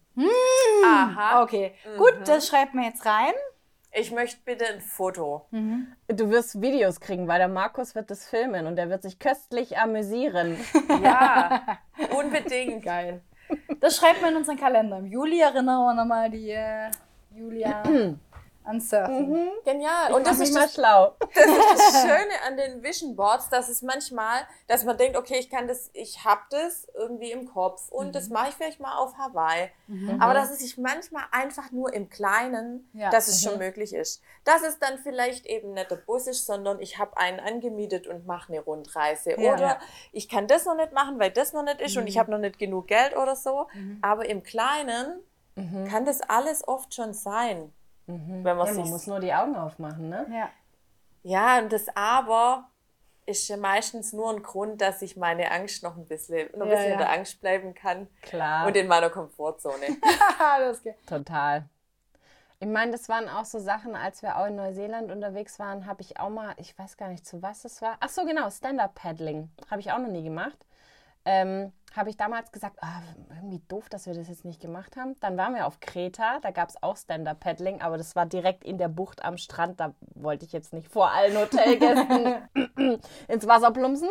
Aha. 0.84 1.42
okay, 1.42 1.74
gut, 1.96 2.14
das 2.26 2.46
schreibt 2.46 2.74
mir 2.74 2.86
jetzt 2.86 3.04
rein. 3.04 3.32
Ich 3.92 4.10
möchte 4.12 4.38
bitte 4.44 4.66
ein 4.66 4.80
Foto. 4.80 5.46
Du 5.50 6.30
wirst 6.30 6.60
Videos 6.60 7.00
kriegen, 7.00 7.26
weil 7.26 7.38
der 7.38 7.48
Markus 7.48 7.94
wird 7.94 8.10
das 8.10 8.26
filmen 8.26 8.66
und 8.66 8.78
er 8.78 8.90
wird 8.90 9.02
sich 9.02 9.18
köstlich 9.18 9.78
amüsieren. 9.78 10.56
Ja, 11.02 11.78
unbedingt. 12.16 12.84
Geil. 12.84 13.22
Das 13.80 13.96
schreibt 13.96 14.20
man 14.20 14.32
in 14.32 14.36
unseren 14.38 14.58
Kalender. 14.58 14.98
Im 14.98 15.06
Juli 15.06 15.40
erinnern 15.40 15.80
wir 15.80 15.94
nochmal 15.94 16.30
die 16.30 16.50
äh, 16.50 16.90
Julia 17.34 17.82
an 18.68 18.80
Surfen. 18.80 19.50
Genial. 19.64 20.12
Und 20.12 20.26
das 20.26 20.40
ist 20.40 20.52
mal 20.54 20.62
das, 20.62 20.74
schlau. 20.74 21.14
das 21.34 21.46
ist 21.46 21.94
das 21.94 22.02
Schöne 22.02 22.42
an 22.46 22.56
den 22.56 22.82
Vision 22.82 23.16
Boards, 23.16 23.48
dass 23.48 23.68
es 23.68 23.82
manchmal, 23.82 24.42
dass 24.66 24.84
man 24.84 24.96
denkt, 24.96 25.16
okay, 25.16 25.38
ich 25.38 25.50
kann 25.50 25.66
das, 25.66 25.90
ich 25.94 26.24
hab 26.24 26.50
das 26.50 26.86
irgendwie 26.94 27.32
im 27.32 27.46
Kopf 27.46 27.88
und 27.90 28.14
das 28.14 28.28
mache 28.28 28.50
ich 28.50 28.54
vielleicht 28.54 28.80
mal 28.80 28.96
auf 28.98 29.16
Hawaii. 29.16 29.70
Aber 30.20 30.34
dass 30.34 30.50
es 30.50 30.58
sich 30.58 30.76
manchmal 30.76 31.24
einfach 31.32 31.70
nur 31.72 31.92
im 31.94 32.08
Kleinen, 32.10 32.90
Ja. 32.92 33.10
dass 33.10 33.28
es 33.28 33.42
schon 33.42 33.58
möglich 33.58 33.94
ist. 33.94 34.22
Dass 34.44 34.62
es 34.62 34.78
dann 34.78 34.98
vielleicht 34.98 35.46
eben 35.46 35.72
nicht 35.72 35.90
der 35.90 35.96
Bus 35.96 36.26
ist, 36.26 36.44
sondern 36.46 36.80
ich 36.80 36.98
habe 36.98 37.16
einen 37.16 37.40
angemietet 37.40 38.06
und 38.06 38.26
mache 38.26 38.52
eine 38.52 38.60
Rundreise. 38.60 39.40
Ja. 39.40 39.54
Oder 39.54 39.78
ich 40.12 40.28
kann 40.28 40.46
das 40.46 40.66
noch 40.66 40.76
nicht 40.76 40.92
machen, 40.92 41.18
weil 41.18 41.30
das 41.30 41.52
noch 41.52 41.62
nicht 41.62 41.80
ist 41.80 41.96
und 41.96 42.06
ich 42.06 42.18
habe 42.18 42.30
noch 42.30 42.38
nicht 42.38 42.58
genug 42.58 42.86
Geld 42.88 43.16
oder 43.16 43.34
so. 43.34 43.68
Aber 44.02 44.28
im 44.28 44.42
Kleinen 44.42 45.20
kann 45.88 46.04
das 46.04 46.20
alles 46.20 46.66
oft 46.68 46.94
schon 46.94 47.12
sein. 47.14 47.72
Wenn 48.08 48.56
man 48.56 48.66
Ja, 48.66 48.72
sich 48.72 48.84
man 48.84 48.88
muss 48.90 49.06
nur 49.06 49.20
die 49.20 49.32
Augen 49.34 49.54
aufmachen, 49.56 50.08
ne? 50.08 50.26
Ja. 50.30 50.50
ja, 51.22 51.58
und 51.58 51.72
das 51.72 51.86
Aber 51.96 52.70
ist 53.26 53.48
ja 53.48 53.56
meistens 53.56 54.12
nur 54.12 54.30
ein 54.32 54.42
Grund, 54.42 54.80
dass 54.80 55.02
ich 55.02 55.16
meine 55.16 55.50
Angst 55.50 55.82
noch 55.82 55.96
ein 55.96 56.06
bisschen, 56.06 56.48
noch 56.56 56.62
ein 56.66 56.68
Ja, 56.68 56.76
bisschen 56.76 56.92
in 56.92 56.92
ja. 56.92 56.98
der 56.98 57.12
Angst 57.12 57.40
bleiben 57.40 57.74
kann 57.74 58.08
Klar. 58.22 58.66
und 58.68 58.76
in 58.76 58.86
meiner 58.88 59.10
Komfortzone. 59.10 59.86
das 60.58 60.82
geht. 60.82 60.96
Total. 61.06 61.68
Ich 62.60 62.66
meine, 62.68 62.92
das 62.92 63.08
waren 63.08 63.28
auch 63.28 63.44
so 63.44 63.58
Sachen, 63.60 63.94
als 63.94 64.22
wir 64.22 64.36
auch 64.38 64.46
in 64.46 64.56
Neuseeland 64.56 65.12
unterwegs 65.12 65.58
waren, 65.60 65.86
habe 65.86 66.02
ich 66.02 66.18
auch 66.18 66.30
mal, 66.30 66.54
ich 66.56 66.76
weiß 66.76 66.96
gar 66.96 67.08
nicht, 67.08 67.24
zu 67.26 67.40
was 67.42 67.64
es 67.64 67.80
war. 67.82 67.96
Ach 68.00 68.08
so, 68.08 68.24
genau, 68.24 68.50
Stand-Up-Paddling. 68.50 69.50
Habe 69.70 69.80
ich 69.80 69.92
auch 69.92 69.98
noch 69.98 70.08
nie 70.08 70.24
gemacht. 70.24 70.58
Ähm, 71.30 71.72
habe 71.94 72.10
ich 72.10 72.16
damals 72.16 72.52
gesagt, 72.52 72.76
ah, 72.80 73.00
irgendwie 73.34 73.60
doof, 73.68 73.88
dass 73.88 74.06
wir 74.06 74.14
das 74.14 74.28
jetzt 74.28 74.44
nicht 74.44 74.60
gemacht 74.60 74.96
haben. 74.96 75.16
Dann 75.20 75.36
waren 75.36 75.54
wir 75.54 75.66
auf 75.66 75.80
Kreta, 75.80 76.38
da 76.40 76.50
gab 76.52 76.68
es 76.68 76.82
auch 76.82 76.96
Stand-Up-Paddling, 76.96 77.80
aber 77.80 77.98
das 77.98 78.14
war 78.16 78.24
direkt 78.24 78.64
in 78.64 78.78
der 78.78 78.88
Bucht 78.88 79.24
am 79.24 79.36
Strand. 79.36 79.80
Da 79.80 79.94
wollte 80.14 80.44
ich 80.46 80.52
jetzt 80.52 80.72
nicht 80.72 80.88
vor 80.88 81.10
allen 81.10 81.36
Hotelgästen 81.36 82.36
ins 83.28 83.46
Wasser 83.46 83.72
plumpsen. 83.72 84.08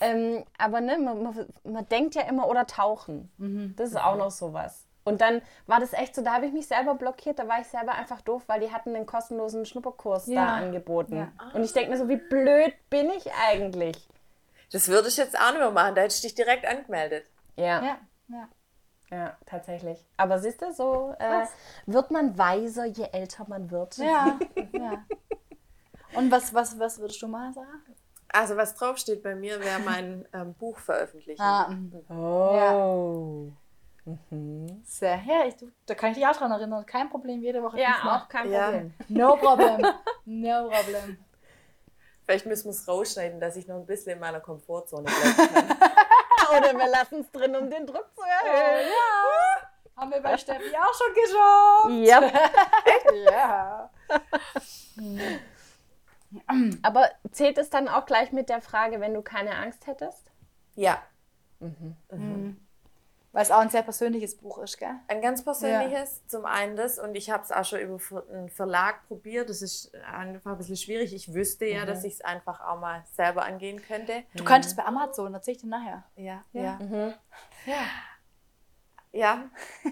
Ähm, 0.00 0.44
aber 0.58 0.80
ne, 0.80 0.98
man, 0.98 1.22
man, 1.22 1.46
man 1.64 1.88
denkt 1.88 2.14
ja 2.14 2.22
immer, 2.22 2.48
oder 2.48 2.66
tauchen. 2.66 3.30
Das 3.76 3.90
ist 3.90 3.96
auch 3.96 4.16
noch 4.16 4.30
sowas. 4.30 4.86
Und 5.04 5.20
dann 5.20 5.40
war 5.66 5.80
das 5.80 5.92
echt 5.94 6.14
so, 6.14 6.22
da 6.22 6.34
habe 6.34 6.46
ich 6.46 6.52
mich 6.52 6.66
selber 6.66 6.94
blockiert, 6.94 7.38
da 7.38 7.48
war 7.48 7.60
ich 7.60 7.66
selber 7.66 7.92
einfach 7.94 8.20
doof, 8.20 8.42
weil 8.46 8.60
die 8.60 8.72
hatten 8.72 8.94
einen 8.94 9.06
kostenlosen 9.06 9.64
Schnupperkurs 9.64 10.26
Ja. 10.26 10.44
da 10.46 10.54
angeboten. 10.56 11.16
Ja. 11.16 11.28
Und 11.54 11.62
ich 11.64 11.72
denke 11.72 11.90
mir 11.90 11.96
so, 11.98 12.08
wie 12.08 12.16
blöd 12.16 12.74
bin 12.90 13.08
ich 13.10 13.26
eigentlich? 13.48 14.08
Das 14.72 14.88
würde 14.88 15.08
ich 15.08 15.16
jetzt 15.16 15.38
auch 15.38 15.50
nicht 15.50 15.60
mehr 15.60 15.70
machen, 15.70 15.94
da 15.94 16.02
hättest 16.02 16.22
du 16.22 16.28
dich 16.28 16.34
direkt 16.34 16.66
angemeldet. 16.66 17.26
Ja, 17.56 17.82
Ja, 17.82 17.98
ja. 18.28 18.48
ja, 19.10 19.36
tatsächlich. 19.46 20.04
Aber 20.16 20.38
siehst 20.38 20.60
du, 20.60 20.72
so 20.72 21.14
äh, 21.18 21.46
wird 21.86 22.10
man 22.10 22.36
weiser, 22.36 22.84
je 22.84 23.06
älter 23.12 23.46
man 23.48 23.70
wird. 23.70 23.96
Ja, 23.96 24.38
ja. 24.72 25.04
Und 26.14 26.30
was, 26.30 26.52
was, 26.52 26.78
was 26.78 26.98
würdest 26.98 27.20
du 27.22 27.28
machen, 27.28 27.54
Sarah? 27.54 27.80
Also 28.30 28.56
was 28.56 28.74
draufsteht 28.74 29.22
bei 29.22 29.34
mir, 29.34 29.58
wäre 29.60 29.80
mein 29.80 30.28
ähm, 30.34 30.54
Buch 30.54 30.78
veröffentlichen. 30.78 31.40
Ah, 31.40 31.68
mhm. 31.68 32.04
Oh. 32.10 33.52
sehr. 34.84 35.22
Ja, 35.26 35.46
ich, 35.46 35.56
du, 35.56 35.70
da 35.86 35.94
kann 35.94 36.10
ich 36.10 36.18
dich 36.18 36.26
auch 36.26 36.36
dran 36.36 36.50
erinnern. 36.52 36.84
Kein 36.84 37.08
Problem, 37.08 37.40
jede 37.40 37.62
Woche 37.62 37.80
Ja, 37.80 38.16
auch 38.22 38.28
kein 38.28 38.50
Ja. 38.50 38.64
Problem. 38.64 38.94
No 39.08 39.36
problem. 39.36 39.86
No 40.26 40.68
problem. 40.68 41.18
Vielleicht 42.28 42.44
müssen 42.44 42.64
wir 42.64 42.72
es 42.72 42.86
rausschneiden, 42.86 43.40
dass 43.40 43.56
ich 43.56 43.66
noch 43.66 43.76
ein 43.76 43.86
bisschen 43.86 44.12
in 44.12 44.18
meiner 44.18 44.40
Komfortzone 44.40 45.04
bleiben 45.04 45.54
kann. 45.54 45.76
Oder 46.58 46.76
wir 46.76 46.86
lassen 46.88 47.20
es 47.20 47.30
drin, 47.32 47.56
um 47.56 47.70
den 47.70 47.86
Druck 47.86 48.04
zu 48.14 48.20
erhöhen. 48.20 48.86
Ja. 48.86 49.70
Haben 49.96 50.10
wir 50.10 50.20
bei 50.20 50.36
Steffi 50.36 50.76
auch 50.76 50.94
schon 50.94 51.14
geschafft. 51.14 52.06
Ja. 52.06 52.30
Ja. 56.44 56.70
Aber 56.82 57.08
zählt 57.30 57.56
es 57.56 57.70
dann 57.70 57.88
auch 57.88 58.04
gleich 58.04 58.30
mit 58.32 58.50
der 58.50 58.60
Frage, 58.60 59.00
wenn 59.00 59.14
du 59.14 59.22
keine 59.22 59.56
Angst 59.56 59.86
hättest? 59.86 60.30
Ja, 60.74 61.02
Weil 63.32 63.42
es 63.42 63.50
auch 63.50 63.58
ein 63.58 63.68
sehr 63.68 63.82
persönliches 63.82 64.36
Buch 64.38 64.58
ist, 64.58 64.78
gell? 64.78 64.94
ein 65.06 65.20
ganz 65.20 65.44
persönliches, 65.44 66.26
zum 66.28 66.46
einen 66.46 66.76
das, 66.76 66.98
und 66.98 67.14
ich 67.14 67.30
habe 67.30 67.42
es 67.42 67.52
auch 67.52 67.64
schon 67.64 67.80
über 67.80 67.98
einen 68.32 68.48
Verlag 68.48 69.06
probiert. 69.06 69.50
Das 69.50 69.60
ist 69.60 69.94
einfach 70.10 70.52
ein 70.52 70.58
bisschen 70.58 70.76
schwierig. 70.76 71.14
Ich 71.14 71.34
wüsste 71.34 71.66
ja, 71.66 71.84
dass 71.84 72.04
ich 72.04 72.14
es 72.14 72.20
einfach 72.22 72.60
auch 72.60 72.80
mal 72.80 73.04
selber 73.14 73.44
angehen 73.44 73.82
könnte. 73.82 74.24
Du 74.34 74.44
könntest 74.44 74.76
bei 74.76 74.84
Amazon, 74.84 75.34
erzähl 75.34 75.54
ich 75.54 75.60
dir 75.60 75.66
nachher. 75.68 76.04
Ja, 76.16 76.42
Ja. 76.52 76.78
ja. 76.80 77.14
Ja. 77.66 77.82
Ja, 79.10 79.50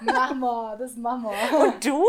Machen 0.00 0.40
wir, 0.40 0.76
das 0.78 0.96
machen 0.96 1.24
wir. 1.24 1.58
und 1.60 1.84
du? 1.84 2.04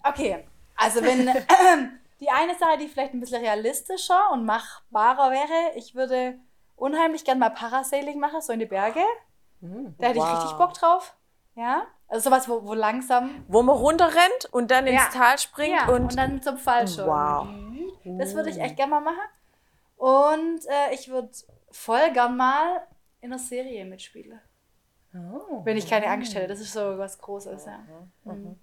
Okay, 0.04 0.44
also 0.76 1.02
wenn 1.02 1.26
die 2.20 2.30
eine 2.30 2.54
Sache, 2.58 2.78
die 2.78 2.88
vielleicht 2.88 3.14
ein 3.14 3.20
bisschen 3.20 3.42
realistischer 3.42 4.30
und 4.32 4.44
machbarer 4.44 5.30
wäre, 5.30 5.76
ich 5.76 5.94
würde 5.94 6.38
unheimlich 6.82 7.24
gern 7.24 7.38
mal 7.38 7.50
Parasailing 7.50 8.18
machen, 8.18 8.40
so 8.42 8.52
in 8.52 8.58
die 8.58 8.66
Berge. 8.66 9.00
Da 9.60 10.08
hätte 10.08 10.18
ich 10.18 10.24
Wow. 10.24 10.34
richtig 10.34 10.58
Bock 10.58 10.74
drauf. 10.74 11.16
Ja, 11.54 11.86
also 12.08 12.30
sowas, 12.30 12.48
wo, 12.48 12.64
wo 12.64 12.74
langsam 12.74 13.44
Wo 13.46 13.62
man 13.62 13.76
runterrennt 13.76 14.46
und 14.50 14.70
dann 14.70 14.86
ins 14.86 15.02
Ja. 15.02 15.08
Tal 15.12 15.38
springt 15.38 15.76
ja, 15.76 15.88
und, 15.88 16.02
und, 16.02 16.16
dann 16.18 16.42
zum 16.42 16.56
Fallschirm. 16.56 17.06
Wow. 17.06 18.18
Das 18.18 18.34
würde 18.34 18.50
ich 18.50 18.58
echt 18.58 18.76
gerne 18.76 18.90
mal 18.90 19.00
machen. 19.00 19.20
Und 19.96 20.66
äh, 20.66 20.94
ich 20.94 21.08
würde 21.08 21.30
voll 21.70 22.10
gern 22.12 22.36
mal 22.36 22.82
in 23.20 23.32
einer 23.32 23.38
Serie 23.38 23.84
mitspielen. 23.84 24.40
Oh. 25.14 25.60
Wenn 25.64 25.76
ich 25.76 25.88
keine 25.88 26.06
Angst 26.06 26.34
hätte. 26.34 26.48
Das 26.48 26.58
ist 26.60 26.72
so 26.72 26.98
was 26.98 27.18
Großes, 27.18 27.66
ja. 27.66 27.78
Mhm. 28.24 28.58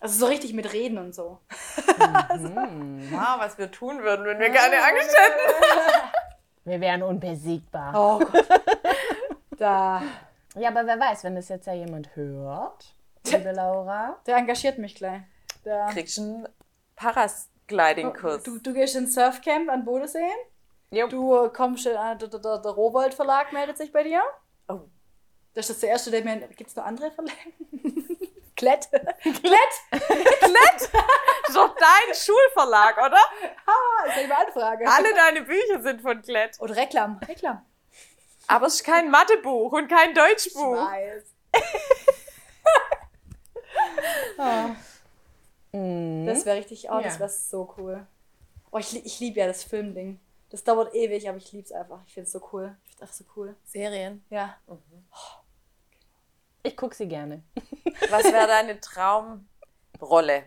Also 0.00 0.18
so 0.18 0.26
richtig 0.26 0.52
mit 0.52 0.72
Reden 0.72 0.98
und 0.98 1.14
so. 1.14 1.38
wow, 1.86 3.38
was 3.38 3.56
wir 3.56 3.70
tun 3.70 4.02
würden, 4.02 4.26
wenn 4.26 4.40
wir 4.40 4.50
keine 4.50 4.82
Angst 4.82 5.16
hätten. 5.16 6.10
Wir 6.70 6.80
wären 6.80 7.02
unbesiegbar. 7.02 7.92
Oh 7.94 8.18
Gott. 8.24 8.46
Da. 9.58 10.00
Ja, 10.54 10.70
aber 10.70 10.86
wer 10.86 10.98
weiß, 10.98 11.24
wenn 11.24 11.34
das 11.34 11.50
jetzt 11.50 11.66
ja 11.66 11.74
jemand 11.74 12.16
hört, 12.16 12.94
liebe 13.26 13.52
Laura. 13.52 14.16
Der 14.24 14.38
engagiert 14.38 14.78
mich 14.78 14.94
gleich. 14.94 15.20
Der, 15.66 15.88
Kriegst 15.92 16.18
einen 16.18 16.48
Paragliding-Kurs. 16.96 18.42
du, 18.44 18.58
du 18.58 18.72
gehst 18.72 18.96
ins 18.96 19.14
Surfcamp 19.14 19.68
an 19.68 19.84
Bodensee. 19.84 20.30
Jo. 20.90 21.08
Du 21.08 21.50
kommst, 21.50 21.84
in, 21.84 21.92
äh, 21.92 22.16
der, 22.16 22.28
der, 22.28 22.58
der 22.58 22.70
Rowold 22.70 23.12
Verlag 23.12 23.52
meldet 23.52 23.76
sich 23.76 23.92
bei 23.92 24.02
dir. 24.02 24.22
Oh. 24.68 24.80
Das 25.52 25.68
ist 25.68 25.76
das 25.76 25.80
der 25.80 25.90
erste, 25.90 26.10
der 26.10 26.24
mir. 26.24 26.38
Gibt 26.56 26.70
es 26.70 26.76
noch 26.76 26.84
andere 26.86 27.10
Verlage? 27.10 27.36
Klett. 28.60 28.88
Klett! 29.22 29.72
Das 29.90 31.48
ist 31.48 31.56
doch 31.56 31.74
dein 31.76 32.14
Schulverlag, 32.14 32.96
oder? 32.98 33.16
Ah, 33.66 34.06
ist 34.06 34.16
ja 34.16 34.22
eine 34.24 34.36
Anfrage. 34.46 34.86
Alle 34.86 35.14
deine 35.14 35.42
Bücher 35.42 35.80
sind 35.82 36.02
von 36.02 36.20
Klett. 36.20 36.60
Oder 36.60 36.76
Reklam. 36.76 37.18
Reklam. 37.26 37.64
Aber 38.48 38.66
es 38.66 38.74
ist 38.74 38.84
kein 38.84 39.10
Mathebuch 39.10 39.72
und 39.72 39.88
kein 39.88 40.10
Ich 40.10 40.16
Deutschbuch. 40.16 40.76
weiß. 40.76 41.24
Ah, 44.38 44.70
Mhm. 45.72 46.26
das 46.26 46.44
wäre 46.44 46.56
richtig, 46.58 46.90
oh, 46.90 47.00
das 47.00 47.14
Ja. 47.14 47.20
wäre 47.20 47.28
so 47.30 47.74
cool. 47.78 48.06
Oh, 48.72 48.78
ich, 48.78 49.04
ich 49.06 49.20
liebe 49.20 49.40
ja 49.40 49.46
das 49.46 49.62
Filmding. 49.64 50.18
Das 50.50 50.64
dauert 50.64 50.94
ewig, 50.94 51.28
aber 51.28 51.38
ich 51.38 51.50
liebe 51.52 51.64
es 51.64 51.72
einfach. 51.72 52.00
Ich 52.06 52.14
finde 52.14 52.26
es 52.26 52.32
so 52.32 52.40
cool. 52.52 52.76
Ich 52.86 52.90
finde 52.96 52.96
es 52.96 53.02
einfach 53.02 53.14
so 53.14 53.24
cool. 53.36 53.56
Serien. 53.64 54.24
Ja. 54.30 54.56
Ich 56.62 56.76
gucke 56.76 56.94
sie 56.94 57.08
gerne. 57.08 57.42
Was 58.10 58.24
wäre 58.24 58.46
deine 58.46 58.80
Traumrolle? 58.80 60.44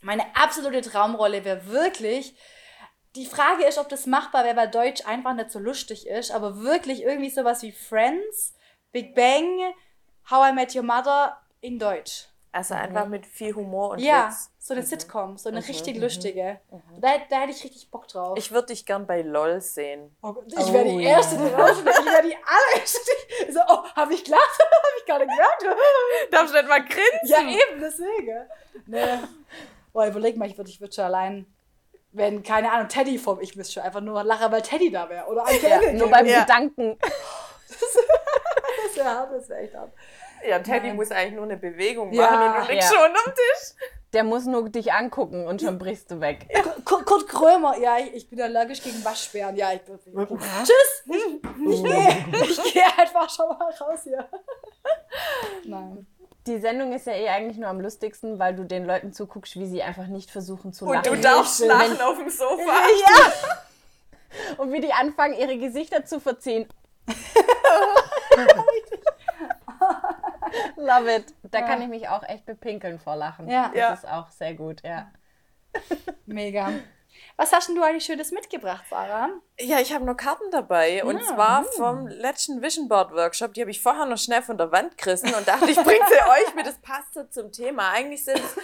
Meine 0.00 0.24
absolute 0.36 0.80
Traumrolle 0.80 1.44
wäre 1.44 1.66
wirklich. 1.66 2.34
Die 3.16 3.26
Frage 3.26 3.64
ist, 3.64 3.78
ob 3.78 3.88
das 3.88 4.06
machbar 4.06 4.44
wäre, 4.44 4.56
weil 4.56 4.70
Deutsch 4.70 5.04
einfach 5.06 5.34
nicht 5.34 5.50
so 5.50 5.58
lustig 5.58 6.06
ist, 6.06 6.30
aber 6.30 6.60
wirklich 6.60 7.02
irgendwie 7.02 7.30
sowas 7.30 7.62
wie 7.62 7.72
Friends, 7.72 8.54
Big 8.92 9.14
Bang, 9.14 9.74
How 10.30 10.50
I 10.50 10.52
Met 10.52 10.74
Your 10.74 10.82
Mother 10.82 11.40
in 11.60 11.78
Deutsch. 11.78 12.28
Also 12.58 12.74
einfach 12.74 13.06
mit 13.06 13.24
viel 13.24 13.54
Humor 13.54 13.90
und 13.90 13.98
Ja, 14.00 14.28
Witz. 14.28 14.50
so 14.58 14.74
eine 14.74 14.82
Sitcom, 14.82 15.38
so 15.38 15.48
eine 15.48 15.58
richtig 15.66 15.96
lustige. 15.96 16.58
Da, 17.00 17.08
da 17.30 17.36
hätte 17.42 17.52
ich 17.52 17.62
richtig 17.62 17.88
Bock 17.90 18.08
drauf. 18.08 18.36
Ich 18.36 18.50
würde 18.50 18.66
dich 18.68 18.84
gern 18.84 19.06
bei 19.06 19.22
LOL 19.22 19.60
sehen. 19.60 20.16
Oh 20.22 20.34
ich 20.46 20.72
wäre 20.72 20.84
die 20.84 20.96
Oh, 20.96 20.98
Erste, 21.00 21.36
die 21.36 21.44
rausschlägt. 21.54 21.98
Ich 22.00 22.04
wäre 22.06 22.22
die 22.22 22.36
allererste. 22.36 23.10
die- 23.46 23.52
So, 23.52 23.60
oh, 23.68 23.84
habe 23.94 24.12
ich 24.14 24.24
Glas? 24.24 24.40
habe 24.58 24.86
ich 24.98 25.06
nicht 25.06 25.06
gemerkt. 25.06 25.76
Darfst 26.32 26.52
du 26.52 26.58
nicht 26.58 26.68
mal 26.68 26.84
grinsen? 26.84 27.00
ja, 27.24 27.40
eben, 27.42 27.80
deswegen. 27.80 28.46
Nee. 28.86 29.18
Boah, 29.92 30.06
überleg 30.06 30.36
mal, 30.36 30.48
ich 30.50 30.58
würde 30.58 30.70
ich 30.70 30.80
würd 30.80 30.94
schon 30.94 31.04
allein, 31.04 31.46
wenn, 32.12 32.42
keine 32.42 32.72
Ahnung, 32.72 32.88
Teddy 32.88 33.18
vom, 33.18 33.40
ich 33.40 33.54
müsste 33.54 33.74
schon 33.74 33.82
einfach 33.84 34.00
nur 34.00 34.24
lachen, 34.24 34.50
weil 34.50 34.62
Teddy 34.62 34.90
da 34.90 35.08
wäre. 35.08 35.26
Oder 35.26 35.44
Ja, 35.62 35.92
nur 35.92 36.10
beim 36.10 36.26
Ja. 36.26 36.40
Gedanken. 36.40 36.98
Das 37.68 38.96
wäre 38.96 39.08
hart, 39.14 39.32
das 39.32 39.48
wäre 39.48 39.60
echt 39.60 39.74
hart. 39.74 39.92
Ja, 40.46 40.58
Teddy 40.58 40.88
Nein. 40.88 40.96
muss 40.96 41.10
eigentlich 41.10 41.34
nur 41.34 41.44
eine 41.44 41.56
Bewegung 41.56 42.12
Ja, 42.12 42.30
machen 42.30 42.60
und 42.60 42.66
du 42.68 42.72
liegst 42.72 42.92
ja. 42.92 42.96
schon 42.98 43.06
am 43.10 43.34
Tisch. 43.34 43.74
Der 44.14 44.24
muss 44.24 44.46
nur 44.46 44.68
dich 44.70 44.92
angucken 44.92 45.46
und 45.46 45.60
schon 45.60 45.78
brichst 45.78 46.10
du 46.10 46.20
weg. 46.20 46.46
Kurt, 46.84 47.04
Kurt 47.04 47.28
Krömer, 47.28 47.76
ja, 47.78 47.98
ich, 47.98 48.14
ich 48.14 48.30
bin 48.30 48.40
allergisch 48.40 48.82
gegen 48.82 49.04
Waschbären. 49.04 49.54
Ja, 49.56 49.72
ich 49.74 49.82
bin. 49.82 49.98
Tschüss! 49.98 51.04
Ich, 51.06 51.14
ich 51.68 51.84
gehe 51.84 52.42
ich 52.42 52.72
geh 52.72 52.80
einfach 52.96 53.28
schon 53.28 53.48
mal 53.48 53.70
raus 53.80 54.00
hier. 54.04 54.26
Nein. 55.64 56.06
Die 56.46 56.58
Sendung 56.58 56.92
ist 56.94 57.06
ja 57.06 57.12
eh 57.12 57.28
eigentlich 57.28 57.58
nur 57.58 57.68
am 57.68 57.80
lustigsten, 57.80 58.38
weil 58.38 58.56
du 58.56 58.64
den 58.64 58.86
Leuten 58.86 59.12
zuguckst, 59.12 59.56
wie 59.56 59.66
sie 59.66 59.82
einfach 59.82 60.06
nicht 60.06 60.30
versuchen 60.30 60.72
zu 60.72 60.86
Und 60.86 60.94
lachen. 60.94 61.12
du 61.14 61.20
darfst 61.20 61.60
lachen 61.60 62.00
auf 62.00 62.16
dem 62.16 62.30
Sofa. 62.30 62.62
Ja. 62.62 63.32
Und 64.56 64.72
wie 64.72 64.80
die 64.80 64.92
anfangen, 64.94 65.34
ihre 65.34 65.58
Gesichter 65.58 66.06
zu 66.06 66.18
verziehen. 66.20 66.66
Love 70.76 71.14
it. 71.16 71.34
Da 71.44 71.62
kann 71.62 71.80
ich 71.82 71.88
mich 71.88 72.08
auch 72.08 72.22
echt 72.22 72.46
bepinkeln 72.46 72.98
vor 72.98 73.16
Lachen. 73.16 73.48
Ja. 73.48 73.68
Das 73.68 73.76
Ja. 73.76 73.92
ist 73.94 74.08
auch 74.08 74.30
sehr 74.30 74.54
gut, 74.54 74.82
ja. 74.84 75.10
Mega. 76.26 76.70
Was 77.36 77.52
hast 77.52 77.68
denn 77.68 77.74
du 77.76 77.82
eigentlich 77.82 78.04
Schönes 78.04 78.30
mitgebracht, 78.32 78.84
Sarah? 78.88 79.28
Ja, 79.58 79.80
ich 79.80 79.92
habe 79.92 80.04
noch 80.04 80.16
Karten 80.16 80.50
dabei. 80.50 81.04
Und 81.04 81.18
Ja, 81.18 81.24
zwar 81.26 81.64
vom 81.64 82.06
letzten 82.06 82.62
Vision 82.62 82.88
Board 82.88 83.12
Workshop. 83.12 83.54
Die 83.54 83.60
habe 83.60 83.70
ich 83.70 83.80
vorher 83.82 84.06
noch 84.06 84.18
schnell 84.18 84.42
von 84.42 84.56
der 84.58 84.70
Wand 84.72 84.96
gerissen 84.98 85.32
und 85.34 85.46
dachte, 85.46 85.70
ich 85.70 85.76
bringe 85.76 86.04
sie 86.08 86.30
euch 86.30 86.54
mit. 86.54 86.66
Das 86.66 86.78
passt 86.78 87.14
so 87.14 87.24
zum 87.24 87.50
Thema. 87.52 87.90
Eigentlich 87.92 88.24
sind 88.24 88.38
es 88.38 88.56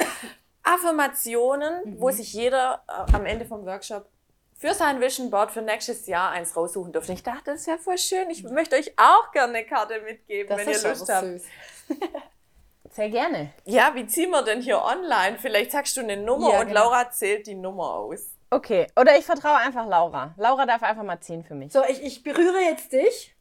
Affirmationen, 0.62 2.00
wo 2.00 2.10
sich 2.10 2.32
jeder 2.32 2.82
äh, 2.88 3.14
am 3.14 3.26
Ende 3.26 3.44
vom 3.44 3.64
Workshop 3.66 4.08
für 4.56 4.72
sein 4.72 5.00
Vision 5.00 5.30
Board 5.30 5.50
für 5.50 5.62
nächstes 5.62 6.06
Jahr 6.06 6.30
eins 6.30 6.56
raussuchen 6.56 6.92
dürfte. 6.92 7.12
Ich 7.12 7.22
dachte, 7.22 7.52
das 7.52 7.66
wäre 7.66 7.78
voll 7.78 7.98
schön. 7.98 8.30
Ich 8.30 8.42
möchte 8.44 8.76
euch 8.76 8.92
auch 8.96 9.30
gerne 9.32 9.58
eine 9.58 9.66
Karte 9.66 10.00
mitgeben, 10.00 10.56
wenn 10.56 10.68
ihr 10.68 10.82
Lust 10.82 11.08
habt. 11.12 11.24
süß. 11.26 11.42
Sehr 12.90 13.10
gerne. 13.10 13.52
Ja, 13.64 13.92
wie 13.94 14.06
ziehen 14.06 14.30
wir 14.30 14.42
denn 14.42 14.62
hier 14.62 14.80
online? 14.82 15.36
Vielleicht 15.38 15.72
sagst 15.72 15.96
du 15.96 16.02
eine 16.02 16.16
Nummer 16.16 16.52
Ja, 16.52 16.60
und 16.60 16.68
genau. 16.68 16.84
Laura 16.84 17.10
zählt 17.10 17.46
die 17.46 17.54
Nummer 17.54 17.94
aus. 17.94 18.30
Okay, 18.50 18.86
oder 18.94 19.18
ich 19.18 19.24
vertraue 19.24 19.56
einfach 19.56 19.86
Laura. 19.86 20.32
Laura 20.36 20.64
darf 20.64 20.82
einfach 20.84 21.02
mal 21.02 21.20
ziehen 21.20 21.42
für 21.42 21.54
mich. 21.54 21.72
So, 21.72 21.82
ich, 21.84 22.00
ich 22.04 22.22
berühre 22.22 22.60
jetzt 22.60 22.92
dich. 22.92 23.34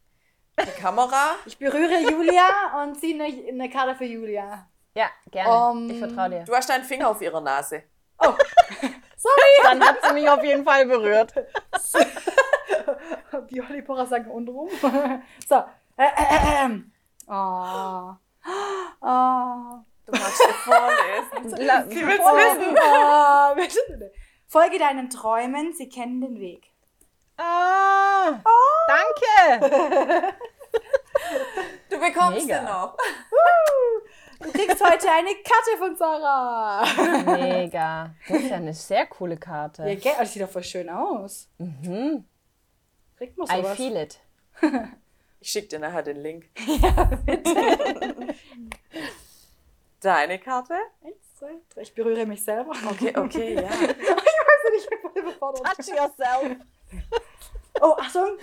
Die 0.60 0.80
Kamera. 0.80 1.36
Ich 1.46 1.56
berühre 1.58 2.00
Julia 2.00 2.82
und 2.82 2.98
ziehe 2.98 3.14
eine, 3.14 3.48
eine 3.48 3.70
Karte 3.70 3.94
für 3.94 4.04
Julia. 4.04 4.68
Ja, 4.96 5.06
gerne. 5.30 5.70
Um, 5.70 5.90
ich 5.90 5.98
vertraue 5.98 6.30
dir. 6.30 6.44
Du 6.44 6.54
hast 6.54 6.68
deinen 6.68 6.84
Finger 6.84 7.08
auf 7.10 7.20
ihrer 7.20 7.40
Nase. 7.40 7.84
Dann 9.62 9.82
hat 9.82 9.96
sie 10.02 10.12
mich 10.14 10.28
auf 10.28 10.42
jeden 10.42 10.64
Fall 10.64 10.86
berührt. 10.86 11.32
Wie 13.48 13.60
Holly 13.60 13.82
Porra 13.82 14.06
sagen, 14.06 14.30
untenrum. 14.30 14.68
so. 15.48 15.64
Äh, 15.96 16.06
äh, 16.06 16.66
äh, 16.66 16.80
oh. 17.28 18.14
Oh. 19.00 19.80
Du 20.06 20.12
magst 20.12 20.40
dir 20.40 20.54
vorlesen. 20.54 21.66
La- 21.66 21.82
Sie 21.88 22.06
will's 22.06 22.20
wissen. 22.20 22.76
Oh, 22.76 23.54
bitte. 23.96 24.12
Folge 24.46 24.78
deinen 24.78 25.08
Träumen, 25.10 25.72
sie 25.72 25.88
kennen 25.88 26.20
den 26.20 26.38
Weg. 26.38 26.70
Ah, 27.36 28.40
danke. 28.86 30.34
Du 31.90 31.98
bekommst 31.98 32.46
Mega. 32.46 32.58
sie 32.60 32.64
noch. 32.64 32.96
Du 34.40 34.52
kriegst 34.52 34.84
heute 34.84 35.10
eine 35.10 35.30
Karte 35.42 35.76
von 35.78 35.96
Sarah. 35.96 36.84
Mega. 37.36 38.14
Das 38.28 38.36
ist 38.38 38.50
ja 38.50 38.56
eine 38.56 38.74
sehr 38.74 39.06
coole 39.06 39.34
Ja, 39.34 39.40
Karte. 39.40 39.96
gell? 39.96 40.12
Das 40.18 40.32
sieht 40.32 40.42
doch 40.42 40.50
voll 40.50 40.62
schön 40.62 40.88
aus. 40.90 41.48
Mhm. 41.58 42.24
Kriegt 43.16 43.36
man 43.38 43.48
I 43.48 43.62
sowas? 43.62 43.76
feel 43.76 43.96
it. 43.96 44.20
Ich 45.44 45.50
schicke 45.50 45.68
dir 45.68 45.78
nachher 45.78 46.02
den 46.02 46.16
Link. 46.22 46.46
Deine 50.00 50.38
Karte? 50.38 50.72
Eins, 51.04 51.34
zwei, 51.38 51.50
drei. 51.68 51.82
Ich 51.82 51.94
berühre 51.94 52.24
mich 52.24 52.42
selber. 52.42 52.70
Okay, 52.90 53.12
okay, 53.14 53.54
ja. 53.56 53.60
Ich 53.70 53.70
weiß 53.70 54.72
nicht, 54.72 54.88
ich 54.90 55.12
bin 55.12 55.22
überfordert. 55.22 55.66
Touch 55.66 55.88
yourself. 55.88 56.56
Oh, 57.82 57.94
Achtung! 57.98 58.38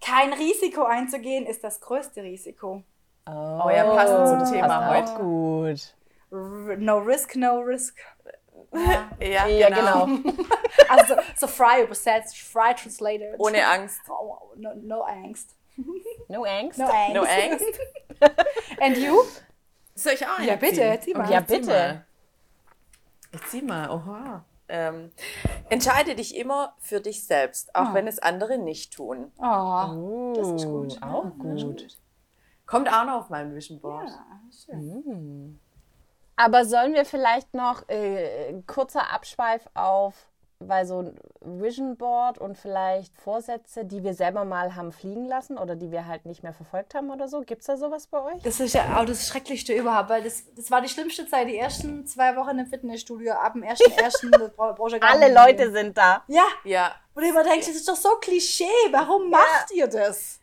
Kein 0.00 0.32
Risiko 0.32 0.84
einzugehen 0.84 1.44
ist 1.44 1.64
das 1.64 1.80
größte 1.80 2.22
Risiko. 2.22 2.84
Oh, 3.26 3.68
ja, 3.68 3.82
passend 3.84 4.28
zum 4.28 4.52
Thema 4.54 4.78
passt 4.78 5.14
heute. 5.16 5.24
gut. 5.24 6.78
No 6.78 6.98
risk, 6.98 7.34
no 7.34 7.58
risk. 7.58 7.98
Ja. 8.72 9.08
Ja, 9.20 9.46
Ja, 9.46 9.68
genau. 9.68 10.06
Also 10.88 11.14
so, 11.14 11.20
so 11.36 11.46
frei 11.48 11.82
übersetzt, 11.82 12.36
frei 12.38 12.72
translated. 12.74 13.34
Ohne 13.38 13.66
Angst. 13.66 14.00
Oh, 14.08 14.38
no, 14.56 14.74
no 14.74 15.02
Angst. 15.02 15.54
No 16.28 16.44
Angst. 16.44 16.78
No 16.78 16.86
Angst. 16.86 17.14
No 17.14 17.22
Angst. 17.22 17.64
And 18.80 18.96
you? 18.96 19.22
Soll 19.94 20.12
ich 20.14 20.26
auch 20.26 20.38
Ja, 20.40 20.56
bitte, 20.56 20.98
zieh 21.02 21.14
mal. 21.14 21.30
Ja, 21.30 21.40
bitte. 21.40 22.04
Ich 23.32 23.42
zieh 23.48 23.62
mal, 23.62 23.90
oha. 23.90 24.44
Ähm, 24.70 25.10
entscheide 25.70 26.14
dich 26.14 26.36
immer 26.36 26.74
für 26.78 27.00
dich 27.00 27.24
selbst, 27.26 27.74
auch 27.74 27.88
Ah. 27.88 27.94
wenn 27.94 28.06
es 28.06 28.18
andere 28.18 28.58
nicht 28.58 28.92
tun. 28.94 29.32
Oh, 29.38 30.32
das 30.36 30.48
ist 30.48 30.66
gut. 30.66 31.02
Auch 31.02 31.24
Ja, 31.24 31.30
gut. 31.64 31.86
Kommt 32.66 32.88
auch 32.92 33.04
noch 33.04 33.20
auf 33.20 33.30
meinem 33.30 33.54
Vision 33.54 33.80
Board. 33.80 34.08
ja, 34.08 34.40
schön. 34.64 35.58
Aber 36.40 36.64
sollen 36.64 36.94
wir 36.94 37.04
vielleicht 37.04 37.52
noch 37.52 37.88
äh, 37.88 38.54
kurzer 38.66 39.12
Abschweif 39.12 39.68
auf, 39.74 40.14
weil 40.60 40.86
so 40.86 41.00
ein 41.02 41.16
Vision 41.40 41.96
Board 41.96 42.38
und 42.38 42.56
vielleicht 42.58 43.16
Vorsätze, 43.16 43.84
die 43.84 44.02
wir 44.02 44.14
selber 44.14 44.44
mal 44.44 44.74
haben 44.74 44.90
fliegen 44.92 45.24
lassen 45.26 45.56
oder 45.58 45.76
die 45.76 45.90
wir 45.92 46.06
halt 46.06 46.26
nicht 46.26 46.42
mehr 46.42 46.52
verfolgt 46.52 46.94
haben 46.94 47.10
oder 47.10 47.28
so? 47.28 47.40
Gibt 47.42 47.60
es 47.62 47.66
da 47.66 47.76
sowas 47.76 48.06
bei 48.08 48.20
euch? 48.22 48.42
Das 48.42 48.58
ist 48.60 48.74
ja 48.74 48.98
auch 48.98 49.04
das 49.04 49.26
Schrecklichste 49.28 49.72
überhaupt, 49.72 50.10
weil 50.10 50.22
das, 50.22 50.44
das 50.56 50.70
war 50.70 50.80
die 50.80 50.88
schlimmste 50.88 51.26
Zeit, 51.28 51.48
die 51.48 51.56
ersten 51.58 52.06
zwei 52.06 52.34
Wochen 52.36 52.58
im 52.58 52.66
Fitnessstudio, 52.66 53.32
ab 53.34 53.52
dem 53.54 53.62
1.1. 53.62 54.30
das 54.38 54.50
bra- 54.54 54.72
brauchst 54.72 54.92
du 54.94 54.96
ja 54.96 54.98
gar 54.98 55.10
Alle 55.10 55.32
Leute 55.32 55.70
sind 55.72 55.96
da. 55.98 56.22
Ja, 56.28 56.46
Ja, 56.64 56.92
wo 57.14 57.20
du 57.20 57.28
immer 57.28 57.44
denkst, 57.44 57.66
das 57.66 57.76
ist 57.76 57.88
doch 57.88 57.96
so 57.96 58.10
Klischee, 58.20 58.64
warum 58.90 59.30
macht 59.30 59.70
ihr 59.72 59.86
das? 59.86 60.40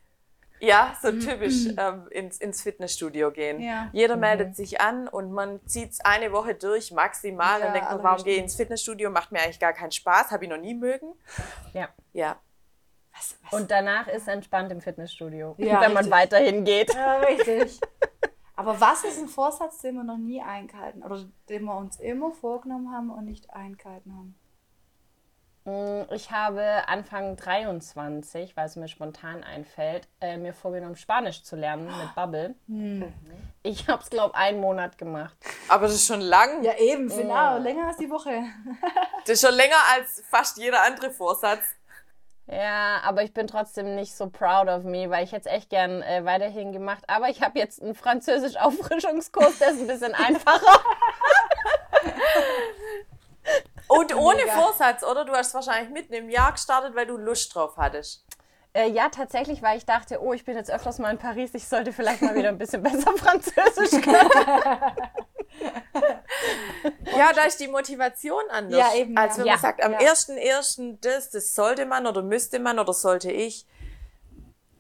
Ja, 0.60 0.95
so 1.01 1.12
typisch 1.12 1.68
ähm, 1.78 2.08
ins, 2.10 2.38
ins 2.38 2.62
Fitnessstudio 2.62 3.32
gehen. 3.32 3.60
Ja. 3.60 3.89
Jeder 3.93 4.16
meldet 4.16 4.56
sich 4.56 4.82
an 4.82 5.08
und 5.08 5.32
man 5.32 5.60
zieht 5.68 5.91
es 5.91 5.99
eine 6.01 6.32
Woche 6.32 6.56
durch, 6.56 6.91
maximal. 6.91 7.60
Ja, 7.60 7.68
und 7.68 7.74
denkt 7.74 7.89
man, 7.89 7.99
allerhöchstens. 7.99 8.03
warum 8.03 8.24
gehe 8.24 8.36
ich 8.36 8.41
ins 8.43 8.56
Fitnessstudio? 8.56 9.10
Macht 9.10 9.32
mir 9.32 9.39
eigentlich 9.41 9.60
gar 9.60 9.74
keinen 9.74 9.91
Spaß, 9.91 10.32
habe 10.32 10.45
ich 10.45 10.49
noch 10.49 10.58
nie 10.58 10.74
mögen. 10.74 11.14
Ja. 11.74 11.89
Ja, 12.14 12.38
Was, 13.14 13.36
was? 13.43 13.60
Und 13.60 13.70
danach 13.72 14.08
ist 14.08 14.28
entspannt 14.28 14.72
im 14.72 14.82
Fitnessstudio, 14.82 15.56
Ja, 15.58 15.82
wenn 15.82 15.93
man 15.93 16.06
richtig. 16.06 16.12
weiterhin 16.12 16.64
geht. 16.64 16.93
ja, 16.93 17.18
richtig. 17.20 17.80
Aber 18.58 18.80
was 18.80 19.03
ist 19.03 19.20
ein 19.20 19.28
Vorsatz, 19.28 19.80
den 19.80 19.95
wir 19.95 20.03
noch 20.06 20.18
nie 20.18 20.41
eingehalten 20.41 21.03
oder 21.03 21.26
den 21.49 21.64
wir 21.66 21.76
uns 21.76 21.99
immer 21.99 22.32
vorgenommen 22.32 22.89
haben 22.93 23.10
und 23.10 23.26
nicht 23.26 23.49
eingehalten 23.49 24.14
haben? 24.16 24.39
Mm, 25.66 26.03
Ich 26.11 26.30
habe 26.32 26.88
Anfang 26.88 27.36
23, 27.36 28.55
weil 28.55 28.66
es 28.68 28.76
mir 28.76 28.88
spontan 28.88 29.43
einfällt, 29.43 30.07
äh, 30.22 30.38
mir 30.38 30.53
vorgenommen, 30.53 30.95
Spanisch 30.95 31.43
zu 31.43 31.55
lernen 31.55 31.86
mit 31.88 32.16
Bubble. 32.16 32.53
Ich 33.63 33.88
habe 33.88 34.01
es, 34.03 34.09
glaube 34.11 34.34
ich, 34.36 34.39
einen 34.39 34.61
Monat 34.61 34.97
gemacht. 34.97 35.36
aber 35.68 35.88
das 35.88 35.95
ist 35.95 36.05
schon 36.07 36.22
lang. 36.22 36.63
Ja, 36.63 36.74
eben, 36.78 37.09
genau, 37.09 37.57
länger 37.57 37.88
als 37.88 37.97
die 37.97 38.09
Woche. 38.09 38.32
Das 39.28 39.41
ist 39.41 39.47
schon 39.47 39.55
länger 39.55 39.78
als 39.95 40.22
fast 40.30 40.57
jeder 40.59 40.84
andere 40.84 41.09
Vorsatz. 41.09 41.63
Ja, 42.45 42.99
aber 43.03 43.24
ich 43.24 43.34
bin 43.34 43.47
trotzdem 43.47 43.95
nicht 43.95 44.16
so 44.16 44.30
proud 44.30 44.68
of 44.68 44.84
me, 44.84 45.09
weil 45.09 45.24
ich 45.24 45.32
hätte 45.32 45.49
es 45.49 45.55
echt 45.55 45.72
gern 45.72 46.03
äh, 46.03 46.24
weiterhin 46.26 46.72
gemacht. 46.74 47.03
Aber 47.07 47.28
ich 47.30 47.41
habe 47.41 47.57
jetzt 47.57 47.82
einen 47.82 47.95
Französisch-Auffrischungskurs, 47.95 49.57
der 49.57 49.70
ist 49.72 49.80
ein 49.82 49.88
bisschen 49.88 50.13
einfacher. 50.28 50.80
Und 54.00 54.16
ohne 54.16 54.38
Mega. 54.43 54.52
Vorsatz, 54.54 55.04
oder? 55.04 55.26
Du 55.26 55.34
hast 55.34 55.54
wahrscheinlich 55.54 55.91
mitten 55.91 56.14
im 56.14 56.30
Jahr 56.30 56.52
gestartet, 56.52 56.96
weil 56.96 57.06
du 57.08 57.18
Lust 57.18 57.54
drauf 57.56 57.78
hattest. 57.78 58.26
Äh, 58.74 58.89
ja, 58.89 59.08
tatsächlich, 59.10 59.62
weil 59.62 59.78
ich 59.78 59.86
dachte, 59.86 60.22
oh, 60.22 60.34
ich 60.34 60.43
bin 60.43 60.58
jetzt 60.58 60.70
öfters 60.70 61.00
mal 61.00 61.10
in 61.12 61.18
Paris, 61.18 61.52
ich 61.54 61.66
sollte 61.68 61.93
vielleicht 61.93 62.22
mal 62.22 62.36
wieder 62.36 62.50
ein 62.50 62.58
bisschen 62.58 62.84
besser 62.84 63.14
Französisch 63.18 64.02
können. 64.02 64.30
Ja, 67.18 67.32
da 67.34 67.43
ist 67.43 67.60
die 67.60 67.68
Motivation 67.68 68.43
anders. 68.50 68.78
Ja, 68.80 68.94
eben, 68.99 69.18
Als 69.18 69.38
ja. 69.38 69.40
wenn 69.44 69.48
Ja, 69.48 69.53
man 69.53 69.61
sagt, 69.61 69.84
am 69.84 69.94
ja. 69.94 69.99
1.1. 69.99 70.98
das, 71.02 71.30
das 71.30 71.56
sollte 71.56 71.86
man 71.86 72.06
oder 72.07 72.22
müsste 72.22 72.60
man 72.60 72.78
oder 72.80 72.94
sollte 72.94 73.32
ich. 73.32 73.65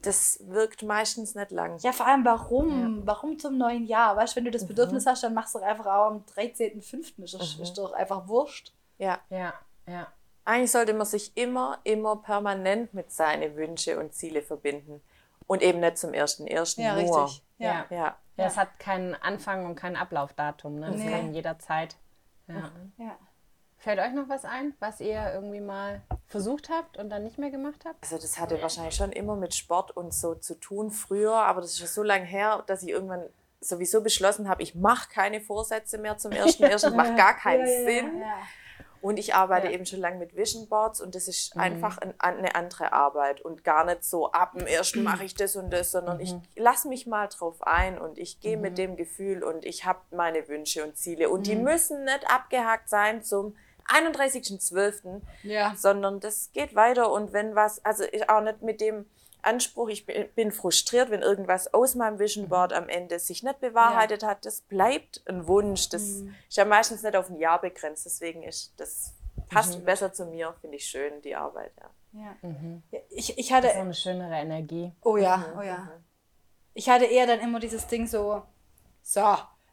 Das 0.01 0.39
wirkt 0.45 0.83
meistens 0.83 1.33
nicht 1.33 1.51
lang. 1.51 1.77
Ja, 1.79 1.91
vor 1.91 2.05
allem 2.07 2.25
warum? 2.25 3.01
Warum 3.05 3.39
zum 3.39 3.57
neuen 3.57 3.85
Jahr? 3.85 4.15
Weißt 4.17 4.33
du, 4.33 4.37
wenn 4.37 4.45
du 4.45 4.51
das 4.51 4.67
Bedürfnis 4.67 5.05
hast, 5.05 5.23
dann 5.23 5.33
machst 5.33 5.55
du 5.55 5.59
doch 5.59 5.65
einfach 5.65 5.85
auch 5.85 6.07
am 6.07 6.23
13.05. 6.35 7.23
Ist, 7.23 7.33
doch- 7.33 7.59
ist 7.63 7.73
doch 7.77 7.93
einfach 7.93 8.27
wurscht. 8.27 8.71
Ja. 8.97 9.19
Ja, 9.29 9.53
ja. 9.87 10.07
Eigentlich 10.43 10.71
sollte 10.71 10.93
man 10.93 11.05
sich 11.07 11.35
immer, 11.35 11.79
immer 11.83 12.17
permanent 12.17 12.93
mit 12.93 13.11
seinen 13.11 13.55
Wünsche 13.55 13.99
und 13.99 14.13
Ziele 14.13 14.41
verbinden. 14.41 15.01
Und 15.47 15.61
eben 15.61 15.79
nicht 15.79 15.97
zum 15.97 16.11
1.1. 16.11 16.81
Ja, 16.81 16.93
nur. 16.93 17.23
richtig. 17.23 17.43
Ja. 17.57 17.85
Ja. 17.89 17.97
Ja. 17.97 18.15
Ja, 18.37 18.45
es 18.47 18.57
hat 18.57 18.79
keinen 18.79 19.15
Anfang 19.15 19.65
und 19.65 19.75
kein 19.75 19.95
Ablaufdatum. 19.95 20.79
Ne? 20.79 20.87
Das 20.91 20.97
Nee. 20.97 21.11
kann 21.11 21.33
jederzeit. 21.33 21.95
Ja. 22.47 22.71
ja. 22.97 23.17
Fällt 23.77 23.99
euch 23.99 24.13
noch 24.13 24.27
was 24.27 24.45
ein, 24.45 24.73
was 24.79 24.99
ihr 24.99 25.31
irgendwie 25.33 25.61
mal 25.61 26.01
versucht 26.27 26.69
habt 26.69 26.97
und 26.97 27.09
dann 27.09 27.23
nicht 27.23 27.37
mehr 27.37 27.51
gemacht 27.51 27.83
habt? 27.85 28.03
Also 28.03 28.17
das 28.17 28.39
hatte 28.39 28.61
wahrscheinlich 28.61 28.95
schon 28.95 29.11
immer 29.11 29.35
mit 29.35 29.53
Sport 29.53 29.95
und 29.95 30.13
so 30.13 30.35
zu 30.35 30.59
tun 30.59 30.91
früher, 30.91 31.33
aber 31.35 31.61
das 31.61 31.71
ist 31.71 31.79
schon 31.79 31.87
so 31.87 32.03
lange 32.03 32.25
her, 32.25 32.63
dass 32.67 32.83
ich 32.83 32.89
irgendwann 32.89 33.23
sowieso 33.61 34.01
beschlossen 34.01 34.49
habe, 34.49 34.63
ich 34.63 34.75
mache 34.75 35.09
keine 35.09 35.39
Vorsätze 35.39 35.97
mehr 35.97 36.17
zum 36.17 36.31
1.1., 36.31 36.89
macht 36.95 37.15
gar 37.17 37.35
keinen 37.35 37.65
Ja, 37.65 37.71
ja, 37.73 37.85
Sinn. 37.85 38.23
Und 39.01 39.17
ich 39.17 39.35
arbeite 39.35 39.67
Ja. 39.67 39.73
eben 39.73 39.85
schon 39.85 39.99
lange 39.99 40.17
mit 40.17 40.35
Vision 40.35 40.67
Boards 40.67 40.99
und 41.01 41.13
das 41.15 41.27
ist 41.27 41.55
einfach 41.57 41.97
ein, 41.99 42.13
eine 42.19 42.55
andere 42.55 42.91
Arbeit 42.93 43.41
und 43.41 43.63
gar 43.63 43.85
nicht 43.85 44.03
so, 44.03 44.31
ab 44.31 44.53
dem 44.53 44.65
ersten 44.65 45.03
mache 45.03 45.23
ich 45.25 45.35
das 45.35 45.55
und 45.55 45.69
das, 45.71 45.91
sondern 45.91 46.19
ich 46.19 46.33
lasse 46.55 46.87
mich 46.87 47.05
mal 47.05 47.27
drauf 47.27 47.61
ein 47.61 47.99
und 47.99 48.17
ich 48.17 48.39
gehe 48.39 48.57
mit 48.57 48.77
dem 48.77 48.95
Gefühl 48.95 49.43
und 49.43 49.63
ich 49.65 49.85
habe 49.85 49.99
meine 50.11 50.47
Wünsche 50.47 50.83
und 50.83 50.97
Ziele 50.97 51.29
und 51.29 51.45
die 51.47 51.55
müssen 51.55 52.03
nicht 52.05 52.29
abgehakt 52.31 52.89
sein 52.89 53.21
zum 53.23 53.55
31.12., 53.87 55.21
Ja. 55.43 55.73
sondern 55.77 56.19
das 56.19 56.51
geht 56.53 56.75
weiter 56.75 57.11
und 57.11 57.33
wenn 57.33 57.55
was, 57.55 57.83
also 57.85 58.03
ich 58.11 58.29
auch 58.29 58.41
nicht 58.41 58.61
mit 58.61 58.81
dem 58.81 59.05
Anspruch, 59.45 59.89
ich 59.89 60.05
bin- 60.05 60.51
frustriert, 60.51 61.09
wenn 61.11 61.21
irgendwas 61.21 61.73
aus 61.73 61.95
meinem 61.95 62.19
Vision 62.19 62.49
Board 62.49 62.73
am 62.73 62.89
Ende 62.89 63.19
sich 63.19 63.43
nicht 63.43 63.59
bewahrheitet 63.59 64.23
hat, 64.23 64.45
das 64.45 64.61
bleibt 64.61 65.21
ein 65.27 65.47
Wunsch, 65.47 65.89
das 65.89 66.01
ist 66.49 66.57
ja 66.57 66.65
meistens 66.65 67.03
nicht 67.03 67.15
auf 67.15 67.29
ein 67.29 67.37
Jahr 67.37 67.61
begrenzt, 67.61 68.05
deswegen 68.05 68.43
ist 68.43 68.73
das 68.77 69.13
passt 69.49 69.83
besser 69.85 70.11
zu 70.13 70.25
mir, 70.25 70.55
finde 70.61 70.77
ich 70.77 70.85
schön, 70.87 71.21
die 71.21 71.35
Arbeit, 71.35 71.71
ja. 71.79 71.89
Ja. 72.21 72.35
Mhm. 72.41 72.81
Ja, 72.91 72.99
Ich, 73.09 73.37
ich 73.37 73.51
hatte. 73.53 73.67
So 73.73 73.79
eine 73.79 73.93
schönere 73.93 74.35
Energie. 74.35 74.91
Oh 75.01 75.17
ja, 75.17 75.53
oh 75.57 75.61
ja. 75.61 75.91
Ich 76.73 76.89
hatte 76.89 77.05
eher 77.05 77.27
dann 77.27 77.39
immer 77.41 77.59
dieses 77.59 77.87
Ding 77.87 78.07
so, 78.07 78.41
so, 79.03 79.21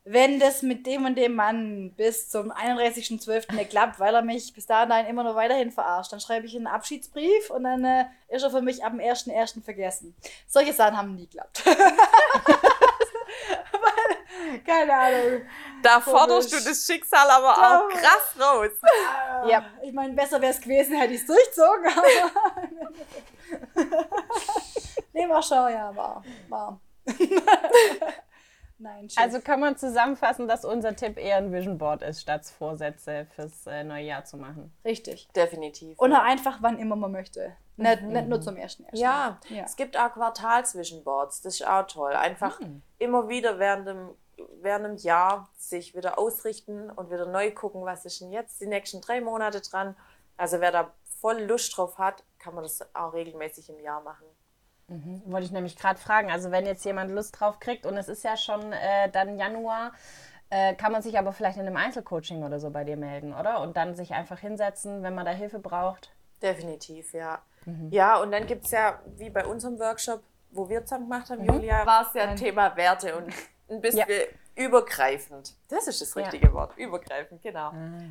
wenn 0.05 0.41
das 0.41 0.62
mit 0.62 0.85
dem 0.87 1.05
und 1.05 1.15
dem 1.16 1.35
Mann 1.37 1.93
bis 1.97 2.29
zum 2.29 2.51
31.12. 2.51 3.55
nicht 3.55 3.70
klappt, 3.70 4.01
weil 4.01 4.15
er 4.15 4.23
mich 4.23 4.53
bis 4.53 4.66
dahin 4.66 5.07
immer 5.07 5.23
nur 5.23 5.37
weiterhin 5.37 5.70
verarscht, 5.70 6.12
dann 6.12 6.19
schreibe 6.20 6.47
ich 6.47 6.57
einen 6.57 6.66
Abschiedsbrief 6.66 7.51
und 7.51 7.62
dann 7.65 7.85
äh, 7.85 8.07
ist 8.29 8.43
er 8.43 8.51
für 8.51 8.62
mich 8.62 8.85
ab 8.85 8.93
dem 8.93 9.01
1.1. 9.01 9.62
vergessen. 9.62 10.15
Solche 10.49 10.73
Sachen 10.73 10.97
haben 10.97 11.15
nie 11.15 11.27
geklappt. 11.27 11.62
Keine 14.66 14.93
Ahnung. 14.93 15.43
Da 15.83 16.01
forderst 16.01 16.53
du 16.53 16.57
das 16.57 16.85
Schicksal 16.87 17.29
aber 17.31 17.53
auch 17.53 17.89
Da- 17.89 17.97
krass 17.97 18.35
raus. 18.41 18.70
Ja. 19.49 19.65
Ich 19.83 19.93
meine, 19.93 20.15
besser 20.15 20.41
wäre 20.41 20.53
es 20.53 20.61
gewesen, 20.61 20.97
hätte 20.97 21.15
ich 21.15 21.20
es 21.20 21.27
durchzogen. 21.27 21.87
Aber 21.97 22.07
nee, 25.12 25.29
war 25.29 25.43
schon, 25.43 25.57
ja, 25.73 25.95
war. 25.97 26.23
war. 26.49 26.81
Nein, 28.83 29.09
shit. 29.09 29.19
Also 29.19 29.41
kann 29.41 29.61
man 29.61 29.77
zusammenfassen, 29.77 30.49
dass 30.49 30.65
unser 30.65 30.97
Tipp 30.97 31.17
eher 31.17 31.37
ein 31.37 31.53
Vision 31.53 31.79
Board 31.79 32.03
ist, 32.03 32.21
statt 32.21 32.45
Vorsätze 32.47 33.27
fürs 33.35 33.67
äh, 33.67 33.85
neue 33.85 34.05
Jahr 34.05 34.25
zu 34.25 34.37
machen. 34.37 34.73
Richtig. 34.85 35.29
Definitiv. 35.37 35.99
Und 35.99 36.13
auch 36.13 36.23
einfach, 36.23 36.59
wann 36.63 36.79
immer 36.79 36.97
man 36.97 37.13
möchte. 37.13 37.53
Nicht, 37.77 38.03
nicht 38.03 38.29
nur 38.29 38.41
zum 38.41 38.57
ersten 38.57 38.83
ersten. 38.85 38.99
Ja, 38.99 39.39
Ja. 39.49 39.63
es 39.65 39.77
gibt 39.77 39.97
auch 39.97 40.13
Quartals-Vision 40.13 41.05
Boards, 41.05 41.41
das 41.43 41.55
ist 41.55 41.67
auch 41.67 41.87
toll. 41.87 42.13
Einfach 42.13 42.61
immer 42.99 43.29
wieder 43.29 43.59
während 43.59 43.87
dem, 43.87 44.11
während 44.61 44.85
dem 44.85 44.97
Jahr 44.97 45.49
sich 45.57 45.95
wieder 45.95 46.19
ausrichten 46.19 46.91
und 46.91 47.11
wieder 47.11 47.27
neu 47.27 47.51
gucken, 47.53 47.85
was 47.85 48.05
ist 48.05 48.21
denn 48.21 48.33
jetzt 48.33 48.61
die 48.61 48.67
nächsten 48.67 49.01
drei 49.01 49.21
Monate 49.21 49.61
dran. 49.61 49.97
Also 50.37 50.61
wer 50.61 50.73
da 50.73 50.91
voll 51.21 51.41
Lust 51.43 51.77
drauf 51.77 51.99
hat, 51.99 52.25
kann 52.39 52.55
man 52.55 52.65
das 52.65 52.85
auch 52.95 53.13
regelmäßig 53.15 53.71
im 53.71 53.79
Jahr 53.79 54.03
machen. 54.03 54.27
Wollte 55.27 55.47
ich 55.47 55.52
nämlich 55.52 55.77
gerade 55.77 55.98
fragen. 55.98 56.31
Also 56.31 56.51
wenn 56.51 56.66
jetzt 56.66 56.85
jemand 56.85 57.10
Lust 57.10 57.39
drauf 57.40 57.60
kriegt 57.60 57.86
und 57.86 57.97
es 57.97 58.09
ist 58.09 58.24
ja 58.24 58.36
schon 58.36 58.73
äh, 58.73 59.10
dann 59.10 59.39
Januar, 59.39 59.93
äh, 60.51 60.74
kann 60.74 60.93
man 60.93 61.01
sich 61.02 61.19
aber 61.19 61.32
vielleicht 61.32 61.56
in 61.56 61.66
einem 61.66 61.77
Einzelcoaching 61.77 62.43
oder 62.44 62.60
so 62.60 62.70
bei 62.70 62.85
dir 62.85 62.97
melden, 62.97 63.32
oder? 63.32 63.60
Und 63.60 63.77
dann 63.77 63.94
sich 63.94 64.12
einfach 64.12 64.39
hinsetzen, 64.39 65.02
wenn 65.02 65.14
man 65.14 65.24
da 65.24 65.32
Hilfe 65.32 65.59
braucht. 65.59 66.12
Definitiv, 66.43 67.14
ja. 67.14 67.40
Ja, 67.90 68.20
und 68.20 68.32
dann 68.32 68.47
gibt 68.47 68.64
es 68.64 68.73
ja, 68.73 68.98
wie 69.16 69.31
bei 69.31 69.47
unserem 69.47 69.78
Workshop, 69.78 70.23
wo 70.51 70.69
wir 70.69 70.85
zusammen 70.85 71.09
gemacht 71.09 71.31
haben, 71.31 71.44
Julia, 71.44 71.86
war 71.86 72.06
es 72.09 72.14
ja 72.14 72.35
Thema 72.35 72.77
Werte 72.77 73.16
und 73.16 73.32
ein 73.70 73.81
bisschen 73.81 74.05
übergreifend. 74.56 75.55
Das 75.69 75.86
ist 75.86 76.01
das 76.02 76.14
Ja. 76.14 76.23
richtige 76.23 76.52
Wort, 76.52 76.77
übergreifend, 76.77 77.40
genau. 77.43 77.70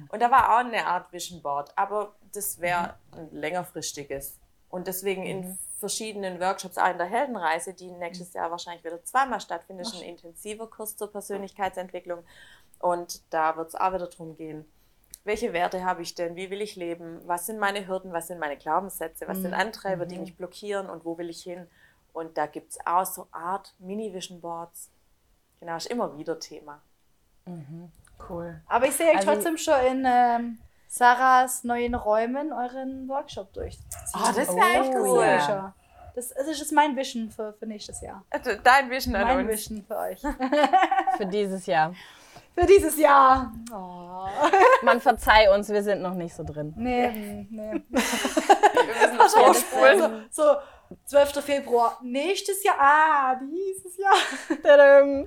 Und 0.10 0.22
da 0.22 0.32
war 0.32 0.54
auch 0.56 0.60
eine 0.66 0.86
Art 0.86 1.12
Vision 1.12 1.42
Board, 1.42 1.72
aber 1.76 2.16
das 2.34 2.60
wäre 2.60 2.96
ein 3.16 3.30
längerfristiges. 3.32 4.40
Und 4.70 4.88
deswegen 4.88 5.24
in 5.24 5.58
verschiedenen 5.82 6.40
Workshops, 6.40 6.78
auch 6.78 6.90
in 6.90 6.98
der 6.98 7.08
Heldenreise, 7.08 7.74
die 7.74 7.92
nächstes 7.92 8.32
Jahr 8.34 8.50
wahrscheinlich 8.50 8.86
wieder 8.86 9.04
zweimal 9.04 9.42
stattfindet, 9.42 9.88
ist 9.88 9.96
ein 9.96 10.04
intensiver 10.04 10.68
Kurs 10.68 10.96
zur 10.96 11.12
Persönlichkeitsentwicklung. 11.12 12.24
Und 12.80 13.22
da 13.34 13.58
wird 13.58 13.68
es 13.70 13.76
auch 13.76 13.94
wieder 13.94 14.08
darum 14.08 14.36
gehen, 14.38 14.66
welche 15.24 15.54
Werte 15.54 15.84
habe 15.84 16.02
ich 16.02 16.16
denn? 16.16 16.36
Wie 16.36 16.50
will 16.50 16.62
ich 16.62 16.76
leben? 16.76 17.22
Was 17.28 17.46
sind 17.46 17.60
meine 17.60 17.86
Hürden? 17.88 18.12
Was 18.14 18.28
sind 18.28 18.40
meine 18.40 18.58
Glaubenssätze? 18.58 19.28
Was 19.28 19.38
sind 19.40 19.54
Antreiber, 19.54 20.06
die 20.08 20.18
mich 20.18 20.36
blockieren? 20.36 20.90
Und 20.90 21.06
wo 21.06 21.18
will 21.18 21.30
ich 21.30 21.44
hin? 21.44 21.68
Und 22.14 22.38
da 22.38 22.48
gibt 22.48 22.72
es 22.72 22.80
auch 22.86 23.06
so 23.06 23.28
Art 23.32 23.74
Mini-Vision 23.80 24.42
Boards. 24.42 24.90
Genau, 25.60 25.76
ist 25.78 25.88
immer 25.92 26.18
wieder 26.18 26.40
Thema. 26.40 26.82
Cool. 28.30 28.62
Aber 28.68 28.86
ich 28.88 28.94
sehe 28.96 29.10
euch 29.10 29.18
Also- 29.18 29.32
trotzdem 29.34 29.58
schon 29.58 29.80
in 29.86 30.04
ähm, 30.08 30.58
Sarahs 30.94 31.64
neuen 31.64 31.96
Räumen 31.96 32.52
euren 32.52 33.08
Workshop 33.08 33.54
durchziehen. 33.54 33.86
Oh, 34.14 34.28
das 34.36 34.54
wäre 34.54 34.82
echt 34.82 34.92
Oh, 34.94 34.98
cool. 35.16 35.24
ja. 35.26 35.40
Schon. 35.40 35.74
Das, 36.16 36.34
das 36.34 36.48
ist 36.62 36.74
mein 36.74 36.98
Vision 36.98 37.30
für, 37.32 37.54
für 37.54 37.66
nächstes 37.66 38.02
Jahr. 38.02 38.26
Also 38.30 38.52
Dein 38.62 38.90
Vision 38.90 39.16
an 39.16 39.24
Mein 39.26 39.46
uns. 39.46 39.52
Vision 39.54 39.86
für 39.88 39.98
euch. 39.98 40.20
Für 41.18 41.26
dieses 41.26 41.66
Jahr. 41.66 41.94
Für 42.54 42.66
dieses 42.66 42.98
Jahr. 42.98 43.54
Oh. 43.74 44.26
Man 44.84 45.00
verzeih 45.00 45.50
uns, 45.56 45.70
wir 45.70 45.82
sind 45.82 46.02
noch 46.02 46.14
nicht 46.14 46.36
so 46.36 46.44
drin. 46.44 46.74
Nee, 46.76 47.48
nee. 47.50 47.72
Wir 47.72 47.82
müssen 47.90 49.18
das 49.18 49.34
vorspulen. 49.34 50.26
So, 50.30 50.44
so 50.44 50.56
12. 51.06 51.42
Februar 51.46 51.98
nächstes 52.04 52.62
Jahr. 52.66 52.76
Ah, 52.78 53.36
dieses 53.36 53.98
Jahr. 53.98 54.14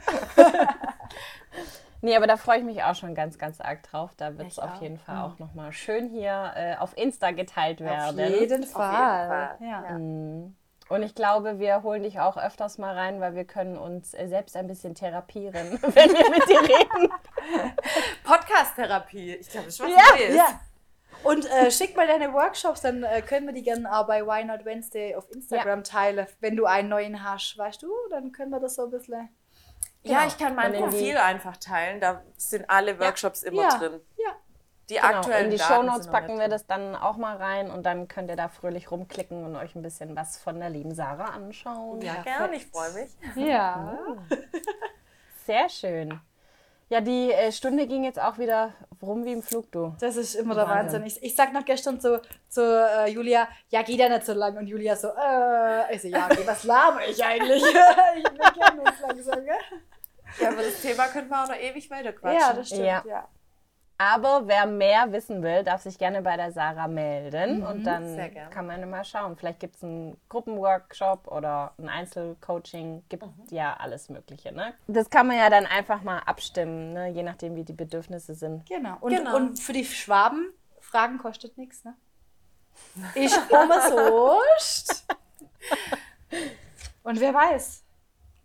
Nee, 2.05 2.16
aber 2.16 2.26
da 2.26 2.36
freue 2.36 2.59
ich 2.59 2.64
mich 2.64 2.82
auch 2.82 2.94
schon 2.94 3.14
ganz, 3.14 3.39
ganz 3.39 3.62
arg 3.62 3.82
drauf. 3.82 4.10
Da 4.18 4.36
wird 4.36 4.48
es 4.48 4.59
auf 4.59 4.74
jeden 4.82 4.98
Fall 4.98 5.22
auch 5.22 5.39
nochmal 5.39 5.72
schön 5.72 6.10
hier 6.10 6.52
äh, 6.55 6.76
auf 6.76 6.94
Insta 6.98 7.31
geteilt 7.31 7.81
werden. 7.81 8.20
Auf 8.20 8.31
jeden 8.31 8.62
Auf 8.64 8.70
Fall. 8.70 9.56
jeden 9.59 9.70
Fall. 9.72 9.90
Ja. 9.90 10.94
Und 10.94 11.02
ich 11.02 11.14
glaube, 11.14 11.59
wir 11.59 11.82
holen 11.82 12.02
dich 12.02 12.20
auch 12.20 12.36
öfters 12.36 12.76
mal 12.76 12.94
rein, 12.94 13.22
weil 13.22 13.35
wir 13.35 13.47
können 13.47 13.78
uns 13.78 14.12
äh, 14.12 14.28
selbst 14.28 14.55
ein 14.55 14.66
bisschen 14.66 14.94
therapieren, 14.94 15.78
wenn 15.81 16.10
wir 16.10 16.31
mit 16.31 16.47
dir 16.47 16.60
reden. 16.60 17.10
Podcast-Therapie. 18.24 19.36
Ich 19.36 19.48
glaube, 19.48 19.64
das 19.64 19.76
ist 19.76 19.81
was 19.81 19.89
Ja, 19.89 20.02
Neues. 20.14 20.36
Ja. 20.36 20.60
Und 21.22 21.51
äh, 21.51 21.70
schick 21.70 21.97
mal 21.97 22.06
deine 22.06 22.35
Workshops, 22.35 22.82
dann 22.82 23.02
äh, 23.02 23.22
können 23.22 23.47
wir 23.47 23.55
die 23.55 23.62
gerne 23.62 23.90
auch 23.90 24.06
bei 24.06 24.26
Why 24.26 24.44
Not 24.44 24.66
Wednesday 24.66 25.14
auf 25.14 25.31
Instagram 25.31 25.85
teilen. 25.85 26.26
Wenn 26.40 26.55
du 26.55 26.66
einen 26.66 26.90
neuen 26.90 27.24
hast, 27.24 27.56
weißt 27.56 27.82
du, 27.82 27.90
dann 28.10 28.31
können 28.31 28.51
wir 28.51 28.60
das 28.60 28.74
so 28.74 28.85
ein 28.85 28.90
bisschen. 28.90 29.31
Ja, 30.05 30.26
ich 30.26 30.36
kann 30.39 30.55
mein 30.55 30.72
Profil 30.72 31.16
einfach 31.16 31.56
teilen. 31.56 32.01
Da 32.01 32.22
sind 32.36 32.68
alle 32.68 32.98
Workshops 33.01 33.43
immer 33.43 33.62
Ja. 33.62 33.78
drin. 33.78 34.01
Ja. 34.16 34.32
Die 34.90 34.97
Genau, 34.97 35.06
aktuellen 35.06 35.47
in 35.47 35.51
die 35.51 35.56
Daten 35.56 35.86
Shownotes 35.86 36.09
packen 36.09 36.32
nicht 36.35 36.40
wir 36.40 36.48
das 36.48 36.66
dann 36.66 36.94
auch 36.94 37.16
mal 37.16 37.36
rein 37.36 37.70
und 37.70 37.85
dann 37.85 38.06
könnt 38.06 38.28
ihr 38.28 38.36
da 38.36 38.48
fröhlich 38.48 38.90
rumklicken 38.90 39.44
und 39.47 39.56
euch 39.56 39.74
ein 39.74 39.81
bisschen 39.81 40.14
was 40.14 40.36
von 40.36 40.60
der 40.60 40.68
lieben 40.68 40.94
Sarah 40.94 41.31
anschauen. 41.31 42.02
Ja, 42.02 42.16
gern, 42.22 42.52
ich 42.52 42.66
freue 42.66 42.93
mich. 42.93 43.10
Ja. 43.35 43.98
Sehr 45.47 45.70
schön. 45.70 46.20
Ja, 46.90 47.01
die 47.01 47.32
äh, 47.32 47.51
Stunde 47.51 47.86
ging 47.86 48.05
jetzt 48.05 48.20
auch 48.20 48.36
wieder 48.39 48.74
rum 49.01 49.24
wie 49.24 49.32
im 49.32 49.43
Flug, 49.43 49.72
du. 49.72 49.94
Das 50.01 50.16
ist 50.16 50.35
immer 50.35 50.55
der 50.55 50.68
Wahnsinn. 50.68 51.02
Wahnsinn. 51.02 51.22
Ich, 51.22 51.22
ich 51.22 51.35
sag 51.35 51.55
noch 51.55 51.64
gestern 51.64 51.98
zu, 51.98 52.20
zu 52.48 52.60
äh, 52.62 53.09
Julia, 53.10 53.48
ja, 53.70 53.82
geht 53.82 53.98
ja 53.98 54.09
nicht 54.10 54.26
so 54.26 54.35
lang. 54.35 54.56
Und 54.59 54.66
Julia 54.66 54.94
so, 54.94 55.09
äh, 55.09 55.94
ich 55.94 56.02
so, 56.02 56.09
ja, 56.09 56.26
okay, 56.26 56.43
was 56.44 56.64
laber 56.64 57.01
ich 57.09 57.24
eigentlich? 57.24 57.62
ich 58.16 58.22
bin 58.22 58.39
gerne 58.39 58.82
jetzt 58.85 59.01
langsam, 59.01 59.44
gell? 59.44 59.56
Ja, 60.40 60.48
aber 60.48 60.62
das 60.62 60.81
Thema 60.82 61.06
könnten 61.09 61.31
wir 61.31 61.43
auch 61.44 61.48
noch 61.48 61.56
ewig 61.56 61.90
weiter 61.90 62.12
quatschen. 62.12 62.40
Ja, 62.40 62.52
das 62.52 62.66
stimmt, 62.69 62.85
Ja. 62.85 63.02
ja. 63.06 63.28
Aber 63.97 64.48
wer 64.48 64.66
mehr 64.66 65.12
wissen 65.12 65.40
will, 65.44 65.62
darf 65.62 65.82
sich 65.82 65.97
gerne 65.98 66.20
bei 66.20 66.36
der 66.36 66.51
Sarah 66.51 66.89
melden 66.89 67.65
und 67.65 67.85
dann 67.85 68.19
kann 68.51 68.66
man 68.66 68.90
mal 68.90 69.05
schauen. 69.05 69.36
Vielleicht 69.36 69.61
gibt 69.61 69.77
es 69.77 69.85
einen 69.85 70.20
Gruppenworkshop 70.28 71.28
oder 71.28 71.73
ein 71.78 71.89
Einzelcoaching, 71.89 73.05
gibt 73.09 73.24
ja 73.51 73.77
alles 73.77 74.09
Mögliche. 74.09 74.51
Ne? 74.51 74.74
Das 74.89 75.09
kann 75.09 75.28
man 75.28 75.36
ja 75.36 75.48
dann 75.48 75.65
einfach 75.66 76.02
mal 76.02 76.19
abstimmen, 76.19 76.93
ne? 76.93 77.09
je 77.11 77.23
nachdem, 77.23 77.55
wie 77.55 77.62
die 77.62 77.73
Bedürfnisse 77.73 78.35
sind. 78.35 78.66
Genau. 78.66 78.97
Und, 79.01 79.15
Genau. 79.16 79.36
und 79.36 79.61
für 79.61 79.73
die 79.73 79.85
Schwaben, 79.85 80.52
Fragen 80.81 81.19
kostet 81.19 81.56
nichts, 81.56 81.85
ne? 81.85 81.94
Ich 83.15 83.32
umsonst. 83.48 85.06
Und 87.05 87.20
wer 87.20 87.32
weiß, 87.35 87.85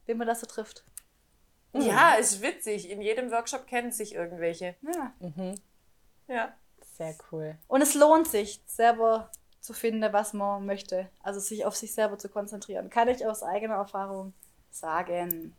wen 0.05 0.17
man 0.17 0.27
das 0.27 0.41
so 0.41 0.45
trifft. 0.45 0.83
Ja, 1.73 2.15
ist 2.15 2.41
witzig. 2.41 2.89
In 2.89 3.01
jedem 3.01 3.31
Workshop 3.31 3.67
kennen 3.67 3.91
sich 3.91 4.15
irgendwelche. 4.15 4.75
Ja. 4.81 5.13
Ja. 6.27 6.53
Sehr 6.97 7.15
cool. 7.31 7.55
Und 7.67 7.81
es 7.81 7.95
lohnt 7.95 8.27
sich, 8.27 8.61
selber 8.65 9.31
zu 9.61 9.73
finden, 9.73 10.11
was 10.11 10.33
man 10.33 10.65
möchte. 10.65 11.09
Also 11.21 11.39
sich 11.39 11.65
auf 11.65 11.75
sich 11.75 11.93
selber 11.93 12.17
zu 12.17 12.29
konzentrieren. 12.29 12.89
Kann 12.89 13.07
ich 13.07 13.25
aus 13.25 13.43
eigener 13.43 13.75
Erfahrung 13.75 14.33
sagen. 14.69 15.55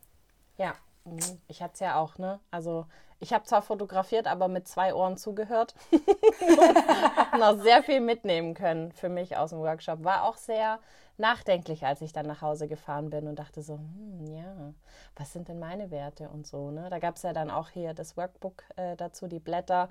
Ja, 0.58 0.74
mhm. 1.04 1.40
ich 1.48 1.62
hatte 1.62 1.74
es 1.74 1.80
ja 1.80 1.98
auch, 1.98 2.18
ne? 2.18 2.40
Also 2.50 2.86
ich 3.20 3.32
habe 3.32 3.44
zwar 3.44 3.62
fotografiert, 3.62 4.26
aber 4.26 4.48
mit 4.48 4.66
zwei 4.66 4.94
Ohren 4.94 5.16
zugehört. 5.16 5.74
noch 7.38 7.60
sehr 7.62 7.82
viel 7.82 8.00
mitnehmen 8.00 8.54
können 8.54 8.92
für 8.92 9.08
mich 9.08 9.36
aus 9.36 9.50
dem 9.50 9.60
Workshop. 9.60 10.04
War 10.04 10.24
auch 10.24 10.36
sehr 10.36 10.78
nachdenklich, 11.20 11.84
als 11.86 12.00
ich 12.00 12.12
dann 12.12 12.26
nach 12.26 12.42
Hause 12.42 12.66
gefahren 12.66 13.10
bin 13.10 13.28
und 13.28 13.38
dachte 13.38 13.62
so, 13.62 13.74
hm, 13.78 14.26
ja, 14.26 14.74
was 15.16 15.32
sind 15.32 15.48
denn 15.48 15.58
meine 15.60 15.90
Werte 15.90 16.28
und 16.28 16.46
so, 16.46 16.70
ne? 16.70 16.88
Da 16.90 16.98
gab 16.98 17.16
es 17.16 17.22
ja 17.22 17.32
dann 17.32 17.50
auch 17.50 17.68
hier 17.68 17.94
das 17.94 18.16
Workbook 18.16 18.64
äh, 18.76 18.96
dazu, 18.96 19.26
die 19.28 19.38
Blätter. 19.40 19.88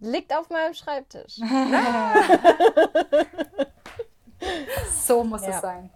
Liegt 0.00 0.34
auf 0.34 0.48
meinem 0.50 0.74
Schreibtisch. 0.74 1.38
So 4.92 5.24
muss 5.24 5.42
Ja. 5.42 5.50
es 5.50 5.60
sein. 5.60 5.90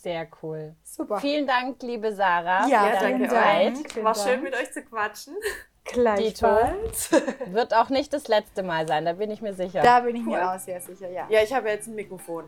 Sehr 0.00 0.26
cool. 0.42 0.74
Super. 0.82 1.18
Vielen 1.18 1.46
Dank, 1.46 1.82
liebe 1.82 2.12
Sarah, 2.14 2.66
Ja, 2.66 2.84
für 2.90 2.96
vielen 2.98 3.18
deine 3.18 3.28
Dank. 3.28 3.76
Zeit. 3.76 3.92
Vielen 3.92 4.04
War 4.04 4.14
schön 4.14 4.42
mit 4.42 4.54
euch 4.54 4.72
zu 4.72 4.82
quatschen. 4.82 5.34
Gleichfalls. 5.84 7.10
Wird 7.46 7.74
auch 7.74 7.88
nicht 7.88 8.12
das 8.12 8.28
letzte 8.28 8.62
Mal 8.62 8.86
sein, 8.86 9.04
da 9.04 9.14
bin 9.14 9.30
ich 9.30 9.42
mir 9.42 9.52
sicher. 9.54 9.82
Da 9.82 10.00
bin 10.00 10.14
ich 10.16 10.22
mir 10.22 10.50
auch 10.52 10.58
sehr 10.58 10.80
sicher, 10.80 11.10
ja. 11.10 11.26
Ja, 11.28 11.42
ich 11.42 11.52
habe 11.52 11.68
jetzt 11.70 11.88
ein 11.88 11.94
Mikrofon. 11.94 12.44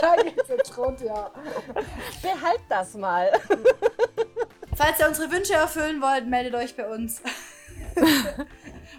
Da 0.00 0.16
geht's 0.22 0.48
jetzt 0.48 0.76
rund, 0.78 1.00
ja. 1.00 1.30
Behalt 2.22 2.60
das 2.68 2.94
mal. 2.94 3.30
Falls 4.74 4.98
ihr 4.98 5.08
unsere 5.08 5.30
Wünsche 5.30 5.54
erfüllen 5.54 6.00
wollt, 6.00 6.26
meldet 6.26 6.54
euch 6.54 6.76
bei 6.76 6.88
uns. 6.88 7.22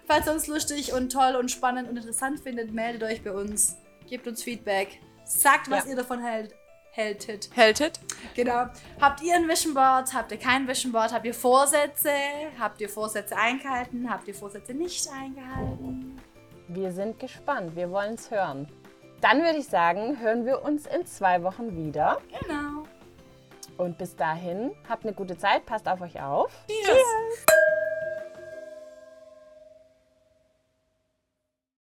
Falls 0.07 0.27
ihr 0.27 0.33
uns 0.33 0.47
lustig 0.47 0.93
und 0.93 1.11
toll 1.11 1.35
und 1.35 1.49
spannend 1.49 1.89
und 1.89 1.97
interessant 1.97 2.39
findet, 2.41 2.71
meldet 2.71 3.03
euch 3.03 3.23
bei 3.23 3.31
uns. 3.31 3.77
Gebt 4.07 4.27
uns 4.27 4.43
Feedback. 4.43 4.99
Sagt, 5.25 5.69
was 5.71 5.85
Ja. 5.85 5.91
ihr 5.91 5.95
davon 5.95 6.21
hält, 6.21 6.53
hältet. 6.91 7.49
Hältet? 7.55 7.99
Genau. 8.35 8.67
Habt 8.99 9.21
ihr 9.21 9.35
ein 9.35 9.47
Vision 9.47 9.73
Board? 9.73 10.13
Habt 10.13 10.31
ihr 10.31 10.37
kein 10.37 10.67
Vision 10.67 10.91
Board? 10.91 11.13
Habt 11.13 11.25
ihr 11.25 11.33
Vorsätze? 11.33 12.11
Habt 12.59 12.79
ihr 12.81 12.89
Vorsätze 12.89 13.35
eingehalten? 13.35 14.09
Habt 14.09 14.27
ihr 14.27 14.35
Vorsätze 14.35 14.73
nicht 14.73 15.09
eingehalten? 15.09 16.19
Wir 16.67 16.91
sind 16.91 17.19
gespannt, 17.19 17.75
wir 17.75 17.89
wollen 17.91 18.13
es 18.13 18.29
hören. 18.31 18.67
Dann 19.19 19.41
würde 19.41 19.59
ich 19.59 19.67
sagen, 19.67 20.19
hören 20.19 20.45
wir 20.45 20.63
uns 20.63 20.85
in 20.85 21.05
zwei 21.05 21.43
Wochen 21.43 21.75
wieder. 21.75 22.19
Genau. 22.39 22.83
Und 23.77 23.97
bis 23.97 24.15
dahin, 24.15 24.71
habt 24.87 25.05
eine 25.05 25.13
gute 25.13 25.37
Zeit, 25.37 25.65
passt 25.65 25.87
auf 25.87 26.01
euch 26.01 26.21
auf. 26.21 26.51
Cheers. 26.67 27.45